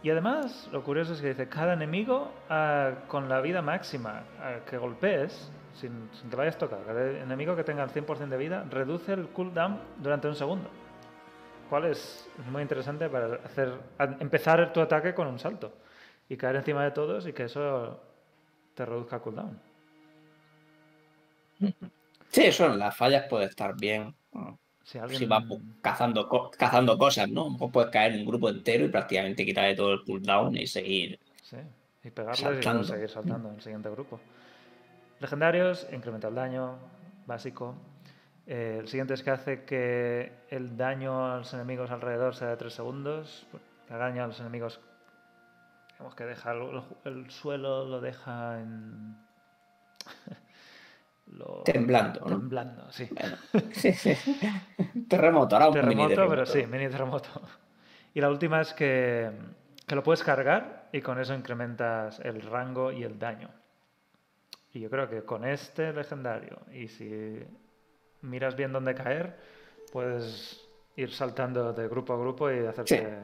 Y 0.02 0.10
además, 0.10 0.68
lo 0.72 0.82
curioso 0.82 1.12
es 1.12 1.20
que 1.20 1.28
dice, 1.28 1.48
cada 1.48 1.74
enemigo 1.74 2.30
ah, 2.50 2.90
con 3.08 3.28
la 3.28 3.40
vida 3.40 3.62
máxima 3.62 4.24
ah, 4.40 4.56
que 4.68 4.76
golpees, 4.76 5.50
sin, 5.74 6.10
sin 6.12 6.28
que 6.28 6.36
vayas 6.36 6.56
a 6.56 6.58
tocar, 6.58 6.80
cada 6.84 7.10
enemigo 7.22 7.54
que 7.54 7.62
tenga 7.62 7.84
el 7.84 7.90
100% 7.90 8.28
de 8.28 8.36
vida, 8.36 8.66
reduce 8.68 9.12
el 9.12 9.28
cooldown 9.28 9.80
durante 9.98 10.26
un 10.26 10.34
segundo. 10.34 10.68
Cual 11.72 11.86
es 11.86 12.28
muy 12.50 12.60
interesante 12.60 13.08
para 13.08 13.36
hacer, 13.46 13.72
empezar 14.20 14.74
tu 14.74 14.80
ataque 14.82 15.14
con 15.14 15.26
un 15.26 15.38
salto 15.38 15.72
y 16.28 16.36
caer 16.36 16.56
encima 16.56 16.84
de 16.84 16.90
todos 16.90 17.26
y 17.26 17.32
que 17.32 17.44
eso 17.44 17.98
te 18.74 18.84
reduzca 18.84 19.16
el 19.16 19.22
cooldown. 19.22 19.58
Sí, 22.28 22.42
eso 22.42 22.66
en 22.66 22.78
las 22.78 22.94
fallas 22.94 23.24
puede 23.26 23.46
estar 23.46 23.74
bien. 23.74 24.14
Si 24.84 24.98
alguien... 24.98 25.18
Si 25.18 25.24
vas 25.24 25.44
cazando, 25.80 26.28
co- 26.28 26.50
cazando 26.50 26.98
cosas, 26.98 27.30
¿no? 27.30 27.40
A 27.40 27.44
lo 27.44 27.50
mejor 27.52 27.72
puedes 27.72 27.90
caer 27.90 28.12
en 28.12 28.20
un 28.20 28.26
grupo 28.26 28.50
entero 28.50 28.84
y 28.84 28.88
prácticamente 28.88 29.46
quitarle 29.46 29.74
todo 29.74 29.94
el 29.94 30.04
cooldown 30.04 30.54
y 30.58 30.66
seguir. 30.66 31.18
Sí, 31.42 31.56
y 32.04 32.10
pegarles 32.10 32.66
y 32.66 32.84
seguir 32.84 33.08
saltando 33.08 33.48
en 33.48 33.54
el 33.54 33.62
siguiente 33.62 33.88
grupo. 33.88 34.20
Legendarios, 35.20 35.86
incrementa 35.90 36.28
el 36.28 36.34
daño, 36.34 36.76
básico. 37.24 37.74
Eh, 38.46 38.78
el 38.80 38.88
siguiente 38.88 39.14
es 39.14 39.22
que 39.22 39.30
hace 39.30 39.64
que 39.64 40.32
el 40.50 40.76
daño 40.76 41.32
a 41.32 41.38
los 41.38 41.52
enemigos 41.54 41.90
alrededor 41.90 42.34
sea 42.34 42.48
de 42.48 42.56
3 42.56 42.72
segundos. 42.72 43.46
Haga 43.88 44.06
daño 44.06 44.24
a 44.24 44.26
los 44.26 44.40
enemigos. 44.40 44.80
Digamos 45.92 46.14
que 46.14 46.24
deja 46.24 46.52
el, 46.52 46.82
el 47.04 47.30
suelo, 47.30 47.84
lo 47.84 48.00
deja 48.00 48.60
en. 48.60 49.16
lo- 51.36 51.62
Temblando, 51.64 52.20
¿no? 52.20 52.26
Temblando, 52.38 52.90
sí. 52.90 53.08
Terremoto, 55.08 55.56
ahora 55.56 55.68
un 55.68 55.88
mini 55.88 56.08
Terremoto, 56.08 56.08
pero 56.08 56.44
terremoto. 56.44 56.52
sí, 56.52 56.66
mini 56.66 56.88
terremoto. 56.88 57.42
Y 58.14 58.20
la 58.20 58.28
última 58.28 58.60
es 58.60 58.72
que, 58.74 59.30
que 59.86 59.94
lo 59.94 60.02
puedes 60.02 60.22
cargar 60.22 60.88
y 60.92 61.00
con 61.00 61.18
eso 61.20 61.34
incrementas 61.34 62.20
el 62.20 62.42
rango 62.42 62.92
y 62.92 63.04
el 63.04 63.18
daño. 63.18 63.48
Y 64.74 64.80
yo 64.80 64.90
creo 64.90 65.08
que 65.08 65.22
con 65.22 65.44
este 65.44 65.92
legendario, 65.92 66.58
y 66.72 66.88
si 66.88 67.42
miras 68.22 68.56
bien 68.56 68.72
dónde 68.72 68.94
caer, 68.94 69.38
puedes 69.92 70.68
ir 70.96 71.12
saltando 71.12 71.72
de 71.72 71.88
grupo 71.88 72.12
a 72.14 72.18
grupo 72.18 72.50
y 72.50 72.66
hacerte, 72.66 73.18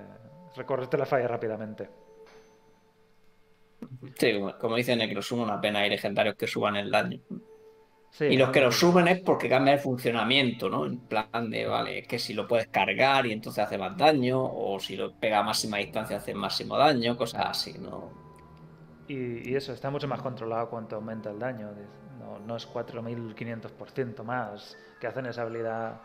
recorrerte 0.56 0.98
la 0.98 1.06
falla 1.06 1.28
rápidamente. 1.28 1.88
Sí, 4.18 4.32
como, 4.60 4.76
dice 4.76 4.96
Necrosum, 4.96 5.40
una 5.40 5.60
pena 5.60 5.80
hay 5.80 5.90
legendarios 5.90 6.34
que 6.36 6.46
suban 6.46 6.76
el 6.76 6.90
daño. 6.90 7.20
Sí, 8.10 8.24
Y 8.24 8.36
los 8.36 8.50
que 8.50 8.60
lo 8.60 8.72
suben 8.72 9.06
es 9.08 9.20
porque 9.20 9.48
cambia 9.48 9.74
el 9.74 9.80
funcionamiento, 9.80 10.68
¿no? 10.68 10.86
En 10.86 10.98
plan 11.06 11.50
de, 11.50 11.66
vale, 11.66 11.98
es 12.00 12.08
que 12.08 12.18
si 12.18 12.34
lo 12.34 12.48
puedes 12.48 12.68
cargar 12.68 13.26
y 13.26 13.32
entonces 13.32 13.64
hace 13.64 13.78
más 13.78 13.96
daño, 13.96 14.42
o 14.44 14.80
si 14.80 14.96
lo 14.96 15.14
pega 15.18 15.38
a 15.40 15.42
máxima 15.42 15.78
distancia 15.78 16.16
hace 16.16 16.34
máximo 16.34 16.76
daño, 16.76 17.16
cosas 17.16 17.46
así, 17.46 17.78
¿no? 17.78 18.10
Y, 19.06 19.50
y 19.50 19.56
eso, 19.56 19.72
está 19.72 19.90
mucho 19.90 20.06
más 20.08 20.20
controlado 20.22 20.68
cuanto 20.68 20.96
aumenta 20.96 21.30
el 21.30 21.38
daño. 21.38 21.70
No, 22.28 22.38
no 22.40 22.56
es 22.56 22.68
4500% 22.68 24.22
más 24.22 24.76
que 25.00 25.06
hacen 25.06 25.26
esa 25.26 25.42
habilidad. 25.42 26.00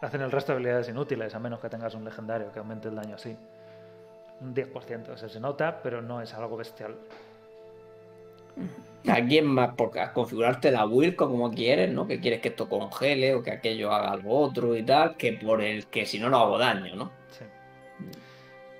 Hacen 0.00 0.20
el 0.22 0.30
resto 0.30 0.52
de 0.52 0.56
habilidades 0.56 0.88
inútiles, 0.88 1.34
a 1.34 1.38
menos 1.38 1.60
que 1.60 1.68
tengas 1.68 1.94
un 1.94 2.04
legendario 2.04 2.52
que 2.52 2.58
aumente 2.58 2.88
el 2.88 2.96
daño 2.96 3.14
así. 3.14 3.36
Un 4.40 4.54
10%, 4.54 5.08
o 5.10 5.16
sea, 5.16 5.28
se 5.28 5.40
nota, 5.40 5.80
pero 5.82 6.02
no 6.02 6.20
es 6.20 6.34
algo 6.34 6.56
bestial. 6.56 6.96
Aquí 9.08 9.38
es 9.38 9.44
más 9.44 9.74
por 9.74 9.92
configurarte 10.12 10.70
la 10.70 10.84
build 10.84 11.14
como 11.14 11.50
quieres, 11.52 11.92
¿no? 11.92 12.06
Que 12.06 12.20
quieres 12.20 12.40
que 12.40 12.48
esto 12.48 12.68
congele 12.68 13.34
o 13.34 13.42
que 13.42 13.52
aquello 13.52 13.92
haga 13.92 14.10
algo 14.10 14.38
otro 14.40 14.74
y 14.74 14.82
tal, 14.82 15.16
que 15.16 15.34
por 15.34 15.62
el 15.62 15.86
que 15.86 16.06
si 16.06 16.18
no, 16.18 16.28
no 16.28 16.38
hago 16.38 16.58
daño, 16.58 16.96
¿no? 16.96 17.12
Sí. 17.30 17.44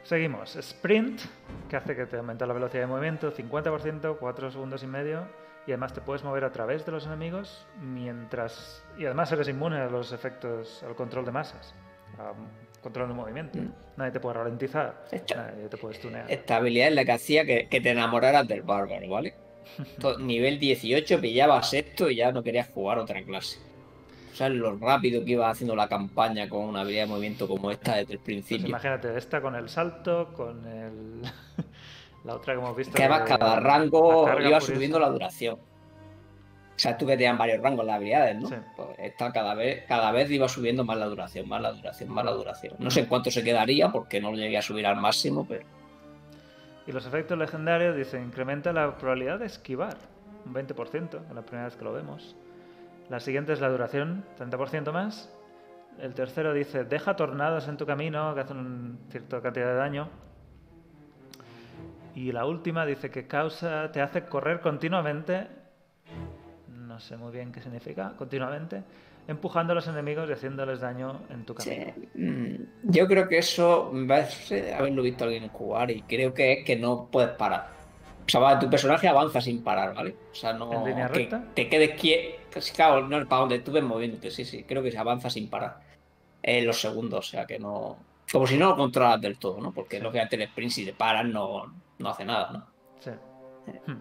Seguimos. 0.02 0.56
Sprint, 0.56 1.20
que 1.68 1.76
hace 1.76 1.94
que 1.94 2.06
te 2.06 2.16
aumente 2.16 2.46
la 2.46 2.54
velocidad 2.54 2.82
de 2.82 2.86
movimiento 2.88 3.32
50%, 3.32 4.16
4 4.18 4.50
segundos 4.50 4.82
y 4.82 4.86
medio. 4.86 5.43
Y 5.66 5.70
además 5.72 5.92
te 5.94 6.00
puedes 6.02 6.22
mover 6.24 6.44
a 6.44 6.52
través 6.52 6.84
de 6.84 6.92
los 6.92 7.06
enemigos 7.06 7.66
mientras. 7.80 8.84
Y 8.98 9.06
además 9.06 9.32
eres 9.32 9.48
inmune 9.48 9.78
a 9.78 9.86
los 9.86 10.12
efectos, 10.12 10.82
al 10.82 10.94
control 10.94 11.24
de 11.24 11.32
masas, 11.32 11.74
control 12.82 13.08
de 13.08 13.14
movimiento. 13.14 13.58
Mm. 13.58 13.72
Nadie 13.96 14.12
te 14.12 14.20
puede 14.20 14.34
ralentizar, 14.34 15.06
Esto- 15.10 15.34
nadie 15.36 15.68
te 15.68 15.76
puede 15.78 15.94
stunear. 15.94 16.30
Esta 16.30 16.56
habilidad 16.56 16.88
es 16.88 16.94
la 16.94 17.04
que 17.04 17.12
hacía 17.12 17.44
que, 17.46 17.68
que 17.68 17.80
te 17.80 17.90
enamoraras 17.90 18.46
del 18.46 18.62
bárbaro, 18.62 19.08
¿vale? 19.08 19.34
Nivel 20.20 20.58
18 20.58 21.20
pillabas 21.20 21.72
esto 21.72 22.10
y 22.10 22.16
ya 22.16 22.30
no 22.30 22.42
querías 22.42 22.68
jugar 22.68 22.98
otra 22.98 23.22
clase. 23.24 23.58
O 24.32 24.36
sea, 24.36 24.48
lo 24.48 24.76
rápido 24.76 25.24
que 25.24 25.30
ibas 25.32 25.52
haciendo 25.52 25.76
la 25.76 25.88
campaña 25.88 26.48
con 26.48 26.64
una 26.66 26.80
habilidad 26.80 27.04
de 27.04 27.08
movimiento 27.10 27.46
como 27.48 27.70
esta 27.70 27.92
desde 27.96 28.14
el 28.14 28.18
Pues 28.18 28.24
principio. 28.26 28.66
imagínate, 28.66 29.16
esta 29.16 29.40
con 29.40 29.54
el 29.54 29.68
salto, 29.68 30.32
con 30.34 30.66
el. 30.66 31.22
La 32.24 32.34
otra 32.36 32.54
que 32.54 32.60
hemos 32.60 32.76
visto. 32.76 32.94
que 32.94 33.02
además 33.04 33.24
de- 33.28 33.38
cada 33.38 33.60
rango 33.60 34.26
iba 34.40 34.60
subiendo 34.60 34.98
la 34.98 35.08
duración. 35.10 35.54
O 35.56 36.78
sea, 36.78 36.96
tú 36.98 37.06
que 37.06 37.12
tenían 37.12 37.38
varios 37.38 37.60
rangos 37.62 37.86
las 37.86 37.96
habilidades, 37.96 38.36
¿no? 38.40 38.48
Sí. 38.48 38.56
Pues 38.76 38.88
esta 38.98 39.30
cada 39.32 39.54
vez, 39.54 39.84
cada 39.86 40.10
vez 40.10 40.28
iba 40.30 40.48
subiendo 40.48 40.84
más 40.84 40.96
la 40.96 41.06
duración, 41.06 41.48
más 41.48 41.62
la 41.62 41.70
duración, 41.72 42.10
más 42.10 42.24
la 42.24 42.32
duración. 42.32 42.74
No 42.80 42.90
sé 42.90 43.00
en 43.00 43.06
cuánto 43.06 43.30
se 43.30 43.44
quedaría 43.44 43.90
porque 43.92 44.20
no 44.20 44.32
lo 44.32 44.36
llegué 44.36 44.58
a 44.58 44.62
subir 44.62 44.84
al 44.86 44.96
máximo, 44.96 45.46
pero 45.48 45.64
Y 46.86 46.92
los 46.92 47.06
efectos 47.06 47.38
legendarios 47.38 47.96
dicen 47.96 48.24
incrementa 48.24 48.72
la 48.72 48.96
probabilidad 48.98 49.38
de 49.38 49.46
esquivar 49.46 49.96
un 50.44 50.52
20%, 50.52 51.20
en 51.30 51.34
la 51.34 51.42
primera 51.42 51.66
vez 51.66 51.76
que 51.76 51.84
lo 51.84 51.92
vemos. 51.92 52.34
La 53.08 53.20
siguiente 53.20 53.52
es 53.52 53.60
la 53.60 53.68
duración, 53.70 54.24
30% 54.36 54.92
más. 54.92 55.30
El 56.00 56.12
tercero 56.14 56.52
dice 56.52 56.84
deja 56.84 57.14
tornados 57.16 57.68
en 57.68 57.76
tu 57.76 57.86
camino 57.86 58.34
que 58.34 58.40
hacen 58.40 58.56
una 58.58 58.96
cierta 59.10 59.40
cantidad 59.40 59.66
de 59.68 59.74
daño. 59.76 60.08
Y 62.14 62.32
la 62.32 62.46
última 62.46 62.86
dice 62.86 63.10
que 63.10 63.26
causa, 63.26 63.90
te 63.92 64.00
hace 64.00 64.24
correr 64.26 64.60
continuamente. 64.60 65.46
No 66.68 67.00
sé 67.00 67.16
muy 67.16 67.32
bien 67.32 67.50
qué 67.50 67.60
significa, 67.60 68.12
continuamente, 68.16 68.82
empujando 69.26 69.72
a 69.72 69.74
los 69.74 69.88
enemigos 69.88 70.28
y 70.28 70.32
haciéndoles 70.32 70.80
daño 70.80 71.22
en 71.30 71.44
tu 71.44 71.54
camino. 71.54 71.92
Sí, 71.96 72.08
mm, 72.22 72.54
yo 72.84 73.06
creo 73.08 73.28
que 73.28 73.38
eso 73.38 73.90
me 73.92 74.06
parece 74.06 74.72
haberlo 74.74 75.02
visto 75.02 75.24
alguien 75.24 75.48
jugar 75.48 75.90
y 75.90 76.02
creo 76.02 76.32
que 76.34 76.52
es 76.52 76.64
que 76.64 76.76
no 76.76 77.08
puedes 77.10 77.30
parar. 77.30 77.68
O 78.26 78.28
sea, 78.30 78.40
va, 78.40 78.58
tu 78.58 78.70
personaje 78.70 79.08
avanza 79.08 79.40
sin 79.40 79.62
parar, 79.62 79.94
¿vale? 79.94 80.14
O 80.32 80.34
sea, 80.34 80.52
no 80.52 80.72
¿En 80.72 80.84
línea 80.84 81.08
que 81.08 81.14
recta? 81.14 81.44
te 81.54 81.68
quedes 81.68 82.00
quieto. 82.00 82.60
Claro, 82.74 83.06
no 83.08 83.26
para 83.26 83.40
donde 83.40 83.58
tú 83.58 83.72
ves 83.72 83.82
moviéndote, 83.82 84.30
sí, 84.30 84.44
sí. 84.44 84.62
Creo 84.64 84.82
que 84.82 84.92
se 84.92 84.98
avanza 84.98 85.28
sin 85.28 85.48
parar. 85.50 85.80
En 86.42 86.66
los 86.66 86.80
segundos, 86.80 87.26
o 87.26 87.30
sea 87.30 87.44
que 87.46 87.58
no. 87.58 87.96
Como 88.30 88.46
si 88.46 88.56
no 88.56 88.70
lo 88.70 88.76
controlas 88.76 89.20
del 89.20 89.38
todo, 89.38 89.60
¿no? 89.60 89.72
Porque 89.72 89.96
Sí. 89.96 90.02
lógicamente 90.02 90.36
el 90.36 90.42
sprint 90.42 90.70
si 90.72 90.84
te 90.84 90.92
paras 90.92 91.26
no, 91.26 91.74
no 91.98 92.08
hace 92.10 92.24
nada, 92.24 92.50
¿no? 92.52 92.66
Sí. 93.00 93.10
Hmm. 93.86 93.98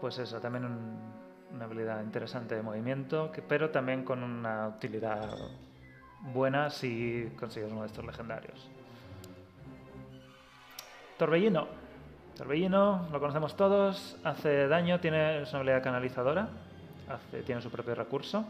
Pues 0.00 0.18
eso, 0.18 0.40
también 0.40 0.64
un- 0.64 1.14
una 1.54 1.64
habilidad 1.64 2.02
interesante 2.02 2.54
de 2.56 2.62
movimiento, 2.62 3.30
que- 3.32 3.42
pero 3.42 3.70
también 3.70 4.04
con 4.04 4.22
una 4.22 4.68
utilidad 4.68 5.30
buena 6.32 6.68
si 6.70 7.32
consigues 7.38 7.70
uno 7.70 7.82
de 7.82 7.86
estos 7.86 8.04
legendarios. 8.04 8.68
Torbellino. 11.18 11.66
Torbellino, 12.36 13.08
lo 13.12 13.20
conocemos 13.20 13.56
todos, 13.56 14.16
hace 14.24 14.66
daño, 14.66 14.98
tiene 14.98 15.42
es 15.42 15.50
una 15.50 15.58
habilidad 15.60 15.82
canalizadora, 15.82 16.48
hace, 17.08 17.42
tiene 17.42 17.60
su 17.62 17.70
propio 17.70 17.94
recurso 17.94 18.44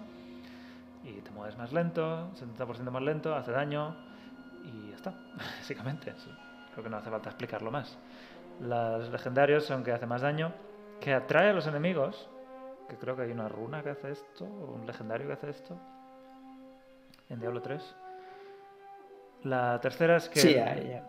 y 1.05 1.21
te 1.21 1.31
mueves 1.33 1.59
más 1.59 1.73
lento, 1.73 2.31
70% 2.35 2.91
más 2.91 3.03
lento, 3.03 3.35
hace 3.35 3.53
daño 3.53 3.95
y 4.65 4.89
ya 4.91 4.97
está, 4.97 5.13
básicamente. 5.37 6.15
sí. 6.17 6.31
Creo 6.75 6.85
que 6.85 6.91
no 6.91 6.97
hace 6.97 7.09
falta 7.09 7.31
explicarlo 7.31 7.71
más. 7.71 7.97
Los 8.61 9.09
legendarios 9.11 9.65
son 9.65 9.85
que 9.85 9.93
hace 9.93 10.07
más 10.07 10.23
daño, 10.23 10.53
que 11.01 11.15
atrae 11.15 11.51
a 11.51 11.53
los 11.53 11.67
enemigos, 11.69 12.29
que 12.89 12.97
creo 12.97 13.15
que 13.15 13.23
hay 13.23 13.31
una 13.31 13.49
runa 13.49 13.83
que 13.83 13.91
hace 13.91 14.11
esto, 14.11 14.45
o 14.45 14.75
un 14.75 14.87
legendario 14.87 15.29
que 15.29 15.33
hace 15.35 15.51
esto, 15.51 15.79
en 17.31 17.39
Diablo 17.39 17.63
3. 17.63 17.97
La 19.45 19.81
tercera 19.81 20.17
es 20.17 20.29
que... 20.29 20.41
Sí, 20.41 20.55
hay, 20.57 21.01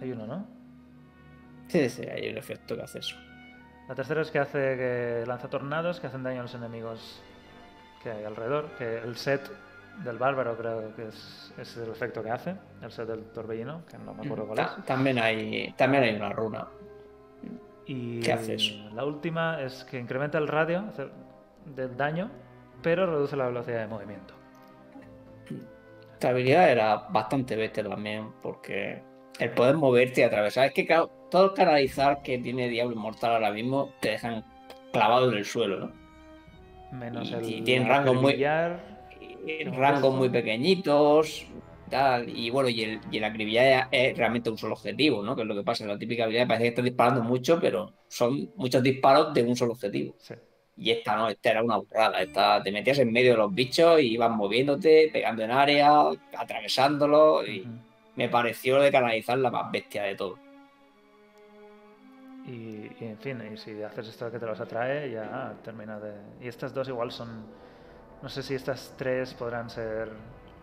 Hay 0.00 0.12
uno, 0.12 0.26
¿no? 0.26 0.46
sí, 1.68 1.88
sí, 1.88 2.02
hay 2.02 2.28
un 2.30 2.38
efecto 2.38 2.74
que 2.74 2.82
hace 2.82 2.98
eso. 2.98 3.16
La 3.88 3.94
tercera 3.94 4.22
es 4.22 4.30
que 4.30 4.38
hace 4.38 4.58
que 4.58 5.24
lanza 5.26 5.48
tornados 5.48 6.00
que 6.00 6.08
hacen 6.08 6.22
daño 6.22 6.40
a 6.40 6.42
los 6.42 6.54
enemigos 6.54 7.22
que 8.02 8.10
hay 8.10 8.24
alrededor. 8.24 8.70
Que 8.76 8.98
el 8.98 9.16
set 9.16 9.40
del 10.04 10.18
bárbaro 10.18 10.56
creo 10.56 10.94
que 10.94 11.08
es, 11.08 11.52
es 11.58 11.76
el 11.76 11.90
efecto 11.90 12.22
que 12.22 12.30
hace. 12.30 12.54
El 12.82 12.90
set 12.90 13.06
del 13.08 13.24
torbellino, 13.32 13.84
que 13.86 13.98
no 13.98 14.14
me 14.14 14.24
acuerdo 14.24 14.46
cuál 14.46 14.60
es. 14.60 14.84
También 14.84 15.18
hay, 15.18 15.72
también 15.76 16.02
hay 16.04 16.14
una 16.16 16.30
runa. 16.30 16.68
Y 17.86 18.20
¿Qué 18.20 18.32
hace 18.32 18.54
eso? 18.54 18.74
la 18.94 19.04
última 19.04 19.62
es 19.62 19.84
que 19.84 19.98
incrementa 19.98 20.36
el 20.38 20.46
radio 20.48 20.84
del 21.64 21.96
daño, 21.96 22.30
pero 22.82 23.06
reduce 23.06 23.36
la 23.36 23.46
velocidad 23.46 23.80
de 23.80 23.86
movimiento. 23.86 24.34
Esta 26.14 26.30
habilidad 26.30 26.70
era 26.70 26.96
bastante 27.10 27.56
bestia 27.56 27.84
también, 27.88 28.32
porque 28.42 29.00
el 29.38 29.50
poder 29.52 29.76
moverte 29.76 30.20
y 30.20 30.24
atravesar. 30.24 30.66
Es 30.66 30.74
que, 30.74 30.84
claro, 30.84 31.08
todo 31.30 31.46
el 31.46 31.52
canalizar 31.54 32.22
que 32.22 32.38
tiene 32.38 32.68
Diablo 32.68 32.94
Inmortal 32.94 33.34
ahora 33.34 33.50
mismo 33.52 33.92
te 34.00 34.10
dejan 34.10 34.44
clavado 34.92 35.30
en 35.30 35.38
el 35.38 35.44
suelo, 35.44 35.78
¿no? 35.86 35.92
Menos 36.92 37.30
Y- 37.30 37.34
el. 37.34 37.44
y 37.50 37.60
tienen 37.62 37.88
rangos 37.88 38.16
muy-. 38.16 38.34
Rangos 39.72 40.14
muy 40.14 40.28
pequeñitos, 40.28 41.46
tal, 41.90 42.28
y 42.28 42.50
bueno, 42.50 42.68
y 42.68 42.82
el, 42.82 43.00
y 43.10 43.18
el 43.18 43.24
acribillar 43.24 43.88
es 43.90 44.16
realmente 44.16 44.50
un 44.50 44.58
solo 44.58 44.74
objetivo, 44.74 45.22
¿no? 45.22 45.34
Que 45.34 45.42
es 45.42 45.48
lo 45.48 45.54
que 45.54 45.62
pasa, 45.62 45.86
la 45.86 45.98
típica 45.98 46.24
habilidad 46.24 46.46
parece 46.46 46.64
que 46.64 46.68
estás 46.68 46.84
disparando 46.84 47.22
mucho, 47.22 47.58
pero 47.60 47.92
son 48.08 48.50
muchos 48.56 48.82
disparos 48.82 49.32
de 49.34 49.42
un 49.42 49.56
solo 49.56 49.72
objetivo. 49.72 50.14
Sí. 50.18 50.34
Y 50.80 50.92
esta 50.92 51.16
no, 51.16 51.28
esta 51.28 51.50
era 51.50 51.62
una 51.62 51.76
burrada. 51.76 52.22
Esta, 52.22 52.62
te 52.62 52.70
metías 52.70 53.00
en 53.00 53.12
medio 53.12 53.32
de 53.32 53.38
los 53.38 53.52
bichos 53.52 54.00
y 54.00 54.12
ibas 54.12 54.30
moviéndote, 54.30 55.10
pegando 55.12 55.42
en 55.42 55.50
área, 55.50 55.90
atravesándolos. 56.36 57.48
Y 57.48 57.66
me 58.14 58.28
pareció 58.28 58.78
de 58.80 58.92
canalizar 58.92 59.38
la 59.38 59.50
más 59.50 59.72
bestia 59.72 60.04
de 60.04 60.14
todo. 60.14 60.38
Y, 62.46 62.90
y, 63.00 63.06
en 63.06 63.18
fin, 63.18 63.42
y 63.52 63.56
si 63.56 63.82
haces 63.82 64.08
esto 64.08 64.30
que 64.30 64.38
te 64.38 64.46
los 64.46 64.60
atrae, 64.60 65.10
ya 65.10 65.56
termina 65.64 65.98
de. 65.98 66.12
Y 66.40 66.46
estas 66.46 66.72
dos 66.72 66.88
igual 66.88 67.10
son. 67.10 67.44
No 68.22 68.28
sé 68.28 68.42
si 68.42 68.54
estas 68.54 68.94
tres 68.96 69.34
podrán 69.34 69.70
ser 69.70 70.10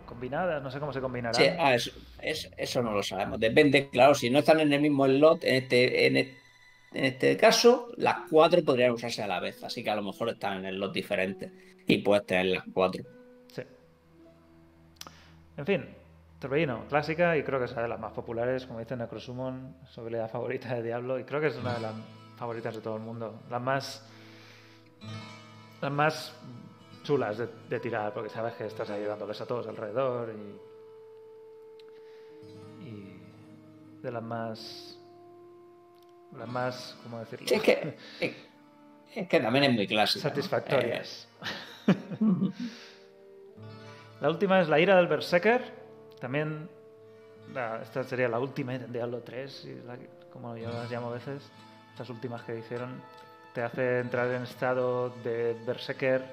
combinadas, 0.05 0.61
no 0.61 0.69
sé 0.69 0.79
cómo 0.79 0.93
se 0.93 1.01
combinarán. 1.01 1.33
Sí, 1.35 1.47
ah, 1.57 1.73
eso, 1.73 1.91
es- 2.21 2.51
eso 2.57 2.81
no 2.83 2.91
lo 2.91 3.01
sabemos. 3.01 3.39
Depende, 3.39 3.89
claro, 3.89 4.13
si 4.13 4.29
no 4.29 4.39
están 4.39 4.59
en 4.59 4.71
el 4.73 4.81
mismo 4.81 5.05
slot, 5.07 5.43
en 5.43 5.55
este, 5.63 6.07
en 6.07 6.17
e- 6.17 6.37
en 6.93 7.05
este 7.05 7.35
caso, 7.35 7.89
las 7.97 8.17
cuatro 8.29 8.63
podrían 8.63 8.91
usarse 8.91 9.21
a 9.23 9.27
la 9.27 9.39
vez. 9.39 9.61
Así 9.63 9.83
que 9.83 9.89
a 9.89 9.95
lo 9.95 10.01
mejor 10.03 10.29
están 10.29 10.63
en 10.65 10.73
slot 10.75 10.93
diferentes. 10.93 11.51
Y 11.87 11.97
puedes 11.99 12.25
tener 12.25 12.45
las 12.47 12.63
cuatro. 12.73 13.03
Sí. 13.53 13.61
En 15.57 15.65
fin, 15.65 15.85
Torbellino, 16.39 16.85
clásica 16.87 17.35
y 17.37 17.43
creo 17.43 17.59
que 17.59 17.65
es 17.65 17.71
una 17.73 17.83
de 17.83 17.87
las 17.89 17.99
más 17.99 18.11
populares, 18.13 18.65
como 18.65 18.79
dice 18.79 18.95
Necrosumon, 18.95 19.75
su 19.89 20.01
habilidad 20.01 20.29
favorita 20.29 20.73
de 20.75 20.83
Diablo 20.83 21.19
y 21.19 21.23
creo 21.23 21.41
que 21.41 21.47
es 21.47 21.55
una 21.57 21.73
de 21.73 21.81
las 21.81 21.93
favoritas 22.37 22.75
de 22.75 22.81
todo 22.81 22.95
el 22.97 23.01
mundo. 23.03 23.41
Las 23.49 23.61
más. 23.61 24.09
Las 25.81 25.91
más 25.91 26.33
chulas 27.05 27.37
de, 27.37 27.47
de 27.69 27.79
tirar, 27.79 28.13
porque 28.13 28.29
sabes 28.29 28.53
que 28.55 28.65
estás 28.65 28.89
ayudándoles 28.89 29.39
a 29.39 29.45
todos 29.45 29.65
alrededor 29.67 30.33
y. 32.81 32.85
y 32.85 33.21
de 34.01 34.11
las 34.11 34.23
más. 34.23 34.99
Las 36.37 36.47
más. 36.49 36.97
¿Cómo 37.03 37.19
decirlo? 37.19 37.47
Sí, 37.47 37.55
es 37.55 37.61
que, 37.61 37.95
es, 39.15 39.27
que 39.29 39.39
también 39.39 39.65
es 39.65 39.73
muy 39.73 39.87
clásica. 39.87 40.27
¿no? 40.27 40.29
satisfactorias. 40.29 41.29
la 44.21 44.29
última 44.29 44.59
es 44.61 44.67
la 44.67 44.79
ira 44.79 44.95
del 44.97 45.07
Berserker. 45.07 45.85
También. 46.19 46.69
esta 47.81 48.03
sería 48.03 48.27
la 48.27 48.39
última 48.39 48.77
de 48.77 48.87
Diablo 48.87 49.21
3, 49.21 49.65
y 49.65 49.75
la- 49.85 49.97
como 50.31 50.55
yo 50.57 50.69
las 50.69 50.89
llamo 50.91 51.09
a 51.09 51.13
veces. 51.13 51.41
Estas 51.91 52.09
últimas 52.09 52.41
que 52.43 52.57
hicieron. 52.57 53.01
Te 53.53 53.61
hace 53.61 53.99
entrar 53.99 54.27
en 54.31 54.43
estado 54.43 55.09
de 55.23 55.55
Berserker. 55.65 56.25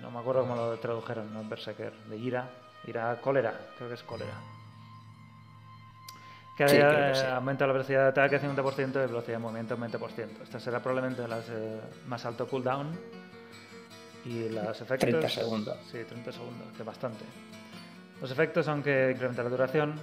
No 0.00 0.10
me 0.10 0.18
acuerdo 0.20 0.42
cómo 0.42 0.56
lo 0.56 0.78
tradujeron, 0.78 1.32
no 1.32 1.44
Berserker. 1.44 1.92
De 2.08 2.16
ira. 2.16 2.48
Ira 2.86 3.20
cólera, 3.20 3.54
creo 3.76 3.88
que 3.88 3.94
es 3.94 4.02
cólera. 4.02 4.34
Que 6.56 6.68
Sí, 6.68 6.76
creo 6.76 7.12
que 7.12 7.14
sí. 7.18 7.26
aumenta 7.26 7.66
la 7.66 7.72
velocidad 7.72 8.02
de 8.02 8.08
ataque 8.08 8.40
50% 8.40 8.88
y 8.90 9.06
velocidad 9.06 9.36
de 9.36 9.38
movimiento 9.38 9.76
20%. 9.78 10.42
Esta 10.42 10.58
será 10.60 10.80
probablemente 10.82 11.26
las 11.28 11.48
eh, 11.48 11.80
más 12.08 12.24
alto 12.26 12.46
cooldown. 12.48 12.88
Y 14.24 14.48
los 14.50 14.80
efectos. 14.80 15.08
30 15.08 15.28
segundos. 15.28 15.76
Sí, 15.90 15.98
30 16.04 16.32
segundos, 16.32 16.68
que 16.76 16.82
bastante. 16.82 17.24
Los 18.20 18.30
efectos, 18.30 18.68
aunque 18.68 19.12
incrementa 19.14 19.42
la 19.42 19.48
duración, 19.48 19.94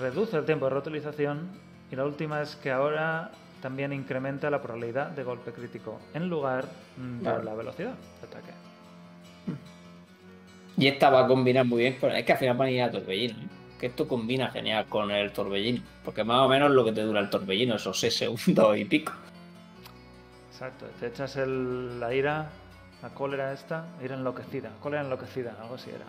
reduce 0.00 0.36
el 0.36 0.44
tiempo 0.44 0.66
de 0.66 0.70
reutilización. 0.70 1.48
Y 1.90 1.96
la 1.96 2.04
última 2.04 2.40
es 2.42 2.56
que 2.56 2.70
ahora 2.72 3.30
también 3.60 3.92
incrementa 3.92 4.50
la 4.50 4.60
probabilidad 4.62 5.08
de 5.10 5.24
golpe 5.24 5.52
crítico 5.52 5.98
en 6.14 6.28
lugar 6.28 6.64
de 6.96 7.44
la 7.44 7.54
velocidad 7.54 7.94
de 8.20 8.26
ataque. 8.26 8.52
Y 10.78 10.86
esta 10.86 11.10
va 11.10 11.24
a 11.24 11.26
combinar 11.26 11.64
muy 11.66 11.82
bien 11.82 11.96
con. 11.98 12.12
Es 12.12 12.24
que 12.24 12.32
al 12.32 12.38
final 12.38 12.56
van 12.56 12.68
a 12.68 12.70
ir 12.70 12.82
a 12.82 12.90
torbellino. 12.90 13.34
¿eh? 13.34 13.48
Que 13.80 13.86
esto 13.86 14.06
combina 14.08 14.48
genial 14.50 14.86
con 14.88 15.10
el 15.10 15.32
torbellino. 15.32 15.82
Porque 16.04 16.24
más 16.24 16.38
o 16.40 16.48
menos 16.48 16.70
lo 16.70 16.84
que 16.84 16.92
te 16.92 17.02
dura 17.02 17.20
el 17.20 17.28
torbellino, 17.30 17.74
esos 17.76 17.98
6 17.98 18.16
segundos 18.16 18.76
y 18.78 18.84
pico. 18.84 19.12
Exacto, 20.50 20.86
te 20.98 21.06
echas 21.08 21.36
el- 21.36 22.00
la 22.00 22.12
ira, 22.14 22.50
la 23.02 23.08
cólera 23.10 23.52
esta, 23.52 23.86
ira 24.02 24.14
enloquecida, 24.16 24.70
cólera 24.80 25.02
enloquecida, 25.02 25.54
algo 25.60 25.76
así 25.76 25.90
era. 25.90 26.04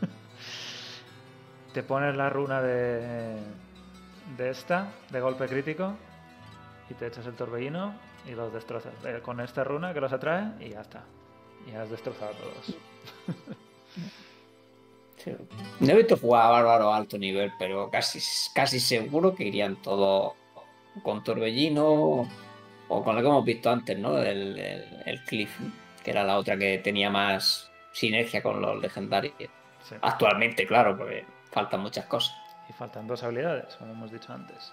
te 1.74 1.82
pones 1.84 2.16
la 2.16 2.28
runa 2.28 2.60
de, 2.60 3.36
de 4.36 4.50
esta, 4.50 4.88
de 5.10 5.20
golpe 5.20 5.46
crítico, 5.46 5.94
y 6.90 6.94
te 6.94 7.06
echas 7.06 7.26
el 7.26 7.34
torbellino 7.34 7.94
y 8.26 8.32
los 8.32 8.52
destrozas. 8.52 8.92
Eh, 9.04 9.20
Con 9.22 9.40
esta 9.40 9.62
runa 9.64 9.94
que 9.94 10.00
los 10.00 10.12
atrae 10.12 10.46
y 10.60 10.70
ya 10.70 10.80
está. 10.80 11.04
Y 11.70 11.74
has 11.76 11.88
destrozado 11.90 12.32
a 12.32 12.34
todos. 12.34 12.76
Sí. 15.16 15.32
No 15.80 15.92
he 15.92 15.96
visto 15.96 16.16
jugar 16.16 16.46
a 16.46 16.50
Bárbaro 16.50 16.92
a 16.92 16.96
alto 16.96 17.16
nivel, 17.16 17.52
pero 17.58 17.90
casi, 17.90 18.18
casi 18.52 18.80
seguro 18.80 19.34
que 19.34 19.44
irían 19.44 19.76
todos 19.76 20.32
con 21.02 21.22
Torbellino 21.22 22.28
o 22.88 23.04
con 23.04 23.14
lo 23.14 23.22
que 23.22 23.28
hemos 23.28 23.44
visto 23.44 23.70
antes, 23.70 23.98
¿no? 23.98 24.18
El, 24.18 24.58
el, 24.58 25.02
el 25.06 25.24
Cliff, 25.24 25.50
que 26.02 26.10
era 26.10 26.24
la 26.24 26.38
otra 26.38 26.56
que 26.56 26.78
tenía 26.78 27.08
más 27.08 27.70
sinergia 27.92 28.42
con 28.42 28.60
los 28.60 28.80
legendarios. 28.80 29.34
Sí. 29.88 29.94
Actualmente, 30.00 30.66
claro, 30.66 30.96
porque 30.96 31.24
faltan 31.50 31.80
muchas 31.80 32.06
cosas. 32.06 32.36
Y 32.68 32.72
faltan 32.72 33.06
dos 33.06 33.22
habilidades, 33.22 33.76
como 33.76 33.92
hemos 33.92 34.10
dicho 34.10 34.32
antes. 34.32 34.72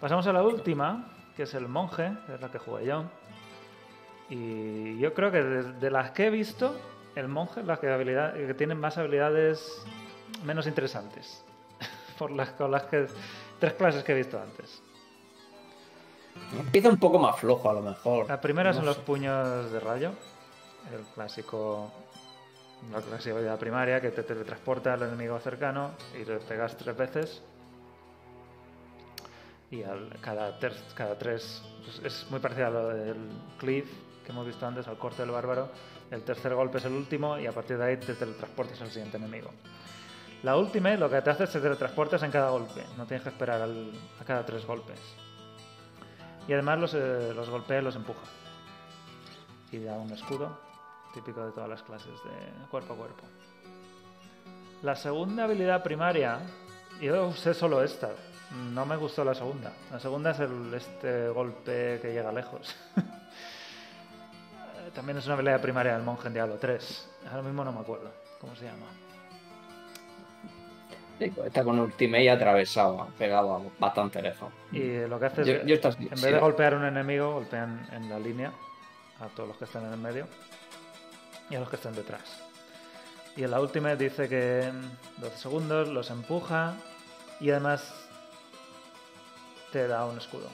Pasamos 0.00 0.26
a 0.26 0.32
la 0.32 0.42
última, 0.42 1.06
que 1.36 1.42
es 1.44 1.54
el 1.54 1.68
monje, 1.68 2.12
que 2.26 2.34
es 2.34 2.40
la 2.40 2.50
que 2.50 2.58
jugué 2.58 2.86
yo. 2.86 3.04
Y 4.30 4.98
yo 4.98 5.12
creo 5.12 5.30
que 5.30 5.42
de, 5.42 5.72
de 5.74 5.90
las 5.90 6.12
que 6.12 6.26
he 6.26 6.30
visto, 6.30 6.74
el 7.14 7.28
monje 7.28 7.60
es 7.60 7.66
la 7.66 7.78
que, 7.78 7.88
habilidad, 7.90 8.34
que 8.34 8.54
tiene 8.54 8.74
más 8.74 8.98
habilidades 8.98 9.82
menos 10.44 10.66
interesantes. 10.66 11.44
Por 12.18 12.30
las, 12.30 12.50
con 12.50 12.70
las 12.70 12.84
que. 12.84 13.06
Tres 13.58 13.74
clases 13.74 14.02
que 14.02 14.12
he 14.12 14.16
visto 14.16 14.40
antes. 14.40 14.82
Empieza 16.58 16.88
un 16.88 16.98
poco 16.98 17.18
más 17.18 17.38
flojo, 17.38 17.70
a 17.70 17.74
lo 17.74 17.80
mejor. 17.82 18.28
La 18.28 18.40
primera 18.40 18.70
No 18.70 18.76
son 18.76 18.86
los 18.86 18.98
puños 18.98 19.70
de 19.70 19.78
rayo. 19.80 20.12
El 20.92 21.02
clásico. 21.14 21.92
La 22.90 23.00
clásica 23.00 23.34
habilidad 23.34 23.58
primaria 23.60 24.00
que 24.00 24.10
te 24.10 24.24
teletransporta 24.24 24.94
al 24.94 25.02
enemigo 25.02 25.38
cercano 25.38 25.92
y 26.20 26.24
le 26.24 26.38
pegas 26.38 26.76
tres 26.76 26.96
veces. 26.96 27.42
Y 29.70 29.82
al- 29.84 30.18
cada, 30.20 30.58
ter- 30.58 30.76
cada 30.94 31.16
tres. 31.16 31.62
pues 31.84 32.00
es 32.04 32.30
muy 32.30 32.40
parecido 32.40 32.66
a 32.66 32.70
lo 32.70 32.88
del 32.88 33.16
cleave 33.58 33.86
que 34.24 34.32
hemos 34.32 34.46
visto 34.46 34.66
antes, 34.66 34.86
al 34.88 34.98
corte 34.98 35.22
del 35.22 35.30
bárbaro. 35.30 35.68
El 36.12 36.22
tercer 36.24 36.54
golpe 36.54 36.76
es 36.76 36.84
el 36.84 36.92
último 36.92 37.38
y 37.38 37.46
a 37.46 37.52
partir 37.52 37.78
de 37.78 37.86
ahí 37.86 37.96
te 37.96 38.12
teletransportas 38.12 38.82
al 38.82 38.90
siguiente 38.90 39.16
enemigo. 39.16 39.50
La 40.42 40.56
última 40.58 40.90
lo 40.90 41.08
que 41.08 41.22
te 41.22 41.30
hace 41.30 41.44
es 41.44 41.52
te 41.52 41.60
teletransportas 41.60 42.22
en 42.22 42.30
cada 42.30 42.50
golpe. 42.50 42.84
No 42.98 43.06
tienes 43.06 43.22
que 43.22 43.30
esperar 43.30 43.62
a 43.62 44.24
cada 44.24 44.44
tres 44.44 44.66
golpes. 44.66 45.00
Y 46.46 46.52
además 46.52 46.78
los, 46.80 46.94
eh, 46.94 47.32
los 47.34 47.48
golpea 47.48 47.80
y 47.80 47.82
los 47.82 47.96
empuja. 47.96 48.20
Y 49.70 49.78
da 49.78 49.94
un 49.94 50.10
escudo, 50.10 50.60
típico 51.14 51.46
de 51.46 51.52
todas 51.52 51.70
las 51.70 51.82
clases 51.82 52.12
de 52.24 52.68
cuerpo 52.70 52.92
a 52.92 52.96
cuerpo. 52.96 53.22
La 54.82 54.94
segunda 54.96 55.44
habilidad 55.44 55.82
primaria, 55.82 56.40
yo 57.00 57.28
usé 57.28 57.54
solo 57.54 57.82
esta. 57.82 58.10
No 58.50 58.84
me 58.84 58.96
gustó 58.96 59.24
la 59.24 59.34
segunda. 59.34 59.72
La 59.90 59.98
segunda 59.98 60.32
es 60.32 60.40
el, 60.40 60.74
este 60.74 61.28
golpe 61.28 62.00
que 62.02 62.12
llega 62.12 62.30
lejos. 62.32 62.76
También 64.94 65.18
es 65.18 65.24
una 65.26 65.34
habilidad 65.34 65.60
primaria 65.60 65.94
del 65.94 66.02
monje 66.02 66.28
en 66.28 66.34
Diablo 66.34 66.56
3. 66.56 67.08
Ahora 67.30 67.42
mismo 67.42 67.64
no 67.64 67.72
me 67.72 67.80
acuerdo 67.80 68.10
cómo 68.40 68.54
se 68.56 68.64
llama. 68.66 68.86
Pues 71.18 71.46
está 71.46 71.62
con 71.62 71.78
Ultimate 71.78 72.30
atravesado, 72.30 73.06
pegado 73.16 73.54
a 73.56 73.62
bastante 73.78 74.20
lejos. 74.20 74.52
Y 74.72 75.06
lo 75.06 75.20
que 75.20 75.26
hace 75.26 75.42
es, 75.42 75.46
Yo- 75.64 75.74
estas- 75.74 75.96
en 75.98 76.08
vez 76.08 76.20
sí. 76.20 76.26
de 76.32 76.38
golpear 76.38 76.74
a 76.74 76.76
un 76.78 76.84
enemigo, 76.84 77.32
golpean 77.34 77.86
en 77.92 78.10
la 78.10 78.18
línea 78.18 78.52
a 79.20 79.26
todos 79.28 79.48
los 79.50 79.56
que 79.56 79.64
están 79.66 79.86
en 79.86 79.92
el 79.92 79.98
medio 80.00 80.26
y 81.48 81.54
a 81.54 81.60
los 81.60 81.68
que 81.70 81.76
están 81.76 81.94
detrás. 81.94 82.42
Y 83.36 83.44
en 83.44 83.50
la 83.52 83.60
última 83.60 83.94
dice 83.94 84.28
que 84.28 84.62
en 84.64 84.90
12 85.18 85.38
segundos 85.38 85.88
los 85.88 86.10
empuja 86.10 86.74
y 87.40 87.50
además 87.50 87.94
te 89.70 89.86
da 89.86 90.04
un 90.06 90.18
escudo. 90.18 90.48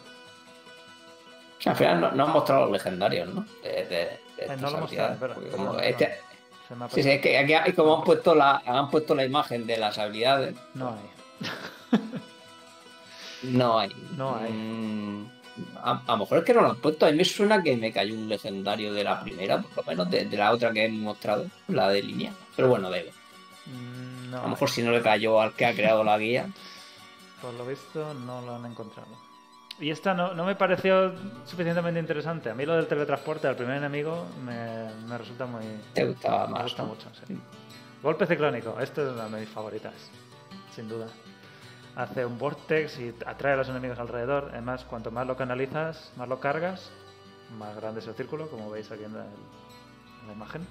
Al 1.65 1.74
final 1.77 2.01
no, 2.01 2.10
no 2.12 2.27
han 2.27 2.32
mostrado 2.32 2.62
los 2.65 2.73
legendarios, 2.73 3.35
¿no? 3.35 3.44
De, 3.62 3.70
de- 3.86 3.86
de 3.86 4.20
Eh, 4.39 4.56
no 4.60 4.70
lo 4.70 4.85
espera, 4.85 5.12
espera, 5.12 5.35
como 5.52 5.73
no, 5.74 5.81
este- 5.81 6.09
no. 6.09 6.28
Se 6.69 6.74
me 6.77 6.85
ha 6.85 6.89
Sí, 6.89 6.94
sí, 6.97 7.01
pasado. 7.01 7.15
es 7.15 7.20
que 7.23 7.39
aquí 7.39 7.55
hay- 7.55 7.73
como 7.73 7.97
han 7.97 8.05
puesto 8.05 8.35
la, 8.35 8.62
han 8.66 8.90
puesto 8.90 9.15
la 9.15 9.24
imagen 9.24 9.66
de 9.66 9.77
las 9.78 9.97
habilidades, 9.98 10.55
No 10.74 10.90
hay. 10.90 12.01
no 13.43 13.78
hay. 13.78 13.90
No 14.16 14.36
hay. 14.36 14.52
Mm, 14.52 15.31
a, 15.82 16.02
a 16.06 16.12
lo 16.12 16.19
mejor 16.19 16.39
es 16.39 16.44
que 16.44 16.55
no 16.55 16.60
lo 16.62 16.70
han 16.70 16.77
puesto. 16.77 17.06
A 17.06 17.10
mí 17.10 17.16
me 17.16 17.24
suena 17.24 17.62
que 17.62 17.77
me 17.77 17.93
cayó 17.93 18.15
un 18.15 18.28
legendario 18.28 18.93
de 18.93 19.05
la 19.05 19.20
primera, 19.23 19.59
por 19.62 19.78
lo 19.78 19.90
menos 19.90 20.10
de, 20.10 20.24
de 20.27 20.36
la 20.36 20.52
otra 20.52 20.73
que 20.73 20.85
hemos 20.85 21.01
mostrado, 21.01 21.47
la 21.69 21.89
de 21.89 22.02
línea. 22.02 22.32
Pero 22.56 22.69
bueno, 22.69 22.89
igual. 22.89 23.12
Mm, 23.66 24.31
No 24.31 24.36
A 24.36 24.40
lo 24.40 24.44
hay. 24.47 24.51
mejor 24.51 24.70
si 24.70 24.82
no 24.82 24.90
le 24.93 25.01
cayó 25.02 25.40
al 25.40 25.55
que 25.55 25.66
ha 25.66 25.74
creado 25.74 26.05
la 26.05 26.19
guía. 26.19 26.47
Por 27.40 27.55
lo 27.55 27.65
visto 27.65 28.12
no 28.15 28.43
lo 28.43 28.56
han 28.56 28.66
encontrado. 28.66 29.09
Y 29.81 29.91
esta 29.91 30.13
no, 30.13 30.35
no 30.35 30.45
me 30.45 30.57
pareció 30.57 31.13
suficientemente 31.45 32.01
interesante. 32.01 32.51
A 32.51 32.55
mí 32.55 32.67
lo 32.67 32.75
del 32.75 32.89
teletransporte 32.89 33.47
al 33.47 33.55
primer 33.55 33.77
enemigo 33.77 34.27
me, 34.45 34.89
me 35.09 35.17
resulta 35.19 35.47
muy... 35.47 35.63
Te 35.95 36.05
gustaba 36.05 36.47
Me 36.49 36.55
más. 36.55 36.63
gusta 36.65 36.83
¿no? 36.83 36.89
mucho, 36.89 37.09
sí. 37.27 37.39
Golpe 38.03 38.27
ciclónico, 38.27 38.79
esta 38.81 39.03
es 39.03 39.09
una 39.13 39.29
de 39.29 39.41
mis 39.41 39.49
favoritas, 39.49 39.95
sin 40.75 40.89
duda. 40.89 41.07
Hace 41.97 42.25
un 42.25 42.39
vortex 42.39 42.99
y 42.99 43.15
atrae 43.27 43.55
a 43.55 43.57
los 43.57 43.69
enemigos 43.69 43.99
alrededor. 43.99 44.49
Además, 44.53 44.85
cuanto 44.85 45.11
más 45.11 45.27
lo 45.27 45.37
canalizas, 45.37 46.13
más 46.17 46.29
lo 46.29 46.39
cargas, 46.41 46.91
más 47.57 47.75
grande 47.77 48.01
es 48.01 48.07
el 48.07 48.15
círculo, 48.15 48.49
como 48.51 48.71
veis 48.71 48.91
aquí 48.91 49.05
en 49.05 49.15
la, 49.15 49.25
en 49.25 50.27
la 50.29 50.33
imagen. 50.33 50.67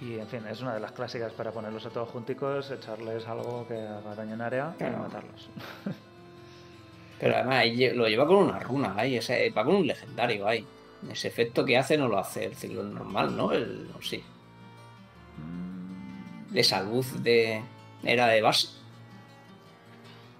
Y 0.00 0.18
en 0.18 0.26
fin, 0.28 0.46
es 0.46 0.60
una 0.60 0.74
de 0.74 0.80
las 0.80 0.92
clásicas 0.92 1.32
para 1.32 1.52
ponerlos 1.52 1.86
a 1.86 1.90
todos 1.90 2.08
junticos, 2.08 2.70
echarles 2.70 3.26
algo 3.28 3.66
que 3.68 3.80
haga 3.86 4.14
daño 4.14 4.34
en 4.34 4.40
área 4.40 4.72
y 4.74 4.78
Claro. 4.78 4.98
matarlos. 4.98 5.48
Pero 7.22 7.36
además 7.36 7.64
lo 7.94 8.08
lleva 8.08 8.26
con 8.26 8.36
una 8.38 8.58
runa 8.58 8.94
ahí, 8.96 9.16
ese, 9.16 9.48
va 9.50 9.62
con 9.64 9.76
un 9.76 9.86
legendario 9.86 10.44
ahí. 10.48 10.66
Ese 11.08 11.28
efecto 11.28 11.64
que 11.64 11.78
hace 11.78 11.96
no 11.96 12.08
lo 12.08 12.18
hace 12.18 12.46
el 12.46 12.56
ciclón 12.56 12.92
normal, 12.92 13.36
¿no? 13.36 13.52
El, 13.52 13.88
no, 13.92 14.02
sí. 14.02 14.24
Mm, 15.38 16.56
Esa 16.56 16.82
luz 16.82 17.22
de. 17.22 17.62
Era 18.02 18.26
de 18.26 18.42
base. 18.42 18.68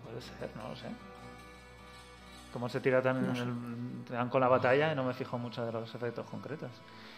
Puede 0.05 0.21
ser, 0.21 0.51
no 0.57 0.71
lo 0.71 0.75
sé. 0.77 0.87
Como 2.53 2.69
se 2.69 2.81
tira 2.81 3.01
también 3.01 3.35
en 3.37 3.43
el- 3.43 4.05
te 4.05 4.15
dan 4.15 4.29
con 4.29 4.41
la 4.41 4.49
batalla 4.49 4.93
y 4.93 4.97
no 4.97 5.05
me 5.05 5.15
fijo 5.15 5.39
mucho 5.39 5.65
de 5.65 5.71
los 5.73 5.95
efectos 5.95 6.27
concretos. 6.29 6.71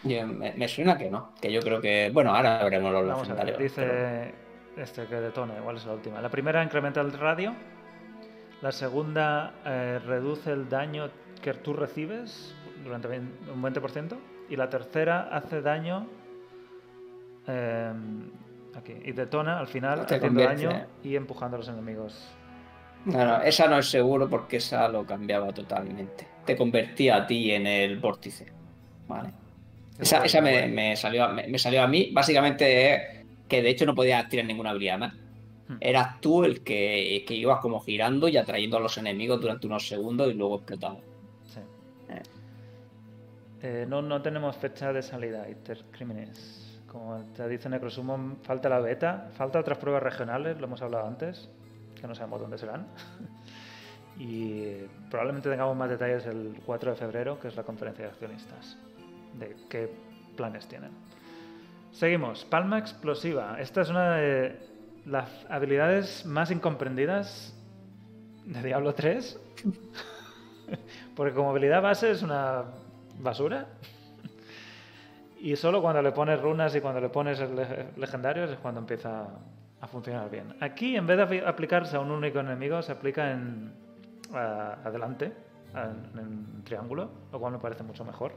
Yo- 0.03 0.27
me, 0.27 0.53
me 0.53 0.67
suena 0.67 0.95
que 0.97 1.09
no. 1.09 1.33
Que 1.41 1.51
yo 1.51 1.59
creo 1.61 1.81
que. 1.81 2.09
Bueno, 2.13 2.35
ahora 2.35 2.63
veremos 2.63 2.91
los 2.93 3.07
Vamos 3.07 3.29
a 3.29 3.33
ver, 3.33 3.45
legendarios. 3.45 3.59
dice 3.71 3.81
pero- 4.75 4.83
este 4.83 5.05
que 5.07 5.15
detone, 5.15 5.57
igual 5.57 5.77
es 5.77 5.85
la 5.85 5.93
última. 5.93 6.21
La 6.21 6.29
primera 6.29 6.63
incrementa 6.63 7.01
el 7.01 7.11
radio, 7.13 7.53
la 8.65 8.71
segunda 8.71 9.53
eh, 9.63 9.99
reduce 10.07 10.51
el 10.51 10.67
daño 10.67 11.07
que 11.39 11.53
tú 11.53 11.73
recibes 11.73 12.55
durante 12.83 13.07
un 13.09 13.61
20% 13.61 14.17
y 14.49 14.55
la 14.55 14.71
tercera 14.71 15.29
hace 15.31 15.61
daño 15.61 16.07
eh, 17.47 17.93
aquí 18.73 18.93
y 19.05 19.11
detona 19.11 19.59
al 19.59 19.67
final 19.67 19.99
haciendo 20.15 20.41
daño 20.41 20.87
y 21.03 21.15
empujando 21.15 21.57
a 21.57 21.59
los 21.59 21.69
enemigos. 21.69 22.27
No, 23.05 23.23
no, 23.23 23.41
esa 23.43 23.67
no 23.67 23.77
es 23.77 23.87
seguro 23.87 24.27
porque 24.27 24.57
esa 24.57 24.87
lo 24.89 25.05
cambiaba 25.05 25.53
totalmente. 25.53 26.27
Te 26.43 26.57
convertía 26.57 27.17
a 27.17 27.27
ti 27.27 27.51
en 27.51 27.67
el 27.67 27.99
vórtice. 27.99 28.47
Vale. 29.07 29.29
Esa, 29.99 30.25
esa 30.25 30.41
me, 30.41 30.67
me 30.69 30.95
salió, 30.95 31.25
a- 31.25 31.31
me, 31.31 31.47
me 31.47 31.59
salió 31.59 31.83
a 31.83 31.87
mí. 31.87 32.09
Básicamente 32.11 33.27
que 33.47 33.61
de 33.61 33.69
hecho 33.69 33.85
no 33.85 33.93
podías 33.93 34.27
tirar 34.27 34.47
ninguna 34.47 34.71
habilidad 34.71 34.97
más. 34.97 35.13
Hmm. 35.67 35.77
Eras 35.79 36.21
tú 36.21 36.43
el 36.43 36.61
que, 36.63 37.23
que 37.27 37.33
ibas 37.33 37.59
como 37.59 37.79
girando 37.79 38.27
y 38.27 38.37
atrayendo 38.37 38.77
a 38.77 38.79
los 38.79 38.97
enemigos 38.97 39.41
durante 39.41 39.67
unos 39.67 39.87
segundos 39.87 40.29
y 40.31 40.33
luego 40.35 40.57
explotaba. 40.57 40.97
Sí. 41.47 41.59
Eh. 42.09 42.21
Eh, 43.61 43.85
no, 43.87 44.01
no 44.01 44.21
tenemos 44.21 44.55
fecha 44.57 44.93
de 44.93 45.01
salida, 45.01 45.49
Iter 45.49 45.85
Crímenes. 45.91 46.81
Como 46.87 47.17
te 47.35 47.47
dice 47.49 47.67
Necrosummon, 47.67 48.37
falta 48.43 48.69
la 48.69 48.79
beta, 48.79 49.29
falta 49.33 49.59
otras 49.59 49.77
pruebas 49.79 50.03
regionales, 50.03 50.57
lo 50.59 50.67
hemos 50.67 50.81
hablado 50.81 51.07
antes, 51.07 51.49
que 51.99 52.07
no 52.07 52.13
sabemos 52.13 52.41
dónde 52.41 52.57
serán. 52.57 52.87
y 54.19 54.77
probablemente 55.09 55.49
tengamos 55.49 55.75
más 55.75 55.89
detalles 55.89 56.25
el 56.27 56.61
4 56.65 56.91
de 56.91 56.95
febrero, 56.97 57.39
que 57.39 57.47
es 57.47 57.55
la 57.55 57.63
conferencia 57.63 58.05
de 58.05 58.11
accionistas, 58.11 58.77
de 59.39 59.55
qué 59.67 59.89
planes 60.37 60.67
tienen. 60.67 60.91
Seguimos, 61.91 62.45
Palma 62.45 62.77
Explosiva. 62.77 63.57
Esta 63.59 63.81
es 63.81 63.89
una 63.89 64.15
de 64.15 64.59
las 65.05 65.29
habilidades 65.49 66.25
más 66.25 66.51
incomprendidas 66.51 67.53
de 68.45 68.61
Diablo 68.63 68.93
3. 68.93 69.39
Porque 71.15 71.33
como 71.33 71.51
habilidad 71.51 71.81
base 71.81 72.11
es 72.11 72.21
una 72.23 72.63
basura. 73.19 73.67
Y 75.39 75.55
solo 75.55 75.81
cuando 75.81 76.01
le 76.01 76.11
pones 76.11 76.41
runas 76.41 76.75
y 76.75 76.81
cuando 76.81 76.99
le 76.99 77.09
pones 77.09 77.39
legendarios 77.97 78.49
es 78.49 78.57
cuando 78.57 78.79
empieza 78.79 79.27
a 79.79 79.87
funcionar 79.87 80.29
bien. 80.29 80.55
Aquí, 80.59 80.95
en 80.95 81.05
vez 81.05 81.17
de 81.17 81.23
apli- 81.27 81.47
aplicarse 81.47 81.95
a 81.95 81.99
un 81.99 82.09
único 82.09 82.39
enemigo, 82.39 82.81
se 82.81 82.91
aplica 82.91 83.31
en 83.31 83.71
a- 84.33 84.77
adelante, 84.83 85.31
en, 85.75 86.19
en 86.19 86.63
triángulo, 86.63 87.09
lo 87.31 87.39
cual 87.39 87.53
me 87.53 87.59
parece 87.59 87.83
mucho 87.83 88.03
mejor. 88.03 88.33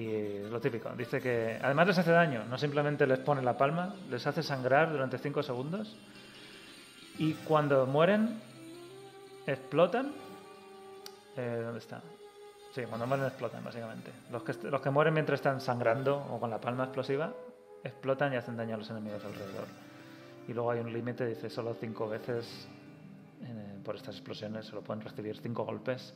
Y 0.00 0.14
es 0.44 0.50
lo 0.50 0.60
típico. 0.60 0.88
Dice 0.96 1.20
que 1.20 1.58
además 1.60 1.88
les 1.88 1.98
hace 1.98 2.10
daño, 2.10 2.44
no 2.46 2.56
simplemente 2.56 3.06
les 3.06 3.18
pone 3.18 3.42
la 3.42 3.58
palma, 3.58 3.94
les 4.08 4.26
hace 4.26 4.42
sangrar 4.42 4.90
durante 4.90 5.18
5 5.18 5.42
segundos. 5.42 5.94
Y 7.18 7.34
cuando 7.34 7.86
mueren, 7.86 8.40
explotan. 9.46 10.12
Eh, 11.36 11.60
¿Dónde 11.62 11.80
está? 11.80 12.00
Sí, 12.74 12.82
cuando 12.88 13.06
mueren 13.06 13.26
explotan, 13.26 13.62
básicamente. 13.62 14.10
Los 14.32 14.42
que, 14.42 14.54
los 14.70 14.80
que 14.80 14.88
mueren 14.88 15.12
mientras 15.12 15.40
están 15.40 15.60
sangrando 15.60 16.16
o 16.30 16.40
con 16.40 16.48
la 16.48 16.62
palma 16.62 16.84
explosiva, 16.84 17.34
explotan 17.84 18.32
y 18.32 18.36
hacen 18.36 18.56
daño 18.56 18.76
a 18.76 18.78
los 18.78 18.88
enemigos 18.88 19.22
alrededor. 19.22 19.66
Y 20.48 20.54
luego 20.54 20.70
hay 20.70 20.80
un 20.80 20.94
límite, 20.94 21.26
dice 21.26 21.50
solo 21.50 21.76
5 21.78 22.08
veces 22.08 22.68
eh, 23.42 23.78
por 23.84 23.96
estas 23.96 24.14
explosiones, 24.14 24.64
solo 24.64 24.80
pueden 24.80 25.02
recibir 25.02 25.36
5 25.36 25.62
golpes 25.62 26.14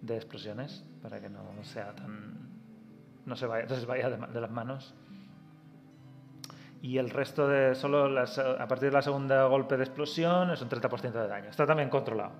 de 0.00 0.14
explosiones 0.14 0.84
para 1.02 1.20
que 1.20 1.28
no 1.28 1.42
sea 1.64 1.92
tan. 1.92 2.45
No 3.26 3.36
se 3.36 3.46
vaya, 3.46 3.66
vaya 3.86 4.08
de, 4.08 4.40
las 4.40 4.50
manos. 4.50 4.94
Y 6.80 6.98
el 6.98 7.10
resto 7.10 7.48
de. 7.48 7.74
solo 7.74 8.06
a 8.18 8.68
partir 8.68 8.88
de 8.88 8.92
la 8.92 9.02
segunda 9.02 9.44
golpe 9.46 9.76
de 9.76 9.84
explosión 9.84 10.50
es 10.50 10.62
un 10.62 10.68
30% 10.68 11.12
de 11.12 11.28
daño. 11.28 11.50
Está 11.50 11.66
también 11.66 11.90
controlado. 11.90 12.32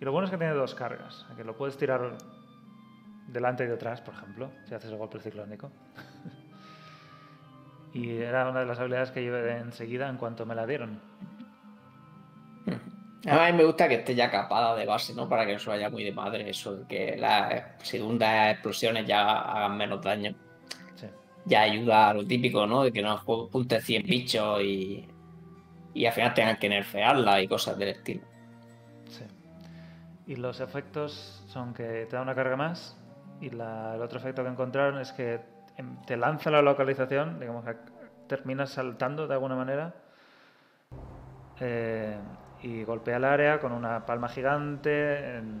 Y 0.00 0.04
lo 0.04 0.12
bueno 0.12 0.24
es 0.24 0.30
que 0.30 0.38
tiene 0.38 0.54
dos 0.54 0.74
cargas. 0.74 1.26
Que 1.36 1.44
lo 1.44 1.56
puedes 1.56 1.76
tirar 1.76 2.16
delante 3.26 3.64
y 3.64 3.66
detrás, 3.66 4.00
por 4.00 4.14
ejemplo, 4.14 4.50
si 4.64 4.74
haces 4.74 4.90
el 4.90 4.96
golpe 4.96 5.18
ciclónico. 5.20 5.70
y 7.92 8.16
era 8.16 8.48
una 8.48 8.60
de 8.60 8.66
las 8.66 8.78
habilidades 8.78 9.10
que 9.10 9.22
llevé 9.22 9.58
enseguida 9.58 10.08
en 10.08 10.16
cuanto 10.16 10.46
me 10.46 10.54
la 10.54 10.66
dieron. 10.66 11.00
A 13.26 13.50
mí 13.50 13.56
me 13.58 13.64
gusta 13.64 13.88
que 13.88 13.96
esté 13.96 14.14
ya 14.14 14.30
capada 14.30 14.76
de 14.76 14.86
base, 14.86 15.12
¿no? 15.14 15.28
Para 15.28 15.44
que 15.44 15.54
no 15.54 15.58
se 15.58 15.68
vaya 15.70 15.90
muy 15.90 16.04
de 16.04 16.12
madre 16.12 16.48
eso, 16.48 16.76
de 16.76 16.86
que 16.86 17.16
las 17.16 17.64
segundas 17.82 18.52
explosiones 18.52 19.06
ya 19.06 19.40
hagan 19.40 19.76
menos 19.76 20.00
daño. 20.02 20.34
Sí. 20.94 21.06
Ya 21.44 21.62
ayuda 21.62 22.10
a 22.10 22.14
lo 22.14 22.24
típico, 22.24 22.64
¿no? 22.66 22.84
De 22.84 22.92
que 22.92 23.02
no 23.02 23.18
juntes 23.18 23.84
100 23.84 24.04
bichos 24.04 24.60
y, 24.62 25.08
y 25.94 26.06
al 26.06 26.12
final 26.12 26.32
tengan 26.34 26.58
que 26.58 26.68
nerfearla 26.68 27.42
y 27.42 27.48
cosas 27.48 27.76
del 27.76 27.88
estilo. 27.88 28.22
Sí. 29.08 29.24
Y 30.28 30.36
los 30.36 30.60
efectos 30.60 31.42
son 31.48 31.74
que 31.74 32.06
te 32.08 32.14
da 32.16 32.22
una 32.22 32.36
carga 32.36 32.56
más 32.56 32.96
y 33.40 33.50
la- 33.50 33.94
el 33.96 34.02
otro 34.02 34.18
efecto 34.20 34.44
que 34.44 34.50
encontraron 34.50 35.00
es 35.00 35.12
que 35.12 35.40
em, 35.76 36.00
te 36.02 36.16
lanza 36.16 36.50
la 36.52 36.62
localización, 36.62 37.40
digamos 37.40 37.64
que 37.64 37.74
terminas 38.28 38.70
saltando 38.70 39.26
de 39.26 39.34
alguna 39.34 39.56
manera 39.56 39.94
eh, 41.60 42.16
y 42.62 42.84
golpea 42.84 43.16
el 43.16 43.24
área 43.24 43.60
con 43.60 43.72
una 43.72 44.04
palma 44.06 44.28
gigante 44.28 45.36
en- 45.36 45.60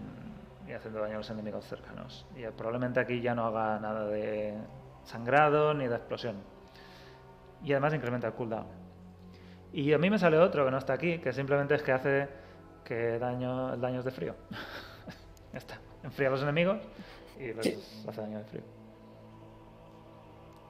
y 0.66 0.72
haciendo 0.72 1.00
daño 1.00 1.14
a 1.14 1.18
los 1.18 1.30
enemigos 1.30 1.64
cercanos. 1.66 2.26
Y 2.36 2.42
probablemente 2.48 3.00
aquí 3.00 3.20
ya 3.20 3.34
no 3.34 3.46
haga 3.46 3.78
nada 3.78 4.06
de 4.06 4.54
sangrado 5.04 5.72
ni 5.74 5.86
de 5.88 5.94
explosión. 5.96 6.36
Y 7.64 7.72
además 7.72 7.94
incrementa 7.94 8.26
el 8.28 8.34
cooldown. 8.34 8.66
Y 9.72 9.92
a 9.92 9.98
mí 9.98 10.10
me 10.10 10.18
sale 10.18 10.38
otro 10.38 10.64
que 10.64 10.70
no 10.70 10.78
está 10.78 10.92
aquí, 10.94 11.18
que 11.18 11.32
simplemente 11.32 11.74
es 11.74 11.82
que 11.82 11.92
hace 11.92 12.28
que 12.84 13.18
daño, 13.18 13.74
el 13.74 13.80
daño 13.80 13.98
es 14.00 14.04
de 14.04 14.10
frío. 14.10 14.34
ya 15.52 15.58
está. 15.58 15.78
Enfría 16.02 16.28
a 16.28 16.30
los 16.32 16.42
enemigos 16.42 16.78
y 17.38 17.52
les 17.52 18.04
hace 18.08 18.20
daño 18.20 18.38
de 18.38 18.44
frío. 18.44 18.62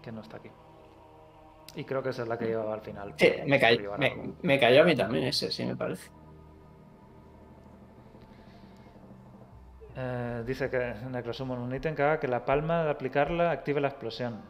Que 0.02 0.12
no 0.12 0.20
está 0.20 0.36
aquí. 0.36 0.50
Y 1.74 1.84
creo 1.84 2.02
que 2.02 2.10
esa 2.10 2.22
es 2.22 2.28
la 2.28 2.38
que 2.38 2.46
llevaba 2.46 2.74
al 2.74 2.80
final. 2.80 3.12
Sí, 3.16 3.32
me 3.46 3.60
cayó, 3.60 3.96
me, 3.98 4.32
me 4.42 4.58
cayó 4.58 4.82
a 4.82 4.84
mí 4.84 4.96
también 4.96 5.24
ese, 5.24 5.50
sí, 5.50 5.64
me 5.64 5.76
parece. 5.76 6.10
Eh, 10.00 10.44
dice 10.46 10.70
que 10.70 10.94
Necrosummon 11.10 11.58
un 11.58 11.74
ítem 11.74 11.96
que 11.96 12.02
haga 12.02 12.20
que 12.20 12.28
la 12.28 12.44
palma 12.44 12.82
al 12.82 12.88
aplicarla 12.88 13.50
active 13.50 13.80
la 13.80 13.88
explosión. 13.88 14.40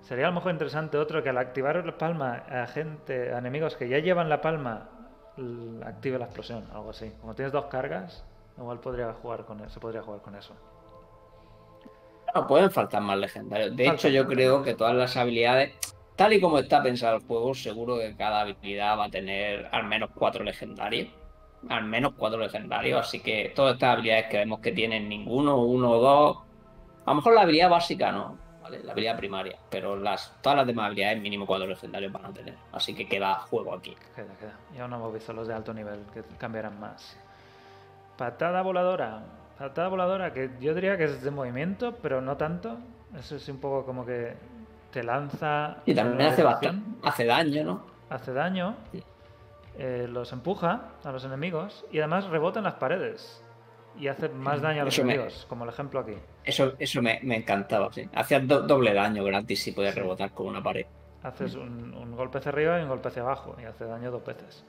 Sería 0.00 0.26
a 0.26 0.28
lo 0.28 0.36
mejor 0.36 0.52
interesante 0.52 0.96
otro 0.96 1.24
que 1.24 1.30
al 1.30 1.38
activar 1.38 1.84
la 1.84 1.98
palma 1.98 2.44
a 2.48 2.68
gente, 2.68 3.34
a 3.34 3.38
enemigos 3.38 3.74
que 3.74 3.88
ya 3.88 3.98
llevan 3.98 4.28
la 4.28 4.40
palma, 4.40 4.90
active 5.84 6.20
la 6.20 6.26
explosión, 6.26 6.64
algo 6.72 6.90
así. 6.90 7.12
Como 7.20 7.34
tienes 7.34 7.52
dos 7.52 7.64
cargas, 7.64 8.24
igual 8.56 8.78
podría 8.78 9.12
jugar 9.12 9.44
con 9.44 9.58
eso, 9.58 9.70
se 9.70 9.80
podría 9.80 10.02
jugar 10.02 10.20
con 10.20 10.36
eso. 10.36 10.54
No, 12.32 12.46
pueden 12.46 12.70
faltar 12.70 13.02
más 13.02 13.18
legendarios. 13.18 13.74
De 13.74 13.88
hecho, 13.88 14.08
yo 14.08 14.24
creo 14.28 14.62
que 14.62 14.74
todas 14.74 14.94
las 14.94 15.16
habilidades, 15.16 15.74
tal 16.14 16.32
y 16.32 16.40
como 16.40 16.60
está 16.60 16.80
pensado 16.80 17.16
el 17.16 17.26
juego, 17.26 17.54
seguro 17.54 17.98
que 17.98 18.14
cada 18.14 18.42
habilidad 18.42 18.96
va 18.96 19.06
a 19.06 19.10
tener 19.10 19.68
al 19.72 19.84
menos 19.84 20.10
cuatro 20.14 20.44
legendarios. 20.44 21.08
Al 21.68 21.84
menos 21.84 22.12
cuatro 22.16 22.38
legendarios. 22.38 23.00
Así 23.00 23.20
que 23.20 23.52
todas 23.54 23.74
estas 23.74 23.94
habilidades 23.94 24.26
que 24.26 24.38
vemos 24.38 24.60
que 24.60 24.72
tienen 24.72 25.08
ninguno, 25.08 25.58
uno 25.58 25.90
o 25.90 26.00
dos. 26.00 26.38
A 27.04 27.10
lo 27.10 27.16
mejor 27.16 27.34
la 27.34 27.42
habilidad 27.42 27.70
básica 27.70 28.12
no. 28.12 28.36
¿vale? 28.62 28.82
La 28.84 28.92
habilidad 28.92 29.16
primaria. 29.16 29.58
Pero 29.70 29.96
las, 29.96 30.32
todas 30.40 30.58
las 30.58 30.66
demás 30.66 30.86
habilidades 30.86 31.20
mínimo 31.20 31.46
cuatro 31.46 31.66
legendarios 31.66 32.12
van 32.12 32.26
a 32.26 32.32
tener. 32.32 32.54
Así 32.72 32.94
que 32.94 33.08
queda 33.08 33.34
juego 33.34 33.74
aquí. 33.74 33.96
Queda, 34.14 34.34
queda. 34.38 34.52
Y 34.76 34.80
aún 34.80 34.90
no 34.90 34.96
hemos 34.96 35.14
visto 35.14 35.32
los 35.32 35.48
de 35.48 35.54
alto 35.54 35.74
nivel 35.74 36.00
que 36.12 36.22
cambiarán 36.38 36.78
más. 36.78 37.16
Patada 38.16 38.62
voladora. 38.62 39.22
Patada 39.58 39.88
voladora 39.88 40.32
que 40.32 40.50
yo 40.60 40.74
diría 40.74 40.96
que 40.96 41.04
es 41.04 41.22
de 41.22 41.30
movimiento, 41.30 41.96
pero 42.02 42.20
no 42.20 42.36
tanto. 42.36 42.76
Eso 43.18 43.36
es 43.36 43.48
un 43.48 43.58
poco 43.58 43.84
como 43.84 44.04
que 44.04 44.34
te 44.92 45.02
lanza. 45.02 45.78
Y 45.86 45.94
también 45.94 46.30
hace, 46.30 46.44
hace 47.02 47.24
daño, 47.24 47.64
¿no? 47.64 47.82
Hace 48.10 48.32
daño. 48.32 48.76
Sí. 48.92 49.02
Eh, 49.78 50.06
los 50.08 50.32
empuja 50.32 50.92
a 51.04 51.12
los 51.12 51.24
enemigos 51.24 51.86
y 51.90 51.98
además 52.00 52.26
rebota 52.28 52.58
en 52.60 52.64
las 52.64 52.74
paredes. 52.74 53.42
Y 53.98 54.06
hace 54.08 54.28
más 54.28 54.60
daño 54.60 54.82
a 54.82 54.84
los 54.84 54.94
Eso 54.94 55.04
me- 55.04 55.14
enemigos, 55.14 55.46
como 55.48 55.64
el 55.64 55.70
ejemplo 55.70 56.00
aquí. 56.00 56.14
Eso, 56.44 56.74
eso 56.78 57.02
me, 57.02 57.18
me 57.22 57.36
encantaba, 57.36 57.92
sí. 57.92 58.08
Hacía 58.14 58.38
do- 58.40 58.62
doble 58.62 58.92
daño 58.94 59.24
gratis 59.24 59.62
si 59.62 59.72
podías 59.72 59.94
Sí. 59.94 60.00
rebotar 60.00 60.30
con 60.32 60.46
una 60.46 60.62
pared. 60.62 60.86
Haces 61.22 61.54
un, 61.56 61.94
un 61.94 62.14
golpe 62.14 62.38
hacia 62.38 62.50
arriba 62.52 62.78
y 62.78 62.82
un 62.82 62.88
golpe 62.88 63.08
hacia 63.08 63.22
abajo 63.22 63.56
y 63.60 63.64
hace 63.64 63.84
daño 63.86 64.10
dos 64.12 64.24
veces. 64.24 64.64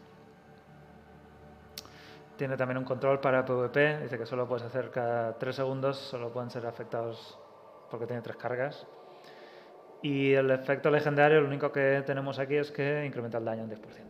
Tiene 2.38 2.56
también 2.56 2.78
un 2.78 2.86
control 2.86 3.20
para 3.20 3.44
PvP, 3.46 4.00
dice 4.04 4.18
que 4.18 4.26
solo 4.26 4.48
puedes 4.48 4.64
hacer 4.66 4.90
cada 4.92 5.38
3 5.38 5.56
segundos, 5.56 5.98
solo 5.98 6.32
pueden 6.32 6.50
ser 6.50 6.66
afectados 6.66 7.38
porque 7.92 8.06
tiene 8.08 8.22
tres 8.22 8.38
cargas. 8.38 8.88
Y 10.02 10.32
el 10.34 10.50
efecto 10.52 10.90
legendario, 10.90 11.42
lo 11.42 11.48
único 11.48 11.72
que 11.72 12.02
tenemos 12.06 12.40
aquí 12.40 12.56
es 12.56 12.72
que 12.72 13.06
incrementa 13.06 13.38
el 13.40 13.46
daño 13.46 13.64
en 13.64 13.70
10%. 13.70 14.09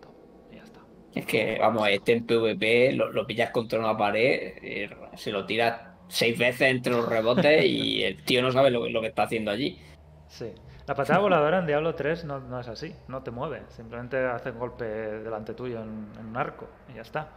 Es 1.13 1.25
que, 1.25 1.57
vamos, 1.59 1.87
este 1.89 2.13
en 2.13 2.25
PvP 2.25 2.93
lo, 2.93 3.11
lo 3.11 3.25
pillas 3.25 3.49
contra 3.51 3.79
una 3.79 3.97
pared, 3.97 4.53
eh, 4.61 4.89
se 5.15 5.31
lo 5.31 5.45
tiras 5.45 5.81
seis 6.07 6.37
veces 6.37 6.69
entre 6.69 6.93
los 6.93 7.07
rebotes 7.07 7.65
y 7.65 8.03
el 8.03 8.23
tío 8.23 8.41
no 8.41 8.51
sabe 8.51 8.69
lo, 8.71 8.87
lo 8.89 9.01
que 9.01 9.07
está 9.07 9.23
haciendo 9.23 9.51
allí. 9.51 9.79
Sí. 10.27 10.53
La 10.87 10.95
patada 10.95 11.19
voladora 11.19 11.59
en 11.59 11.67
Diablo 11.67 11.93
3 11.93 12.25
no, 12.25 12.39
no 12.39 12.59
es 12.59 12.67
así, 12.67 12.95
no 13.07 13.21
te 13.21 13.29
mueve, 13.29 13.61
simplemente 13.69 14.17
hace 14.25 14.49
un 14.49 14.57
golpe 14.59 14.85
delante 14.85 15.53
tuyo 15.53 15.81
en, 15.83 16.07
en 16.19 16.25
un 16.25 16.37
arco 16.37 16.67
y 16.91 16.95
ya 16.95 17.01
está. 17.01 17.27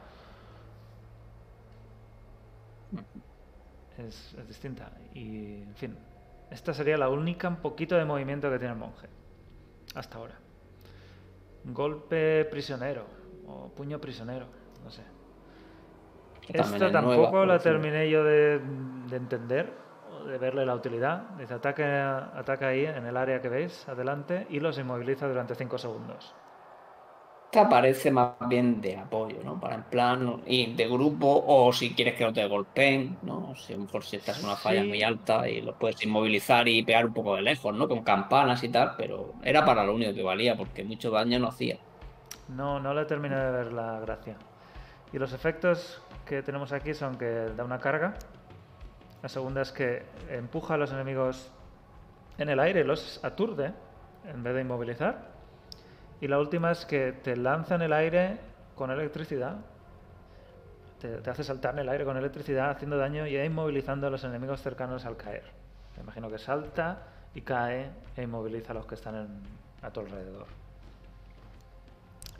Es, 3.98 4.34
es 4.38 4.48
distinta. 4.48 4.90
Y, 5.14 5.62
en 5.62 5.74
fin, 5.76 5.98
esta 6.50 6.72
sería 6.72 6.96
la 6.96 7.10
única 7.10 7.48
un 7.48 7.56
poquito 7.56 7.96
de 7.96 8.06
movimiento 8.06 8.50
que 8.50 8.58
tiene 8.58 8.72
el 8.72 8.78
monje. 8.78 9.08
Hasta 9.94 10.16
ahora. 10.16 10.38
Golpe 11.64 12.46
prisionero 12.46 13.21
o 13.46 13.68
puño 13.76 14.00
prisionero, 14.00 14.46
no 14.84 14.90
sé. 14.90 15.04
Esta 16.52 16.76
es 16.76 16.90
tampoco 16.90 17.00
nueva, 17.02 17.46
la 17.46 17.60
terminé 17.62 18.08
yo 18.10 18.24
de, 18.24 18.60
de 19.10 19.16
entender 19.16 19.72
o 20.10 20.24
de 20.24 20.38
verle 20.38 20.66
la 20.66 20.74
utilidad. 20.74 21.30
Dice 21.38 21.54
ataca, 21.54 22.36
ataca 22.38 22.68
ahí 22.68 22.84
en 22.84 23.06
el 23.06 23.16
área 23.16 23.40
que 23.40 23.48
veis, 23.48 23.88
adelante, 23.88 24.46
y 24.50 24.60
los 24.60 24.78
inmoviliza 24.78 25.28
durante 25.28 25.54
5 25.54 25.78
segundos. 25.78 26.34
Esta 27.52 27.68
parece 27.68 28.10
más 28.10 28.34
bien 28.48 28.80
de 28.80 28.96
apoyo, 28.96 29.42
¿no? 29.44 29.60
Para 29.60 29.74
en 29.76 29.84
plan 29.88 30.42
y 30.46 30.74
de 30.74 30.88
grupo 30.88 31.44
o 31.46 31.70
si 31.72 31.94
quieres 31.94 32.14
que 32.16 32.24
no 32.24 32.32
te 32.32 32.46
golpeen, 32.48 33.18
¿no? 33.22 33.54
Si 33.56 33.74
a 33.74 33.76
lo 33.76 33.82
mejor 33.82 34.04
si 34.04 34.16
estás 34.16 34.38
en 34.38 34.46
una 34.46 34.56
falla 34.56 34.84
Sí. 34.84 34.86
muy 34.86 35.02
alta 35.02 35.48
y 35.50 35.60
los 35.60 35.76
puedes 35.76 36.02
inmovilizar 36.02 36.66
y 36.68 36.82
pegar 36.82 37.04
un 37.06 37.12
poco 37.12 37.36
de 37.36 37.42
lejos, 37.42 37.74
¿no? 37.74 37.88
Con 37.88 38.02
campanas 38.04 38.62
y 38.64 38.70
tal, 38.70 38.94
pero 38.96 39.34
era 39.42 39.64
para 39.66 39.84
lo 39.84 39.94
único 39.94 40.14
que 40.14 40.22
valía 40.22 40.56
porque 40.56 40.82
mucho 40.84 41.10
daño 41.10 41.38
no 41.38 41.48
hacía. 41.48 41.78
No, 42.54 42.80
no 42.80 42.92
le 42.94 43.04
terminé 43.04 43.36
de 43.36 43.50
ver 43.50 43.72
la 43.72 44.00
gracia. 44.00 44.36
Y 45.12 45.18
los 45.18 45.32
efectos 45.32 46.02
que 46.24 46.42
tenemos 46.42 46.72
aquí 46.72 46.94
son 46.94 47.16
que 47.16 47.50
da 47.56 47.64
una 47.64 47.78
carga. 47.78 48.14
La 49.22 49.28
segunda 49.28 49.62
es 49.62 49.72
que 49.72 50.04
empuja 50.28 50.74
a 50.74 50.76
los 50.76 50.92
enemigos 50.92 51.50
en 52.38 52.48
el 52.48 52.60
aire 52.60 52.84
los 52.84 53.22
aturde 53.24 53.72
en 54.26 54.42
vez 54.42 54.54
de 54.54 54.62
inmovilizar. 54.62 55.32
Y 56.20 56.28
la 56.28 56.38
última 56.38 56.70
es 56.70 56.86
que 56.86 57.12
te 57.12 57.36
lanza 57.36 57.74
en 57.74 57.82
el 57.82 57.92
aire 57.92 58.38
con 58.74 58.90
electricidad. 58.90 59.56
Te, 61.00 61.28
hace 61.28 61.44
saltar 61.44 61.74
en 61.74 61.80
el 61.80 61.88
aire 61.88 62.04
con 62.04 62.16
electricidad 62.16 62.70
haciendo 62.70 62.96
daño 62.96 63.26
y 63.26 63.36
inmovilizando 63.36 64.06
a 64.06 64.10
los 64.10 64.24
enemigos 64.24 64.62
cercanos 64.62 65.04
al 65.04 65.16
caer. 65.16 65.44
Me 65.96 66.04
imagino 66.04 66.30
que 66.30 66.38
salta 66.38 67.02
y 67.34 67.42
cae 67.42 67.90
e 68.16 68.22
inmoviliza 68.22 68.72
a 68.72 68.74
los 68.74 68.86
que 68.86 68.94
están 68.94 69.42
a 69.82 69.90
tu 69.90 70.00
alrededor. 70.00 70.61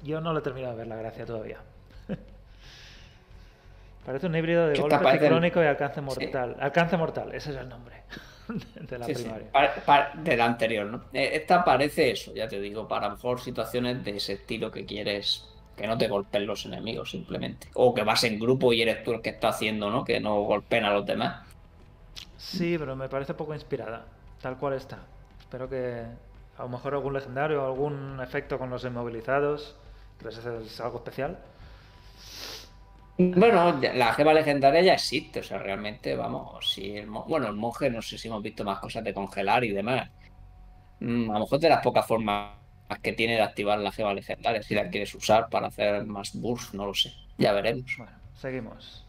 Yo 0.03 0.20
no 0.20 0.33
le 0.33 0.41
he 0.41 0.43
terminado 0.43 0.73
de 0.74 0.79
ver 0.79 0.87
la 0.89 0.97
gracia 0.97 1.24
todavía. 1.27 1.59
Parece 4.05 4.27
un 4.27 4.35
híbrido 4.35 4.66
de 4.66 4.77
golpe 4.77 5.12
ciclónico 5.12 5.62
y 5.62 5.66
alcance 5.66 6.01
Sí. 6.01 6.05
mortal. 6.07 6.57
Alcance 6.61 6.97
mortal, 6.97 7.35
ese 7.35 7.51
es 7.53 7.57
el 7.57 7.69
nombre 7.69 8.03
de 8.81 8.99
la 8.99 9.07
Sí, 9.07 9.15
sí, 9.15 9.23
primaria. 9.23 9.49
de 10.15 10.37
la 10.37 10.45
anterior, 10.47 10.87
¿no? 10.87 11.05
Eh, 11.12 11.31
Esta 11.35 11.65
parece 11.65 12.11
eso, 12.11 12.35
ya 12.35 12.49
te 12.49 12.61
digo, 12.61 12.89
para 12.89 13.07
lo 13.09 13.15
mejor 13.15 13.41
situaciones 13.41 14.03
de 14.05 14.16
ese 14.16 14.35
estilo 14.35 14.70
que 14.73 14.85
quieres 14.85 15.49
que 15.77 15.87
no 15.87 15.97
te 15.97 16.09
golpeen 16.09 16.47
los 16.47 16.66
enemigos 16.66 17.11
simplemente. 17.12 17.69
O 17.74 17.95
que 17.95 18.03
vas 18.03 18.24
en 18.24 18.39
grupo 18.39 18.73
y 18.73 18.83
eres 18.83 19.03
tú 19.05 19.12
el 19.12 19.23
que 19.23 19.31
está 19.31 19.49
haciendo, 19.51 19.89
¿no? 19.91 20.05
Que 20.05 20.20
no 20.20 20.41
golpeen 20.43 20.85
a 20.85 20.93
los 20.93 21.07
demás. 21.07 21.47
Sí, 22.37 22.77
pero 22.79 22.97
me 22.97 23.09
parece 23.09 23.35
poco 23.35 23.55
inspirada, 23.55 24.05
tal 24.41 24.59
cual 24.59 24.74
está. 24.74 24.99
Espero 25.41 25.69
que 25.69 26.03
a 26.59 26.62
lo 26.62 26.69
mejor 26.69 26.95
algún 26.95 27.15
legendario 27.15 27.65
algún 27.65 28.20
efecto 28.20 28.59
con 28.59 28.69
los 28.70 28.85
inmovilizados, 28.85 29.77
que 30.23 30.28
les 30.28 30.39
hace 30.39 30.82
algo 30.82 30.99
especial. 30.99 31.39
Bueno, 33.19 33.78
la 33.94 34.12
gema 34.15 34.32
legendaria 34.35 34.82
ya 34.82 34.94
existe, 34.94 35.40
o 35.40 35.43
sea, 35.43 35.59
realmente, 35.59 36.16
vamos, 36.16 36.73
si 36.73 36.97
el 36.97 37.07
bueno, 37.09 37.47
el 37.49 37.55
monje 37.55 37.90
no 37.90 38.01
sé 38.03 38.19
si 38.19 38.28
hemos 38.28 38.43
visto 38.43 38.65
más 38.65 38.81
cosas 38.81 39.05
de 39.05 39.15
congelar 39.15 39.65
y 39.65 39.73
demás. 39.73 40.11
Mm, 41.01 41.31
a 41.31 41.35
lo 41.35 41.40
mejor 41.40 41.61
de 41.61 41.69
las 41.70 41.82
pocas 41.82 42.07
formas 42.07 42.59
que 43.03 43.12
tiene 43.15 43.35
de 43.36 43.43
activar 43.43 43.78
la 43.81 43.93
gema 43.93 44.15
legendaria, 44.15 44.62
si 44.62 44.74
la 44.74 44.90
quieres 44.90 45.15
usar 45.15 45.49
para 45.51 45.69
hacer 45.69 46.05
más 46.07 46.32
burst, 46.35 46.74
no 46.74 46.86
lo 46.86 46.94
sé, 46.94 47.12
ya 47.39 47.53
veremos. 47.53 47.93
Bueno, 47.97 48.12
seguimos. 48.35 49.07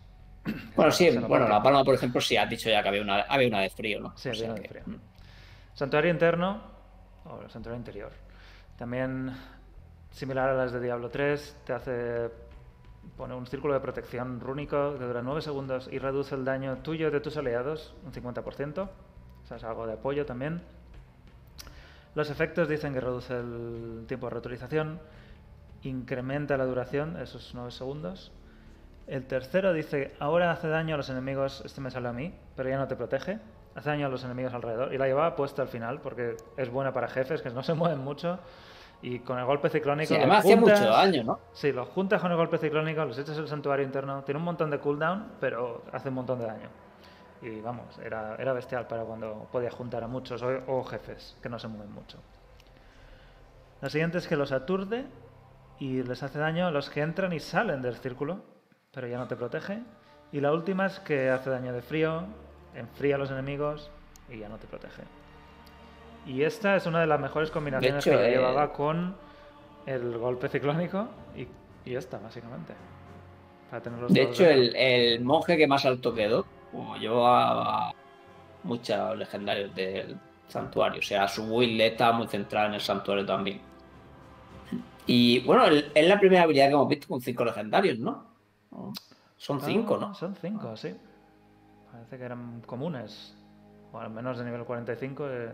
Bueno, 0.76 0.91
sí, 0.91 1.10
bueno, 1.27 1.48
la 1.48 1.61
palma, 1.61 1.84
por 1.84 1.95
ejemplo, 1.95 2.19
sí 2.22 2.35
has 2.38 2.49
dicho 2.49 2.69
ya 2.69 2.81
que 2.84 2.90
había 2.90 3.02
una, 3.02 3.22
había 3.22 3.48
una 3.48 3.61
de 3.61 3.69
frío, 3.69 3.99
¿no? 3.99 4.15
Sí, 4.15 4.30
O 4.30 4.34
había 4.34 4.45
sea 4.45 4.52
una 4.52 4.56
de 4.56 4.61
que, 4.61 4.69
frío. 4.69 4.84
mm. 4.85 4.95
Santuario 5.73 6.11
interno 6.11 6.61
o 7.26 7.41
el 7.41 7.49
santuario 7.52 7.77
interior. 7.77 8.14
También 8.77 9.35
similar 10.14 10.49
a 10.49 10.53
las 10.53 10.72
de 10.72 10.80
Diablo 10.80 11.10
3, 11.10 11.57
te 11.65 11.73
hace 11.73 12.31
pone 13.18 13.35
un 13.35 13.45
círculo 13.45 13.73
de 13.73 13.81
protección 13.81 14.40
rúnico 14.40 14.98
que 14.98 15.03
dura 15.03 15.22
9 15.22 15.41
segundos 15.41 15.90
y 15.91 15.99
reduce 15.99 16.35
el 16.35 16.45
daño 16.45 16.77
tuyo 16.77 17.11
de 17.11 17.19
tus 17.19 17.35
aliados 17.35 17.94
un 18.06 18.14
50%. 18.14 18.80
O 18.81 19.45
sea, 19.45 19.57
es 19.57 19.64
algo 19.64 19.85
de 19.85 19.94
apoyo 19.94 20.26
también. 20.26 20.61
Los 22.15 22.30
efectos 22.30 22.69
dicen 22.69 22.94
que 22.94 23.02
reduce 23.02 23.34
el 23.34 24.06
tiempo 24.07 24.27
de 24.27 24.31
reutilización, 24.31 24.99
incrementa 25.81 26.56
la 26.57 26.65
duración, 26.65 27.18
esos 27.18 27.52
9 27.53 27.72
segundos. 27.72 28.31
El 29.07 29.26
tercero 29.26 29.73
dice, 29.73 30.14
ahora 30.19 30.52
hace 30.52 30.69
daño 30.69 30.95
a 30.95 30.98
los 30.98 31.10
enemigos, 31.10 31.61
este 31.65 31.81
me 31.81 31.91
sale 31.91 32.07
a 32.07 32.14
mí, 32.14 32.34
pero 32.56 32.69
ya 32.69 32.77
no 32.77 32.88
te 32.88 32.95
protege. 32.95 33.40
Hace 33.76 33.90
daño 33.90 34.06
a 34.06 34.10
los 34.10 34.23
enemigos 34.23 34.53
alrededor. 34.53 34.94
Y 34.94 34.98
la 34.98 35.07
llevaba 35.07 35.35
puesta 35.35 35.64
al 35.64 35.68
final 35.68 35.99
porque 35.99 36.38
es 36.56 36.69
buena 36.69 36.94
para 36.94 37.07
jefes 37.07 37.41
que 37.41 37.49
no 37.49 37.64
se 37.64 37.73
mueven 37.73 37.99
mucho. 37.99 38.40
Y 39.03 39.19
con 39.19 39.38
el 39.38 39.43
golpe 39.43 39.69
ciclónico... 39.69 40.07
Sí, 40.07 40.15
además 40.15 40.39
hacía 40.39 40.55
mucho 40.55 40.73
daño, 40.73 41.23
¿no? 41.25 41.39
Sí, 41.51 41.73
los 41.73 41.89
juntas 41.89 42.21
con 42.21 42.31
el 42.31 42.38
golpe 42.38 42.57
ciclónico, 42.57 43.03
los 43.03 43.19
echas 43.19 43.38
el 43.38 43.49
santuario 43.49 43.85
interno. 43.85 44.23
Tiene 44.23 44.39
un 44.39 44.45
montón 44.45 44.71
de 44.71 44.80
cooldown, 44.80 45.34
pero 45.41 45.84
hace 45.91 46.07
un 46.07 46.15
montón 46.15 46.39
de 46.39 46.45
daño. 46.45 46.69
Y 47.41 47.59
vamos, 47.59 47.99
era, 47.99 48.38
era 48.38 48.53
bestial 48.53 48.88
para 48.88 49.03
cuando 49.03 49.49
podías 49.51 49.73
juntar 49.73 50.03
a 50.03 50.07
muchos 50.07 50.41
o, 50.41 50.47
o 50.67 50.84
jefes 50.85 51.35
que 51.43 51.49
no 51.49 51.59
se 51.59 51.67
mueven 51.67 51.91
mucho. 51.91 52.17
La 53.81 53.89
siguiente 53.89 54.19
es 54.19 54.27
que 54.30 54.38
los 54.38 54.53
aturde 54.53 55.05
y 55.80 56.01
les 56.03 56.23
hace 56.23 56.39
daño 56.39 56.67
a 56.67 56.71
los 56.71 56.89
que 56.89 57.01
entran 57.01 57.34
y 57.34 57.41
salen 57.41 57.81
del 57.81 57.97
círculo, 57.97 58.39
pero 58.93 59.07
ya 59.07 59.17
no 59.17 59.27
te 59.27 59.35
protege. 59.35 59.84
Y 60.31 60.39
la 60.39 60.53
última 60.53 60.85
es 60.85 61.01
que 61.01 61.30
hace 61.30 61.49
daño 61.49 61.73
de 61.73 61.81
frío, 61.81 62.23
enfría 62.73 63.15
a 63.15 63.17
los 63.17 63.30
enemigos 63.30 63.91
y 64.30 64.38
ya 64.38 64.47
no 64.47 64.57
te 64.57 64.67
protege. 64.67 65.03
Y 66.25 66.43
esta 66.43 66.75
es 66.75 66.85
una 66.85 67.01
de 67.01 67.07
las 67.07 67.19
mejores 67.19 67.51
combinaciones 67.51 68.07
hecho, 68.07 68.17
que 68.17 68.27
eh, 68.27 68.31
llevaba 68.31 68.71
con 68.71 69.15
el 69.85 70.17
golpe 70.17 70.49
ciclónico 70.49 71.09
y, 71.35 71.47
y 71.89 71.95
esta, 71.95 72.17
básicamente. 72.19 72.73
Para 73.69 73.81
tenerlos 73.83 74.13
De 74.13 74.21
todos 74.21 74.35
hecho, 74.35 74.45
el, 74.45 74.75
el 74.75 75.21
monje 75.21 75.57
que 75.57 75.67
más 75.67 75.85
alto 75.85 76.13
quedó, 76.13 76.45
como 76.71 76.95
llevaba 76.97 77.93
muchos 78.63 79.17
legendarios 79.17 79.73
del 79.75 80.17
santuario, 80.47 80.99
o 80.99 81.03
sea, 81.03 81.27
su 81.27 81.45
build 81.47 81.81
estaba 81.81 82.13
muy 82.17 82.27
centrada 82.27 82.67
en 82.67 82.75
el 82.75 82.81
santuario 82.81 83.25
también. 83.25 83.61
Y 85.05 85.39
bueno, 85.41 85.65
es 85.67 86.07
la 86.07 86.19
primera 86.19 86.43
habilidad 86.43 86.67
que 86.67 86.73
hemos 86.73 86.87
visto 86.87 87.07
con 87.07 87.21
cinco 87.21 87.43
legendarios, 87.45 87.99
¿no? 87.99 88.25
Son 89.37 89.59
cinco, 89.61 89.97
Ah, 89.97 89.99
¿no? 89.99 90.13
Son 90.15 90.35
cinco, 90.35 90.75
sí. 90.77 90.95
Parece 91.91 92.17
que 92.17 92.23
eran 92.23 92.61
comunes. 92.61 93.35
O 93.91 93.99
al 93.99 94.09
menos 94.09 94.37
de 94.37 94.45
nivel 94.45 94.63
45 94.65 95.29
eh, 95.29 95.51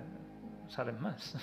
salen 0.69 1.01
más. 1.01 1.35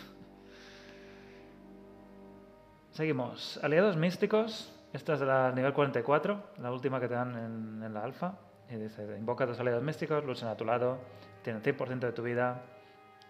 Seguimos. 2.92 3.58
Aliados 3.62 3.96
místicos. 3.96 4.72
Esta 4.92 5.14
es 5.14 5.20
la 5.20 5.52
nivel 5.52 5.74
44, 5.74 6.42
la 6.58 6.72
última 6.72 6.98
que 6.98 7.08
te 7.08 7.14
dan 7.14 7.36
en, 7.36 7.82
en 7.82 7.92
la 7.92 8.02
alfa. 8.02 8.38
Y 8.70 8.76
dice, 8.76 9.02
invoca 9.18 9.44
a 9.44 9.46
tus 9.46 9.60
aliados 9.60 9.82
místicos, 9.82 10.24
luchan 10.24 10.48
a 10.48 10.56
tu 10.56 10.64
lado, 10.64 10.98
tienen 11.42 11.62
100% 11.62 11.98
de 11.98 12.12
tu 12.12 12.22
vida 12.22 12.62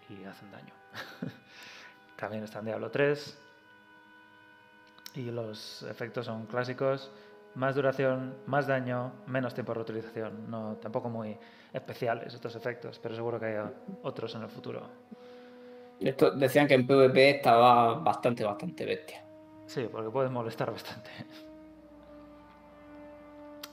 y 0.09 0.24
hacen 0.24 0.51
daño. 0.51 0.73
También 2.16 2.44
está 2.44 2.60
en 2.60 2.66
Diablo 2.66 2.90
3. 2.90 3.39
Y 5.14 5.31
los 5.31 5.82
efectos 5.82 6.27
son 6.27 6.47
clásicos. 6.47 7.10
Más 7.55 7.74
duración, 7.74 8.36
más 8.47 8.66
daño, 8.66 9.12
menos 9.27 9.55
tiempo 9.55 9.73
de 9.73 9.77
reutilización. 9.77 10.51
No, 10.51 10.77
tampoco 10.77 11.09
muy 11.09 11.36
especiales 11.73 12.35
estos 12.35 12.55
efectos, 12.55 12.98
pero 12.98 13.14
seguro 13.14 13.40
que 13.40 13.47
hay 13.47 13.70
otros 14.02 14.35
en 14.35 14.43
el 14.43 14.48
futuro. 14.48 14.89
Esto 16.01 16.31
decían 16.32 16.66
que 16.66 16.74
en 16.74 16.86
PvP 16.86 17.31
estaba 17.31 17.94
bastante, 17.94 18.44
bastante 18.44 18.85
bestia. 18.85 19.24
Sí, 19.66 19.89
porque 19.90 20.10
puede 20.10 20.28
molestar 20.28 20.70
bastante. 20.70 21.10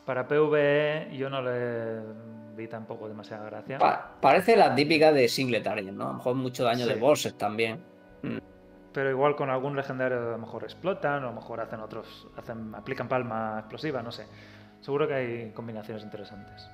Para 0.05 0.27
PvE 0.27 1.09
yo 1.15 1.29
no 1.29 1.41
le 1.41 2.01
vi 2.55 2.67
tampoco 2.67 3.07
demasiada 3.07 3.45
gracia. 3.45 3.77
Pa- 3.77 4.15
parece 4.19 4.55
la 4.57 4.75
típica 4.75 5.11
de 5.13 5.27
Singletarian, 5.29 5.95
¿no? 5.95 6.03
A 6.05 6.07
lo 6.07 6.13
mejor 6.15 6.35
mucho 6.35 6.63
daño 6.65 6.85
de 6.85 6.95
bosses 6.95 7.37
también. 7.37 7.83
Mm. 8.21 8.37
Pero 8.91 9.09
igual 9.09 9.35
con 9.35 9.49
algún 9.49 9.75
legendario 9.75 10.17
a 10.19 10.31
lo 10.31 10.37
mejor 10.37 10.63
explotan, 10.63 11.23
o 11.23 11.27
a 11.27 11.29
lo 11.31 11.35
mejor 11.35 11.61
hacen 11.61 11.79
otros, 11.79 12.27
hacen, 12.37 12.75
aplican 12.75 13.07
palma 13.07 13.55
explosiva, 13.59 14.03
no 14.03 14.11
sé. 14.11 14.25
Seguro 14.81 15.07
que 15.07 15.13
hay 15.13 15.51
combinaciones 15.51 16.03
interesantes. 16.03 16.69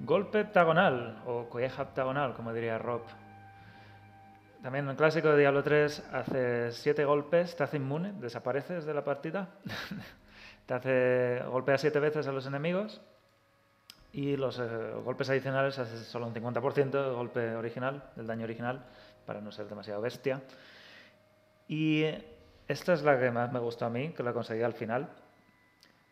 Golpe 0.00 0.40
heptagonal, 0.40 1.22
o 1.26 1.48
colleja 1.48 1.82
heptagonal, 1.82 2.34
como 2.34 2.52
diría 2.52 2.76
Rob. 2.78 3.02
También 4.62 4.84
en 4.84 4.90
el 4.90 4.96
clásico 4.96 5.28
de 5.28 5.38
Diablo 5.38 5.62
3 5.62 6.04
hace 6.12 6.72
7 6.72 7.04
golpes, 7.04 7.56
te 7.56 7.62
hace 7.62 7.78
inmune, 7.78 8.12
desapareces 8.20 8.84
de 8.84 8.92
la 8.92 9.04
partida. 9.04 9.48
te 10.66 10.74
hace 10.74 11.42
golpea 11.48 11.78
7 11.78 11.98
veces 12.00 12.26
a 12.26 12.32
los 12.32 12.46
enemigos. 12.46 13.00
Y 14.12 14.36
los 14.36 14.58
eh, 14.58 14.64
golpes 15.04 15.30
adicionales 15.30 15.78
hace 15.78 15.98
solo 15.98 16.26
un 16.26 16.34
50% 16.34 16.90
del 16.90 17.14
golpe 17.14 17.54
original, 17.54 18.02
del 18.16 18.26
daño 18.26 18.44
original, 18.44 18.84
para 19.24 19.40
no 19.40 19.52
ser 19.52 19.68
demasiado 19.68 20.00
bestia. 20.00 20.42
Y 21.68 22.04
esta 22.68 22.92
es 22.92 23.02
la 23.02 23.18
que 23.18 23.30
más 23.30 23.52
me 23.52 23.60
gustó 23.60 23.86
a 23.86 23.90
mí, 23.90 24.10
que 24.10 24.22
la 24.22 24.32
conseguí 24.32 24.62
al 24.62 24.74
final. 24.74 25.08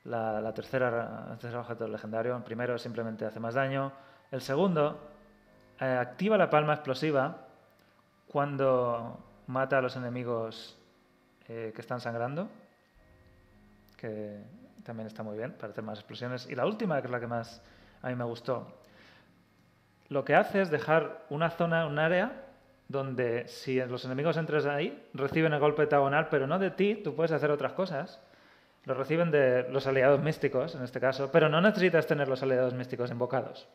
La, 0.05 0.41
la 0.41 0.53
tercera, 0.53 1.37
el 1.43 1.57
objeto 1.57 1.89
legendario. 1.89 2.37
El 2.37 2.43
primero 2.43 2.79
simplemente 2.79 3.25
hace 3.25 3.41
más 3.41 3.55
daño. 3.55 3.93
El 4.31 4.41
segundo 4.41 5.01
eh, 5.81 5.85
activa 5.85 6.37
la 6.37 6.51
palma 6.51 6.75
explosiva 6.75 7.47
cuando 8.29 9.19
mata 9.47 9.79
a 9.79 9.81
los 9.81 9.97
enemigos 9.97 10.79
eh, 11.49 11.73
que 11.75 11.81
están 11.81 12.01
sangrando. 12.01 12.49
Que 13.97 14.43
también 14.85 15.07
está 15.07 15.23
muy 15.23 15.37
bien 15.37 15.53
para 15.53 15.73
hacer 15.73 15.83
más 15.83 15.99
explosiones. 15.99 16.49
Y 16.51 16.55
la 16.55 16.67
última, 16.67 17.01
que 17.01 17.07
es 17.07 17.11
la 17.11 17.21
que 17.21 17.27
más 17.27 17.63
a 18.03 18.09
mí 18.09 18.15
me 18.15 18.25
gustó. 18.25 18.67
Lo 20.09 20.25
que 20.25 20.35
hace 20.35 20.61
es 20.61 20.71
dejar 20.71 21.25
una 21.31 21.51
zona, 21.51 21.87
un 21.87 21.99
área, 21.99 22.45
donde 22.89 23.49
si 23.49 23.81
los 23.81 24.05
enemigos 24.05 24.37
entras 24.37 24.67
ahí, 24.67 25.09
reciben 25.15 25.55
el 25.55 25.61
golpe 25.61 25.85
heptagonal, 25.85 26.29
pero 26.29 26.47
no 26.47 26.59
de 26.59 26.71
ti, 26.71 26.97
tú 27.03 27.15
puedes 27.17 27.33
hacer 27.33 27.51
otras 27.51 27.73
cosas. 27.73 28.21
Lo 28.85 28.95
reciben 28.95 29.31
de 29.31 29.69
los 29.71 29.87
aliados 29.87 30.21
místicos, 30.21 30.75
en 30.75 30.83
este 30.83 31.01
caso, 31.01 31.31
pero 31.33 31.49
no 31.49 31.61
necesitas 31.61 32.07
tener 32.07 32.29
los 32.29 32.43
aliados 32.43 32.75
místicos 32.75 33.11
invocados. 33.11 33.67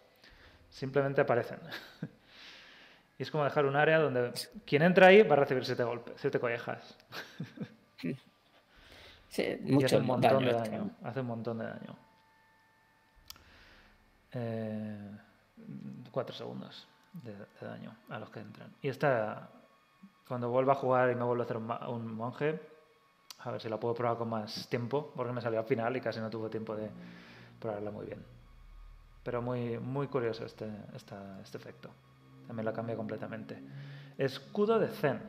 Simplemente 0.70 1.22
aparecen. 1.22 1.60
y 3.18 3.24
es 3.24 3.32
como 3.32 3.44
dejar 3.44 3.66
un 3.66 3.76
área 3.76 4.00
donde 4.00 4.32
quien 4.66 4.84
entra 4.84 5.08
ahí 5.08 5.24
va 5.24 5.34
a 5.34 5.40
recibir 5.40 5.66
siete 5.66 5.84
golpes, 5.84 6.16
siete 6.18 6.40
collejas. 6.40 6.98
Sí, 9.32 9.44
y 9.64 9.84
hace 9.84 9.98
un 9.98 10.08
montón 10.08 10.32
daño 10.32 10.46
de 10.48 10.52
extra. 10.54 10.72
daño. 10.72 10.92
Hace 11.04 11.20
un 11.20 11.28
montón 11.28 11.60
de 11.60 11.66
daño. 11.66 11.96
Eh, 14.32 15.12
cuatro 16.10 16.36
segundos 16.36 16.88
de, 17.14 17.36
de 17.36 17.68
daño 17.68 17.96
a 18.10 18.18
los 18.18 18.32
que 18.32 18.40
entran. 18.40 18.74
Y 18.82 18.90
esta, 18.90 19.50
cuando 20.28 20.50
vuelva 20.50 20.74
a 20.74 20.78
jugar 20.78 21.12
y 21.12 21.16
me 21.16 21.24
vuelvo 21.24 21.44
a 21.44 21.46
hacer 21.46 21.58
un 21.58 22.12
monje, 22.16 22.60
a 23.42 23.52
ver 23.52 23.62
si 23.62 23.70
la 23.70 23.80
puedo 23.80 23.94
probar 23.94 24.18
con 24.18 24.30
más 24.30 24.68
tiempo, 24.70 25.12
porque 25.16 25.32
me 25.34 25.42
salió 25.42 25.60
al 25.60 25.66
final 25.66 25.96
y 25.96 26.02
casi 26.02 26.20
no 26.20 26.30
tuve 26.30 26.50
tiempo 26.50 26.76
de 26.76 26.90
probarla 27.60 27.92
muy 27.92 28.06
bien. 28.06 28.24
Pero 29.24 29.42
muy, 29.42 29.78
muy 29.80 30.08
curioso 30.08 30.46
este, 30.46 30.68
este 30.96 31.58
efecto. 31.58 31.90
También 32.48 32.66
la 32.66 32.74
cambia 32.74 32.96
completamente. 32.96 33.62
Escudo 34.18 34.80
de 34.80 34.88
Zen. 34.88 35.20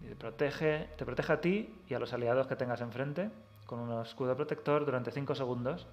Te 0.00 0.16
protege, 0.16 0.88
te 0.96 1.04
protege 1.04 1.32
a 1.32 1.40
ti 1.40 1.82
y 1.88 1.94
a 1.94 1.98
los 1.98 2.12
aliados 2.12 2.46
que 2.46 2.56
tengas 2.56 2.80
enfrente 2.80 3.30
con 3.66 3.78
un 3.80 4.02
escudo 4.02 4.34
protector 4.34 4.84
durante 4.84 5.10
5 5.10 5.34
segundos. 5.34 5.86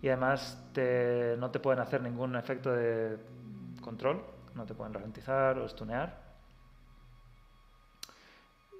Y 0.00 0.08
además 0.08 0.58
te- 0.72 1.36
no 1.38 1.50
te 1.50 1.60
pueden 1.60 1.80
hacer 1.80 2.00
ningún 2.02 2.34
efecto 2.36 2.72
de 2.72 3.18
control, 3.80 4.24
no 4.54 4.64
te 4.64 4.74
pueden 4.74 4.94
ralentizar 4.94 5.58
o 5.58 5.68
stunear. 5.68 6.21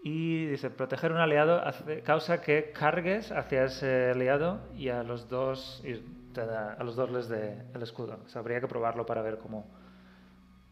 Y 0.04 0.46
dice, 0.46 0.70
proteger 0.70 1.12
un 1.12 1.18
aliado 1.18 1.64
hace- 1.64 2.02
causa 2.02 2.40
que 2.40 2.72
cargues 2.72 3.30
hacia 3.30 3.64
ese 3.64 4.10
aliado 4.10 4.60
y 4.76 4.88
a 4.88 5.02
los 5.04 5.28
dos, 5.28 5.80
y 5.84 5.94
te 6.34 6.44
da- 6.44 6.72
a 6.74 6.82
los 6.82 6.96
dos 6.96 7.10
les 7.12 7.28
dé 7.28 7.62
el 7.74 7.82
escudo. 7.82 8.18
O 8.24 8.28
sea, 8.28 8.40
habría 8.40 8.60
que 8.60 8.66
probarlo 8.66 9.06
para 9.06 9.22
ver 9.22 9.38
cómo, 9.38 9.66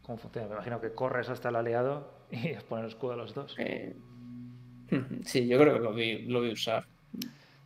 cómo 0.01 0.17
funciona. 0.17 0.47
Me 0.49 0.53
imagino 0.55 0.81
que 0.81 0.91
corres 0.91 1.29
hasta 1.29 1.47
el 1.49 1.55
aliado 1.55 2.11
y 2.29 2.35
les 2.49 2.63
pones 2.63 2.83
el 2.85 2.89
escudo 2.89 3.13
a 3.13 3.15
los 3.15 3.33
dos. 3.33 3.55
Eh, 3.57 3.95
Sí, 5.23 5.47
yo 5.47 5.57
creo 5.57 5.73
que 5.75 5.79
lo 5.79 5.93
vi, 5.93 6.23
lo 6.23 6.41
vi 6.41 6.51
usar. 6.51 6.85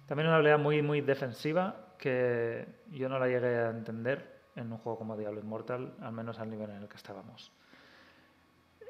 También 0.07 0.27
una 0.27 0.35
habilidad 0.35 0.59
muy, 0.59 0.83
muy 0.83 1.01
defensiva 1.01 1.87
que 1.97 2.67
yo 2.91 3.09
no 3.09 3.17
la 3.17 3.27
llegué 3.27 3.47
a 3.57 3.69
entender 3.71 4.35
en 4.55 4.71
un 4.71 4.77
juego 4.77 4.99
como 4.99 5.17
Diablo 5.17 5.39
Immortal, 5.39 5.93
al 6.01 6.11
menos 6.11 6.37
al 6.39 6.51
nivel 6.51 6.69
en 6.69 6.83
el 6.83 6.87
que 6.87 6.97
estábamos. 6.97 7.51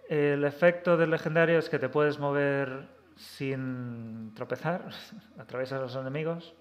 El 0.10 0.44
efecto 0.44 0.98
del 0.98 1.10
legendario 1.12 1.58
es 1.58 1.70
que 1.70 1.80
te 1.80 1.90
puedes 1.90 2.20
mover 2.20 2.88
sin 3.16 4.34
tropezar, 4.36 4.90
atraviesas 5.40 5.80
a 5.80 5.82
los 5.84 5.96
enemigos. 5.96 6.54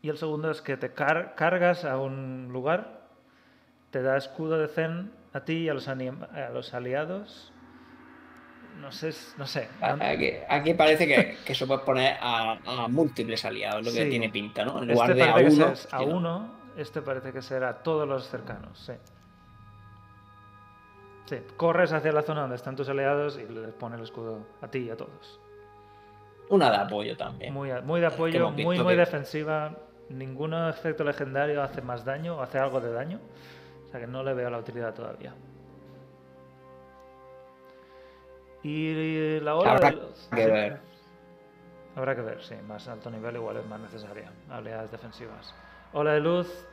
Y 0.00 0.08
el 0.08 0.16
segundo 0.18 0.50
es 0.50 0.62
que 0.62 0.76
te 0.76 0.92
car- 0.92 1.34
cargas 1.36 1.84
a 1.84 1.98
un 1.98 2.48
lugar, 2.52 3.02
te 3.90 4.02
da 4.02 4.16
escudo 4.16 4.58
de 4.58 4.66
Zen 4.68 5.12
a 5.32 5.40
ti 5.44 5.52
y 5.58 5.68
a 5.68 5.74
los, 5.74 5.86
a 5.86 5.94
los 6.52 6.74
aliados. 6.74 7.52
No 8.80 8.90
sé, 8.90 9.12
no 9.38 9.46
sé. 9.46 9.68
Aquí, 9.80 10.32
aquí 10.48 10.74
parece 10.74 11.06
que, 11.06 11.36
que 11.46 11.54
se 11.54 11.66
puede 11.66 11.80
poner 11.84 12.16
a, 12.20 12.58
a 12.66 12.88
múltiples 12.88 13.44
aliados, 13.44 13.84
lo 13.86 13.92
que 13.92 14.06
tiene 14.06 14.28
pinta, 14.28 14.64
¿no? 14.64 14.82
En 14.82 14.90
Este 14.90 15.14
de 15.14 15.22
a 15.22 15.34
uno. 15.36 15.72
a 15.92 16.00
uno, 16.02 16.54
este 16.76 17.00
parece 17.02 17.32
que 17.32 17.42
será 17.42 17.68
a 17.68 17.82
todos 17.84 18.08
los 18.08 18.28
cercanos, 18.28 18.76
sí. 18.80 18.94
Sí, 21.32 21.42
corres 21.56 21.90
hacia 21.94 22.12
la 22.12 22.20
zona 22.20 22.42
donde 22.42 22.56
están 22.56 22.76
tus 22.76 22.90
aliados 22.90 23.38
y 23.38 23.50
les 23.50 23.72
pone 23.72 23.96
el 23.96 24.02
escudo 24.02 24.40
a 24.60 24.68
ti 24.68 24.80
y 24.80 24.90
a 24.90 24.96
todos. 24.98 25.40
Una 26.50 26.70
de 26.70 26.76
apoyo 26.76 27.16
también. 27.16 27.54
Muy, 27.54 27.70
muy 27.82 28.00
de 28.00 28.06
apoyo, 28.06 28.50
muy, 28.50 28.64
muy 28.78 28.94
que- 28.94 28.96
defensiva. 28.96 29.74
Ningún 30.10 30.52
efecto 30.52 31.04
legendario 31.04 31.62
hace 31.62 31.80
más 31.80 32.04
daño 32.04 32.36
o 32.36 32.42
hace 32.42 32.58
algo 32.58 32.82
de 32.82 32.92
daño. 32.92 33.18
O 33.86 33.88
sea 33.90 33.98
que 34.00 34.06
no 34.06 34.22
le 34.22 34.34
veo 34.34 34.50
la 34.50 34.58
utilidad 34.58 34.92
todavía. 34.92 35.32
Y 38.62 39.40
la 39.40 39.56
ola 39.56 39.72
Habrá 39.72 39.90
de 39.90 39.96
luz. 39.96 40.28
que 40.34 40.46
ver. 40.46 40.80
Habrá 41.96 42.14
que 42.14 42.22
ver, 42.22 42.42
sí, 42.42 42.54
más 42.68 42.86
alto 42.88 43.10
nivel 43.10 43.36
igual 43.36 43.56
es 43.56 43.66
más 43.66 43.80
necesaria. 43.80 44.30
Habilidades 44.50 44.90
defensivas. 44.90 45.54
Ola 45.94 46.12
de 46.12 46.20
luz, 46.20 46.66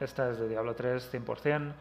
esta 0.00 0.30
es 0.30 0.38
de 0.38 0.48
Diablo 0.48 0.74
3, 0.74 1.10
100%. 1.12 1.72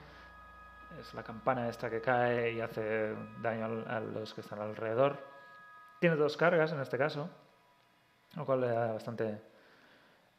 Es 1.00 1.14
la 1.14 1.24
campana 1.24 1.70
esta 1.70 1.90
que 1.90 2.02
cae 2.02 2.54
y 2.54 2.62
hace 2.62 3.16
daño 3.42 3.84
a 3.88 4.00
los 4.00 4.34
que 4.34 4.42
están 4.42 4.60
alrededor. 4.60 5.18
Tiene 6.00 6.16
dos 6.16 6.38
cargas 6.38 6.72
en 6.72 6.80
este 6.80 6.98
caso, 6.98 7.30
lo 8.36 8.46
cual 8.46 8.62
le 8.62 8.68
da 8.68 8.94
bastante 8.94 9.42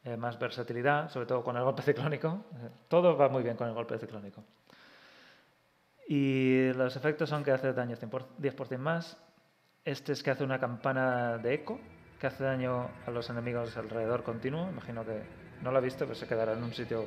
eh, 0.03 0.17
más 0.17 0.37
versatilidad, 0.39 1.09
sobre 1.09 1.25
todo 1.25 1.43
con 1.43 1.57
el 1.57 1.63
golpe 1.63 1.81
ciclónico. 1.81 2.45
Todo 2.87 3.17
va 3.17 3.29
muy 3.29 3.43
bien 3.43 3.57
con 3.57 3.67
el 3.67 3.73
golpe 3.73 3.97
ciclónico. 3.97 4.43
Y 6.07 6.71
los 6.73 6.95
efectos 6.95 7.29
son 7.29 7.43
que 7.43 7.51
hace 7.51 7.73
daño 7.73 7.95
100%, 7.95 8.25
10% 8.39 8.77
más. 8.77 9.17
Este 9.83 10.13
es 10.13 10.21
que 10.21 10.31
hace 10.31 10.43
una 10.43 10.59
campana 10.59 11.37
de 11.37 11.55
eco, 11.55 11.79
que 12.19 12.27
hace 12.27 12.43
daño 12.43 12.89
a 13.05 13.11
los 13.11 13.29
enemigos 13.29 13.75
alrededor 13.77 14.23
continuo. 14.23 14.69
Imagino 14.69 15.03
que 15.03 15.23
no 15.61 15.71
lo 15.71 15.77
ha 15.79 15.81
visto, 15.81 16.05
pero 16.05 16.15
se 16.15 16.27
quedará 16.27 16.53
en 16.53 16.63
un 16.63 16.73
sitio 16.73 17.05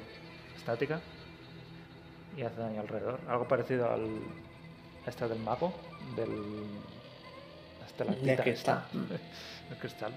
estática. 0.56 1.00
Y 2.38 2.42
hace 2.42 2.60
daño 2.60 2.80
alrededor. 2.80 3.18
Algo 3.28 3.48
parecido 3.48 3.90
al 3.90 4.06
a 5.06 5.10
esta 5.10 5.26
del 5.26 5.38
mago, 5.40 5.72
del 6.16 6.28
la 7.80 7.86
estalactita 7.86 8.26
Del 8.26 8.40
cristal. 8.42 8.82
esta. 8.92 9.14
El 9.70 9.76
cristal. 9.78 10.12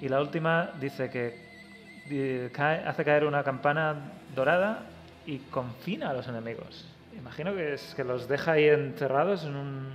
Y 0.00 0.08
la 0.08 0.20
última 0.20 0.72
dice 0.80 1.10
que 1.10 2.50
cae- 2.52 2.84
hace 2.86 3.04
caer 3.04 3.24
una 3.24 3.42
campana 3.42 4.12
dorada 4.34 4.82
y 5.26 5.38
confina 5.38 6.10
a 6.10 6.12
los 6.12 6.28
enemigos. 6.28 6.86
Imagino 7.16 7.54
que 7.54 7.74
es 7.74 7.94
que 7.96 8.04
los 8.04 8.28
deja 8.28 8.52
ahí 8.52 8.64
encerrados 8.68 9.44
en 9.44 9.56
un 9.56 9.94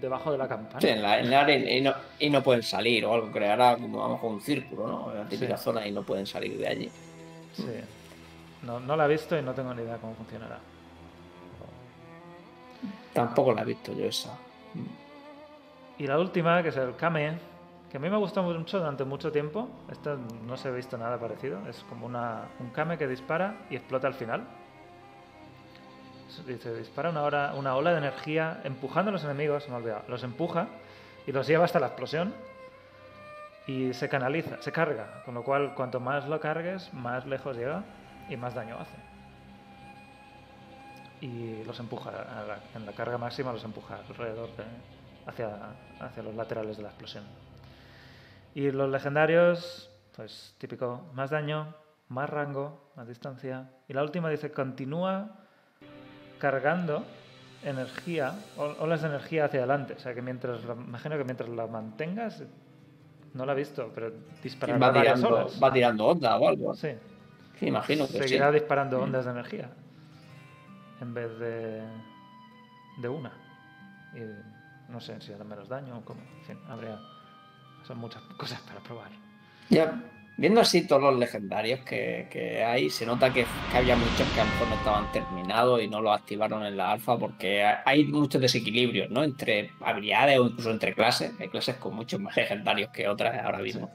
debajo 0.00 0.32
de 0.32 0.38
la 0.38 0.48
campana. 0.48 0.80
Sí, 0.80 0.88
en 0.88 1.02
la, 1.02 1.18
en 1.20 1.30
la 1.30 1.40
área 1.40 1.56
y 1.76 1.80
no, 1.80 1.92
y 2.18 2.30
no 2.30 2.42
pueden 2.42 2.62
salir 2.62 3.04
o 3.04 3.12
algo, 3.14 3.30
creará 3.30 3.76
como 3.76 3.98
lo 3.98 4.08
mejor 4.10 4.32
un 4.32 4.40
círculo, 4.40 4.86
¿no? 4.86 5.14
La 5.14 5.24
típica 5.28 5.56
Sí. 5.56 5.64
zona 5.64 5.86
y 5.86 5.92
no 5.92 6.02
pueden 6.04 6.26
salir 6.26 6.56
de 6.58 6.68
allí. 6.68 6.90
Sí. 7.52 7.64
No, 8.62 8.80
no 8.80 8.96
la 8.96 9.04
he 9.06 9.08
visto 9.08 9.38
y 9.38 9.42
no 9.42 9.54
tengo 9.54 9.72
ni 9.74 9.82
idea 9.82 9.98
cómo 9.98 10.14
funcionará. 10.14 10.58
Tampoco 13.12 13.52
la 13.52 13.62
he 13.62 13.64
visto 13.64 13.92
yo 13.92 14.04
esa. 14.04 14.36
Y 15.98 16.06
la 16.06 16.18
última, 16.18 16.62
que 16.62 16.68
es 16.68 16.76
el 16.76 16.94
Kame, 16.96 17.38
que 17.90 17.96
a 17.96 18.00
mí 18.00 18.08
me 18.08 18.16
gustó 18.16 18.42
mucho 18.42 18.78
durante 18.78 19.04
mucho 19.04 19.32
tiempo. 19.32 19.68
Esta 19.90 20.16
no 20.46 20.56
se 20.56 20.68
ha 20.68 20.70
visto 20.70 20.96
nada 20.96 21.18
parecido. 21.18 21.66
Es 21.68 21.84
como 21.88 22.06
una, 22.06 22.42
un 22.60 22.70
Kame 22.70 22.98
que 22.98 23.08
dispara 23.08 23.66
y 23.70 23.76
explota 23.76 24.06
al 24.06 24.14
final. 24.14 24.46
Dice, 26.46 26.74
dispara 26.74 27.10
una, 27.10 27.22
hora, 27.22 27.54
una 27.56 27.74
ola 27.74 27.90
de 27.92 27.98
energía 27.98 28.60
empujando 28.62 29.08
a 29.08 29.12
los 29.12 29.24
enemigos, 29.24 29.68
ha 29.68 29.74
olvidado, 29.74 30.04
los 30.06 30.22
empuja 30.22 30.68
y 31.26 31.32
los 31.32 31.46
lleva 31.48 31.64
hasta 31.64 31.80
la 31.80 31.88
explosión 31.88 32.32
y 33.66 33.92
se 33.92 34.08
canaliza, 34.08 34.62
se 34.62 34.70
carga, 34.70 35.22
con 35.24 35.34
lo 35.34 35.42
cual 35.42 35.74
cuanto 35.74 36.00
más 36.00 36.28
lo 36.28 36.38
cargues, 36.38 36.92
más 36.94 37.26
lejos 37.26 37.56
llega 37.56 37.82
y 38.28 38.36
más 38.36 38.54
daño 38.54 38.78
hace. 38.78 38.96
Y 41.20 41.64
los 41.64 41.78
empuja, 41.80 42.10
a 42.10 42.44
la- 42.44 42.60
en 42.74 42.86
la 42.86 42.92
carga 42.92 43.18
máxima 43.18 43.52
los 43.52 43.64
empuja 43.64 43.98
alrededor 44.08 44.54
de, 44.56 44.64
hacia, 45.26 45.48
hacia 46.00 46.22
los 46.22 46.34
laterales 46.34 46.76
de 46.76 46.82
la 46.84 46.90
explosión. 46.90 47.24
Y 48.54 48.70
los 48.70 48.88
legendarios, 48.90 49.90
pues 50.16 50.54
típico, 50.58 51.02
más 51.14 51.30
daño, 51.30 51.74
más 52.08 52.30
rango, 52.30 52.80
más 52.96 53.08
distancia. 53.08 53.68
Y 53.88 53.92
la 53.94 54.02
última 54.02 54.30
dice, 54.30 54.52
continúa 54.52 55.28
cargando 56.38 57.04
energía, 57.64 58.34
olas 58.56 59.02
de 59.02 59.08
energía 59.08 59.46
hacia 59.46 59.60
adelante. 59.60 59.94
O 59.94 59.98
sea 59.98 60.14
que 60.14 60.22
mientras, 60.22 60.62
imagino 60.62 61.18
que 61.18 61.24
mientras 61.24 61.48
la 61.48 61.66
mantengas, 61.66 62.42
no 63.34 63.44
la 63.44 63.52
he 63.52 63.56
visto, 63.56 63.90
pero 63.94 64.12
disparará 64.42 64.78
Va 64.78 64.92
varias 64.92 65.18
tirando, 65.20 65.36
olas. 65.36 65.60
va 65.62 65.72
tirando 65.72 66.06
onda 66.06 66.36
o 66.38 66.48
algo. 66.48 66.74
Sí. 66.74 66.90
Imagino 67.60 68.06
que 68.06 68.12
sí. 68.12 68.18
Seguirá 68.20 68.50
disparando 68.52 69.00
ondas 69.00 69.24
de 69.24 69.30
energía 69.30 69.70
en 71.00 71.14
vez 71.14 71.38
de, 71.38 71.82
de 73.00 73.08
una. 73.08 73.32
Y 74.14 74.90
no 74.90 75.00
sé 75.00 75.20
si 75.20 75.32
hará 75.32 75.44
menos 75.44 75.68
daño 75.68 75.98
o 75.98 76.04
cómo. 76.04 76.20
En 76.20 76.44
fin, 76.44 76.58
habría. 76.68 76.98
Son 77.86 77.98
muchas 77.98 78.22
cosas 78.36 78.60
para 78.62 78.80
probar. 78.80 79.10
Ya, 79.70 80.02
viendo 80.36 80.60
así 80.60 80.86
todos 80.86 81.02
los 81.02 81.18
legendarios 81.18 81.80
que, 81.80 82.28
que 82.30 82.64
hay, 82.64 82.90
se 82.90 83.06
nota 83.06 83.32
que, 83.32 83.46
que 83.70 83.76
había 83.76 83.96
muchos 83.96 84.28
que 84.34 84.40
a 84.40 84.44
lo 84.44 84.50
mejor 84.50 84.68
no 84.68 84.74
estaban 84.74 85.12
terminados 85.12 85.82
y 85.82 85.88
no 85.88 86.00
los 86.00 86.18
activaron 86.18 86.64
en 86.64 86.76
la 86.76 86.92
alfa 86.92 87.18
porque 87.18 87.62
hay 87.62 88.04
muchos 88.04 88.40
desequilibrios, 88.40 89.10
¿no? 89.10 89.22
Entre 89.22 89.70
habilidades 89.80 90.38
o 90.38 90.46
incluso 90.46 90.70
entre 90.70 90.94
clases. 90.94 91.32
Hay 91.38 91.48
clases 91.48 91.76
con 91.76 91.94
muchos 91.94 92.20
más 92.20 92.36
legendarios 92.36 92.90
que 92.90 93.08
otras 93.08 93.38
ahora 93.44 93.58
mismo. 93.58 93.90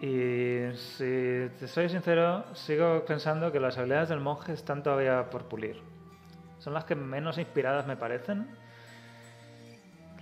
Y 0.00 0.74
si 0.76 1.48
te 1.58 1.68
soy 1.68 1.90
sincero, 1.90 2.44
sigo 2.54 3.04
pensando 3.04 3.52
que 3.52 3.60
las 3.60 3.76
habilidades 3.76 4.08
del 4.08 4.20
monje 4.20 4.54
están 4.54 4.82
todavía 4.82 5.28
por 5.28 5.46
pulir. 5.46 5.82
Son 6.58 6.72
las 6.72 6.84
que 6.84 6.94
menos 6.94 7.36
inspiradas 7.36 7.86
me 7.86 7.96
parecen 7.96 8.48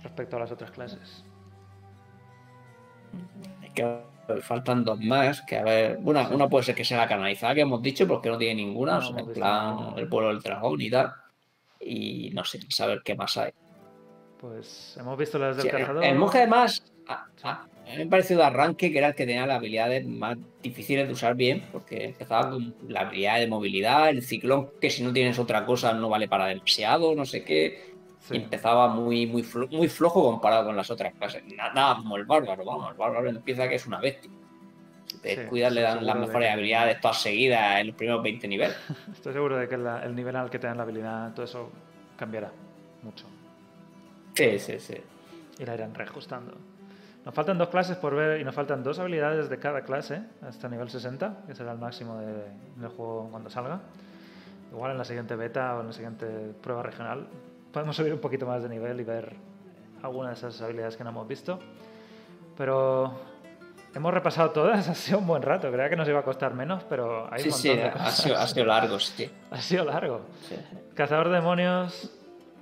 respecto 0.03 0.35
a 0.35 0.39
las 0.39 0.51
otras 0.51 0.71
clases. 0.71 1.23
Es 3.63 3.71
que 3.73 3.99
faltan 4.41 4.83
dos 4.83 4.99
más, 4.99 5.41
que 5.43 5.57
a 5.57 5.63
ver, 5.63 5.99
una, 6.03 6.27
una 6.27 6.49
puede 6.49 6.65
ser 6.65 6.75
que 6.75 6.83
sea 6.83 6.97
la 6.97 7.07
canalizada 7.07 7.55
que 7.55 7.61
hemos 7.61 7.81
dicho, 7.81 8.05
porque 8.05 8.29
no 8.29 8.37
tiene 8.37 8.55
ninguna, 8.55 8.99
No 8.99 8.99
o 8.99 9.13
sea, 9.13 9.19
en 9.19 9.33
plan 9.33 9.93
el 9.95 10.09
pueblo 10.09 10.29
del 10.29 10.41
dragón 10.41 10.81
y 10.81 10.89
tal. 10.89 11.13
Y 11.79 12.31
no 12.33 12.43
sé, 12.43 12.59
saber 12.69 13.01
qué 13.03 13.15
más 13.15 13.37
hay. 13.37 13.51
Pues 14.39 14.95
hemos 14.99 15.17
visto 15.17 15.37
las 15.37 15.57
del 15.57 15.63
Sí, 15.63 15.69
el, 15.75 15.81
cazador. 15.81 16.03
el 16.03 16.15
monje 16.17 16.37
además, 16.39 16.83
a, 17.07 17.25
a- 17.43 17.51
a 17.51 17.91
mí 17.91 17.97
me 17.97 18.05
pareció 18.05 18.37
de 18.37 18.43
arranque 18.43 18.91
que 18.91 18.97
era 18.99 19.07
el 19.07 19.15
que 19.15 19.25
tenía 19.25 19.45
las 19.47 19.57
habilidades 19.57 20.05
más 20.05 20.37
difíciles 20.61 21.07
de 21.07 21.13
usar 21.13 21.35
bien, 21.35 21.65
porque 21.71 22.05
empezaba 22.05 22.51
con 22.51 22.75
la 22.87 23.01
habilidad 23.01 23.39
de 23.39 23.47
movilidad, 23.47 24.09
el 24.09 24.21
ciclón, 24.21 24.69
que 24.79 24.89
si 24.91 25.03
no 25.03 25.11
tienes 25.11 25.39
otra 25.39 25.65
cosa 25.65 25.91
no 25.93 26.07
vale 26.07 26.27
para 26.27 26.45
demasiado, 26.45 27.15
no 27.15 27.25
sé 27.25 27.43
qué. 27.43 27.89
Sí. 28.19 28.35
Y 28.35 28.37
empezaba 28.37 28.89
muy, 28.89 29.25
muy, 29.25 29.41
flo- 29.43 29.69
muy 29.71 29.87
flojo 29.87 30.21
comparado 30.23 30.65
con 30.65 30.75
las 30.75 30.91
otras 30.91 31.13
clases. 31.15 31.41
Na- 31.55 31.73
Nada 31.73 31.95
como 31.97 32.15
el 32.17 32.25
bárbaro, 32.25 32.63
vamos, 32.63 32.91
el 32.91 32.97
bárbaro 32.97 33.27
empieza 33.29 33.67
que 33.67 33.75
es 33.75 33.87
una 33.87 33.99
bestia. 33.99 34.29
Te 35.23 35.29
Sí, 35.31 35.35
descuidas, 35.37 35.73
le 35.73 35.81
dan 35.81 36.05
las 36.05 36.15
de 36.15 36.21
mejores 36.27 36.47
que- 36.47 36.53
habilidades 36.53 37.01
todas 37.01 37.21
seguidas 37.21 37.79
en 37.81 37.87
los 37.87 37.95
primeros 37.95 38.21
20 38.21 38.47
niveles. 38.47 38.77
Estoy 39.11 39.33
seguro 39.33 39.57
de 39.57 39.67
que 39.67 39.77
la- 39.77 40.03
el 40.03 40.15
nivel 40.15 40.35
al 40.35 40.49
que 40.49 40.59
te 40.59 40.67
dan 40.67 40.77
la 40.77 40.83
habilidad, 40.83 41.33
todo 41.33 41.45
eso 41.45 41.71
cambiará 42.17 42.51
mucho. 43.01 43.25
Sí, 44.39 44.59
sí, 44.59 44.79
sí. 44.79 44.95
Y 45.59 45.65
la 45.65 45.73
irán 45.75 45.93
reajustando. 45.93 46.53
Nos 47.25 47.35
faltan 47.35 47.57
dos 47.57 47.67
clases 47.69 47.97
por 47.97 48.15
ver 48.15 48.39
y 48.39 48.43
nos 48.43 48.55
faltan 48.55 48.81
dos 48.81 48.97
habilidades 48.99 49.49
de 49.49 49.59
cada 49.59 49.81
clase 49.81 50.21
hasta 50.41 50.69
nivel 50.69 50.89
60, 50.89 51.43
que 51.47 51.53
será 51.55 51.73
el 51.73 51.77
máximo 51.77 52.17
de- 52.19 52.45
del 52.77 52.89
juego 52.89 53.27
cuando 53.29 53.49
salga. 53.49 53.79
Igual 54.71 54.91
en 54.91 54.97
la 54.97 55.03
siguiente 55.05 55.35
beta 55.35 55.75
o 55.77 55.81
en 55.81 55.87
la 55.87 55.93
siguiente 55.93 56.25
prueba 56.61 56.83
regional 56.83 57.27
podemos 57.73 57.95
subir 57.95 58.13
un 58.13 58.19
poquito 58.19 58.45
más 58.45 58.63
de 58.63 58.69
nivel 58.69 58.99
y 58.99 59.03
ver 59.03 59.33
algunas 60.01 60.41
de 60.41 60.47
esas 60.47 60.61
habilidades 60.61 60.95
que 60.95 61.03
no 61.03 61.09
hemos 61.09 61.27
visto. 61.27 61.59
Pero 62.57 63.13
hemos 63.93 64.13
repasado 64.13 64.51
todas, 64.51 64.87
ha 64.89 64.95
sido 64.95 65.19
un 65.19 65.27
buen 65.27 65.41
rato. 65.41 65.69
Creía 65.71 65.89
que 65.89 65.95
nos 65.95 66.07
iba 66.07 66.19
a 66.19 66.23
costar 66.23 66.53
menos, 66.53 66.83
pero 66.85 67.27
hay 67.31 67.41
Sí, 67.43 67.49
un 67.49 67.53
sí, 67.55 67.69
montón 67.69 68.01
ha 68.01 68.11
sido, 68.11 68.37
ha 68.37 68.47
sido 68.47 68.65
largo, 68.65 68.99
sí. 68.99 69.29
Ha 69.51 69.61
sido 69.61 69.85
largo. 69.85 70.21
Sí. 70.47 70.55
Cazador 70.95 71.29
de 71.29 71.35
demonios, 71.35 72.11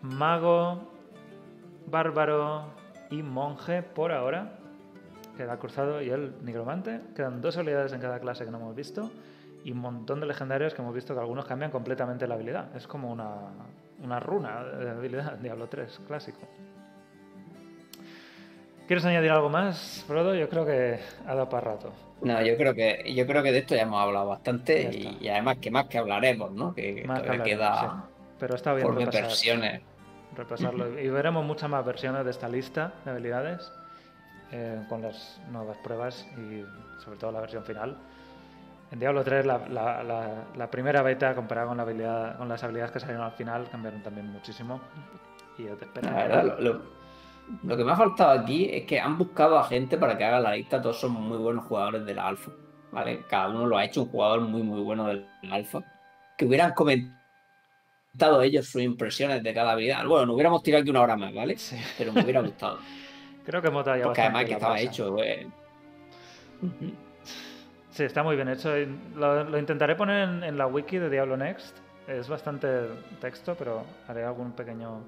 mago, 0.02 0.82
bárbaro 1.88 2.65
y 3.09 3.23
monje 3.23 3.81
por 3.81 4.11
ahora. 4.11 4.59
Queda 5.35 5.57
cruzado 5.57 6.01
y 6.01 6.09
el 6.09 6.34
nigromante. 6.43 6.99
Quedan 7.15 7.41
dos 7.41 7.57
habilidades 7.57 7.93
en 7.93 8.01
cada 8.01 8.19
clase 8.19 8.45
que 8.45 8.51
no 8.51 8.57
hemos 8.57 8.76
visto. 8.76 9.11
Y 9.64 9.72
un 9.72 9.80
montón 9.80 10.19
de 10.19 10.26
legendarios 10.26 10.73
que 10.73 10.81
hemos 10.81 10.93
visto 10.93 11.14
que 11.14 11.19
algunos 11.19 11.45
cambian 11.45 11.72
completamente 11.72 12.27
la 12.27 12.35
habilidad. 12.35 12.76
Es 12.76 12.88
como 12.88 13.11
una, 13.11 13.35
una 14.03 14.19
runa 14.19 14.64
de 14.64 14.89
habilidad, 14.89 15.38
Diablo 15.41 15.68
3, 15.68 16.01
clásico. 16.07 16.39
¿Quieres 18.88 19.03
añadir 19.03 19.31
algo 19.31 19.49
más, 19.49 20.05
Frodo? 20.07 20.34
Yo 20.34 20.47
creo 20.47 20.65
que 20.65 20.99
ha 21.26 21.35
dado 21.35 21.49
para 21.49 21.73
rato. 21.73 21.91
No, 22.22 22.41
yo 22.41 22.55
creo 22.55 22.73
que 22.73 23.14
yo 23.14 23.27
creo 23.27 23.43
que 23.43 23.51
de 23.51 23.59
esto 23.59 23.76
ya 23.76 23.81
hemos 23.81 24.01
hablado 24.01 24.27
bastante 24.30 24.89
y, 25.22 25.27
además 25.27 25.57
que 25.57 25.69
más 25.69 25.88
que 25.88 25.97
hablaremos, 25.97 26.51
¿no? 26.51 26.73
Que, 26.73 27.03
Más 27.05 27.22
todavía 27.22 27.43
hablaremos, 27.43 27.47
queda 27.47 27.80
sí. 27.81 28.23
Pero 28.39 28.55
está 28.55 28.73
bien 28.73 28.88
por 28.88 28.95
versiones. 28.95 29.81
Repasarlo. 30.38 30.99
Y 30.99 31.09
veremos 31.09 31.43
muchas 31.45 31.69
más 31.69 31.85
versiones 31.85 32.23
de 32.26 32.31
esta 32.31 32.47
lista 32.47 32.93
de 33.03 33.11
habilidades 33.11 33.72
eh, 34.51 34.81
con 34.88 35.01
las 35.01 35.41
nuevas 35.51 35.77
pruebas 35.77 36.26
y 36.38 36.64
sobre 37.03 37.18
todo 37.19 37.31
la 37.31 37.41
versión 37.41 37.64
final. 37.64 37.97
En 38.91 38.99
Diablo 38.99 39.23
3 39.23 39.45
la, 39.45 39.57
la- 39.68 40.03
la- 40.03 40.43
la 40.55 40.72
primera 40.72 41.01
beta 41.01 41.35
comparada 41.35 41.68
con, 41.68 41.77
la 41.77 41.84
habilidad, 41.84 42.38
con 42.38 42.47
las 42.47 42.64
habilidades 42.64 42.91
que 42.91 42.99
salieron 43.01 43.23
al 43.26 43.34
final 43.34 43.68
cambiaron 43.69 44.01
también 44.01 44.27
muchísimo. 44.31 44.80
Y 45.57 45.64
es 45.65 45.72
de 45.80 45.85
La 45.85 45.85
esperar. 45.88 46.14
verdad, 46.30 46.43
lo, 46.59 46.73
lo- 46.73 46.81
lo 47.64 47.77
que 47.77 47.84
me 47.84 47.91
ha 47.91 47.95
faltado 47.95 48.39
aquí 48.39 48.69
es 48.72 48.85
que 48.85 48.99
han 48.99 49.18
buscado 49.18 49.57
a 49.57 49.64
gente 49.65 49.97
para 49.97 50.18
que 50.18 50.23
haga 50.26 50.39
la 50.39 50.51
lista. 50.53 50.81
Todos 50.81 50.99
son 50.99 51.11
muy 51.14 51.38
buenos 51.38 51.65
jugadores 51.65 52.05
de 52.05 52.14
la 52.14 52.27
alfa. 52.27 52.51
¿vale? 52.91 53.23
Cada 53.30 53.49
uno 53.49 53.65
lo 53.65 53.77
ha 53.77 53.84
hecho 53.85 54.03
un 54.03 54.09
jugador 54.09 54.41
muy, 54.41 54.64
muy 54.64 54.81
bueno 54.81 55.07
del 55.07 55.26
alfa. 55.51 55.80
Que 56.38 56.45
hubieran 56.45 56.73
comentado 56.73 57.18
ellos 58.43 58.67
sus 58.67 58.81
impresiones 58.81 59.43
de 59.43 59.53
cada 59.53 59.71
habilidad. 59.71 60.05
Bueno, 60.05 60.27
nos 60.27 60.35
hubiéramos 60.35 60.63
tirado 60.63 60.81
aquí 60.81 60.89
una 60.89 61.01
hora 61.01 61.15
más, 61.15 61.34
¿vale? 61.34 61.57
Sí. 61.57 61.77
Pero 61.97 62.13
me 62.13 62.23
hubiera 62.23 62.41
gustado. 62.41 62.79
Creo 63.45 63.61
que 63.61 63.67
hemos 63.69 63.85
dado 63.85 63.97
ya 63.97 64.03
Porque 64.05 64.21
además 64.21 64.45
que 64.45 64.53
estaba 64.53 64.79
hecho, 64.79 65.11
güey. 65.13 65.47
Sí, 67.91 68.03
está 68.03 68.23
muy 68.23 68.35
bien 68.35 68.49
hecho. 68.49 68.73
Lo, 69.15 69.43
lo 69.43 69.57
intentaré 69.57 69.95
poner 69.95 70.27
en, 70.27 70.43
en 70.43 70.57
la 70.57 70.67
wiki 70.67 70.97
de 70.97 71.09
Diablo 71.09 71.38
Next. 71.38 71.77
Es 72.07 72.29
bastante 72.29 72.67
texto, 73.19 73.55
pero 73.57 73.84
haré 74.07 74.23
algún 74.23 74.51
pequeño. 74.53 75.01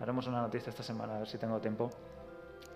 Haremos 0.00 0.26
una 0.26 0.42
noticia 0.42 0.70
esta 0.70 0.82
semana, 0.82 1.16
a 1.16 1.18
ver 1.20 1.28
si 1.28 1.38
tengo 1.38 1.58
tiempo. 1.60 1.90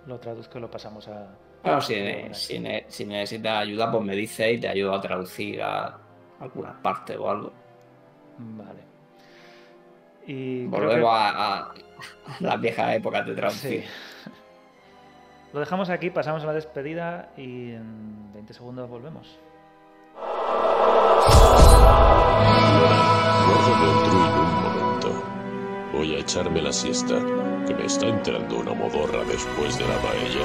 Lo 0.06 0.18
traduzco 0.18 0.58
y 0.58 0.60
lo 0.60 0.70
pasamos 0.70 1.06
a. 1.08 1.28
Bueno, 1.62 1.80
si, 1.80 2.58
necesitas 2.58 3.58
ayuda, 3.62 3.90
pues 3.90 4.04
me 4.04 4.16
dices 4.16 4.54
y 4.54 4.60
te 4.60 4.68
ayudo 4.68 4.94
a 4.94 5.00
traducir 5.00 5.62
a 5.62 5.98
algunas 6.40 6.74
partes 6.80 7.16
o 7.16 7.30
algo. 7.30 7.52
Vale. 8.38 8.91
Y 10.26 10.66
creo 10.68 10.70
Volvemos 10.70 11.10
que- 11.10 11.16
a, 11.16 11.58
a 11.58 11.74
las 12.40 12.60
viejas 12.60 12.94
épocas 12.94 13.26
de 13.26 13.34
traducir. 13.34 13.82
Sí. 13.82 13.88
Lo 15.52 15.60
dejamos 15.60 15.90
aquí, 15.90 16.10
pasamos 16.10 16.42
a 16.44 16.46
la 16.46 16.52
despedida 16.54 17.30
y 17.36 17.72
en 17.72 18.32
20 18.32 18.54
segundos 18.54 18.88
volvemos. 18.88 19.38
Druid 24.06 24.34
un 24.42 24.54
momento. 24.62 25.22
Voy 25.92 26.14
a 26.14 26.18
echarme 26.18 26.62
la 26.62 26.72
siesta, 26.72 27.14
que 27.66 27.74
me 27.74 27.86
está 27.86 28.06
entrando 28.06 28.58
una 28.58 28.72
modorra 28.74 29.24
después 29.24 29.78
de 29.78 29.86
la 29.86 29.96
paella. 29.96 30.44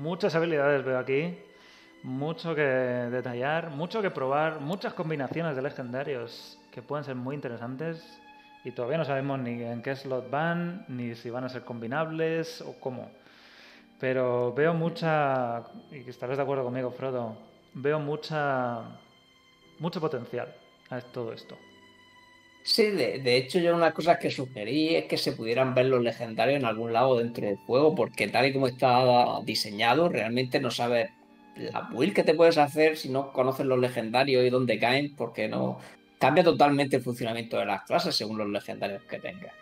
Muchas 0.00 0.34
habilidades 0.34 0.82
veo 0.82 0.98
aquí, 0.98 1.38
mucho 2.02 2.54
que 2.54 2.62
detallar, 2.62 3.70
mucho 3.70 4.00
que 4.00 4.10
probar, 4.10 4.60
muchas 4.60 4.94
combinaciones 4.94 5.54
de 5.54 5.62
legendarios 5.62 6.58
que 6.72 6.80
pueden 6.80 7.04
ser 7.04 7.16
muy 7.16 7.34
interesantes 7.34 8.18
y 8.64 8.70
todavía 8.72 8.96
no 8.96 9.04
sabemos 9.04 9.38
ni 9.40 9.62
en 9.62 9.82
qué 9.82 9.94
slot 9.94 10.30
van, 10.30 10.86
ni 10.88 11.14
si 11.14 11.28
van 11.28 11.44
a 11.44 11.48
ser 11.50 11.62
combinables 11.62 12.62
o 12.62 12.74
cómo. 12.80 13.10
Pero 13.98 14.54
veo 14.54 14.72
mucha, 14.72 15.64
y 15.92 16.08
estarás 16.08 16.38
de 16.38 16.42
acuerdo 16.42 16.64
conmigo, 16.64 16.90
Frodo, 16.92 17.36
veo 17.74 18.00
mucha, 18.00 18.80
mucho 19.78 20.00
potencial 20.00 20.54
a 20.88 21.00
todo 21.02 21.34
esto. 21.34 21.58
Sí, 22.62 22.90
de, 22.90 23.20
de 23.20 23.36
hecho 23.36 23.58
yo 23.58 23.70
una 23.70 23.84
de 23.84 23.90
las 23.90 23.94
cosas 23.94 24.18
que 24.18 24.30
sugerí 24.30 24.94
es 24.94 25.06
que 25.06 25.16
se 25.16 25.32
pudieran 25.32 25.74
ver 25.74 25.86
los 25.86 26.02
legendarios 26.02 26.58
en 26.58 26.66
algún 26.66 26.92
lado 26.92 27.18
dentro 27.18 27.46
del 27.46 27.56
juego, 27.56 27.94
porque 27.94 28.28
tal 28.28 28.46
y 28.46 28.52
como 28.52 28.66
está 28.66 29.40
diseñado, 29.44 30.08
realmente 30.08 30.60
no 30.60 30.70
sabes 30.70 31.10
la 31.56 31.88
build 31.92 32.14
que 32.14 32.22
te 32.22 32.34
puedes 32.34 32.58
hacer 32.58 32.96
si 32.96 33.08
no 33.08 33.32
conoces 33.32 33.66
los 33.66 33.78
legendarios 33.78 34.44
y 34.44 34.50
dónde 34.50 34.78
caen, 34.78 35.14
porque 35.16 35.48
no 35.48 35.78
cambia 36.18 36.44
totalmente 36.44 36.96
el 36.96 37.02
funcionamiento 37.02 37.58
de 37.58 37.66
las 37.66 37.82
clases 37.84 38.14
según 38.14 38.38
los 38.38 38.48
legendarios 38.48 39.02
que 39.04 39.18
tengas. 39.18 39.54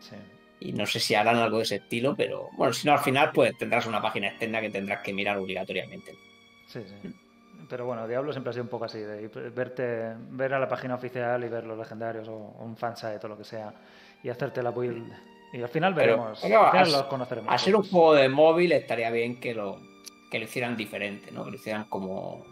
Sí. 0.00 0.16
Y 0.58 0.72
no 0.72 0.86
sé 0.86 0.98
si 1.00 1.14
harán 1.14 1.36
algo 1.36 1.58
de 1.58 1.64
ese 1.64 1.76
estilo, 1.76 2.16
pero 2.16 2.48
bueno, 2.56 2.72
si 2.72 2.86
no 2.86 2.94
al 2.94 3.00
final 3.00 3.30
pues 3.32 3.56
tendrás 3.58 3.86
una 3.86 4.00
página 4.00 4.28
externa 4.28 4.60
que 4.60 4.70
tendrás 4.70 5.02
que 5.02 5.12
mirar 5.12 5.36
obligatoriamente. 5.36 6.12
Sí, 6.66 6.80
sí. 6.84 7.10
Pero 7.68 7.86
bueno, 7.86 8.06
Diablo 8.06 8.32
siempre 8.32 8.50
ha 8.50 8.52
sido 8.52 8.62
un 8.64 8.68
poco 8.68 8.84
así, 8.84 8.98
de 8.98 9.28
verte, 9.54 10.12
ver 10.30 10.54
a 10.54 10.58
la 10.58 10.68
página 10.68 10.94
oficial 10.94 11.42
y 11.44 11.48
ver 11.48 11.64
los 11.64 11.76
legendarios 11.78 12.28
o 12.28 12.34
un 12.60 12.76
fansite 12.76 13.18
o 13.24 13.28
lo 13.28 13.36
que 13.38 13.44
sea 13.44 13.72
y 14.22 14.28
hacerte 14.28 14.62
la 14.62 14.70
build. 14.70 15.12
Y 15.52 15.62
al 15.62 15.68
final 15.68 15.94
veremos, 15.94 16.38
pero 16.42 16.64
al 16.64 16.70
final 16.70 16.86
a- 16.94 16.98
los 16.98 17.02
conoceremos. 17.06 17.52
A 17.52 17.58
ser 17.58 17.74
un 17.76 17.82
juego 17.88 18.14
de 18.14 18.28
móvil 18.28 18.72
estaría 18.72 19.10
bien 19.10 19.40
que 19.40 19.54
lo, 19.54 19.78
que 20.30 20.38
lo 20.38 20.44
hicieran 20.44 20.76
diferente, 20.76 21.30
¿no? 21.32 21.44
Que 21.44 21.50
lo 21.52 21.56
hicieran 21.56 21.84
como 21.84 22.44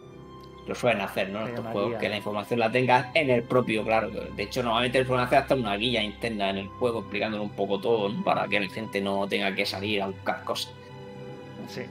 lo 0.66 0.74
suelen 0.74 1.02
hacer, 1.02 1.28
¿no? 1.28 1.46
Estos 1.46 1.66
juegos, 1.66 1.90
guía. 1.90 1.98
que 1.98 2.08
la 2.08 2.16
información 2.16 2.58
la 2.58 2.72
tengas 2.72 3.14
en 3.14 3.28
el 3.28 3.42
propio, 3.42 3.84
claro. 3.84 4.08
De 4.10 4.42
hecho, 4.42 4.62
normalmente 4.62 4.98
le 5.00 5.04
suelen 5.06 5.26
hacer 5.26 5.38
hasta 5.38 5.54
una 5.54 5.76
guía 5.76 6.02
interna 6.02 6.48
en 6.50 6.56
el 6.58 6.68
juego 6.68 7.00
explicándolo 7.00 7.42
un 7.42 7.50
poco 7.50 7.78
todo, 7.80 8.08
¿no? 8.08 8.24
Para 8.24 8.48
que 8.48 8.58
la 8.60 8.68
gente 8.68 9.00
no 9.02 9.28
tenga 9.28 9.54
que 9.54 9.66
salir 9.66 10.00
a 10.00 10.06
buscar 10.06 10.42
cosas. 10.44 10.72
Sí. 11.68 11.82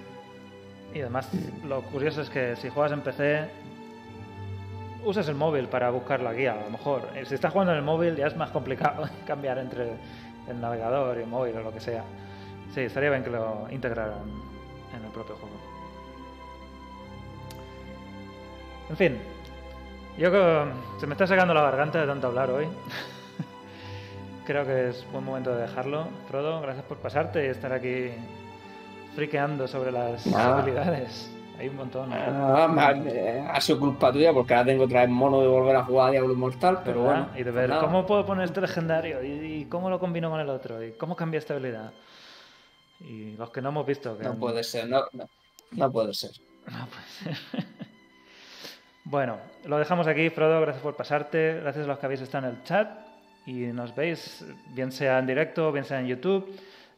Y 0.93 1.01
además, 1.01 1.29
lo 1.65 1.81
curioso 1.81 2.21
es 2.21 2.29
que 2.29 2.55
si 2.55 2.69
juegas 2.69 2.91
en 2.91 3.01
PC, 3.01 3.49
usas 5.03 5.27
el 5.27 5.35
móvil 5.35 5.67
para 5.67 5.89
buscar 5.89 6.21
la 6.21 6.33
guía, 6.33 6.53
a 6.53 6.63
lo 6.63 6.69
mejor. 6.69 7.09
Eh, 7.15 7.25
Si 7.25 7.33
estás 7.35 7.51
jugando 7.51 7.73
en 7.73 7.79
el 7.79 7.83
móvil 7.83 8.15
ya 8.15 8.27
es 8.27 8.35
más 8.35 8.51
complicado 8.51 9.09
cambiar 9.27 9.57
entre 9.57 9.93
el 10.47 10.61
navegador 10.61 11.17
y 11.17 11.21
el 11.21 11.27
móvil 11.27 11.57
o 11.57 11.61
lo 11.61 11.73
que 11.73 11.79
sea. 11.79 12.03
Sí, 12.73 12.81
estaría 12.81 13.09
bien 13.09 13.23
que 13.23 13.29
lo 13.29 13.67
integraran 13.71 14.21
en 14.95 15.05
el 15.05 15.11
propio 15.11 15.35
juego. 15.35 15.55
En 18.89 18.97
fin, 18.97 19.17
yo 20.17 20.29
creo 20.29 20.67
se 20.99 21.07
me 21.07 21.13
está 21.13 21.25
sacando 21.25 21.53
la 21.53 21.61
garganta 21.61 21.99
de 22.01 22.07
tanto 22.07 22.27
hablar 22.27 22.51
hoy. 22.51 22.67
Creo 24.45 24.65
que 24.65 24.89
es 24.89 25.07
buen 25.11 25.23
momento 25.23 25.55
de 25.55 25.61
dejarlo. 25.61 26.07
Frodo, 26.27 26.59
gracias 26.61 26.85
por 26.85 26.97
pasarte 26.97 27.45
y 27.45 27.47
estar 27.47 27.71
aquí 27.71 28.11
friqueando 29.15 29.67
sobre 29.67 29.91
las 29.91 30.25
habilidades. 30.33 31.29
Hay 31.59 31.69
un 31.69 31.75
montón. 31.75 32.11
Ah, 32.11 32.67
ha, 32.77 32.91
eh, 32.93 33.47
ha 33.47 33.61
sido 33.61 33.79
culpa 33.79 34.11
tuya 34.11 34.33
porque 34.33 34.53
ahora 34.53 34.65
tengo 34.65 34.83
otra 34.85 35.01
vez 35.01 35.09
mono 35.09 35.39
de 35.41 35.47
volver 35.47 35.75
a 35.75 35.83
jugar 35.83 36.07
a 36.07 36.11
Diablo 36.11 36.33
Mortal, 36.35 36.79
pero 36.83 37.03
¿verdad? 37.03 37.27
bueno. 37.27 37.39
y 37.39 37.43
de 37.43 37.51
ver 37.51 37.69
nada. 37.69 37.81
cómo 37.81 38.05
puedo 38.05 38.25
poner 38.25 38.45
este 38.45 38.59
legendario 38.59 39.23
y, 39.23 39.27
y 39.61 39.65
cómo 39.65 39.89
lo 39.89 39.99
combino 39.99 40.29
con 40.31 40.39
el 40.39 40.49
otro 40.49 40.83
y 40.83 40.93
cómo 40.93 41.15
cambia 41.15 41.37
esta 41.37 41.53
habilidad. 41.53 41.93
Y 42.99 43.35
los 43.35 43.49
que 43.51 43.61
no 43.61 43.69
hemos 43.69 43.85
visto. 43.85 44.17
Que 44.17 44.23
No 44.23 44.35
puede 44.35 44.63
ser, 44.63 44.89
no, 44.89 45.03
no, 45.13 45.29
no 45.71 45.91
puede 45.91 46.13
ser. 46.13 46.31
No 46.65 46.87
puede 46.87 47.35
ser. 47.35 47.65
bueno, 49.03 49.37
lo 49.65 49.77
dejamos 49.77 50.07
aquí, 50.07 50.29
Frodo. 50.29 50.61
Gracias 50.61 50.81
por 50.81 50.95
pasarte. 50.95 51.59
Gracias 51.61 51.83
a 51.85 51.87
los 51.89 51.99
que 51.99 52.05
habéis 52.05 52.21
estado 52.21 52.47
en 52.47 52.55
el 52.55 52.63
chat 52.63 52.89
y 53.45 53.51
nos 53.67 53.93
veis, 53.93 54.45
bien 54.69 54.91
sea 54.91 55.19
en 55.19 55.27
directo, 55.27 55.71
bien 55.71 55.83
sea 55.83 55.99
en 55.99 56.07
YouTube. 56.07 56.49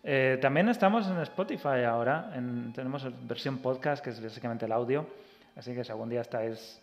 Eh, 0.08 0.38
también 0.40 0.70
estamos 0.70 1.08
en 1.08 1.18
Spotify 1.22 1.84
ahora. 1.88 2.32
en- 2.36 2.72
tenemos 2.74 3.08
versión 3.28 3.58
podcast, 3.58 4.04
que 4.04 4.12
es 4.12 4.22
básicamente 4.22 4.66
el 4.66 4.72
audio. 4.72 5.08
Así 5.56 5.74
que 5.74 5.84
si 5.84 5.92
algún 5.92 6.10
día 6.10 6.22
estáis 6.22 6.80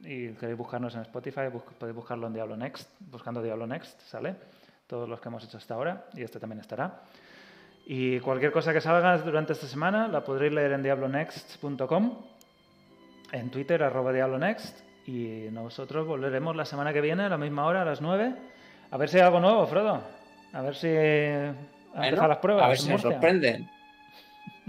y 0.00 0.28
queréis 0.30 0.56
buscarnos 0.56 0.94
en 0.94 1.02
Spotify, 1.02 1.48
bus- 1.52 1.62
podéis 1.78 1.94
buscarlo 1.94 2.26
en 2.28 2.32
Diablo 2.32 2.56
Next. 2.56 2.88
Buscando 3.10 3.42
Diablo 3.42 3.66
Next, 3.66 4.00
sale. 4.02 4.34
Todos 4.86 5.06
los 5.08 5.20
que 5.20 5.28
hemos 5.28 5.44
hecho 5.44 5.58
hasta 5.58 5.74
ahora. 5.74 6.06
Y 6.14 6.22
este 6.22 6.40
también 6.40 6.60
estará. 6.60 7.00
Y 7.86 8.20
cualquier 8.20 8.52
cosa 8.52 8.72
que 8.72 8.80
salga 8.80 9.18
durante 9.18 9.52
esta 9.52 9.66
semana 9.66 10.08
la 10.08 10.22
podréis 10.24 10.52
leer 10.52 10.72
en 10.72 10.82
diablonext.com, 10.82 12.18
en 13.32 13.50
Twitter, 13.50 13.82
arroba 13.82 14.12
diablonext, 14.12 14.78
y 15.06 15.48
nosotros 15.52 16.06
volveremos 16.06 16.54
la 16.56 16.64
semana 16.64 16.92
que 16.92 17.00
viene 17.00 17.24
a 17.24 17.28
la 17.28 17.36
misma 17.38 17.66
hora, 17.66 17.82
a 17.82 17.84
las 17.84 18.00
9, 18.00 18.32
a 18.90 18.96
ver 18.96 19.08
si 19.08 19.16
hay 19.18 19.24
algo 19.24 19.40
nuevo, 19.40 19.66
Frodo. 19.66 20.00
A 20.52 20.62
ver 20.62 20.74
si 20.74 20.88
han 21.94 22.00
Bueno, 22.10 22.28
las 22.28 22.38
pruebas. 22.38 22.64
a 22.64 22.68
ver 22.68 22.78
si 22.78 22.88
nos 22.88 23.02
sorprenden. 23.02 23.70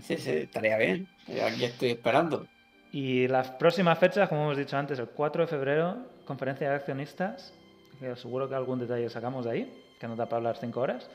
Sí, 0.01 0.17
sí, 0.17 0.31
estaría 0.31 0.77
bien. 0.77 1.07
Yo 1.27 1.45
aquí 1.45 1.65
estoy 1.65 1.91
esperando. 1.91 2.47
Y 2.91 3.27
las 3.27 3.51
próximas 3.51 3.97
fechas, 3.99 4.27
como 4.27 4.43
hemos 4.43 4.57
dicho 4.57 4.77
antes, 4.77 4.99
el 4.99 5.07
4 5.07 5.43
de 5.43 5.47
febrero, 5.47 5.97
conferencia 6.25 6.69
de 6.69 6.75
accionistas, 6.75 7.53
que 7.99 8.15
seguro 8.15 8.49
que 8.49 8.55
algún 8.55 8.79
detalle 8.79 9.09
sacamos 9.09 9.45
de 9.45 9.51
ahí, 9.51 9.83
que 9.99 10.07
nos 10.07 10.17
da 10.17 10.25
para 10.25 10.37
hablar 10.37 10.57
5 10.57 10.79
horas. 10.79 11.09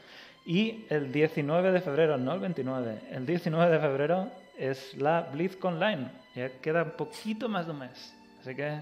Y 0.46 0.86
el 0.88 1.10
19 1.12 1.72
de 1.72 1.80
febrero, 1.80 2.16
no 2.16 2.32
el 2.32 2.40
29, 2.40 3.00
el 3.10 3.26
19 3.26 3.72
de 3.72 3.80
febrero 3.80 4.30
es 4.56 4.94
la 4.96 5.22
BlizzCon 5.22 5.74
Online. 5.74 6.08
Ya 6.34 6.48
queda 6.60 6.84
un 6.84 6.92
poquito 6.92 7.48
más 7.48 7.66
de 7.66 7.72
un 7.72 7.80
mes. 7.80 8.14
Así 8.40 8.54
que 8.54 8.80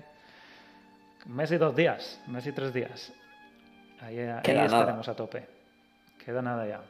mes 1.26 1.50
y 1.50 1.56
dos 1.56 1.74
días, 1.74 2.20
mes 2.26 2.46
y 2.46 2.52
tres 2.52 2.72
días. 2.72 3.12
Ahí, 4.00 4.18
ahí 4.18 4.26
nada. 4.26 4.66
estaremos 4.66 5.08
a 5.08 5.16
tope. 5.16 5.46
Queda 6.24 6.42
nada 6.42 6.66
ya. 6.66 6.82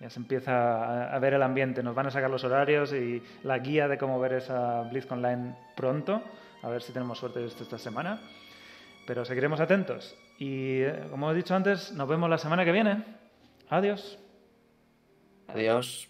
Ya 0.00 0.08
se 0.08 0.18
empieza 0.18 1.14
a, 1.14 1.18
ver 1.18 1.34
el 1.34 1.42
ambiente. 1.42 1.82
Nos 1.82 1.94
van 1.94 2.06
a 2.06 2.10
sacar 2.10 2.30
los 2.30 2.42
horarios 2.42 2.92
y 2.92 3.22
la 3.44 3.58
guía 3.58 3.86
de 3.86 3.98
cómo 3.98 4.18
ver 4.18 4.32
esa 4.32 4.82
BlizzCon 4.82 5.18
Online 5.18 5.54
pronto. 5.76 6.22
A 6.62 6.68
ver 6.68 6.82
si 6.82 6.92
tenemos 6.92 7.18
suerte 7.18 7.44
esto 7.44 7.62
esta 7.62 7.78
semana. 7.78 8.18
Pero 9.06 9.26
seguiremos 9.26 9.60
atentos. 9.60 10.16
Y 10.38 10.80
eh, 10.80 11.06
como 11.10 11.30
he 11.30 11.34
dicho 11.34 11.54
antes, 11.54 11.92
nos 11.92 12.08
vemos 12.08 12.30
la 12.30 12.38
semana 12.38 12.64
que 12.64 12.72
viene. 12.72 13.04
Adiós. 13.68 14.18
Adiós. 15.48 16.09